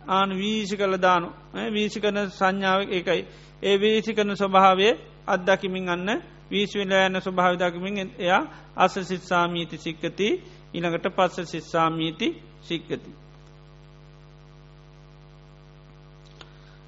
ආන 0.07 0.29
වීසි 0.31 0.77
කළ 0.77 0.95
දානු 0.97 1.27
වීසි 1.71 1.99
කන 1.99 2.17
සංඥාව 2.29 2.81
ඒකයි 2.89 3.21
ඒ 3.63 3.75
වීසි 3.77 4.13
කරන 4.13 4.31
ස්වභාවය 4.33 4.87
අත්දකිමින් 5.27 5.89
අන්න 5.89 6.09
වීශවිල 6.47 6.91
යන්න 6.99 7.17
ස්වභාවිදකිමින් 7.17 7.97
එයා 8.17 8.43
අස 8.75 8.93
සිත්සාමීති 9.01 9.77
සික්කති 9.77 10.27
ඉළඟට 10.73 11.07
පස්ස 11.09 11.47
සිස්සාමීති 11.47 12.27
සික්කති. 12.61 13.11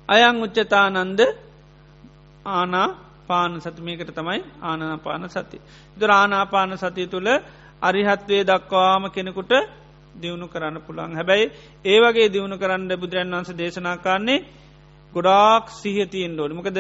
අයං 0.10 0.38
උච්චතානන්ද 0.38 1.19
ආනා 2.48 2.88
පාන 3.27 3.61
සතිමයකට 3.61 4.11
තමයි 4.14 4.39
ආනාපාන 4.61 5.30
සති. 5.30 5.57
දුරානාපාන 5.98 6.77
සතිය 6.77 7.07
තුළ 7.07 7.30
අරිහත්වේ 7.81 8.44
දක්වාම 8.44 9.03
කෙනෙකුට 9.11 9.52
දියුණු 10.18 10.48
කරන්න 10.48 10.77
පුළන් 10.81 11.14
හැබැයි 11.14 11.52
ඒ 11.85 11.99
වගේ 11.99 12.30
දියුණු 12.30 12.57
කරන්න 12.57 12.91
බුදුරන් 12.95 13.31
වන්ස 13.31 13.52
දේශනාකාන්නේ 13.56 14.39
ගොඩාක් 15.14 15.65
සිහතියෙන් 15.73 16.34
ඩෝඩ 16.34 16.53
මකද 16.53 16.80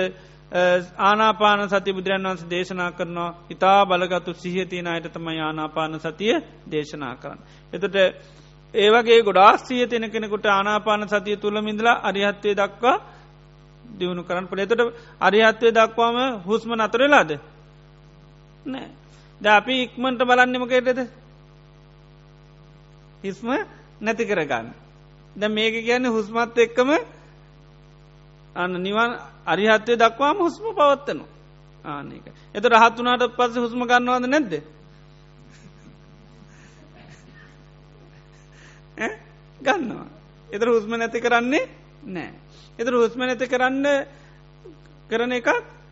ආනාපාන 0.99 1.69
සති 1.69 1.93
බුදුරන් 1.93 2.23
වන්ස 2.23 2.45
දේශනා 2.45 2.91
කරනවා. 2.91 3.35
ඉතා 3.49 3.85
බලගතු 3.85 4.33
සිහතියන 4.35 4.87
අයට 4.87 5.07
තමයි 5.09 5.39
ආනාපාන 5.41 5.99
සතිය 5.99 6.33
දේශනා 6.65 7.15
කරන්න. 7.15 7.39
එතට 7.73 7.95
ඒවගේ 8.73 9.23
ගොඩාක් 9.23 9.59
සියතියන 9.59 10.05
කෙනෙකුට 10.07 10.45
ආනාපාන 10.47 11.03
සතිය 11.05 11.37
තුළ 11.37 11.61
මිඳලා 11.61 12.01
අරිහත්වය 12.03 12.55
දක්වා 12.55 12.97
දියුණු 13.91 14.23
කරන්න 14.23 14.47
පළ 14.47 14.59
එතට 14.59 14.81
අරිහත්වය 15.21 15.69
දක්වාම 15.71 16.17
හුස්ම 16.41 16.71
නතරලාද 16.75 17.31
නෑ. 18.65 18.87
ද 19.41 19.45
අපි 19.47 19.73
ඉක්මට 19.83 20.21
බලන්නමකේටද 20.21 20.99
හිස්ම 23.27 23.49
නැති 24.01 24.25
කරගන්න. 24.25 24.67
ද 25.35 25.41
මේක 25.49 25.75
කියන්නේ 25.79 26.09
හුස්මත් 26.09 26.57
එක්කම 26.57 26.89
අන්න 28.55 28.73
නිවන් 28.79 29.11
අරිහත්වය 29.45 29.93
දක්වාම 29.95 30.37
හුස්ම 30.39 30.65
පවත්තනු 30.71 31.25
ආනක 31.85 32.25
එත 32.55 32.65
රහත් 32.65 32.95
වනාට 32.97 33.29
පස්ස 33.31 33.57
හුස්ම 33.57 33.81
ගන්නවාද 33.83 34.25
නැද්ද? 34.27 34.53
ගන්නවා. 39.59 40.07
එතර 40.49 40.67
හුස්ම 40.67 40.91
නැති 40.91 41.19
කරන්නේ 41.19 41.65
නෑ. 42.05 42.31
එතර 42.79 42.93
හුස්ම 42.93 43.19
නැති 43.19 43.47
කරන්න 43.47 43.85
කරන 45.09 45.31
එකක් 45.31 45.49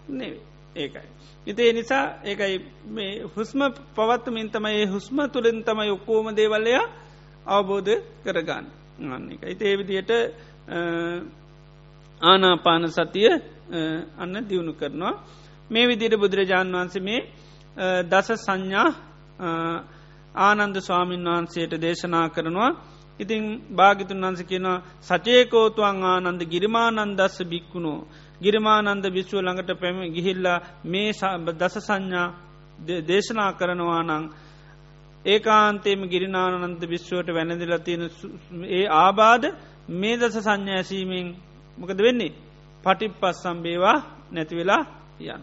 නෙවේ 0.09 0.41
ඒකයි. 0.75 1.07
ඉතේ 1.47 1.73
නිසා 1.73 2.05
ඒකයි 2.23 2.59
මේ 2.87 3.23
හුස්ම 3.27 3.59
පවත්තුමින් 3.95 4.49
තමයි 4.49 4.85
හුස්ම 4.87 5.17
තුළින් 5.27 5.63
තමයි 5.63 5.91
ඔක්කෝම 5.91 6.27
දේවල්ලය 6.31 6.73
අවබෝධ 7.47 7.91
කරගන්න 8.23 8.65
ගන්න 8.99 9.31
එක. 9.31 9.41
ඉතේ 9.45 9.73
විදියට 9.77 10.11
ආනාපාන 12.21 12.83
සතිය 12.89 13.29
අන්න 14.15 14.35
දියුණු 14.43 14.73
කරනවා. 14.73 15.13
මේ 15.69 15.87
විදියට 15.87 16.15
බුදුරජාණන් 16.15 16.75
වහන්සේ 16.75 17.01
මේ 17.01 17.21
දස 18.03 18.27
සංඥා 18.37 18.89
ආනන්ද 20.39 20.77
ස්වාමීන් 20.79 21.25
වහන්සේට 21.25 21.73
දේශනා 21.77 22.29
කරනවා. 22.29 22.71
ඉතින් 23.19 23.43
භාගිතුන් 23.71 24.21
වන්ස 24.21 24.41
කියනවා 24.43 24.83
සචයකෝතුවන් 25.01 26.03
ආනන්ද 26.05 26.41
ගිරිමානන්දස්ස 26.43 27.37
බික්කුණෝ. 27.43 28.07
ගිරිමානන්ද 28.41 29.05
විශ්ව 29.07 29.37
ළඟට 29.37 29.71
පැම 29.75 29.97
ගිහිල්ලා 30.09 30.59
මේ 30.83 31.11
දස 31.53 31.75
සංඥා 31.79 32.27
දේශනා 33.03 33.51
කරනවා 33.53 34.03
නං 34.03 34.23
ඒකාන්තේම 35.25 36.01
ගිරිනානන්ද 36.05 36.81
විශ්වට 36.85 37.29
වැනදිලා 37.29 37.79
තියෙන 37.79 38.03
ඒ 38.69 38.85
ආබාධ 38.97 39.47
මේ 39.93 40.15
දස 40.17 40.35
සංඥා 40.39 40.77
ඇසීමෙන් 40.77 41.27
මොකද 41.77 41.99
වෙන්නේ 41.99 42.35
පටිප් 42.83 43.13
පස් 43.15 43.37
සම්බේවා 43.43 43.97
නැතිවෙලා 44.31 44.83
යන. 45.27 45.41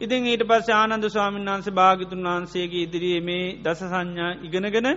ඉතින් 0.00 0.26
ඊට 0.26 0.44
පස් 0.44 0.68
ආනන්ද 0.72 1.04
ස්වාමීන් 1.06 1.48
වහන්සේ 1.48 1.72
භාගිතුන් 1.72 2.26
වහන්සේගේ 2.26 2.82
ඉදිරියේ 2.82 3.22
මේ 3.22 3.44
දස 3.58 3.80
සංඥා 3.84 4.30
ඉගෙනගෙන 4.42 4.88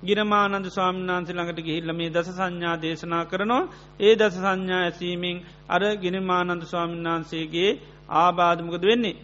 ගිරමානන්ද 0.00 0.66
ස්වාමින්නාන්සේ 0.68 1.34
ළඟට 1.34 1.60
ගිහිල්ල 1.60 1.92
මේ 1.92 2.10
දස 2.10 2.28
සංඥා 2.30 2.76
දේශනා 2.76 3.24
කරනවා 3.24 3.68
ඒ 4.00 4.14
දස 4.14 4.36
සංඥා 4.36 4.82
ඇසීමෙන් 4.82 5.38
අර 5.68 5.82
ගිනිමානන්ද 5.96 6.62
ස්වාමින්නාන්සේගේ 6.64 7.70
ආබාධමකද 8.16 8.84
වෙන්නේ. 8.84 9.16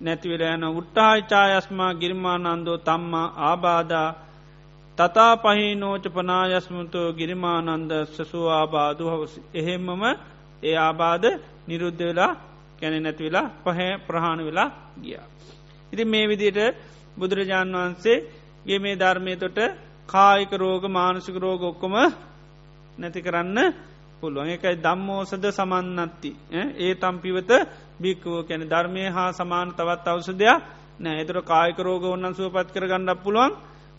නැතිවෙල 0.00 0.42
යන 0.46 0.64
උට්ටායිචායස්මා 0.70 1.92
ගිරිමානන්දෝ 1.94 2.78
තම්මා 2.80 3.28
ආබාධා 3.42 4.08
තතා 4.98 5.32
පහිනෝච 5.36 6.04
පනායස්මුතෝ 6.10 7.08
ගිරිමානන්ද 7.12 7.92
සසූ 8.06 8.46
ආබාධ 8.50 9.02
හවස 9.04 9.34
එහෙම්මම 9.54 10.02
ඒ 10.62 10.76
ආබාධ 10.78 11.26
නිරුද්ධ 11.68 12.02
වෙලා 12.02 12.32
කැනෙ 12.80 12.98
නැතිවෙලා 13.00 13.46
පහ 13.64 13.80
ප්‍රහාණ 14.06 14.40
වෙලා 14.40 14.68
ගිය. 15.02 15.18
ඉති 15.92 16.04
මේ 16.04 16.24
විදියට 16.28 16.60
බුදුරජාණන් 17.18 17.76
වහන්සේ 17.76 18.24
ගේ 18.66 18.78
මේ 18.78 18.96
ධර්මය 18.96 19.32
තොට 19.36 19.58
කායික 20.08 20.52
රෝග 20.54 20.82
මානසික 20.88 21.36
රෝග 21.36 21.62
ඔක්කොම 21.62 21.94
නැති 22.98 23.20
කරන්න 23.22 23.58
පුළුවන්. 24.20 24.48
එකයි 24.48 24.76
දම්මෝසද 24.78 25.44
සමන්නත්ති. 25.48 26.30
ඒ 26.78 26.94
තම්පිවත 26.96 27.50
බික්කවෝ 28.00 28.42
කැන 28.42 28.62
ධර්මය 28.64 29.02
හා 29.08 29.30
සමාන 29.32 29.68
තවත් 29.72 30.06
අවසදයක් 30.06 30.62
නෑ. 31.00 31.20
එතුර 31.20 31.38
කායික 31.42 31.78
රෝග 31.78 32.04
ඔන්නන් 32.06 32.34
සුවපත් 32.34 32.68
කරගන්නක් 32.70 33.22
පුළුවන්. 33.22 33.52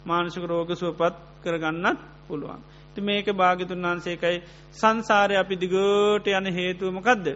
මානසික 0.06 0.44
රෝග 0.46 0.70
සුවපත් 0.74 1.16
කරගන්නත් 1.44 2.00
පුළුවන්. 2.28 2.62
ති 2.96 3.00
මේක 3.02 3.28
භාගිතුන් 3.34 3.82
වහන්සේකයි 3.82 4.38
සංසාරය 4.74 5.36
අපි 5.36 5.56
දිගෝට 5.56 6.26
යන 6.30 6.48
හේතුවමකදද. 6.50 7.28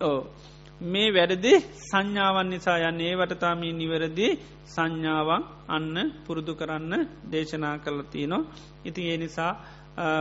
ඕ 0.00 0.20
මේ 0.80 1.10
වැරදි 1.10 1.52
සංඥාවන් 1.82 2.48
නිසා 2.48 2.78
යන්න 2.80 3.00
ඒ 3.00 3.14
වටතාමී 3.16 3.72
නිවැරදි 3.72 4.26
සංඥාවන් 4.66 5.42
අන්න 5.68 5.96
පුරුදු 6.24 6.54
කරන්න 6.54 6.92
දේශනා 7.24 7.78
කරලතිනො. 7.78 8.38
ඉතින් 8.84 9.06
ඒ 9.06 9.16
නිසා 9.16 9.52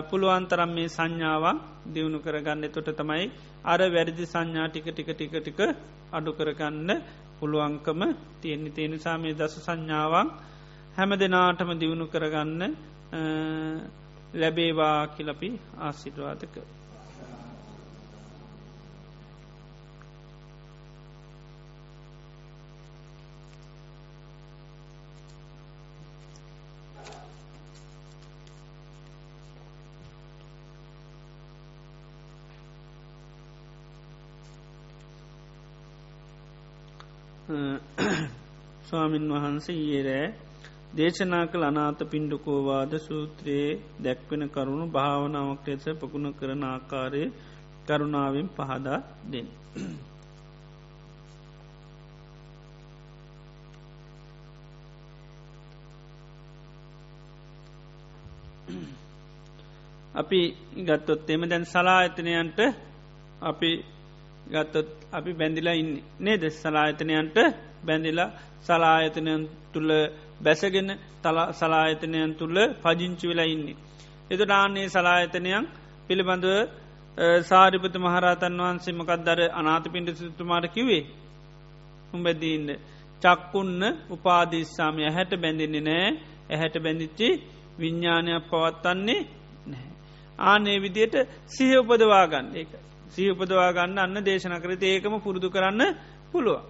පුළුවන්තරම් 0.09 0.71
මේ 0.73 0.89
සංඥාවන් 0.89 1.61
දියුණු 1.87 2.19
කරගන්න 2.19 2.63
තොට 2.69 2.89
තමයි 2.91 3.25
අර 3.63 3.81
වැරදි 3.87 4.25
සංඥා 4.25 4.67
ටික 4.69 4.87
ටික 4.87 5.09
ටික 5.09 5.33
ටික 5.35 5.59
අඩු 6.11 6.31
කරගන්න 6.33 6.89
පුළුවන්කම 7.39 8.01
තියෙන්නේ 8.41 8.71
තියෙන 8.71 8.91
නිසා 8.91 9.17
මේ 9.17 9.33
දස 9.33 9.55
සංඥාවන් 9.59 10.27
හැම 10.97 11.11
දෙනාටම 11.15 11.69
දියුණු 11.75 12.05
කරගන්න 12.07 12.63
ලැබේවා 14.33 15.07
කිලපි 15.09 15.49
ආසිටවාදක. 15.79 16.55
ස්වාමින් 38.87 39.25
වහන්සේ 39.29 39.77
ඊරෑ 39.77 40.27
දේශනා 40.97 41.45
කළ 41.45 41.63
අනාත 41.63 41.99
පින්ඩුකෝවාද 42.05 42.93
සූත්‍රයේ 42.99 43.69
දැක්වෙන 44.03 44.43
කරුණු 44.49 44.85
භාවනාවක් 44.89 45.65
ලෙස 45.67 45.85
පකුණ 45.95 46.27
කරන 46.33 46.63
ආකාරය 46.65 47.23
කරුණාවෙන් 47.87 48.47
පහදා 48.49 48.99
දෙන්න. 49.31 49.47
අපි 60.15 60.41
ගත්තොත් 60.79 61.29
එම 61.29 61.41
දැන් 61.43 61.65
සලා 61.65 61.97
ඇතනයන්ට 61.97 62.59
අපි 63.41 63.71
ගත්තොත් 64.51 64.87
අපි 65.11 65.31
බැඳිලා 65.33 65.73
ඉන්න 65.73 65.91
නේද 66.19 66.43
සලායතනයන්ට 66.53 67.37
බැඳිලා 67.83 68.29
සලායතනයන් 68.61 69.43
තුළ 69.73 69.91
බැසගෙන 70.41 70.89
සලායතනයන් 71.53 72.31
තුළ 72.35 72.57
පජිංචි 72.83 73.25
වෙලා 73.27 73.47
ඉන්නේ. 73.47 73.77
එතු 74.31 74.43
නාන්නේ 74.45 74.87
සලායතනයන් 74.87 75.65
පිළිබඳව 76.07 76.47
සාරිපත 77.43 77.95
මහරතන් 77.97 78.57
වහන්සේ 78.59 78.93
මකක්දර 78.93 79.39
අනාත 79.51 79.85
පින්ට 79.85 80.09
සිතුමාට 80.15 80.65
කිවේ 80.69 81.03
උඹැදීන්න 82.13 82.69
චක්කුන්න 83.21 83.81
උපාදිස්සාමය 84.09 85.01
හැට 85.09 85.31
බැඳින්නේ 85.35 85.83
නෑ 85.83 86.09
ඇහැට 86.51 86.75
බැඳිච්චි 86.79 87.27
විඤ්ඥානයක් 87.79 88.43
පවත්වන්නේ 88.45 89.21
නැහැ. 89.65 89.93
ආනේ 90.41 90.77
විදියට 90.77 91.15
සිහ 91.47 91.71
උපදවාගන්න 91.79 92.47
ඒකයි. 92.53 92.86
සිහ 93.07 93.31
උපදවා 93.31 93.71
ගන්න 93.71 93.99
අන්න 93.99 94.17
දේශන 94.21 94.55
කරත 94.57 94.83
ඒකම 94.83 95.13
පුරුදු 95.19 95.49
කරන්න 95.49 95.81
පුළුව. 96.31 96.61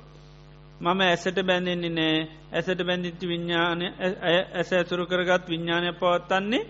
මම 0.79 0.99
ඇසට 1.01 1.39
බැඳෙන්නේ 1.41 1.89
නෑ. 1.91 2.27
ඇසට 2.51 2.81
බැඳිච්චි 2.81 3.25
විඤ්ඥාන 3.25 3.81
ඇස 4.53 4.69
ඇසුරු 4.71 5.05
කරගත් 5.05 5.43
විඤ්ඥානය 5.45 5.89
පවත්තන්නේ 5.93 6.63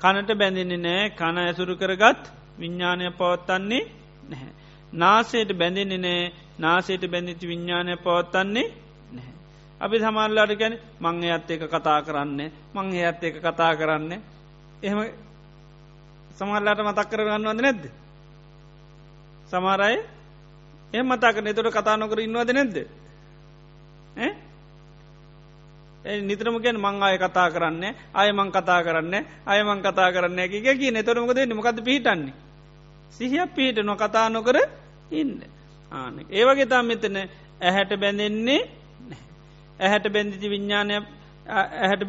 කනට 0.00 0.30
බැඳෙන්නේ 0.34 0.78
නෑ. 0.78 1.10
කන 1.12 1.36
ඇසුරු 1.38 1.74
කරගත් 1.76 2.22
විඤ්ඥානය 2.58 3.10
පවත්තන්නේ 3.12 3.82
නැහැ. 4.24 4.52
නාසයට 4.92 5.50
බැඳෙන්නේ 5.54 5.98
නෑ. 5.98 6.32
නාසයට 6.58 7.04
බැඳිච්චි 7.06 7.46
විඤ්ඥානය 7.46 7.96
පවත්තන්නේ 7.98 8.68
නැහැ. 9.12 9.34
අපි 9.80 9.96
සමල්ලාට 9.98 10.52
ගැන 10.54 10.74
මං 11.00 11.24
එයත් 11.24 11.50
එක 11.50 11.62
කතා 11.68 12.00
කරන්නේ 12.02 12.50
මං 12.74 12.92
එයත් 12.94 13.22
එක 13.22 13.36
කතා 13.40 13.72
කරන්න. 13.74 14.12
එහෙම 14.82 15.00
සමල්ලාට 16.32 16.80
මතක් 16.80 17.10
කරගන්නවද 17.10 17.60
නැද්ද? 17.60 17.84
සමාරයි 19.52 20.00
එම 20.92 21.06
මතාකන 21.06 21.46
එතොට 21.46 21.70
කතා 21.70 21.96
නොකර 21.96 22.20
ඉන්නවද 22.20 22.50
නැද්ද? 22.50 22.76
නිතරම 26.20 26.56
ගැන 26.58 26.76
මං 26.76 27.02
අය 27.02 27.18
කතා 27.18 27.48
කරන්න 27.48 27.84
අයමං 28.14 28.50
කතා 28.50 28.80
කරන්න 28.82 29.14
අයමං 29.46 29.80
කතා 29.80 30.10
කරන්න 30.10 30.38
එක 30.40 30.52
කිය 30.72 30.90
නතොරමකද 30.90 31.38
නිමකද 31.44 31.78
පිහිටන්නේ? 31.80 32.34
සිහියක් 33.10 33.54
පිහිට 33.54 33.78
නො 33.80 33.96
කතා 33.96 34.28
නොකර 34.28 34.56
ඉන්න. 35.12 35.40
ආන 35.92 36.24
ඒවගේ 36.30 36.66
තා 36.66 36.82
මෙතන 36.82 37.16
ඇහැට 37.60 37.92
බැඳෙන්නේ 37.96 38.60
ඇහැට 39.78 40.06
බැඳිති 40.08 40.48
විඤ්ඥානය 40.48 40.94
ඇහැට 41.48 42.02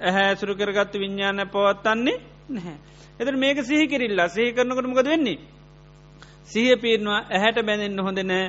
ඇහැසුරු 0.00 0.54
කරගත්තු 0.54 0.98
විඤ්ඥානය 0.98 1.46
පවත්තන්නේ 1.46 2.20
නැහැ. 2.48 2.76
එතර 3.20 3.34
මේක 3.36 3.58
සිහි 3.62 3.88
කිරල්ලා. 3.88 4.28
සිහි 4.28 4.52
කරනකටමකද 4.52 5.06
වෙන්නේ? 5.06 5.38
සිහ 6.48 6.76
පීරනවා 6.76 7.20
ඇහැට 7.28 7.58
බැඳෙන්න්න 7.62 8.00
හොඳ 8.00 8.20
නෑ 8.24 8.44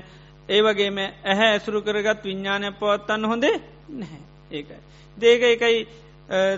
ඒවගේම 0.50 0.98
ඇහැ 1.00 1.50
ඇසුරු 1.50 1.82
කරගත් 1.82 2.24
විඤ්ඥානය 2.24 2.72
පවත්තන්න 2.74 3.26
හොඳේ 3.26 3.56
නැහැ 3.94 4.22
ඒකයි. 4.52 4.80
දේක 5.18 5.44
එකයි 5.46 5.80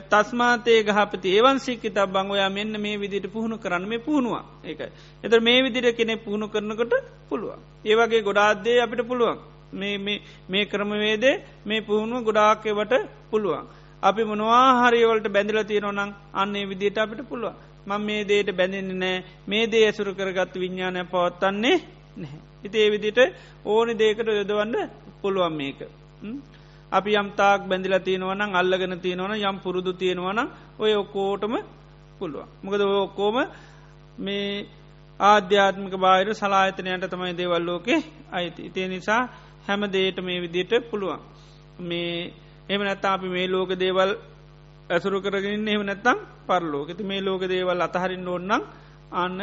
තස්මාතේ 0.07 0.79
ගහපති 0.83 1.29
ඒවන් 1.31 1.59
සික්කිත 1.59 1.97
බං 2.07 2.31
ඔයා 2.31 2.49
මෙන්න 2.49 2.75
මේ 2.77 2.97
විදිට 2.97 3.27
පුහුණු 3.27 3.57
කරන්න 3.57 3.87
මේ 3.87 3.99
පුහුණවා 3.99 4.43
ඒකයි. 4.63 4.91
එත 5.23 5.33
මේ 5.41 5.59
විදිර 5.61 5.93
කෙනෙ 5.93 6.15
පුහුණු 6.17 6.47
කරනකට 6.47 6.93
පුළුවන්. 7.29 7.59
ඒවගේ 7.85 8.21
ගොඩාත්දේ 8.21 8.81
අපිට 8.81 9.03
පුළුවන්. 9.03 9.37
මේ 10.49 10.65
ක්‍රමවේදේ 10.65 11.35
මේ 11.63 11.81
පුහුණුව 11.81 12.23
ගොඩාක්කවට 12.23 12.93
පුළුවන්. 13.29 13.65
අපි 14.03 14.23
මොනවා 14.23 14.65
හරිවලට 14.81 15.27
බැඳල 15.27 15.59
තියෙනවනං 15.63 16.11
අන්නේ 16.33 16.65
විදිට 16.65 16.97
අපිට 16.97 17.21
පුළුව 17.23 17.53
මං 17.85 18.01
මේ 18.01 18.23
දේට 18.23 18.49
බැඳෙන්නේ 18.51 18.97
නෑ 18.97 19.17
මේ 19.47 19.65
දේ 19.67 19.85
ඇසුරු 19.85 20.11
කරගත් 20.13 20.53
විඤ්ඥානය 20.55 21.03
පවත්තන්නේ 21.05 21.77
නැහැ. 22.17 22.39
ඉති 22.63 22.77
ඒ 22.77 22.89
විදිට 22.89 23.19
ඕනි 23.65 23.93
දේකට 23.95 24.27
යොදවන්න 24.29 24.75
පුළුවන් 25.21 25.53
මේක. 25.53 25.79
අපි 26.91 27.11
යම් 27.13 27.29
තාක් 27.31 27.61
බැඳිල 27.63 27.95
තියෙනවනම් 27.99 28.51
අල්ලගෙන 28.53 28.95
තියෙනවන 28.99 29.33
යම් 29.41 29.57
පුරුදු 29.59 29.91
තියෙනවන 29.93 30.39
ඔය 30.79 30.93
ඔක්කෝටම 30.93 31.53
පුළුවන්. 32.19 32.47
මොකද 32.63 32.81
ඔක්කෝම 32.81 33.37
මේ 34.17 34.65
ආධ්‍යාත්මික 35.19 35.95
බාහිර 35.95 36.29
සලායතනයට 36.33 37.09
තමයි 37.09 37.33
දේවල්ලෝකේ 37.33 37.99
අයිති. 38.31 38.61
ඉතිය 38.63 38.87
නිසා 38.87 39.21
හැම 39.67 39.81
දේට 39.87 40.17
මේ 40.19 40.41
විදියට 40.41 40.89
පුළුවන්. 40.89 41.19
මේ 41.81 42.33
එම 42.69 42.81
නැත්තා 42.81 43.13
අපි 43.13 43.27
මේ 43.27 43.47
ලෝක 43.47 43.69
දේවල් 43.75 44.11
ඇසුරු 44.89 45.21
කරගන්න 45.21 45.67
එම 45.69 45.83
නැත්තම් 45.83 46.17
පරලෝක. 46.45 46.89
ති 46.89 47.03
මේ 47.03 47.21
ලෝක 47.21 47.41
දේවල් 47.43 47.81
අතහරින්න 47.81 48.27
ඕන්නම් 48.27 48.61
අන්න 49.13 49.39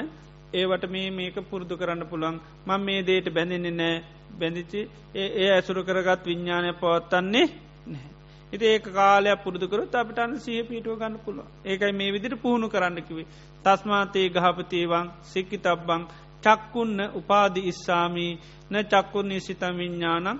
ඒවට 0.52 0.84
මේ 0.88 1.10
මේක 1.10 1.36
පුරුදු 1.42 1.74
කරන්න 1.76 2.02
පුළුවන්. 2.04 2.40
මං 2.66 2.80
මේ 2.80 3.02
දේට 3.02 3.26
බැඳෙන්නේ 3.30 3.70
නෑ. 3.72 3.96
බැඳිචි 4.32 4.80
ඒ 5.14 5.50
ඇසුරු 5.50 5.80
කරගත් 5.82 6.24
විඤ්ඥානය 6.24 6.72
පවත්තන්නේ 6.74 7.46
නැහැ. 7.86 8.10
ඉති 8.52 8.64
ඒ 8.66 8.78
කාලයක් 8.80 9.40
පුරදුකරත් 9.40 9.94
අපිට 9.94 10.18
අන්න 10.18 10.34
සිය 10.38 10.62
පිටුව 10.62 10.98
ගන්න 10.98 11.16
පුළුව 11.18 11.46
ඒකයි 11.64 11.92
මේ 11.92 12.12
විදිට 12.12 12.34
පුහුණු 12.36 12.68
කරන්නකිවේ 12.68 13.26
තස්මාතයේ 13.64 14.28
ගහපතිේවන් 14.30 15.06
සික්කි 15.24 15.58
තබ්බං 15.58 16.02
චක්කුන්න 16.42 16.98
උපාදි 17.14 17.60
ඉස්සාමී 17.64 18.32
න 18.70 18.74
චක්කුන් 18.84 19.28
නිසිතම් 19.28 19.74
විඤ්ඥානම් 19.74 20.38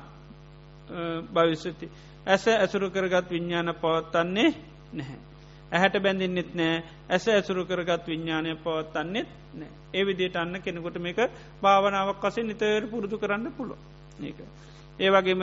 භවිස්සති 1.33 1.87
ඇස 2.27 2.45
ඇසුරු 2.49 2.91
කරගත් 2.91 3.27
විඤ්ඥාන 3.29 3.71
පවත්තන්නේ 3.77 4.51
නැහැ. 4.93 5.19
ඇහැට 5.73 5.97
බැඳින්නෙත් 5.99 6.51
නෑ 6.55 6.83
ඇස 7.09 7.29
ඇසුරු 7.29 7.65
කරගත් 7.65 8.07
විඤ්ඥානය 8.07 8.57
පවත්තන්නෙත් 8.59 9.29
නෑ 9.55 9.71
ඒ 9.93 10.05
විදියට 10.05 10.37
අන්න 10.37 10.55
කෙනෙකුට 10.59 10.99
මේක 10.99 11.21
භාවනාවක් 11.61 12.21
කසේ 12.21 12.45
නිතර 12.45 12.83
පුරුදු 12.87 13.17
කරන්න 13.19 13.47
පුළුව 13.53 13.79
ඒක. 14.21 14.39
ඒ 14.99 15.11
වගේම 15.11 15.43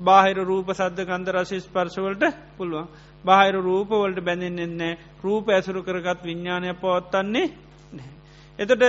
බාහිර 0.00 0.38
රූප 0.42 0.68
සද්ධ 0.70 1.02
ගන්ධ 1.02 1.32
රශිස් 1.32 1.66
පර්ශවලට 1.68 2.24
පුළුවන්. 2.56 2.86
බාහිර 3.24 3.56
රූපවලට 3.60 4.20
බැඳෙන්න්නේ 4.20 4.98
රූප 5.20 5.48
ඇසුරු 5.48 5.80
කරගත් 5.82 6.20
විඤ්ඥානය 6.22 6.74
පවත්තන්නේ 6.76 7.46
නැහැ. 7.92 8.14
එතට 8.58 8.82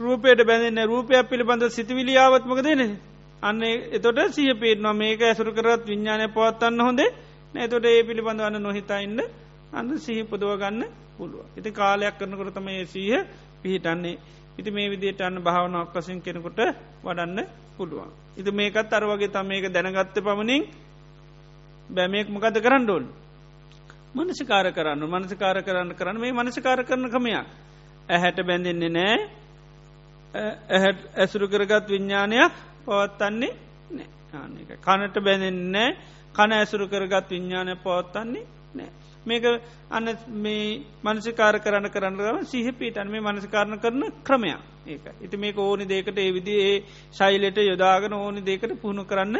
රූපයට 0.00 0.40
බැඳන්න 0.42 0.80
රූපයක් 0.84 1.24
පිළිබඳ 1.24 1.62
සිතිවිලියාවත්මක 1.68 2.60
දෙන 2.62 2.82
අන්න 3.42 3.62
එතොට 3.90 4.18
සිය 4.30 4.52
පේටනවා 4.54 4.94
මේක 4.94 5.20
ඇසුරු 5.22 5.52
කරත් 5.52 5.82
විඤ්ඥානය 5.84 6.26
පවත්තන්න 6.28 6.80
හොඳේ 6.80 7.10
නෑතොට 7.56 7.86
ඒ 7.86 8.02
පිළිබඳ 8.02 8.40
වන්න 8.40 8.62
නොහිතයින්න 8.62 9.20
අන්න 9.72 9.98
සිහි 9.98 10.22
පුදුව 10.24 10.52
ගන්න 10.56 10.82
පුළුව. 11.16 11.44
ඉති 11.56 11.70
කාලයක් 11.72 12.14
කරනකොට 12.14 12.52
තම 12.52 12.68
ඒ 12.70 12.84
සීහ 12.86 13.24
පිහිටන්නේ 13.62 14.18
ඉති 14.56 14.70
මේ 14.70 14.88
විදියට 14.88 15.20
අන්න 15.20 15.40
භාවන 15.40 15.76
ඔක්කසින් 15.76 16.20
කෙනෙකුට 16.20 16.60
වඩන්න 17.02 17.38
පුළුවන්. 17.76 18.10
ඉති 18.36 18.50
මේකත් 18.52 18.92
අර 18.92 19.04
වගේ 19.04 19.28
තම 19.28 19.46
මේක 19.46 19.64
දැනගත්ත 19.68 20.18
පමණින් 20.18 20.62
බැමයෙක් 21.90 22.28
මොකද 22.28 22.56
කරන්න 22.56 22.90
ඕන්. 22.90 23.04
මනසිකාර 24.14 24.66
කරන්න 24.72 25.02
මනසිකාර 25.06 25.58
කරන්න 25.62 25.90
කරන්න 25.92 26.18
මේ 26.18 26.32
මනසිකාර 26.34 26.84
කරන 26.84 27.08
කමයක්. 27.08 27.46
ඇහැට 28.08 28.38
බැඳෙන්නේ 28.38 28.90
නෑ 28.90 29.18
ඇහැට 30.68 31.00
ඇසුරු 31.14 31.48
කරගත් 31.48 31.88
විඤ්ඥානයක් 31.88 32.52
පවත්තන්නේ 32.84 33.52
නෑ 33.92 34.76
කනට 34.78 35.16
බැඳෙන්නේ 35.18 35.88
කන 36.36 36.52
ඇසුරු 36.52 36.86
කරගත් 36.88 37.30
විඤ්ඥානය 37.30 37.74
පවත්තන්නේ 37.78 38.46
නෑ. 38.74 38.90
මේක 39.26 39.44
අන්න 39.90 40.08
මේ 40.38 40.64
මනසිකාර 41.04 41.54
කරන්න 41.58 41.88
කරන්නම 41.88 42.46
සිහ 42.46 42.66
පීටන් 42.74 43.08
මේ 43.08 43.22
මනසිකාරණ 43.22 43.78
කරන 43.78 44.04
ක්‍රමයක් 44.22 44.60
ඒක 44.86 45.06
ඉති 45.20 45.36
මේක 45.36 45.58
ඕනි 45.60 45.84
දේකට 45.86 46.18
ඒ 46.18 46.30
විදි 46.32 46.54
ඒ 46.62 46.76
ශෛලයට 47.12 47.58
යොදාගෙන 47.62 48.14
ඕනි 48.14 48.40
දේකට 48.42 48.72
පුහුණු 48.76 49.04
කරන්න 49.04 49.36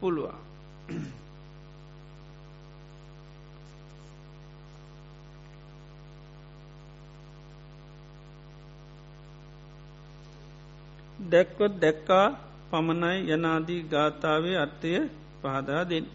පුළුවන්. 0.00 0.38
දැක්කොත් 11.30 11.74
දැක්කා 11.80 12.26
පමණයි 12.70 13.18
යනාදී 13.30 13.82
ගාථාවේ 13.88 14.56
අර්ථය 14.56 14.92
පහදා 15.42 15.82
දෙෙන්. 15.84 16.06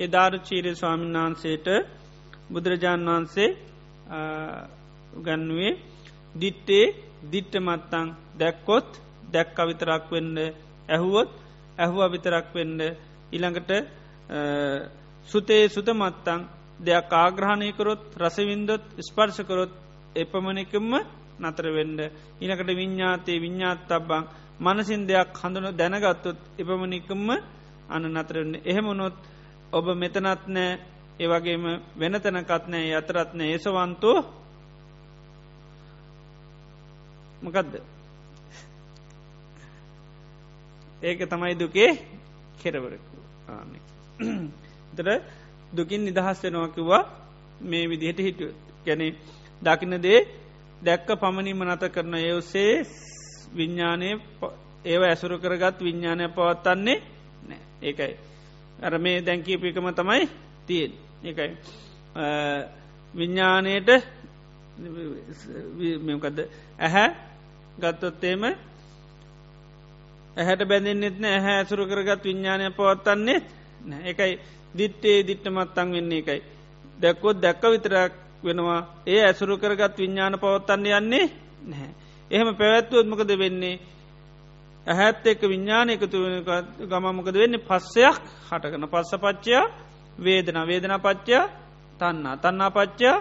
එදාරු 0.00 0.38
චීරය 0.40 0.72
ස්වාමින් 0.74 1.16
වහන්සේට 1.16 1.66
බුදුරජාණන් 2.52 3.08
වහන්සේ 3.08 3.48
ගන්නුවේ 5.18 5.72
දිට්ටේ 6.34 6.86
දිට්ට 7.24 7.54
මත්තං 7.58 8.08
දැක්කොත් 8.36 8.88
දැක්ක 9.32 9.58
විතරක් 9.68 10.04
වෙන්න 10.10 10.36
ඇහුවොත් 10.88 11.30
ඇහුව 11.78 12.00
විතරක් 12.12 12.48
වෙන්න 12.54 12.78
ඉළඟට 13.32 13.70
සුතේ 15.28 15.64
සුත 15.68 15.88
මත්තං 15.92 16.40
දෙයක් 16.80 17.12
ආග්‍රහණයකරොත් 17.14 18.02
රසවින්දොත් 18.16 18.84
ස්පර්ශකරොත් 19.00 19.72
එපමණකම්ම 20.14 20.92
නතර 21.40 21.66
වෙන්ඩ 21.70 22.00
ඉනකට 22.40 22.70
විඤ්ඥාතයේ 22.70 23.38
විඤ්ඥාත් 23.38 23.80
තබ්බං 23.88 24.24
මනසින් 24.60 25.02
දෙයක් 25.06 25.30
හඳුන 25.34 25.66
දැනගත්තොත් 25.72 26.38
එපමණිකම්ම 26.58 27.28
අන්න 27.88 28.04
නතරන්න 28.12 28.54
එහෙමනොත් 28.62 29.16
ඔබ 29.72 29.86
මෙතනත් 29.94 30.46
නෑ 30.48 30.78
ඒවගේම 31.18 31.64
වෙනතැනකත්නෑ 31.94 32.94
අතරත්න 32.94 33.40
ඒසවන්තෝ 33.42 34.18
මකදද? 37.42 37.74
ඒක 41.02 41.20
තමයි 41.24 41.54
දුකේ 41.56 41.90
කෙරවරකු 42.58 43.18
තර 44.96 45.08
දුකින් 45.72 46.04
නිදහස් 46.04 46.42
වෙනවාකිවා 46.42 47.02
මේ 47.62 47.84
විදිහට 47.86 48.20
හිටුව 48.20 48.50
ගැන 48.86 49.02
දකින 49.62 49.94
දේ 49.98 50.20
දැක්ක 50.80 51.08
පමණීම 51.16 51.62
නත 51.64 51.82
කරන 51.88 52.14
ඒඔස්සේ 52.16 52.74
විඤ්ඥානය 53.52 54.10
ඒව 54.84 55.02
ඇසුරු 55.02 55.38
කරගත් 55.38 55.78
විඤ්ඥානය 55.80 56.28
පවත්තන්නේ 56.30 56.98
නෑ. 57.42 57.62
ඒකයි. 57.82 58.29
අර 58.80 58.98
මේ 58.98 59.20
දැංකීපිකම 59.20 59.86
තමයි 59.92 60.28
තියෙන් 60.66 60.92
එකයි 61.24 61.50
විඤ්ඥානයට 63.14 63.88
මෙකද 66.02 66.38
ඇහැ 66.78 67.08
ගත්තොත්තේම 67.78 68.42
ඇහැට 70.36 70.62
බැඳෙන්න්නෙත්න 70.64 71.24
ඇහැ 71.26 71.56
ඇසුරු 71.56 71.84
කරගත් 71.86 72.24
විඤ්ඥානය 72.24 72.70
පවත්තන්නේ 72.72 73.38
එකයි 74.04 74.32
දිට්ටේ 74.74 75.18
දිට්ටමත්තං 75.22 75.88
වෙන්නේ 75.90 76.20
එකයි 76.20 76.40
දැක්කොත් 76.98 77.36
දැක්ක 77.38 77.62
විතරක් 77.66 78.12
වෙනවා. 78.42 78.80
ඒ 79.06 79.20
ඇසුරු 79.22 79.58
කරගත් 79.58 79.98
විඤ්ඥාන 79.98 80.38
පවත්තන්න 80.38 80.86
යන්නේ 80.92 81.26
නැහැ 81.64 81.92
එහෙම 82.30 82.48
පැවැත්වුවත්මකද 82.54 83.30
වෙන්නේ? 83.38 83.80
ඇහැත් 84.90 85.26
එක්ක 85.26 85.42
විඤ්ඥාන 85.44 85.88
එකතු 85.90 86.18
ගමමකද 86.84 87.36
වෙන්නේ 87.36 87.62
පස්සයක් 87.62 88.16
හටකන 88.48 88.84
පස්ස 88.86 89.12
පච්චයා 89.16 89.64
වේදන 90.18 90.58
වේදන 90.64 90.94
පච්චා 90.98 91.44
තන්නා 92.00 92.36
තන්නා 92.38 92.70
පච්චා 92.70 93.16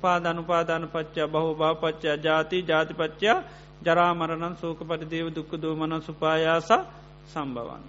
පාදනු 0.00 0.42
පාදාන 0.42 0.84
පච්චා 0.88 1.28
බහු 1.28 1.50
භාපච්චා 1.54 2.16
ජාති 2.18 2.58
ජාතිපච්චා 2.64 3.36
ජරාමරණන් 3.80 4.56
සෝක 4.56 4.80
පරිදේව 4.82 5.26
දුක්ක 5.30 5.52
දෝමන 5.54 5.94
සුපායාස 6.00 6.70
සම්බවන්. 7.26 7.82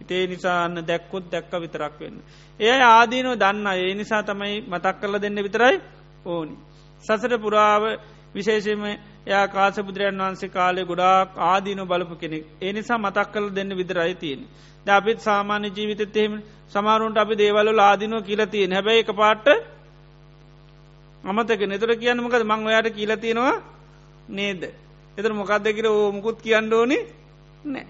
ඉතේ 0.00 0.26
නිසා 0.26 0.58
අන්න 0.60 0.78
දැක්කොත් 0.82 1.24
දැක්ක 1.26 1.52
විතරක් 1.54 1.94
වෙන්න. 2.00 2.16
එය 2.60 2.80
ආදීනෝ 2.90 3.36
දන්න 3.36 3.66
ඒ 3.74 3.94
නිසා 3.94 4.22
තමයි 4.22 4.54
මතක් 4.62 4.96
කරල 5.00 5.14
දෙන්න 5.18 5.38
විතරයි 5.38 5.76
ඕනි. 6.26 6.54
සසර 7.04 7.32
පුරාව 7.38 7.82
විශේෂම 8.34 8.82
යා 9.26 9.46
කාස 9.48 9.76
බුදුරයන් 9.78 10.18
වන්සේ 10.20 10.48
කාලේ 10.48 10.84
ගොඩාක් 10.84 11.30
ආදීන 11.38 11.80
බලපු 11.82 12.14
කෙනෙක්. 12.16 12.44
ඒ 12.60 12.72
නිසා 12.72 12.98
මතක් 12.98 13.28
කල 13.32 13.46
දෙන්න 13.50 13.70
විදරයි 13.72 14.14
තියෙන. 14.14 14.42
ද 14.86 14.88
අපිත් 14.88 15.18
සාමාන්‍ය 15.20 15.68
ජීවිතත් 15.70 16.16
එහෙම 16.16 16.34
සමාරුන්ට 16.68 17.18
අපි 17.18 17.34
දේවල්ල 17.34 17.80
ආදිනුව 17.80 18.22
කියලතියෙන් 18.22 18.72
හැබැයි 18.72 19.00
එක 19.00 19.10
පාට්ට 19.12 19.48
අමතක 21.24 21.60
නතුර 21.62 21.90
කියන්න 21.96 22.18
මොකද? 22.18 22.42
මං 22.44 22.66
ඔයාට 22.66 22.88
කියලතියෙනවා 22.90 23.56
නේද. 24.28 24.62
එතර 25.18 25.32
මොකක්ද 25.32 25.66
කියර 25.68 25.86
ඕ 25.88 26.12
මුකුත් 26.12 26.38
කියන්න 26.42 26.72
ඕනි 26.72 26.98
නෑ 27.64 27.86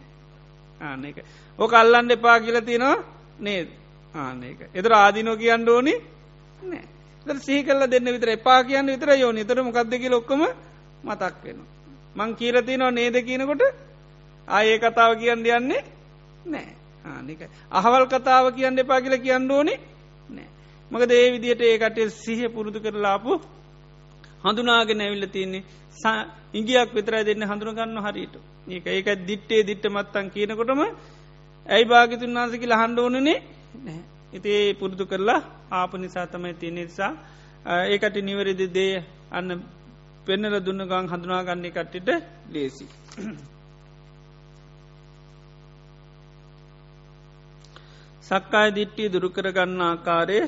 ආන 0.80 1.04
එක 1.04 1.16
ඕක 1.58 1.72
අල්ලන්න 1.72 2.10
එපා 2.10 2.36
කියලතියෙනවා 2.40 2.96
නේද? 3.40 3.68
ආන 4.14 4.42
එක 4.42 4.60
එතර 4.72 4.92
ආදිනෝ 4.94 5.36
කියන්න 5.36 5.68
ඕනි 5.68 5.94
නෑ 6.62 6.93
එතර 7.26 7.38
සීකල්ල 7.40 7.86
දෙන්න 7.86 8.04
විතර 8.06 8.30
එපා 8.30 8.60
කියන්න 8.62 8.86
විතර 8.88 9.10
යෝනි 9.16 9.44
තර 9.44 9.62
මොකක්දකි 9.62 10.08
ලොක්කම 10.08 10.42
මතක් 11.04 11.34
වෙනවා. 11.42 11.68
මං 12.16 12.30
කියලතිනවා 12.34 12.90
නේද 12.92 13.16
කියනකොට 13.22 13.62
ආයේ 14.48 14.78
කතාව 14.78 15.12
කියන්න 15.16 15.46
යන්නේ 15.50 15.82
නෑ 16.46 16.68
ආනික 17.04 17.40
අහවල් 17.72 18.04
කතාව 18.08 18.46
කියන්න 18.52 18.78
එපා 18.78 19.00
කියල 19.00 19.16
කියන්න 19.18 19.50
ඕනේ 19.50 19.78
නෑ 20.30 20.48
මක 20.90 21.02
දේ 21.06 21.26
විදියට 21.32 21.62
ඒකට 21.62 21.98
සිහ 22.16 22.40
පුරුදු 22.48 22.78
කරලාපු 22.80 23.40
හඳුනාගෙන 24.44 25.00
ඇවිල්ල 25.00 25.26
තියන්නේ 25.28 25.62
ඉංගියක් 26.54 26.90
විතර 26.92 27.14
දෙන්න 27.22 27.44
හඳුනගන්න 27.44 27.98
හරිට 28.00 28.34
ඒක 28.68 28.86
ඒක 28.88 29.08
දිට්ටේ 29.22 29.62
දිට්ට 29.64 29.86
මත්තන් 29.88 30.26
කියනකොටම 30.30 30.82
ඇයි 31.66 31.84
භාගිතුන් 31.86 32.36
වන්සකි 32.36 32.66
ලහන්ඩෝනනේ 32.66 33.38
ඉතිේ 34.34 34.74
පුරුදු 34.74 35.04
කරලා 35.04 35.40
ආප 35.72 35.92
නිසා 35.96 36.26
තමයි 36.26 36.54
තියෙන 36.54 36.74
නිසා 36.76 37.12
ඒකට 37.86 38.16
නිවැරදි 38.20 38.66
දේ 38.68 38.94
අන්න 39.30 39.50
පෙන්නල 40.26 40.56
දුන්න 40.60 40.82
ගං 40.84 41.06
හඳුනාගන්නේ 41.06 41.70
කට්ටිට 41.70 42.08
ලේසි. 42.48 42.86
සක්කාය 48.24 48.68
දිට්ටිය 48.70 49.08
දුරුකරගන්න 49.08 49.80
ආකාරය 49.82 50.38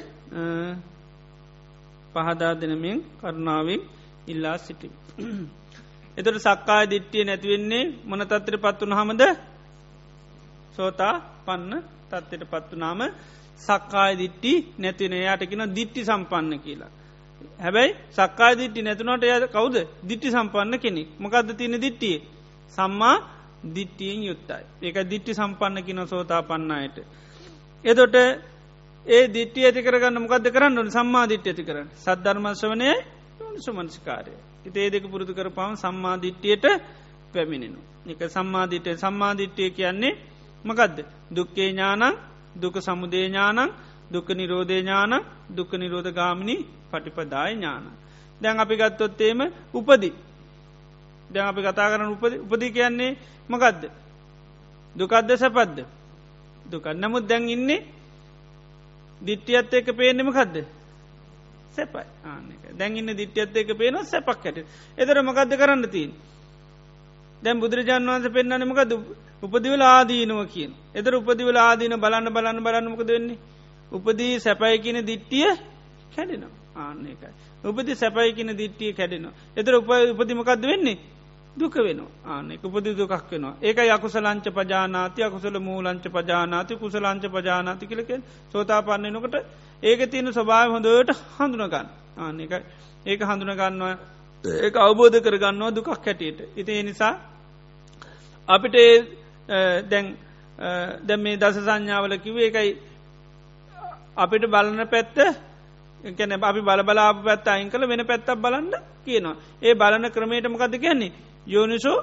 පහදා 2.15 2.55
දෙනමින් 2.55 2.99
කරුණාවෙන් 3.19 3.83
ඉල්ලා 4.27 4.57
සිටි. 4.59 4.89
එතට 6.17 6.39
සක්කාය 6.41 6.85
දිට්ටිය 6.87 7.25
නැතිවෙන්නේ 7.25 7.85
මොන 8.05 8.23
තත්තර 8.23 8.57
පත්වන 8.59 8.93
හමද 8.93 9.23
සෝතා 10.77 11.15
පන්න 11.45 11.83
තත්වට 12.09 12.51
පත්වනාම 12.53 13.01
සක්කාය 13.59 14.15
දිට්ටි 14.17 14.53
නැතින 14.79 15.13
යාටකින 15.19 15.63
දිට්ටි 15.71 16.05
සම්පන්න 16.05 16.61
කියලා. 16.61 16.91
හැබැයි 17.59 17.97
සක්කාය 18.11 18.55
දිට්ටි 18.55 18.83
නැතුනට 18.83 19.25
ය 19.25 19.49
කවුද 19.49 19.77
දිට්ටි 20.03 20.31
සම්පන්න 20.31 20.79
කෙනෙක් 20.79 21.09
මොකක්ද 21.19 21.49
තියෙන 21.53 21.77
දිට්ටිය 21.79 22.17
සම්මා 22.73 23.17
දිට්ටියෙන් 23.71 24.23
යුත්තයි 24.25 24.65
ඒක 24.83 24.97
දිට්ටි 25.05 25.33
සම්පන්න 25.35 25.85
කින 25.85 26.01
සෝතා 26.07 26.43
පන්නයට. 26.43 26.97
එදොට 27.85 28.17
ඒ 29.07 29.25
දිට්ටිය 29.29 29.65
ඇති 29.65 29.81
කරගන්න 29.83 30.19
මොකද 30.19 30.47
කරන්න 30.49 30.91
සම්මා 30.91 31.27
දිට්්‍ය 31.27 31.49
ඇති 31.49 31.65
කරන්න 31.65 31.89
සද්ධර්මශවනය 31.97 32.91
සුමංස්කාරය. 33.57 34.33
ඉතේ 34.65 34.91
දෙක 34.91 35.05
පුරුදු 35.05 35.33
කර 35.33 35.51
පවම් 35.51 35.75
සම්මාධිට්ටියට 35.77 36.65
පැමිණෙනු. 37.33 37.81
එක 38.07 38.21
සම්මාධිටය 38.29 38.97
සම්මාධිට්ටිය 38.97 39.71
කියන්නේ 39.71 40.15
මකදද 40.65 40.99
දුක්කේ 41.31 41.69
ඥානං 41.71 42.03
දුක 42.57 42.77
සමුදේ 42.79 43.29
ඥානං 43.29 43.71
දුක 44.11 44.29
නිරෝධය 44.31 44.81
ඥාන 44.81 45.13
දුක 45.49 45.73
නිරෝධ 45.73 46.11
ගාමිණි 46.11 46.57
පටිපදාය 46.91 47.55
ඥාන. 47.55 47.85
දැන් 48.41 48.61
අපි 48.61 48.75
ගත්තොත්තේම 48.77 49.41
උපදි. 49.73 50.13
දැන් 51.31 51.49
අපි 51.49 51.61
කතා 51.63 51.91
කරන 51.91 52.11
උපදි 52.45 52.73
කියන්නේ 52.73 53.17
මකදද. 53.49 53.83
දුකද්ද 54.95 55.31
සැපද්ද. 55.35 55.79
දුකත් 56.65 56.87
නමුත් 56.95 57.25
දැන් 57.25 57.49
ඉන්නේ 57.49 57.87
දිට්ටියත් 59.21 59.75
එක 59.75 59.87
පේනෙම 59.93 60.33
කදද. 60.33 60.77
සැපයි 61.77 62.05
ආනක 62.25 62.63
දැන්ඉන්න 62.73 63.13
දිට්ටියත් 63.13 63.57
එක 63.57 63.71
පේන 63.75 63.97
සැපක් 64.05 64.45
හැට 64.45 64.59
එතර 64.99 65.19
මකක්ද 65.23 65.53
කරන්න 65.53 65.85
තින් 65.89 66.11
දැන් 67.43 67.61
බුදුරජාන් 67.61 68.07
වන්ස 68.07 68.27
පෙන්න්නනමකද 68.29 68.93
උපදිවල 69.43 69.83
ආදීනුව 69.85 70.41
කියෙන්. 70.47 70.73
එතර 70.95 71.15
උපදිවල 71.15 71.57
ආදීන 71.59 71.95
බලන්න 71.97 72.29
බලන්න 72.31 72.61
බලන්නමක 72.61 73.03
දෙන්නේ 73.05 73.39
උපදී 73.93 74.41
සැපයි 74.41 74.79
කියන 74.79 74.99
දිට්ටිය 75.03 75.51
කැඩෙනවා. 76.13 76.55
ආන්න 76.77 77.07
එකයි 77.07 77.47
උපදි 77.65 77.93
සැපයි 77.95 78.33
කියන 78.33 78.51
දිට්ටිය 78.53 78.93
කැඩෙනවා. 78.93 79.35
එතර 79.57 79.75
උප 79.75 79.89
උපදිමකක්ද 80.13 80.63
වෙන්නේ? 80.63 80.99
දුක 81.57 81.75
වෙන 81.77 82.01
ආනෙක 82.25 82.63
උපදි 82.63 82.91
දුකක් 82.93 83.13
වෙනවා. 83.27 83.55
ඒක 83.61 83.79
යකුසලංච 83.89 84.47
පජානාති 84.51 85.21
අකුසල 85.23 85.57
මූලංච 85.59 86.05
පජානාති 86.09 86.77
කුසලංච 86.77 87.25
පජානාති 87.29 87.87
කලකෙන් 87.87 88.23
සෝතා 88.53 88.81
පන්නනකොට 88.83 89.37
ඒක 89.83 90.01
තියෙන 90.07 90.29
ස්වභාව 90.31 90.69
හොඳට 90.71 91.11
හඳුනගන්න. 91.37 91.87
ආන 92.17 92.41
එක 92.41 92.53
ඒක 93.07 93.21
හඳුනගන්නවා. 93.23 93.95
ඒ 94.45 94.71
අවබෝධ 94.79 95.19
කරගන්නවා 95.19 95.71
දුකක් 95.71 95.89
හැටියට. 95.97 96.41
ඉති 96.57 96.83
නිසා 96.83 97.15
අපිට 98.49 98.77
දැන් 99.49 100.17
දැම් 101.01 101.21
මේ 101.21 101.37
දස 101.37 101.57
සංඥාවල 101.59 102.19
කිව 102.19 102.37
එකයි 102.39 102.71
අපිට 104.17 104.45
බලන 104.47 104.87
පැත්ත 104.87 105.17
කැන 106.11 106.33
අපි 106.33 106.61
බලබලාප 106.63 107.17
පැත්ත 107.21 107.47
අයින් 107.47 107.71
කළ 107.71 107.85
වෙන 107.85 108.03
පැත්තක් 108.03 108.37
බලන්න 108.37 108.73
කියනවා. 109.05 109.37
ඒ 109.63 109.75
බලන 109.75 110.11
ක්‍රමයට 110.11 110.47
මොකද 110.47 110.75
කියන්නේ? 110.77 111.13
යෝනිසෝ 111.47 111.99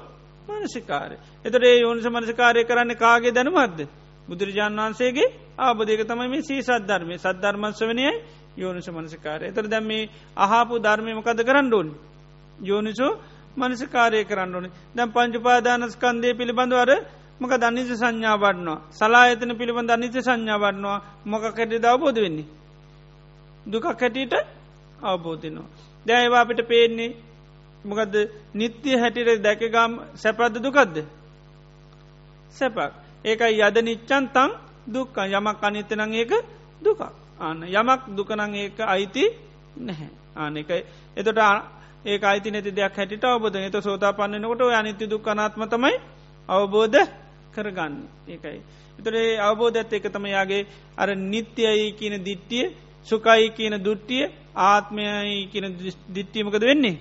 මනසිකාරය. 0.50 1.16
එතට 1.46 1.56
ඒ 1.62 1.80
යෝනිස 1.80 2.06
මනසිකාරය 2.08 2.64
කරන්න 2.64 2.96
කාගේ 2.96 3.32
දැනුමත්ද 3.32 3.80
බුදුරජාණන් 4.28 4.80
වහන්සේගේ 4.80 5.34
ආබදයක 5.58 6.02
තමයි 6.04 6.28
මේ 6.28 6.42
සී 6.42 6.62
සද්ධර්මය. 6.62 7.16
සද්ධර්මංශ 7.18 7.82
වනයයි 7.82 8.14
යෝනිස 8.58 8.88
මනසිකාරය. 8.90 9.46
එතර 9.48 9.66
දැම් 9.66 9.86
මේ 9.86 10.10
අහාපු 10.36 10.80
ධර්මයමකද 10.80 11.40
කරන්න 11.42 11.74
ඕන්? 11.74 11.90
යෝනිසෝ 12.62 13.12
මනසිකාරය 13.58 14.26
කරන්න 14.26 14.56
ඕන. 14.56 14.66
දැම් 14.96 15.10
පංචුපාදානස්කන්දය 15.10 16.30
පිළිබඳවර 16.34 16.92
මක 17.40 17.52
දනිස 17.54 17.90
සංඥා 17.94 18.38
වඩනවා. 18.38 18.80
සලා 18.92 19.26
එතන 19.28 19.52
පිළිබඳ 19.56 19.90
අනිත 19.90 20.16
සංඥා 20.18 20.60
වඩනවා. 20.60 21.00
මොක 21.26 21.44
කැටි 21.56 21.80
දවබෝධ 21.80 22.22
වෙන්නේ? 22.22 22.64
දුකක් 23.66 23.86
හැටියට 23.92 24.34
අවබෝධනවා 25.02 25.70
දැයවා 26.06 26.42
අපිට 26.42 26.68
පේන්නේ 26.68 27.16
මොකද 27.86 28.16
නිත්‍ය 28.54 28.92
හැටියට 28.94 29.44
දැකගම් 29.44 29.92
සැපද්ද 30.16 30.56
දුකක්ද? 30.58 30.96
සැපක්. 32.52 32.94
ඒකයි 33.26 33.62
යද 33.62 33.78
නිච්චන් 33.80 34.26
තං 34.28 34.52
දුක්ක 34.88 35.16
යමක් 35.18 35.64
අනිතනං 35.64 36.14
ඒක 36.14 36.32
දුකක්. 36.82 37.02
අන්න 37.40 37.64
යමක් 37.64 38.02
දුකනං 38.10 38.56
ඒක 38.56 38.80
අයිති 38.86 39.24
නැහැ. 39.78 40.10
ආන 40.36 40.58
එකයි 40.58 40.84
එතොට 41.18 41.40
ඒ 42.06 42.20
අයිති 42.22 42.52
නැති 42.52 42.72
දෙයක් 42.72 42.96
හැටිට 42.96 43.24
අවබෝධ 43.24 43.58
එත 43.58 43.76
සෝතා 43.80 44.14
පන්නනකොට 44.14 44.62
අනිත්‍ය 44.72 45.06
දුක්කනාත්ම 45.06 45.64
තමයි 45.66 45.96
අවබෝධ 46.50 47.23
කරගන්න 47.56 47.96
ඒකයි. 48.28 48.60
එතරේ 49.00 49.40
අවබෝධ 49.40 49.78
ඇත් 49.78 49.94
එක 49.94 50.06
තම 50.06 50.26
යාගේ 50.28 50.64
අර 50.98 51.10
නිත්‍යයි 51.24 51.92
කියන 51.94 52.16
දිට්ටිය 52.22 52.66
සුකයි 53.08 53.50
කියන 53.52 53.76
දුට්ටිය 53.80 54.24
ආත්මයයි 54.64 55.48
කියන 55.48 55.66
දිට්ටියමකද 56.10 56.64
වෙන්නේ 56.64 56.98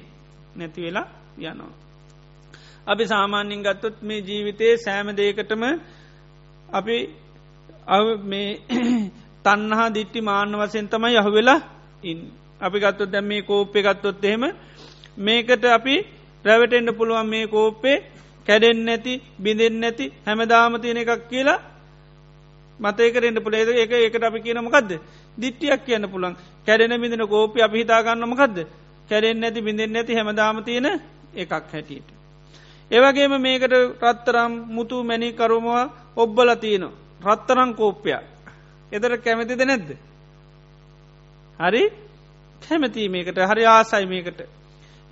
නැති 0.56 0.80
වෙලා 0.80 1.06
යනවා. 1.38 1.72
අපි 2.86 3.04
සාමාන්‍යින් 3.06 3.62
ගත්තොත් 3.62 3.96
මේ 4.02 4.20
ජීවිතයේ 4.20 4.76
සෑම 4.78 5.08
දේකටම 5.12 5.62
අපි 6.68 6.96
මේ 8.24 8.48
තන්නහා 9.44 9.88
දිට්ටි 9.90 10.20
මාන්න 10.22 10.54
වසයෙන් 10.54 10.88
තමයි 10.88 11.16
යහු 11.16 11.30
වෙලා 11.30 11.60
ඉන් 12.02 12.18
අපි 12.60 12.78
ගත්තොත් 12.78 13.10
දැම් 13.10 13.24
මේ 13.24 13.42
කෝප්පය 13.42 13.78
ගත්තොත් 13.80 14.24
එහෙම 14.24 14.44
මේකට 15.18 15.64
අපි 15.70 15.94
රැවටෙන්ඩ 16.44 16.90
පුළුවන් 16.92 17.28
මේ 17.28 17.46
කෝප්පේ 17.48 17.96
කැඩෙන් 18.47 18.78
නැති 18.81 19.12
බිඳෙන් 19.39 19.81
නැති 19.81 20.12
හැමදාම 20.27 20.81
තියෙන 20.81 20.98
එකක් 20.98 21.28
කියලා 21.28 21.60
මතේකරෙන්ට 22.81 23.39
පුළේද 23.40 23.69
ඒක 23.70 23.93
ඒකට 23.93 24.23
අපි 24.23 24.40
කියනමකක්ද 24.40 24.90
දිට්ටියක් 25.36 25.85
කියන්න 25.85 26.06
පුළන් 26.06 26.36
කැඩෙන 26.66 27.01
බිඳෙන 27.01 27.28
කෝපය 27.28 27.59
අපි 27.60 27.78
හිතාගන්නමකක්ද 27.78 28.56
කැරෙන් 29.09 29.40
නැති 29.40 29.60
බිඳෙන් 29.60 29.93
නැති 29.93 30.14
හැමදාම 30.14 30.64
තියෙන 30.64 30.86
එකක් 31.35 31.52
හැටියට. 31.73 32.09
ඒවගේම 32.90 33.35
මේකට 33.40 33.74
රත්තරම් 34.02 34.52
මුතු 34.69 35.02
මැනි 35.02 35.32
කරුමවා 35.32 35.85
ඔබ්බල 36.16 36.51
තියන 36.56 36.85
රත්තරං 37.20 37.70
කෝප්පයක්. 37.74 38.24
එදර 38.93 39.12
කැමතිද 39.19 39.60
නැද්ද. 39.60 39.89
හරි? 41.59 41.85
කැමති 42.62 43.09
මේකට. 43.09 43.39
හරි 43.40 43.64
ආසයි 43.66 44.06
මේකට. 44.06 44.40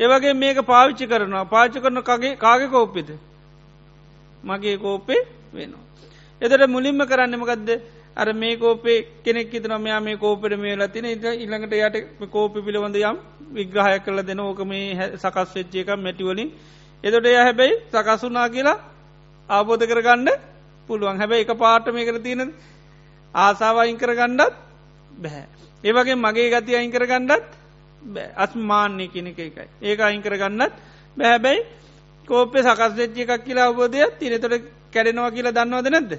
ඒවගේ 0.01 0.35
මේක 0.35 0.59
පාවිච්චි 0.65 1.07
කරනවා 1.07 1.45
පාචි 1.47 1.79
කරන 1.79 2.03
කගේ 2.03 2.37
කාග 2.37 2.63
කෝප්පිද. 2.69 3.09
මගේ 4.45 4.77
කෝපේ 4.79 5.21
වෙනවා. 5.53 5.85
එදට 6.43 6.67
මුලින්ම 6.69 7.03
කරන්නමකක්ද 7.05 7.71
අර 8.17 8.33
මේ 8.35 8.57
කෝපේ 8.57 9.07
කෙනෙක් 9.23 9.51
තන 9.53 9.75
මෙයා 9.79 10.01
මේ 10.01 10.17
කෝපට 10.17 10.57
මේ 10.57 10.77
ලතින 10.77 11.05
ඉළඟට 11.05 11.75
යට 11.75 11.97
කෝපි 12.29 12.59
පිළිබඳ 12.61 12.97
යම් 12.99 13.17
විග්‍රහය 13.51 13.99
කල 14.01 14.23
දෙන 14.23 14.41
ඕක 14.41 14.61
මේ 14.65 15.11
සකස් 15.15 15.55
වෙච්චය 15.55 15.79
එක 15.81 15.91
මැටිවලින් 15.99 16.51
එතොට 17.05 17.27
එය 17.27 17.37
හැබැයි 17.39 17.79
සකසුනා 17.93 18.49
කියලා 18.49 18.79
ආබෝධ 19.49 19.87
කරගන්න 19.87 20.29
පුළුවන් 20.89 21.19
හැබැයි 21.19 21.45
එක 21.45 21.53
පාට 21.57 21.87
මේ 21.91 22.05
කර 22.05 22.19
තියෙන 22.21 22.53
ආසාාව 23.35 23.77
අයින් 23.79 23.99
කරගණ්ඩත් 23.99 24.55
බැහැ. 25.13 25.47
ඒවගේ 25.85 26.17
මගේ 26.17 26.51
ගති 26.51 26.73
අයින් 26.75 26.91
කරගණ්ඩත් 26.91 27.60
අස්මාන්‍ය 28.37 29.09
කෙනෙක 29.09 29.39
එකයි. 29.39 29.69
ඒක 29.83 30.01
අයින් 30.01 30.23
කරගන්නත් 30.23 30.73
බැහැබැයි 31.17 31.61
කෝපේ 32.29 32.63
සකස් 32.63 32.93
වෙච්චි 32.97 33.23
එකක් 33.23 33.45
කියලා 33.45 33.67
අවබෝධයක් 33.67 34.19
තිනතොට 34.19 34.55
කැඩෙනවා 34.93 35.31
කියලා 35.31 35.53
දන්නවද 35.53 35.89
නැද්ද? 35.89 36.13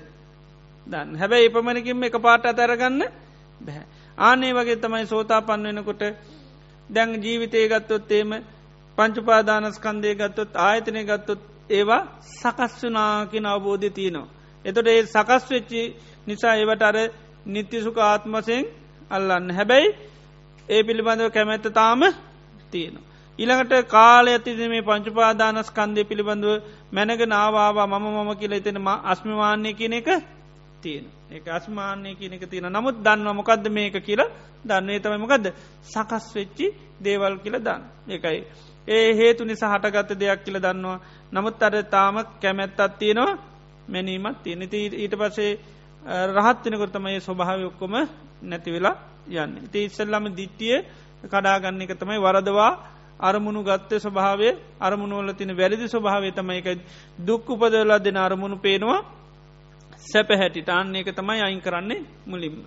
දන්න. 0.87 1.15
හැබැයි 1.15 1.45
එපමණකින්ම 1.45 2.03
එක 2.03 2.15
පාට 2.19 2.45
අතරගන්න 2.45 3.01
බැහැ. 3.61 3.85
ආනේ 4.17 4.53
වගේ 4.53 4.77
තමයි 4.77 5.05
සෝතා 5.05 5.41
පන් 5.41 5.63
වෙනකොට 5.63 6.01
දැන් 6.89 7.09
ජීවිතය 7.15 7.67
ගත්තොත් 7.67 8.11
ඒම 8.11 8.31
පංචුපාදානස්කන්දය 8.97 10.15
ගත්තොත් 10.15 10.51
ආයතනය 10.57 11.01
ගත්තොත් 11.03 11.41
ඒවා 11.69 12.03
සකස් 12.21 12.73
වනාකින 12.83 13.45
අවබෝධය 13.45 13.89
තියනවා. 13.89 14.27
එතොට 14.65 14.87
ඒ 14.87 15.05
සකස් 15.05 15.43
වෙච්චි 15.49 15.81
නිසා 16.27 16.55
ඒවට 16.55 16.81
අර 16.81 16.97
නිත්‍යසුක 17.45 17.97
ආත්මසයෙන් 17.99 18.65
අල්ලන්න. 19.11 19.51
හැබැයි 19.51 19.87
ඒ 20.69 20.83
පිළිබඳව 20.83 21.29
කැමැත්ත 21.29 21.65
තාම 21.73 22.01
තියෙනවා. 22.71 23.07
ඊළඟට 23.39 23.87
කාලය 23.87 24.31
ඇතිද 24.31 24.59
මේ 24.69 24.81
පංචුපාදානස්කන්දය 24.81 26.03
පිළිබඳව 26.03 26.61
මැනග 26.91 27.21
නාවාවා 27.25 27.87
මම 27.89 28.05
මම 28.17 28.31
කියල 28.35 28.53
එතන 28.53 28.77
අස්මිවාන්‍ය 29.03 29.73
කියන 29.73 29.93
එක 29.93 30.09
තියෙන 30.81 31.05
ඒ 31.31 31.41
අස්මාන්‍ය 31.49 32.15
කියන 32.15 32.33
එක 32.33 32.43
තියෙන 32.49 32.67
නමුත් 32.67 32.95
දන්න 32.97 33.35
මොකක්ද 33.35 33.65
මේක 33.69 33.95
කියලා? 33.99 34.29
දන්නේ 34.65 34.99
තමයි 34.99 35.17
මොකක්ද 35.17 35.45
සකස් 35.83 36.25
වෙච්චි 36.35 36.65
දේවල් 37.03 37.35
කියල 37.43 37.55
දන්න. 37.57 37.81
එකයි 38.07 38.39
ඒ 38.87 39.09
හේතු 39.13 39.41
නිසා 39.43 39.73
හටගත්ත 39.73 40.19
දෙයක් 40.19 40.39
කියල 40.45 40.57
දන්නවා. 40.57 40.99
නමුත් 41.33 41.63
අර 41.63 41.73
තාම 41.85 42.15
කැමැත්තත් 42.41 42.79
තියෙනවා 42.99 43.39
මැනීමත් 43.87 44.37
තියෙන 44.43 44.61
ඊට 44.95 45.15
පසේ 45.15 45.51
රහත්වනකොටතමයි 46.29 47.19
ස්වභාව 47.19 47.61
ඔක්කොම 47.65 47.93
නැතිවෙලා 48.41 48.95
යන්න. 49.29 49.53
ති 49.71 49.85
ඉස්සල්ලම 49.85 50.25
දිට්ටිය 50.31 50.77
කඩාගන්න 51.23 51.81
එක 51.81 51.93
තමයි 51.95 52.19
වරදවා 52.19 52.71
අරමුණු 53.19 53.63
ගත්ත 53.63 53.99
ස්වභාවය 53.99 54.49
අරමුණුවල 54.79 55.33
තින 55.33 55.51
වැරදි 55.51 55.87
ස්වභාවය 55.87 56.31
තමයි 56.31 56.59
එක 56.59 56.79
දුක් 57.19 57.45
උපදවලා 57.47 57.99
දෙන 57.99 58.17
අරමුණු 58.17 58.57
පේනවා 58.57 59.01
සැප 60.03 60.29
හැටිට 60.31 60.69
අන්න 60.69 60.95
එක 60.95 61.09
තමයි 61.11 61.41
අයින් 61.41 61.61
කරන්නේ 61.61 62.05
මුලින්ම. 62.25 62.57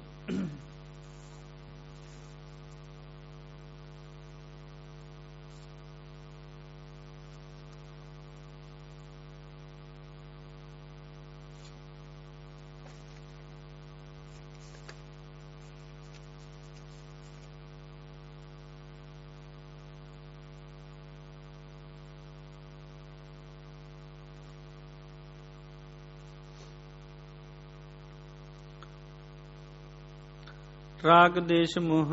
රාගදේශ 31.04 31.76
මෝහ 31.82 32.10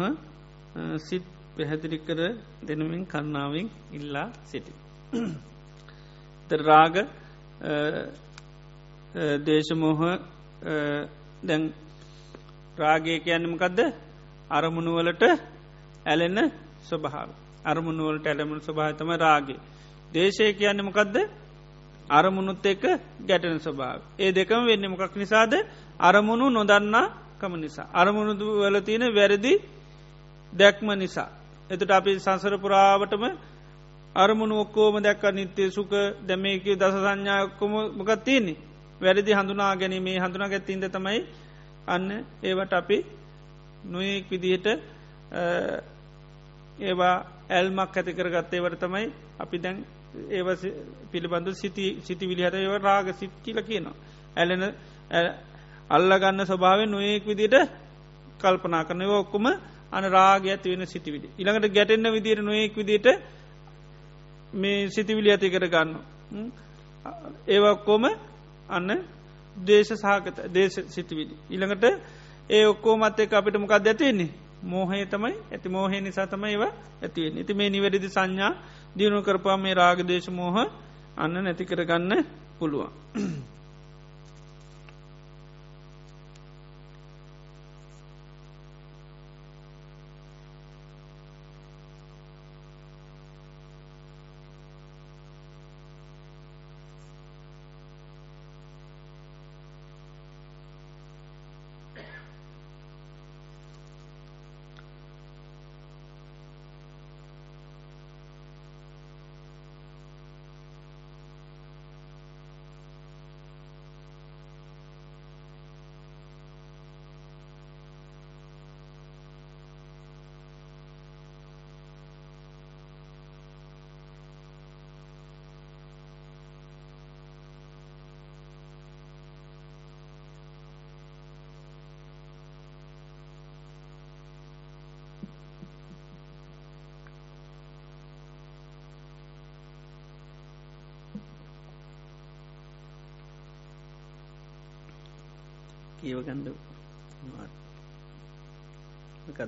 සිත් 0.99 1.23
පැහැදිලි 1.55 1.97
කර 1.99 2.19
දෙනමින් 2.63 3.03
කන්නාවෙන් 3.05 3.68
ඉල්ලා 3.93 4.27
සිටි. 4.45 4.72
රාග 6.61 6.95
දේශමෝහ 9.39 10.01
දැන් 11.43 11.63
රාගය 12.77 13.19
කියන්නමකදද 13.19 13.80
අරමුණුවලට 14.49 15.23
ඇලෙන්න 16.05 16.39
ස්වභාව 16.84 17.30
අරමුණුවලට 17.65 18.26
ඇලමුණු 18.26 18.61
ස්වභාතම 18.61 19.09
රාගේ 19.18 19.59
දේශය 20.11 20.53
කියන්නමකදද 20.53 21.18
අරමුණුත් 22.09 22.65
එක්ක 22.65 22.84
ගැටන 23.22 23.59
ස්වභාව 23.59 23.99
ඒ 24.18 24.31
දෙකම 24.31 24.61
වෙන්න 24.65 24.85
මොකක් 24.88 25.15
නිසාද? 25.15 25.53
අරමුණු 25.99 26.45
නොදන්නා 26.49 27.05
කම 27.41 27.53
නිසා. 27.57 27.88
අරමුණුදු 27.93 28.45
වල 28.57 28.77
තියෙන 28.81 29.03
වැරදි 29.11 29.53
දැක්ම 30.53 30.88
නිසා. 30.95 31.30
එතට 31.69 31.91
අපි 31.91 32.11
සංසර 32.18 32.53
පුරාවටම 32.57 33.23
අරමුණු 34.15 34.55
ඔක්කෝම 34.59 34.95
දැක්ක 34.99 35.23
නිත්‍යය 35.31 35.69
සුක 35.69 35.91
දැමේක 36.22 36.63
දස 36.73 36.95
සංඥායක්කොම 36.97 37.72
මොකත් 37.97 38.23
තියන්නේ. 38.23 38.57
වැරදි 39.01 39.31
හඳුනා 39.31 39.76
ගැනීමේ 39.76 40.19
හඳුනා 40.19 40.49
ගැත්තින්ද 40.49 40.85
තමයි 40.88 41.19
අන්න 41.88 42.07
ඒවට 42.41 42.73
අපි 42.73 42.97
නොයෙක් 43.85 44.26
විදිහට 44.30 44.68
ඒවා 46.80 47.15
ඇල්මක් 47.49 47.97
ඇති 47.97 48.13
කරගත්තේවට 48.13 48.80
තමයි 48.80 49.07
අපි 49.39 49.57
දැන් 49.57 49.77
ඒව 50.30 50.47
පිළිබඳු 51.11 51.51
සිති 51.53 51.85
සිති 52.03 52.26
විලිහට 52.27 52.55
ඒව 52.55 52.73
රාග 52.80 53.07
සිත් 53.13 53.31
කියල 53.43 53.59
කියනවා. 53.61 53.95
ඇලෙන 54.35 54.63
අල්ලගන්න 55.91 56.41
ස්වභාව 56.43 56.80
නොයෙක් 56.88 57.23
විදිට 57.26 57.55
කල්පනා 58.39 58.84
කරනව 58.84 59.11
ඔක්කුම 59.15 59.45
අන 59.91 60.03
රාග 60.05 60.43
ඇති 60.45 60.68
වෙන 60.69 60.85
සිටිවිඩි. 60.85 61.27
ඉළඟට 61.38 61.68
ගැටෙන්න්න 61.69 62.07
විදිර 62.09 62.38
නොයෙක් 62.41 62.76
විදිට 62.76 63.07
මේ 64.53 64.89
සිතිවිලි 64.89 65.30
ඇති 65.30 65.49
කර 65.49 65.65
ගන්න. 65.68 65.91
ඒවක්කෝම 67.47 68.03
අන්න 68.69 68.89
දේශ 69.55 69.91
සහකත 69.93 70.38
දේශ 70.49 70.77
සිතිවිලි. 70.88 71.35
ඉළඟට 71.49 71.85
ඒ 72.49 72.65
ඔක්කෝ 72.65 72.95
මත් 72.97 73.19
එක 73.19 73.34
අපිට 73.34 73.57
මොකක් 73.57 73.73
ඇතිවෙන්නේ 73.73 74.31
මෝහය 74.63 75.05
තමයි 75.05 75.35
ඇති 75.51 75.69
මෝහය 75.69 76.01
නිසා 76.01 76.27
තමයි 76.27 76.51
ඒව 76.51 76.63
ඇතිවෙන. 77.01 77.38
ඉති 77.38 77.53
මේ 77.53 77.69
නිවැරදි 77.69 78.09
සංඥා 78.09 78.53
දියුණු 78.95 79.22
කරපා 79.22 79.57
මේ 79.57 79.73
රාගදේශ 79.73 80.30
මෝහ 80.30 80.57
අන්න 81.18 81.34
නැති 81.35 81.65
කරගන්න 81.65 82.26
පුළුවන්. 82.59 82.91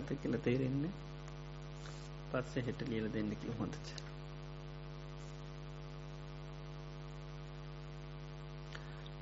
ගත්ත 0.03 0.19
කියල 0.21 0.35
තේරෙන්න 0.37 0.83
පස්සේ 2.31 2.63
හෙට 2.63 2.79
ලියල 2.83 3.05
දෙන්න 3.07 3.29
කිය 3.33 3.53
හොඳච 3.57 3.87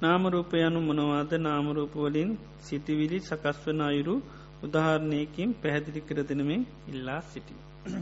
නාමරූපයනු 0.02 0.80
මොනවාද 0.82 1.32
නාමරූපවලින් 1.40 2.32
සිතිවිලි 2.60 3.20
සකස්වන 3.22 3.82
අයුරු 3.82 4.16
උදාහරණයකින් 4.64 5.49
පැහැදිලි 5.56 6.02
කර 6.02 6.20
දෙනමේ 6.24 6.60
ඉල්ලා 6.88 7.22
සිටි. 7.24 7.56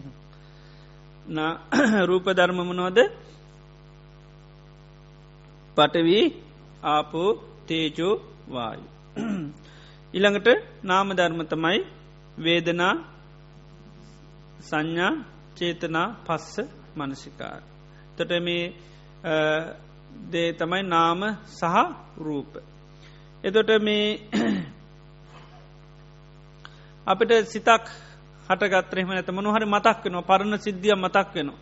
රූප 2.10 2.26
ධර්මමනවද 2.32 3.00
පටවී 5.78 6.26
ආපෝ 6.88 7.30
තේජෝ 7.68 8.14
වායු. 8.50 8.86
ඉළඟට 10.18 10.50
නාම 10.84 11.10
ධර්මතමයි 11.12 11.80
වේදනා 12.40 12.96
සංඥා 14.62 15.14
චේතනා 15.56 16.08
පස්ස 16.26 16.56
මනසිකාර. 16.96 17.62
තොට 18.16 18.32
මේ 18.42 18.64
දේ 20.32 20.50
තමයි 20.54 20.84
නාම 20.86 21.22
සහ 21.50 21.64
රූප. 22.18 22.52
එතොට 23.44 23.72
මේ 23.82 24.06
අපිට 27.08 27.32
සිතක් 27.46 27.86
හටගත්‍රෙම 28.48 29.10
ඇත 29.12 29.30
මනහරි 29.30 29.66
මතක් 29.68 29.98
වෙනවා 30.04 30.28
පරණ 30.30 30.58
සිද්ධිය 30.58 30.96
මතක් 30.96 31.28
වෙනවා. 31.36 31.60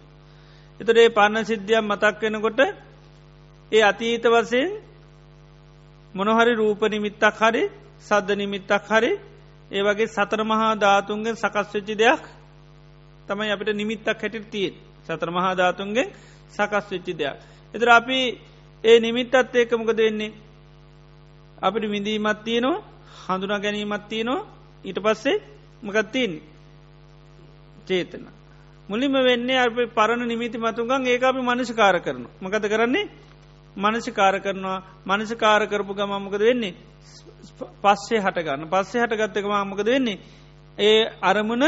එතොට 0.80 0.98
ඒ 0.98 1.10
පරණ 1.10 1.46
සිද්ධියම් 1.46 1.86
මතක් 1.86 2.22
වෙනකොට 2.24 2.60
ඒ 3.72 3.84
අතීත 3.84 4.26
වසයෙන් 4.26 4.70
මොනොහරි 6.14 6.54
රූප 6.54 6.82
නිමිත්තක් 6.86 7.40
හරි 7.40 7.64
සද්ධ 8.02 8.36
නිමිත්තක් 8.36 8.86
හරි 8.90 9.12
ඒ 9.72 9.84
වගේ 9.84 10.08
සතර 10.08 10.42
මහා 10.44 10.76
ධාතුන්ගෙන් 10.76 11.36
සකස් 11.36 11.68
වෙච්චි 11.74 11.96
දෙයක් 11.96 12.24
තමයි 13.28 13.52
අපිට 13.52 13.70
නිමිත්තක් 13.74 14.08
හැටිට 14.14 14.50
තියෙන් 14.50 14.76
සතර 15.06 15.30
මහා 15.30 15.54
ධාතුන්ගේ 15.54 16.08
සකස් 16.50 16.86
වෙච්චි 16.92 17.14
දෙයක්. 17.14 17.38
එතර 17.74 17.90
අපි 17.90 18.20
ඒ 18.84 19.00
නිමිත්තත් 19.00 19.56
ඒකමක 19.56 19.90
දෙන්නේ 19.94 20.32
අපිට 21.58 21.86
විඳීමත් 21.86 22.40
තියනවා 22.44 22.84
හඳුනා 23.26 23.60
ගැනීමත් 23.60 24.06
තියනවා 24.10 24.48
ඊට 24.84 25.00
පස්සේ 25.00 25.38
මකත්තින් 25.84 26.32
චේතන. 27.86 28.24
මුලිම 28.90 29.14
වෙන්නේ 29.20 29.58
අප 29.58 29.76
පරණ 29.96 30.24
නිමිති 30.26 30.58
මතුගන් 30.58 31.04
ඒ 31.06 31.20
අපි 31.22 31.42
මනසිකාර 31.42 31.96
කරන. 32.00 32.24
මකත 32.42 32.66
කරන්නේ 32.66 33.10
මනසිකාර 33.76 34.36
කරනවා 34.40 34.80
මනසිකාර 35.06 35.62
කරපු 35.68 35.94
ගමමකද 35.94 36.42
වෙන්නේ. 36.42 36.76
පස්සේ 37.58 38.20
හටගන්න 38.20 38.68
පස්සේ 38.68 39.02
හට 39.02 39.14
ගත්තක 39.16 39.46
මමකද 39.46 39.88
වෙන්නේ. 39.88 40.18
ඒ 40.78 41.10
අරමුණ 41.22 41.66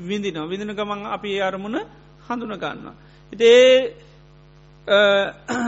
විඳිනවා 0.00 0.46
විදින 0.46 0.72
ගමන් 0.72 1.06
අපි 1.08 1.28
ඒ 1.30 1.42
අරමුණ 1.42 1.78
හඳුන 2.26 2.54
ගන්නවා. 2.54 2.94
ඉතේ 3.32 3.94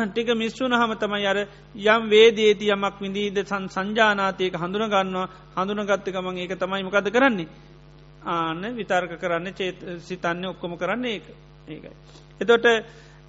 ටික 0.09 0.29
මිස්සුන 0.35 0.73
හම 0.73 0.93
තමයි 0.97 1.27
අර 1.27 1.39
යම් 1.87 2.03
වේදේති 2.09 2.67
යමක් 2.69 2.97
විඳීද 2.99 3.39
සන් 3.43 3.69
සංජානාතයක 3.69 4.55
හඳුන 4.55 4.87
ගන්නවා 4.87 5.29
හඳුන 5.57 5.85
ගත්තකමන් 5.85 6.39
ඒක 6.39 6.57
තමයි 6.57 6.83
මකද 6.83 7.07
කරන්නේ. 7.11 7.49
ආන්න 8.25 8.63
විතර්ක 8.73 9.13
කරන්න 9.17 9.53
චේත 9.53 9.79
සිතන්න 10.01 10.45
ඔක්කොම 10.47 10.77
කරන්න 10.77 11.05
ඒක 11.07 11.27
ඒකයි. 11.69 11.93
එතොට 12.41 12.67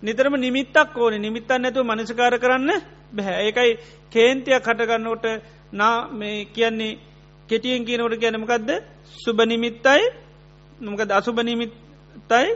නිතරම 0.04 0.36
නිමිත්තක් 0.38 0.96
ඕන 0.96 1.16
නිමිත්තන්න 1.18 1.66
ඇතු 1.66 1.84
මනසකාර 1.84 2.36
කරන්න 2.38 2.72
බැහැ 3.12 3.44
ඒකයි 3.44 3.72
කේන්තියක් 4.12 4.64
කටගන්නවට 4.64 5.26
නා 5.74 6.08
මේ 6.10 6.46
කියන්නේ 6.48 7.00
කෙටියෙන් 7.50 7.86
කියනවට 7.86 8.18
ගැනමකක්ද 8.18 8.70
සුබ 9.16 9.40
නිමිත්තයි 9.44 10.04
නොමකද 10.80 11.12
අසුබ 11.12 11.38
නිමිත්තයි 11.42 12.50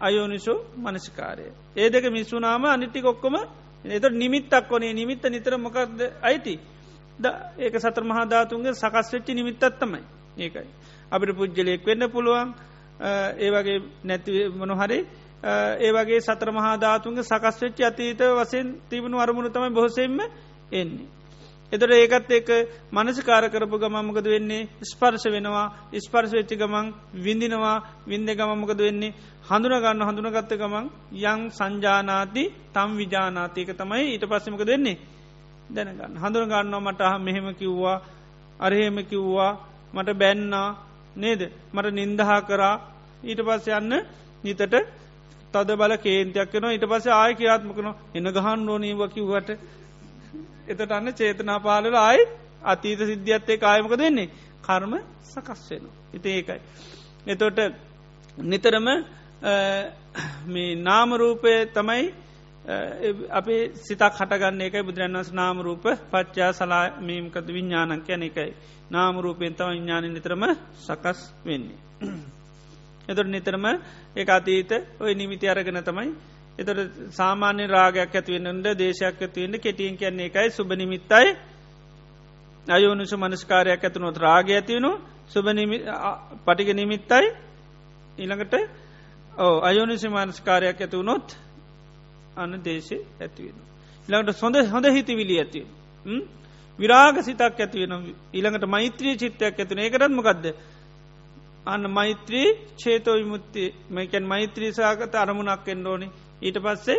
අයෝනිසු 0.00 0.54
මනසිකාරය. 0.76 1.46
ඒ 1.76 1.88
දෙක 1.88 2.04
මිස්සුනාම 2.08 2.64
අනිටි 2.66 3.00
කොක්කොම 3.00 3.36
එත 3.84 4.04
නිමිත්තක් 4.14 4.68
වනේ 4.68 4.92
නිමිත්ත 4.92 5.24
නිතර 5.26 5.58
මොකක්ද 5.58 6.00
අයිති. 6.22 6.58
ද 7.18 7.24
ඒක 7.58 7.74
සතර 7.76 8.04
මහාධාතුන්ගේ 8.04 8.74
සකස් 8.74 9.12
වෙච්චි 9.12 9.32
නිමිත්තත් 9.32 9.64
තමයි 9.72 10.02
ඒකයි. 10.38 10.68
අපිට 11.12 11.30
පුද්ජලයෙක් 11.32 11.84
වෙන්න 11.84 12.08
පුළුවන් 12.08 12.54
ඒවගේ 13.38 13.78
නැති 14.04 14.32
මොනොහරි 14.50 14.98
ඒවගේ 15.80 16.20
සතර 16.20 16.50
මහාධාතුන්ගේ 16.50 17.24
සකස් 17.24 17.56
වෙච්චි 17.60 17.82
අතීත 17.84 18.20
වසයෙන් 18.32 18.66
තිබුණු 18.88 19.18
අරමුණු 19.18 19.50
තමයි 19.50 19.70
බොහසෙන්ම 19.70 20.20
එන්නේ. 20.72 21.19
එතට 21.72 21.92
ඒකත් 21.92 22.30
ඒක 22.30 22.48
මනසිකාර 22.90 23.44
කරපු 23.48 23.78
ගමමකද 23.78 24.26
වෙන්නේ? 24.26 24.68
ස්පර්ශ 24.82 25.26
වෙනවා. 25.26 25.66
ස්පර්ශ 25.96 26.32
වෙච්චි 26.32 26.56
ගමන් 26.56 26.86
විඳිනවා. 27.16 27.76
වින්ද 28.04 28.28
ගමමකද 28.30 28.80
වෙන්නේ? 28.80 29.14
හඳුනගන්න 29.44 30.02
හඳුනගත්ත 30.02 30.52
ගමන් 30.52 30.86
යං 31.24 31.40
සංජානාති 31.50 32.44
තම් 32.70 32.90
විජානාතික 32.96 33.68
තමයි 33.72 34.04
ඊට 34.08 34.24
පස්සමක 34.24 34.62
දෙන්නේ 34.64 34.98
දැනගන්න. 35.70 36.16
හඳුනගන්නවා 36.16 36.80
මට 36.82 37.02
මෙහෙම 37.20 37.48
කිව්වා 37.54 38.02
අරහෙම 38.60 38.96
කිව්වා 39.04 39.52
මට 39.94 40.10
බැන්නා 40.14 40.68
නේද? 41.16 41.42
මට 41.72 41.92
නින්දහා 41.92 42.40
කරා. 42.42 42.76
ඊට 43.22 43.40
පස්ස 43.40 43.68
යන්න 43.70 43.94
නිතට 44.44 44.74
තද 45.52 45.76
බල 45.76 45.94
කේන්තියක් 45.98 46.52
වෙන 46.52 46.66
ඊට 46.68 46.86
පස්ස 46.86 47.06
ආය 47.12 47.34
කියාත්මකන 47.34 47.88
එන්න 48.14 48.28
ගහන් 48.28 48.68
ඕනීව 48.68 49.02
කිව්වට. 49.08 49.50
එතට 50.70 50.92
අන්න 50.92 51.12
චේතනා 51.12 51.58
පාලල 51.60 51.94
ආයි 51.96 52.22
අතීත 52.64 53.00
සිද්ධියත්තේ 53.02 53.58
කායමක 53.58 53.94
දෙන්නේ 53.96 54.30
කර්ම 54.62 54.92
සකස් 55.24 55.62
වෙන. 55.70 55.84
ඉති 56.14 56.28
ඒකයි. 56.30 56.60
එතොට 57.26 57.58
නිතරම 58.44 58.88
මේ 60.46 60.74
නාමරූපය 60.78 61.52
තමයි 61.68 62.04
අපේ 63.30 63.62
සිතක් 63.76 64.12
හටගන්න 64.12 64.60
එකයි 64.60 64.82
බුදුරන්වස් 64.82 65.30
නාමරූප 65.32 65.84
පච්චා 66.10 66.52
සලා 66.52 66.84
මීමකත 67.00 67.46
විඤ්ඥානන් 67.48 68.02
කැන 68.02 68.22
එකයි. 68.22 68.50
නාමරූපයෙන් 68.90 69.54
තම 69.54 69.68
විඤ්ඥාන 69.68 70.04
නිතරම 70.08 70.44
සකස් 70.78 71.20
වෙන්නේ. 71.44 71.78
එතුට 73.08 73.28
නිතරම 73.28 73.64
ඒ 74.16 74.24
අතීත 74.28 74.70
ඔය 75.00 75.14
නිමිති 75.14 75.46
අරගෙන 75.48 75.82
තමයි 75.82 76.10
එතට 76.60 76.80
සාමාන්‍ය 77.10 77.66
රාගයක් 77.66 78.14
ඇතිවෙන්නට 78.14 78.66
දේශයක් 78.78 79.22
ඇතිවෙන්න 79.22 79.60
කෙටියෙන් 79.60 79.96
කියන්නේ 79.96 80.26
එකයි 80.26 80.50
සුබ 80.50 80.70
නිමිත්තයි. 80.72 81.28
අයෝනුස 82.66 83.12
මනස්කාරයක් 83.14 83.84
ඇතුනොත් 83.84 84.16
රාග 84.16 84.50
ඇතිවුණු 84.50 84.92
සුබ 85.28 85.46
පටික 86.44 86.68
නිමිත්තයි. 86.74 87.26
ඊළඟට 88.18 88.54
ඕ 89.38 89.60
අයෝනිසි 89.60 90.08
මනස්කාරයක් 90.08 90.80
ඇතිවුණොත් 90.80 91.36
අන්න 92.36 92.52
දේශය 92.64 92.96
ඇතිවෙන. 93.20 93.56
ඉළඟට 94.08 94.36
සොඳ 94.36 94.56
හොඳ 94.66 94.86
හිතිවිලි 94.86 95.38
ඇති. 95.38 95.60
විරාග 96.78 97.16
සිතක් 97.20 97.40
ඇතිවෙන 97.56 97.92
ඊළඟට 98.32 98.66
මෛත්‍රී 98.66 99.16
චිත්තයක් 99.16 99.58
ඇතින 99.58 99.78
ඒකරත්ම 99.78 100.20
ගදද. 100.20 100.46
අන්න 101.66 101.90
මෛත්‍රී 101.90 102.48
චේතෝ 102.76 103.14
විමුත්ති 103.14 103.64
මේකැන් 103.90 104.24
මෛත්‍රී 104.24 104.72
සාගත 104.72 105.14
අරමුණක් 105.14 105.68
එෙන්ඩෝනි 105.68 106.08
ඊට 106.42 106.58
පස්සේ 106.58 106.98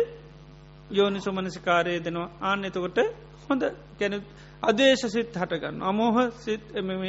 යෝනි 0.90 1.20
සුමනසිකාරය 1.20 1.94
දෙනවා 2.00 2.28
ආන්න 2.42 2.64
එතකොට 2.64 2.98
හොඳ 3.44 3.62
කැන 3.98 4.14
අදේශ 4.62 5.04
සිත් 5.08 5.32
හටගන්න 5.34 5.82
අමෝහ 5.82 6.16
සිත් 6.36 6.62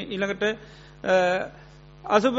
ඉළඟට 0.08 0.44
අසුබ 2.06 2.38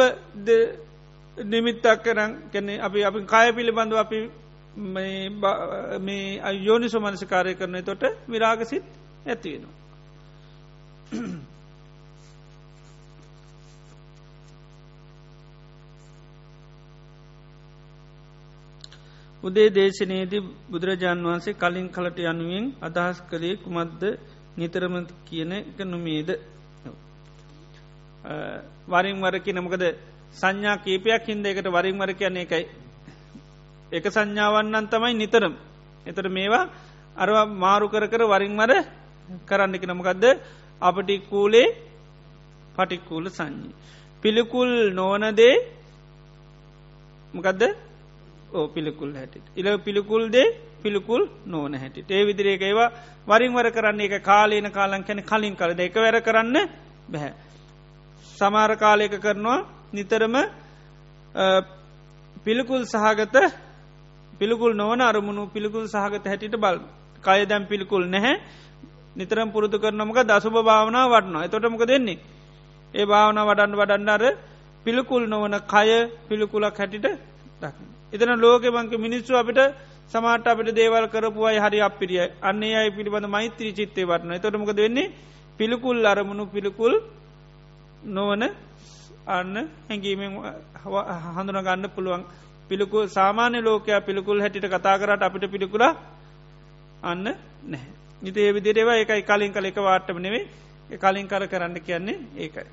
නිමිත්තක් 1.36 2.02
කරන් 2.02 2.32
කැනෙ 2.52 2.74
අපි 2.78 3.04
අපි 3.04 3.24
කාය 3.26 3.52
පිළිබඳව 3.52 3.96
අපි 3.96 4.20
මේ 6.00 6.40
අයෝනි 6.42 6.88
සුමනසිකාරය 6.88 7.54
කරන 7.54 7.76
තොට 7.82 8.04
විරාගසිත් 8.28 8.84
ඇතිවෙනවා. 9.26 9.72
උදේ 19.44 19.68
දේශනයේදී 19.70 20.46
බුදුරජාණන් 20.70 21.26
වහන්සේ 21.26 21.54
කලින් 21.54 21.88
කලට 21.88 22.18
යනුවෙන් 22.24 22.66
අදහස් 22.82 23.18
කළේ 23.30 23.56
කුමද්ද 23.56 24.02
නිතරම 24.56 24.94
කියන 25.24 25.52
එක 25.54 25.78
නොමේද 25.84 26.28
වරින් 28.86 29.18
වරකි 29.20 29.52
නමකද 29.52 29.84
සංඥා 30.32 30.76
කීපයක් 30.78 31.24
හින්ද 31.24 31.46
එකට 31.46 31.68
වරින් 31.68 31.98
වර 31.98 32.12
කියන්නේ 32.12 32.44
එකයි 32.44 32.64
එක 33.92 34.04
සංඥාවන්නන් 34.08 34.86
තමයි 34.86 35.14
නිතරම්. 35.14 35.54
එතට 36.06 36.26
මේවා 36.28 36.64
අරවා 37.16 37.46
මාරු 37.56 37.86
කර 37.88 38.04
කර 38.06 38.22
වරින් 38.24 38.54
වර 38.56 38.72
කරන්නකි 39.46 39.86
නමකදද 39.86 40.24
අපටික්කූලේ 40.82 41.68
පටික්කූල 42.76 43.26
සංඥී. 43.28 43.74
පිළිකුල් 44.22 44.72
නෝනදේ 44.90 45.54
මකදද? 47.34 47.62
ඕ 48.55 48.66
පිළිකුල් 48.68 49.10
හැටිට. 49.12 49.47
ඉල 49.56 49.66
පිළිකුල් 49.78 50.24
දේ 50.28 50.48
පිළිකුල් 50.82 51.22
නෝන 51.47 51.74
හැටිට. 51.74 52.09
ඒ 52.09 52.22
විදිරේක 52.24 52.62
ඒවා 52.62 52.90
වරින්වර 53.26 53.66
කරන්නේ 53.70 54.09
එක 54.09 54.22
කාලේන 54.22 54.68
කාලන් 54.70 55.02
කැන 55.02 55.20
කලින් 55.22 55.55
කලද 55.55 55.81
එක 55.81 55.97
වැර 55.97 56.16
කරන්න 56.20 56.56
බැහැ. 57.09 57.32
සමාර 58.35 58.70
කාලයක 58.76 59.14
කරනවා 59.18 59.59
නිතරම 59.93 60.35
පිළිකුල් 62.44 62.82
සහගත 62.85 63.36
පිළිකුල් 64.32 64.72
නොවන 64.72 65.01
අරමුණු 65.02 65.43
පිළිකුල් 65.48 65.85
සහගත 65.86 66.24
හැටිට 66.24 66.56
බල් 66.56 66.78
කය 67.22 67.40
දැම් 67.44 67.64
පිළිකුල් 67.64 68.05
නැහැ 68.06 68.35
නිතරම් 69.16 69.48
පුරුදු 69.48 69.76
කරනමක 69.78 70.18
දසුභ 70.24 70.59
භාවනා 70.62 71.06
වටනවා 71.06 71.44
එතොටමක 71.44 71.82
දෙන්නේ. 71.85 72.18
ඒ 72.94 73.05
භාවන 73.05 73.39
වඩන්න 73.40 73.74
වඩන්නර 73.74 74.24
පිළිකුල් 74.86 75.22
නොවන 75.24 75.55
කය 75.64 75.89
පිළිකුලක් 76.28 76.76
හැටිට 76.76 77.06
දකින. 77.60 77.93
එතන 78.14 78.32
ලෝක 78.38 78.64
මංක 78.68 78.92
මිනිස්සු 78.98 79.32
අපිට 79.34 79.60
සමාට 80.12 80.46
අපට 80.46 80.68
දේවල් 80.72 81.06
කරපුයි 81.08 81.58
හරි 81.58 81.78
අපිරිය 81.80 82.24
අන්නේ 82.42 82.74
අයි 82.74 82.90
පිළිබඳ 82.90 83.28
මෛත්‍රී 83.28 83.72
චිත්තේ 83.72 84.04
වටන 84.04 84.42
තොටමක 84.42 84.72
දෙන්නේ 84.74 85.12
පිළිකුල් 85.58 85.98
අරමුණු 86.04 86.44
පිළිකුල් 86.46 86.94
නොවන 88.08 88.42
අන්න 89.28 89.54
හැඟීමෙන් 89.88 90.32
හඳුනගන්න 91.36 91.88
පුළුවන්. 91.90 92.24
පිළිකු 92.68 92.98
සාමාන්‍ය 93.08 93.58
ලෝකයා 93.60 94.00
පිළිකුල් 94.00 94.40
හැටිට 94.40 94.68
කතා 94.68 94.98
කරට 94.98 95.22
අපිට 95.22 95.44
පිළිකුලා 95.48 95.92
අන්න 97.02 97.24
නැහැ. 97.64 97.92
නිත 98.22 98.36
ඒ 98.36 98.52
විදිරේවා 98.52 98.96
එකයි 98.96 99.22
කලින් 99.22 99.52
කල 99.52 99.64
එක 99.64 99.78
වාට්ටම 99.78 100.18
නෙවේ 100.18 100.44
කලින් 100.98 101.26
කර 101.26 101.46
කරන්න 101.46 101.80
කියන්නේ 101.80 102.18
ඒකයි. 102.36 102.68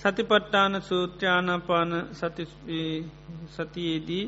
සතිපට්ටාන 0.00 0.82
සූත්‍රානාපාන 0.82 1.92
සතියේදී 3.48 4.24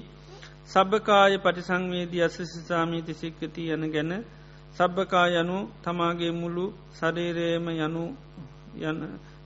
සබ්භකාය 0.66 1.38
පටිසංවේදී 1.38 2.22
අසසිසාමීති 2.22 3.14
සික්කති 3.14 3.62
යන 3.68 3.84
ගැන 3.88 4.12
සබ්භකා 4.72 5.26
යනු 5.34 5.58
තමාගේ 5.82 6.32
මුළු 6.32 6.64
සරීරයම 6.92 7.66
යනු 7.76 8.04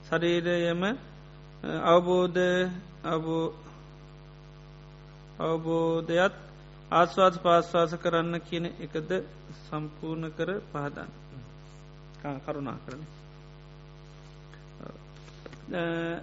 ශරීරයම 0.05 0.81
අවබෝධ 1.85 2.41
අවබෝධයත් 5.39 6.35
ආස්වාද 6.91 7.35
පාස්වාස 7.39 7.93
කරන්න 7.97 8.35
කියන 8.41 8.65
එකද 8.79 9.11
සම්පූර්ණ 9.61 10.25
කර 10.31 10.49
පහදන්න. 10.71 11.11
කරුණා 12.41 12.77
කරන 12.83 13.16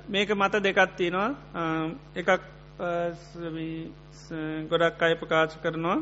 මේක 0.09 0.29
මත 0.33 0.55
දෙකත්තිනවා 0.59 1.29
එකක් 2.16 2.31
ගොඩක් 4.66 5.03
අය 5.03 5.15
ප්‍රකාශ 5.15 5.57
කරනවා. 5.62 5.99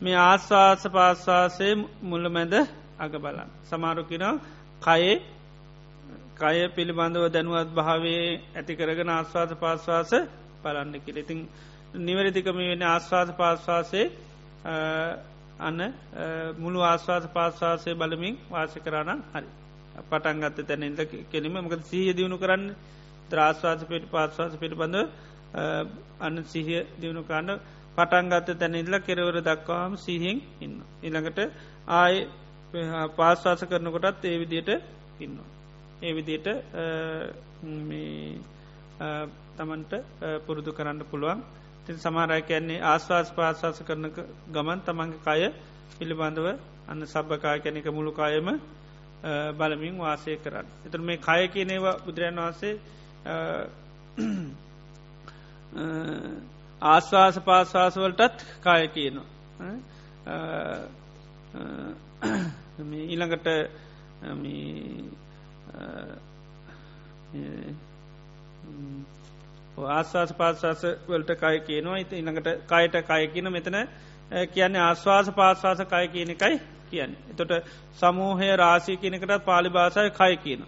මේ 0.00 0.16
ආස්වාස 0.22 0.82
පාස්වාසේ 0.88 1.74
මුල්ල 2.02 2.26
මැද 2.28 2.54
අග 2.98 3.12
බලන් 3.14 3.48
සමාරුකින 3.64 4.24
කයේ 4.82 5.14
කය 6.36 6.58
පිළිබඳව 6.68 7.24
දැනුවත් 7.28 7.70
භාවේ 7.70 8.40
ඇති 8.56 8.72
කරගෙන 8.74 9.10
ආස්වාස 9.10 9.50
පාස්වාස 9.54 10.10
බලන්න 10.62 10.94
කිරඉතින් 11.00 11.40
නිවැරදිකම 11.96 12.56
වෙන 12.62 12.82
ආස්වාද 12.84 13.28
පාස්වාසේ 13.36 14.06
අන්න 15.60 15.80
මුළු 16.58 16.80
ආස්වාද 16.82 17.24
පාස්වාසය 17.32 17.90
බලමින් 17.94 18.34
වාසය 18.50 18.78
කරන්න 18.80 19.20
හරි. 19.32 19.63
පටන් 20.02 20.42
ගත්ත 20.42 20.66
තැන 20.66 20.82
ඉද 20.84 21.00
කෙනීම 21.30 21.56
මකද 21.58 21.82
සීහ 21.84 22.12
දියුණු 22.12 22.38
කරන්න 22.38 22.64
ත්‍රාස්වාස 23.30 23.84
පිට 23.84 24.04
පාස්වාස 24.08 24.54
පිළිබඳ 24.56 24.96
අන්න 26.20 26.36
සිහිය 26.46 26.82
දියුණු 26.96 27.22
කාන්න 27.24 27.50
පටන් 27.96 28.30
ගත්ත 28.30 28.58
තැනඉල්ල 28.58 28.96
කෙරවර 29.00 29.38
දක්වාම 29.40 29.92
සිහිෙන් 29.96 30.38
ඉන්න. 30.60 30.76
ඉළඟට 31.02 31.38
ආය 31.88 32.14
පාස්වාස 33.16 33.60
කරනකොටත් 33.64 34.24
ඒ 34.24 34.38
විදියට 34.40 34.70
ඉන්නවා. 35.20 35.48
ඒ 36.02 36.12
විදියට 36.12 36.48
තමන්ට 39.56 39.92
පුරුදු 40.46 40.70
කරන්න 40.72 41.00
පුළුවන් 41.04 41.40
තින් 41.86 41.96
සමාරය 41.98 42.42
කියන්නේ 42.42 42.82
ආස්වාස් 42.82 43.28
පාශවාස 43.32 43.78
කරන 43.80 44.06
ගමන් 44.48 44.80
තමන්ගේ 44.82 45.22
කය 45.22 45.42
පිළිබඳව 45.94 46.46
අන්න 46.88 47.00
සබභකා 47.04 47.56
කැනෙක 47.58 47.86
මුළු 47.88 48.12
කායම 48.12 48.48
බලමින් 49.56 49.98
වාසය 49.98 50.36
කරන්න. 50.36 50.66
එතුර 50.86 51.00
මේ 51.00 51.16
කය 51.18 51.48
කියනේවා 51.48 51.96
බුදුරන් 52.06 52.40
වහන්සේ 52.40 52.74
ආස්වාස 56.82 57.38
පාස්වාසවලටත් 57.40 58.44
කාය 58.62 58.88
කියනවා. 58.88 59.26
ඊළඟට 63.04 63.48
ආස්වාස 69.78 70.32
පාස්වාස 70.32 70.84
වලට 71.08 71.30
කය 71.36 71.58
කියනවා 71.60 71.96
ඉති 71.96 72.18
ඉළඟට 72.18 72.48
කයට 72.68 72.94
කය 73.06 73.26
කියන 73.26 73.52
මෙතන 73.52 73.78
කියන්නේ 74.52 74.80
ආස්වාස 74.80 75.30
පාස්වාස 75.30 75.80
කය 75.86 76.06
කියන 76.08 76.30
එකයි 76.30 76.60
කියන්න. 76.90 77.12
එතොට 77.30 77.52
සමූහය 77.94 78.48
රාසී 78.56 78.96
කියනකටත් 78.96 79.44
පාලි 79.44 79.68
භාසාය 79.68 80.10
කය 80.10 80.36
කියන. 80.36 80.60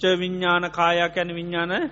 ච 0.00 0.02
විඤ්ඥාන 0.16 0.70
කායක් 0.70 1.16
ඇන 1.16 1.34
විඤ්ඥාන 1.34 1.90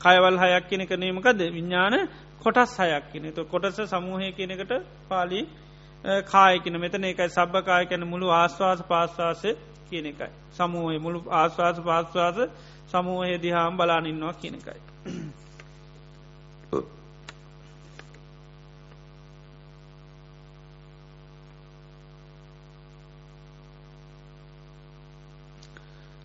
කයවල් 0.00 0.36
හයක් 0.38 0.64
කියනක 0.68 0.90
නීමකද 0.96 1.40
විඤ්ඥාන 1.52 1.94
කොටස් 2.40 2.78
හයක් 2.78 3.04
කියන 3.12 3.32
තු 3.32 3.44
කොටස 3.44 3.80
සමූහය 3.84 4.32
කියනකට 4.32 4.72
පාලි 5.08 5.40
කායකින 6.24 6.80
මෙතන 6.80 7.04
එකයි 7.04 7.28
සබ්භ 7.28 7.64
කාය 7.64 7.86
කැන 7.86 8.06
මුළු 8.06 8.28
ආස්වාස 8.30 8.80
පාස්වාසය 8.82 9.50
කියන 9.90 10.06
එකයි. 10.06 10.30
සමූහය 10.52 10.98
මුළු 10.98 11.20
ආස්වාස 11.30 11.80
පාස්වාස 11.80 12.38
සමූහය 12.88 13.34
දිහාම් 13.38 13.76
බලානින්නවා 13.76 14.32
කියන 14.32 14.56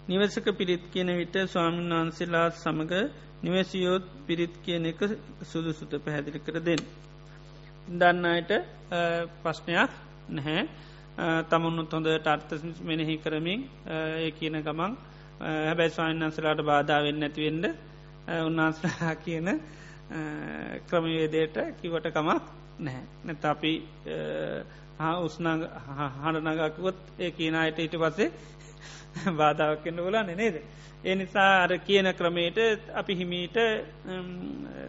නිවසක 0.05 0.47
පිරිත් 0.53 0.83
කියන 0.89 1.09
විට 1.13 1.35
ස්වාමීන් 1.47 1.89
වහන්සේලා 1.91 2.47
සමඟ 2.53 2.93
නිවසියෝත් 3.43 4.05
පිරිත් 4.27 4.55
කියන 4.61 4.85
එක 4.85 4.99
සුදුසුත 5.43 5.93
පැහැදිලි 5.97 6.39
කර 6.39 6.57
දෙන්න. 6.61 6.83
දන්නයට 7.91 8.51
ප්‍රශ්නයක් 9.41 9.91
නැහැ 10.29 10.67
තමුණුත් 11.45 11.91
හොඳට 11.91 12.27
අර්ථ 12.27 12.53
මෙනෙහි 12.81 13.15
කරමින් 13.17 13.61
ඒ 13.87 14.31
කියන 14.31 14.55
ගමන් 14.61 14.93
හැබැයි 15.39 15.91
ස්වාන්නන්සලාට 15.91 16.61
බාධාවෙන්න 16.63 17.19
නැතිවෙන්න 17.19 17.65
උන්වහන්සලා 18.41 19.15
කියන 19.17 19.47
ක්‍රමවේදයට 20.87 21.57
කිවට 21.79 22.07
කමක් 22.09 22.41
නැහැ. 22.79 23.03
නැත 23.23 23.45
අපි 23.45 23.73
උස්න 25.19 25.47
හඬනගකුවොත් 26.17 26.99
ඒ 27.19 27.31
කියනයට 27.31 27.79
ඊට 27.79 27.95
පස්සේ 27.97 28.31
බාධාවක්කෙන්න්න 29.37 29.99
ොලා 30.01 30.23
නේද. 30.23 30.55
ඒ 31.03 31.15
නිසා 31.15 31.51
අර 31.63 31.71
කියන 31.79 32.07
ක්‍රමයට 32.13 32.57
අපි 32.91 33.13
හිමීට 33.15 33.57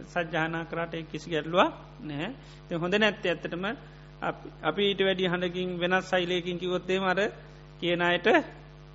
සජ්‍යානා 0.07 0.65
කරට 0.65 0.93
කිසි 1.07 1.29
ගැටලුවක් 1.29 1.73
නැහැ. 2.01 2.31
හොඳ 2.75 2.95
නැත්ත 2.95 3.25
ඇත්තටම 3.25 3.65
අපි 4.63 4.83
ඊට 4.83 5.01
වැඩි 5.01 5.27
හඬකින් 5.27 5.69
වෙනස් 5.77 6.09
සයිලයකින් 6.09 6.57
කිවොත්තේ 6.57 6.99
මර 6.99 7.19
කියනයට 7.79 8.27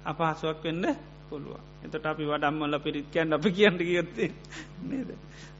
අපහසුවක් 0.05 0.65
වෙන්න 0.65 0.85
පුළුව 1.28 1.59
එතට 1.85 2.07
අපි 2.07 2.24
වඩම්මල 2.24 2.74
පිරිත්කයන් 2.78 3.32
අප 3.32 3.44
කියන්න 3.51 3.78
ගියොත්තේ 3.81 4.31
නේද? 4.85 5.11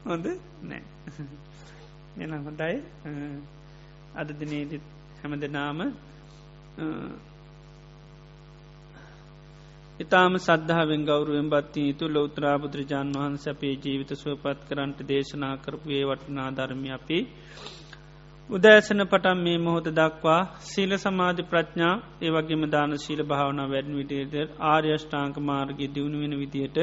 හොඳ 0.03 0.25
නෑ 0.63 0.81
එන 2.17 2.33
හොඳයි. 2.39 2.75
අද 4.13 4.29
දිනේදත් 4.33 4.81
හැම 5.19 5.33
දෙනාම 5.37 5.79
ඉතාම 10.01 10.33
සද්ධාවෙන් 10.37 11.01
ගෞරුවෙන් 11.03 11.47
බත්ති 11.49 11.81
යුතු 11.83 12.05
ලෝත්‍රා 12.07 12.55
බුදුරජාන් 12.57 13.09
වහන්ස 13.13 13.45
අපේ 13.47 13.73
ජීවිත 13.75 14.11
සුවපත් 14.15 14.59
කරන්ට 14.67 14.99
දේශනා 15.05 15.55
කරපුයේ 15.57 16.05
වටනා 16.05 16.49
ධර්මය 16.51 16.89
අපි 16.91 17.19
උදෑසන 18.49 19.01
පටන් 19.03 19.39
මේ 19.39 19.57
මොහොත 19.57 19.87
දක්වා 19.91 20.39
සීල 20.61 20.93
සමාධි 20.97 21.43
ප්‍රඥා 21.43 21.93
ඒවගේම 22.21 22.63
දාන 22.67 22.93
ශීල 22.97 23.21
භාවන 23.25 23.61
වැඩන් 23.65 23.99
විටියට 23.99 24.55
ආර්යෂ්ඨාංක 24.65 25.37
මාර්ගය 25.41 25.85
දියුණු 25.89 26.17
වෙන 26.19 26.33
විදියට 26.37 26.77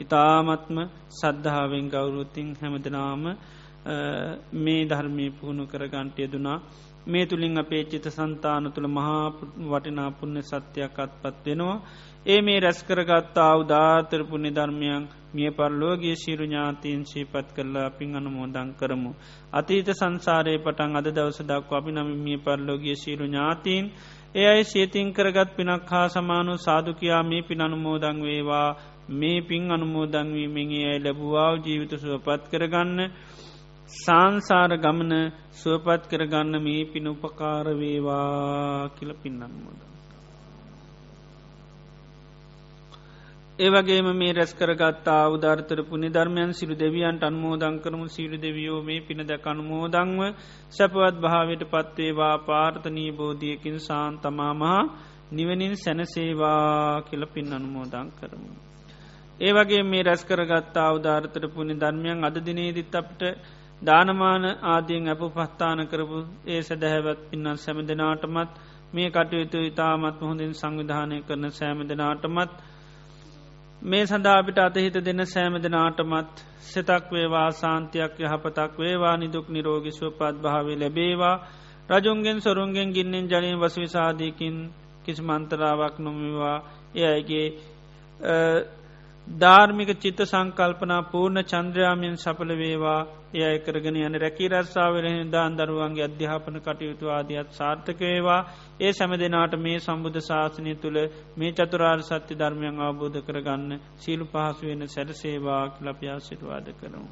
ඉතාමත්ම 0.00 0.78
සද්ධාවෙන් 1.12 1.86
ගෞරුවතින් 1.88 2.48
හැමදනාම 2.56 3.22
මේ 4.56 4.82
ධර්මය 4.86 5.26
පුහුණු 5.32 5.64
කරගන්ටය 5.66 6.24
දුනා 6.28 6.58
මේ 7.06 7.26
තුළින් 7.26 7.56
අපේ 7.56 7.84
චිත 7.84 8.06
සන්තාන 8.08 8.64
තුළ 8.70 8.88
මහා 8.88 9.24
වටිනා 9.64 10.10
පුුණ්‍ය 10.12 10.42
සත්‍යයක් 10.44 10.98
අත්පත් 10.98 11.44
වෙනවා. 11.46 11.78
ඒ 12.26 12.40
මේ 12.40 12.58
රැස්කරගත්තා 12.58 13.52
උදාතර 13.56 14.22
පුුණි 14.24 14.50
ධර්මයන් 14.50 15.04
මිය 15.32 15.50
පරලෝගේ 15.52 16.16
ශීරු 16.16 16.44
ඥාතීන් 16.44 17.02
ශීපත් 17.04 17.48
කරලා 17.50 17.86
අපින් 17.86 18.16
අනුමෝදං 18.16 18.70
කරමු. 18.74 19.10
අතීත 19.52 19.88
සංසාරය 19.92 20.54
පටන් 20.58 20.96
අද 20.96 21.08
දවස 21.10 21.38
දක් 21.42 21.70
අපි 21.72 21.92
නම 21.92 22.10
මිය 22.24 22.38
පරලෝගේ 22.38 22.96
ශීරු 22.96 23.26
ඥාතීන් 23.26 23.84
ඒ 24.34 24.46
අයි 24.46 24.64
ශේතින් 24.64 25.08
කරගත් 25.12 25.50
පිනක් 25.56 25.88
හා 25.88 26.08
සමානු 26.08 26.54
සාධකයා 26.58 27.22
මේ 27.22 27.42
පින් 27.42 27.60
අනුමෝදං 27.60 28.18
වේවා 28.22 28.68
මේ 29.10 29.40
පින් 29.42 29.70
අනුමෝදංවීමගේ 29.70 30.84
ඇයි 30.84 31.04
ලැබවාව 31.04 31.54
ජීවිත 31.64 31.92
සුවපත් 31.96 32.42
කරගන්න 32.50 33.00
සංසාර 33.90 34.72
ගමන 34.78 35.12
සුවපත් 35.54 36.02
කරගන්න 36.10 36.54
මේ 36.60 36.82
පින 36.86 37.06
උපකාරවේවා 37.08 38.90
කියල 38.90 39.12
පින්නන්මෝද. 39.16 39.95
ඒවගේම 43.58 44.08
මේ 44.12 44.32
රැස් 44.32 44.50
කරගත්තා 44.52 45.20
අවධාර්තර 45.22 45.80
පුුණි 45.82 46.08
ධර්මයන් 46.10 46.50
සිරු 46.52 46.74
දෙවියන්ට 46.74 47.22
අන්මෝදං 47.22 47.76
කරමු 47.78 48.06
සිරු 48.08 48.36
දෙවියෝ 48.38 48.80
මේ 48.82 49.00
පින 49.00 49.20
දැක 49.22 49.46
අනුමෝදංව 49.46 50.20
සැපවත් 50.70 51.16
භාවට 51.18 51.62
පත්වේවා 51.66 52.34
පාර්ථනී 52.40 53.10
බෝධියකින් 53.12 53.78
සාන් 53.80 54.18
තමාමහා 54.18 54.82
නිවනින් 55.32 55.74
සැනසේවා 55.76 57.02
කියල 57.02 57.24
පින් 57.28 57.48
අනුමෝදං 57.52 58.12
කරමු. 58.12 58.52
ඒවගේ 59.38 59.82
මේ 59.84 60.02
රැස් 60.02 60.22
කරගත්තා 60.24 60.86
අවධාර්තර 60.86 61.44
පුුණි 61.48 61.74
ධර්මයන් 61.76 62.24
අද 62.24 62.36
දිනේදිත් 62.42 62.94
අපට 62.94 63.20
දානමාන 63.82 64.44
ආදියෙන් 64.66 65.08
ඇප 65.08 65.22
පස්ථාන 65.30 65.80
කරපු 65.86 66.16
ඒ 66.46 66.62
සැදැහැවත් 66.62 67.20
පින්නන් 67.30 67.56
සැම 67.56 67.78
දෙනාටමත් 67.84 68.50
මේ 68.94 69.10
කටයුතු 69.10 69.58
ඉතාමත් 69.64 70.18
හොඳින් 70.22 70.54
සංවිධානය 70.54 71.16
කරන 71.22 71.44
සෑම 71.52 71.78
දෙනාටමත් 71.86 72.56
මේ 73.82 74.06
සඳාපිට 74.06 74.58
අතහිත 74.58 74.96
දෙන්න 74.96 75.24
සෑම 75.24 75.54
දෙනාටමත් 75.58 76.34
සිතක් 76.62 77.04
වේවා 77.10 77.50
සාන්තියක් 77.52 78.14
යහපතක් 78.20 78.72
වේවා 78.78 79.16
නිදුක් 79.16 79.46
නිරෝගිස්ව 79.48 80.10
පත් 80.10 80.36
භාවේ 80.36 80.76
ලැබේවා. 80.76 81.36
රජුන්ගෙන් 81.88 82.40
සොරුන්ගෙන් 82.40 82.90
ගින්නෙන් 82.90 83.26
ජනීන් 83.26 83.60
වස 83.60 83.76
විසාධයකින් 83.76 84.56
කිසි 85.04 85.22
මන්තරාවක් 85.22 85.98
නොමිවා. 85.98 86.58
එයගේ 86.96 87.48
ධාර්මික 89.26 89.88
චිත්ත 89.96 90.20
සංකල්පනා 90.22 91.02
පූර්ණ 91.04 91.42
චන්ද්‍රයාමෙන් 91.42 92.16
සපල 92.16 92.50
වේවා. 92.54 93.06
එය 93.34 93.58
කරගෙන 93.58 93.96
යන 93.98 94.14
රැකී 94.16 94.48
රස්සාාවරහෙන් 94.48 95.30
දාන් 95.30 95.56
දරුවන්ගේ 95.56 96.04
අධ්‍යාපන 96.04 96.56
කටයුතු 96.60 97.06
ආදියත් 97.08 97.50
සාර්ථකේවා 97.52 98.40
ඒ 98.80 98.92
සැම 98.92 99.12
දෙනාට 99.14 99.54
මේ 99.58 99.78
සම්බුද්ධ 99.78 100.20
ශාසනය 100.22 100.74
තුළ 100.76 100.98
මේ 101.36 101.52
චතුරාර් 101.52 102.00
සත්‍ය 102.02 102.34
ධර්මයන් 102.34 102.80
අවබෝධ 102.80 103.18
කරගන්න 103.20 103.80
සීලු 103.96 104.24
පහසු 104.26 104.64
වෙන 104.64 104.88
සැරසේවා 104.88 105.62
ලපයා 105.82 106.18
සිටවාද 106.20 106.66
කරමු. 106.74 107.08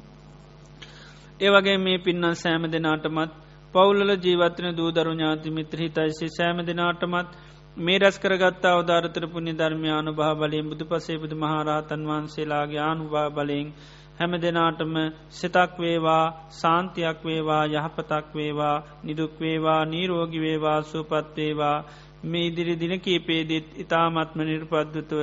ඒවගේ 1.39 1.77
මේ 1.79 1.97
පින්නන් 1.99 2.35
සෑම 2.35 2.63
දෙනාටමත් 2.69 3.31
පවුල්ල 3.73 4.11
ජීවත්‍රන 4.17 4.71
දූදරු 4.73 5.11
ඥාති 5.13 5.49
මිත්‍රහිතයිසේ 5.51 6.31
සෑම 6.31 6.59
දෙනාටමත් 6.63 7.29
මේ 7.77 7.97
රැස් 7.97 8.17
කරගත්තා 8.17 8.73
අවධාරතර 8.73 9.25
පුුණි 9.27 9.53
ධර්මයානු 9.53 10.11
භා 10.13 10.35
බලින් 10.35 10.67
බුදු 10.67 10.85
පසේ 10.85 11.17
බුදු 11.17 11.35
මහරහතන් 11.35 12.03
වහන්සේලාගේ 12.03 12.79
ආනුභා 12.81 13.29
බලයෙන් 13.29 13.73
හැම 14.17 14.31
දෙනාටම 14.37 14.93
සිතක් 15.31 15.73
වේවා 15.77 16.23
සාන්තියක් 16.51 17.19
වේවා 17.23 17.63
යහපතක් 17.67 18.27
වේවා 18.33 18.77
නිදුක්වේවා 19.03 19.81
නීරෝගි 19.85 20.39
වේවා 20.39 20.79
සූපත්වේවා 20.83 21.77
මේ 22.25 22.45
ඉදිරි 22.45 22.75
දින 22.77 22.95
කීපේදිත් 22.99 23.67
ඉතාමත්ම 23.77 24.39
නිර්පද්දුතුව 24.43 25.21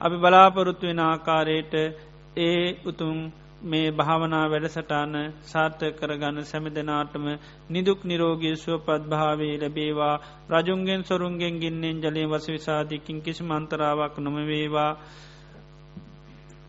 අපි 0.00 0.16
බලාපොරොත්තු 0.18 0.86
වෙන 0.86 1.00
ආකාරයට 1.02 1.74
ඒ 2.38 2.62
උතුම් 2.86 3.18
මේ 3.62 3.90
භාවනා 3.92 4.46
වැඩසටාන 4.46 5.14
සාර්ථ 5.42 5.84
කරගන්න 5.92 6.44
සැම 6.44 6.66
දෙනාටම 6.70 7.26
නිදුක් 7.68 8.00
නිරෝගී 8.04 8.56
සුවපත් 8.56 9.02
භාවේ 9.06 9.54
ලැබේවා 9.58 10.14
රජුන්ගෙන් 10.50 11.02
සොරුන්ගෙන් 11.02 11.56
ගින්නෙන් 11.58 12.02
ජලය 12.02 12.24
වස 12.26 12.46
විසාධිකින් 12.48 13.22
කිසි 13.22 13.42
මන්තරාවක් 13.42 14.14
නොමවේවා 14.18 14.92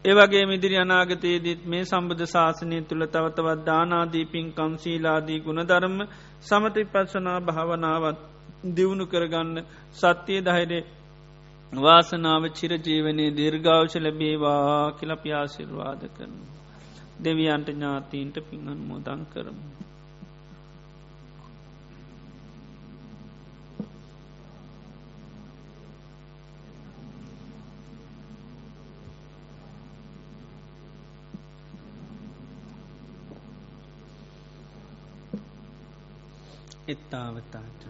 ඒවගේ 0.06 0.46
මිදිරි 0.46 0.78
අනාගතයේදීත් 0.78 1.62
මේ 1.66 1.84
සම්බුධ 1.84 2.26
ශාසනය 2.26 2.78
තුළ 2.84 3.06
තවතවත් 3.06 3.66
දානාදී 3.66 4.26
පින්කම් 4.26 4.74
සීලාදී 4.78 5.40
ගුණධර්ම 5.40 5.98
සමති 6.42 6.84
පත්සනා 6.86 7.40
භාවනාවත් 7.42 8.20
දියුණු 8.72 9.06
කරගන්න 9.06 9.58
සත්‍යය 9.94 10.40
දහිරේ 10.42 10.84
වාසනාව 11.72 12.44
චිරජීවනයේ 12.52 13.32
දීර්ගාවශ 13.32 13.98
ලැබේවා 13.98 14.94
කියලපියාසිර්වාද 14.94 16.02
කරන. 16.10 16.57
දෙවියන්ට 17.20 17.70
ඥාතීන්ට 17.70 18.38
පිංහන් 18.50 18.80
මෝදං 18.88 19.26
කරමු. 19.26 19.68
එත්තාවතාට 36.88 37.87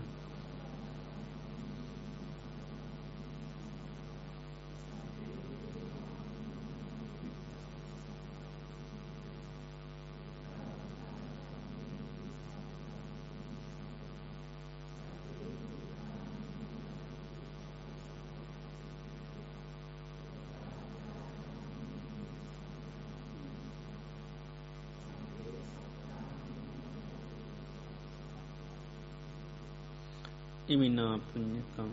ඉමිනා 30.87 31.15
පුුණ්්‍යකම් 31.19 31.91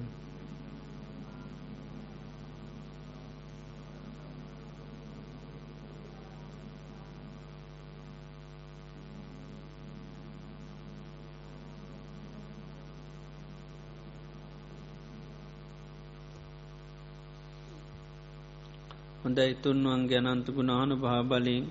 හොඳයි 19.24 19.54
තුන්වන්ගේ 19.56 20.20
අනන්තගුණ 20.22 20.70
ආනු 20.70 20.94
භා 20.96 21.22
බලින් 21.24 21.64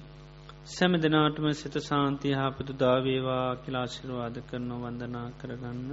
සැම 0.68 0.94
දෙනාටම 0.96 1.46
සිත 1.54 1.76
සාන්තිය 1.82 2.34
හාපතු 2.34 2.74
දාවේවා 2.78 3.48
කිලාශිරවාද 3.58 4.36
කරන 4.48 4.70
වන්දනා 4.78 5.28
කරගන්න. 5.40 5.90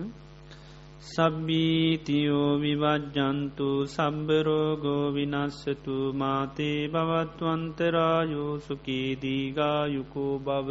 සබ්බීතියෝ 1.01 2.61
විවජ්ජන්තු 2.61 3.69
සබ්බරෝගෝ 3.87 5.05
විනස්සතු 5.13 5.97
මාතේ 6.13 6.81
බවත්වන්තරායෝ 6.89 8.53
සුකීදීගායුකෝ 8.59 10.35
බව 10.39 10.69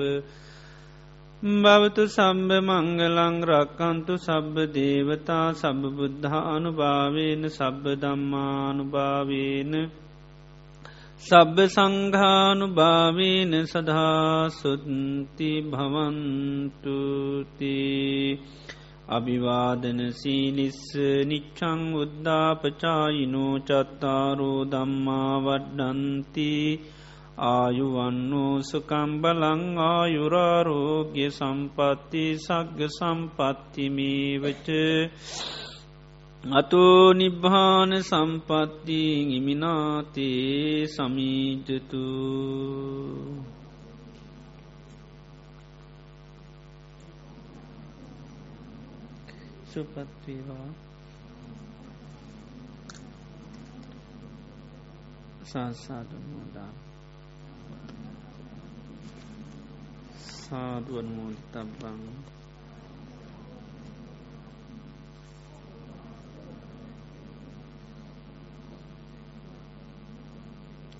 භවතු 1.43 2.03
සම්බ 2.07 2.49
මංගලං 2.61 3.35
රක්කන්තු 3.43 4.13
සබ්බ 4.17 4.55
දේවතා 4.73 5.47
සබ 5.53 5.81
බුද්ධ 5.97 6.35
අනුභාවේන 6.47 7.43
සබ්බ 7.49 7.83
දම්මානුභාවේන 7.95 9.73
සබ්බ 11.23 11.57
සංඝානුභාවේන 11.67 13.53
සදහාසුත්ති 13.65 15.51
භවන්තුතිී. 15.63 16.29
අභිවාදන 19.09 19.99
සීලිස්ස 20.13 20.81
නිච්චං 21.25 21.81
උද්දාපචායිනෝ 21.95 23.53
චත්තාරෝ 23.61 24.59
දම්මා 24.67 25.35
වඩ්ඩන්ති 25.39 26.49
ආයුවන්නෝ 27.47 28.53
සුකම්බලං 28.63 29.63
ආයුරාරෝග්‍ය 29.83 31.19
සම්පත්ති 31.29 32.25
සග්ග 32.37 32.79
සම්පත්තිමීවච 32.89 34.67
අතෝ 36.43 37.13
නිබ්භාන 37.13 37.91
සම්පත්ති 38.03 39.01
ඉමිනාතේ 39.33 40.87
සමීජතු 40.87 42.05
සුපත්වේවා 49.69 50.69
සාසාධමෝදා 55.43 56.73
සාදුවන් 60.39 61.07
මෝද 61.11 61.37
තබ්බං 61.51 62.03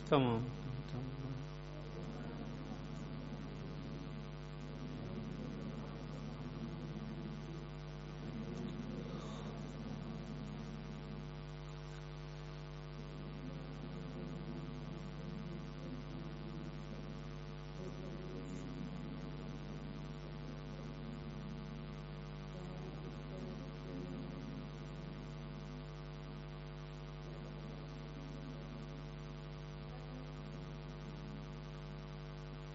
Come 0.09 0.25
on. 0.25 0.58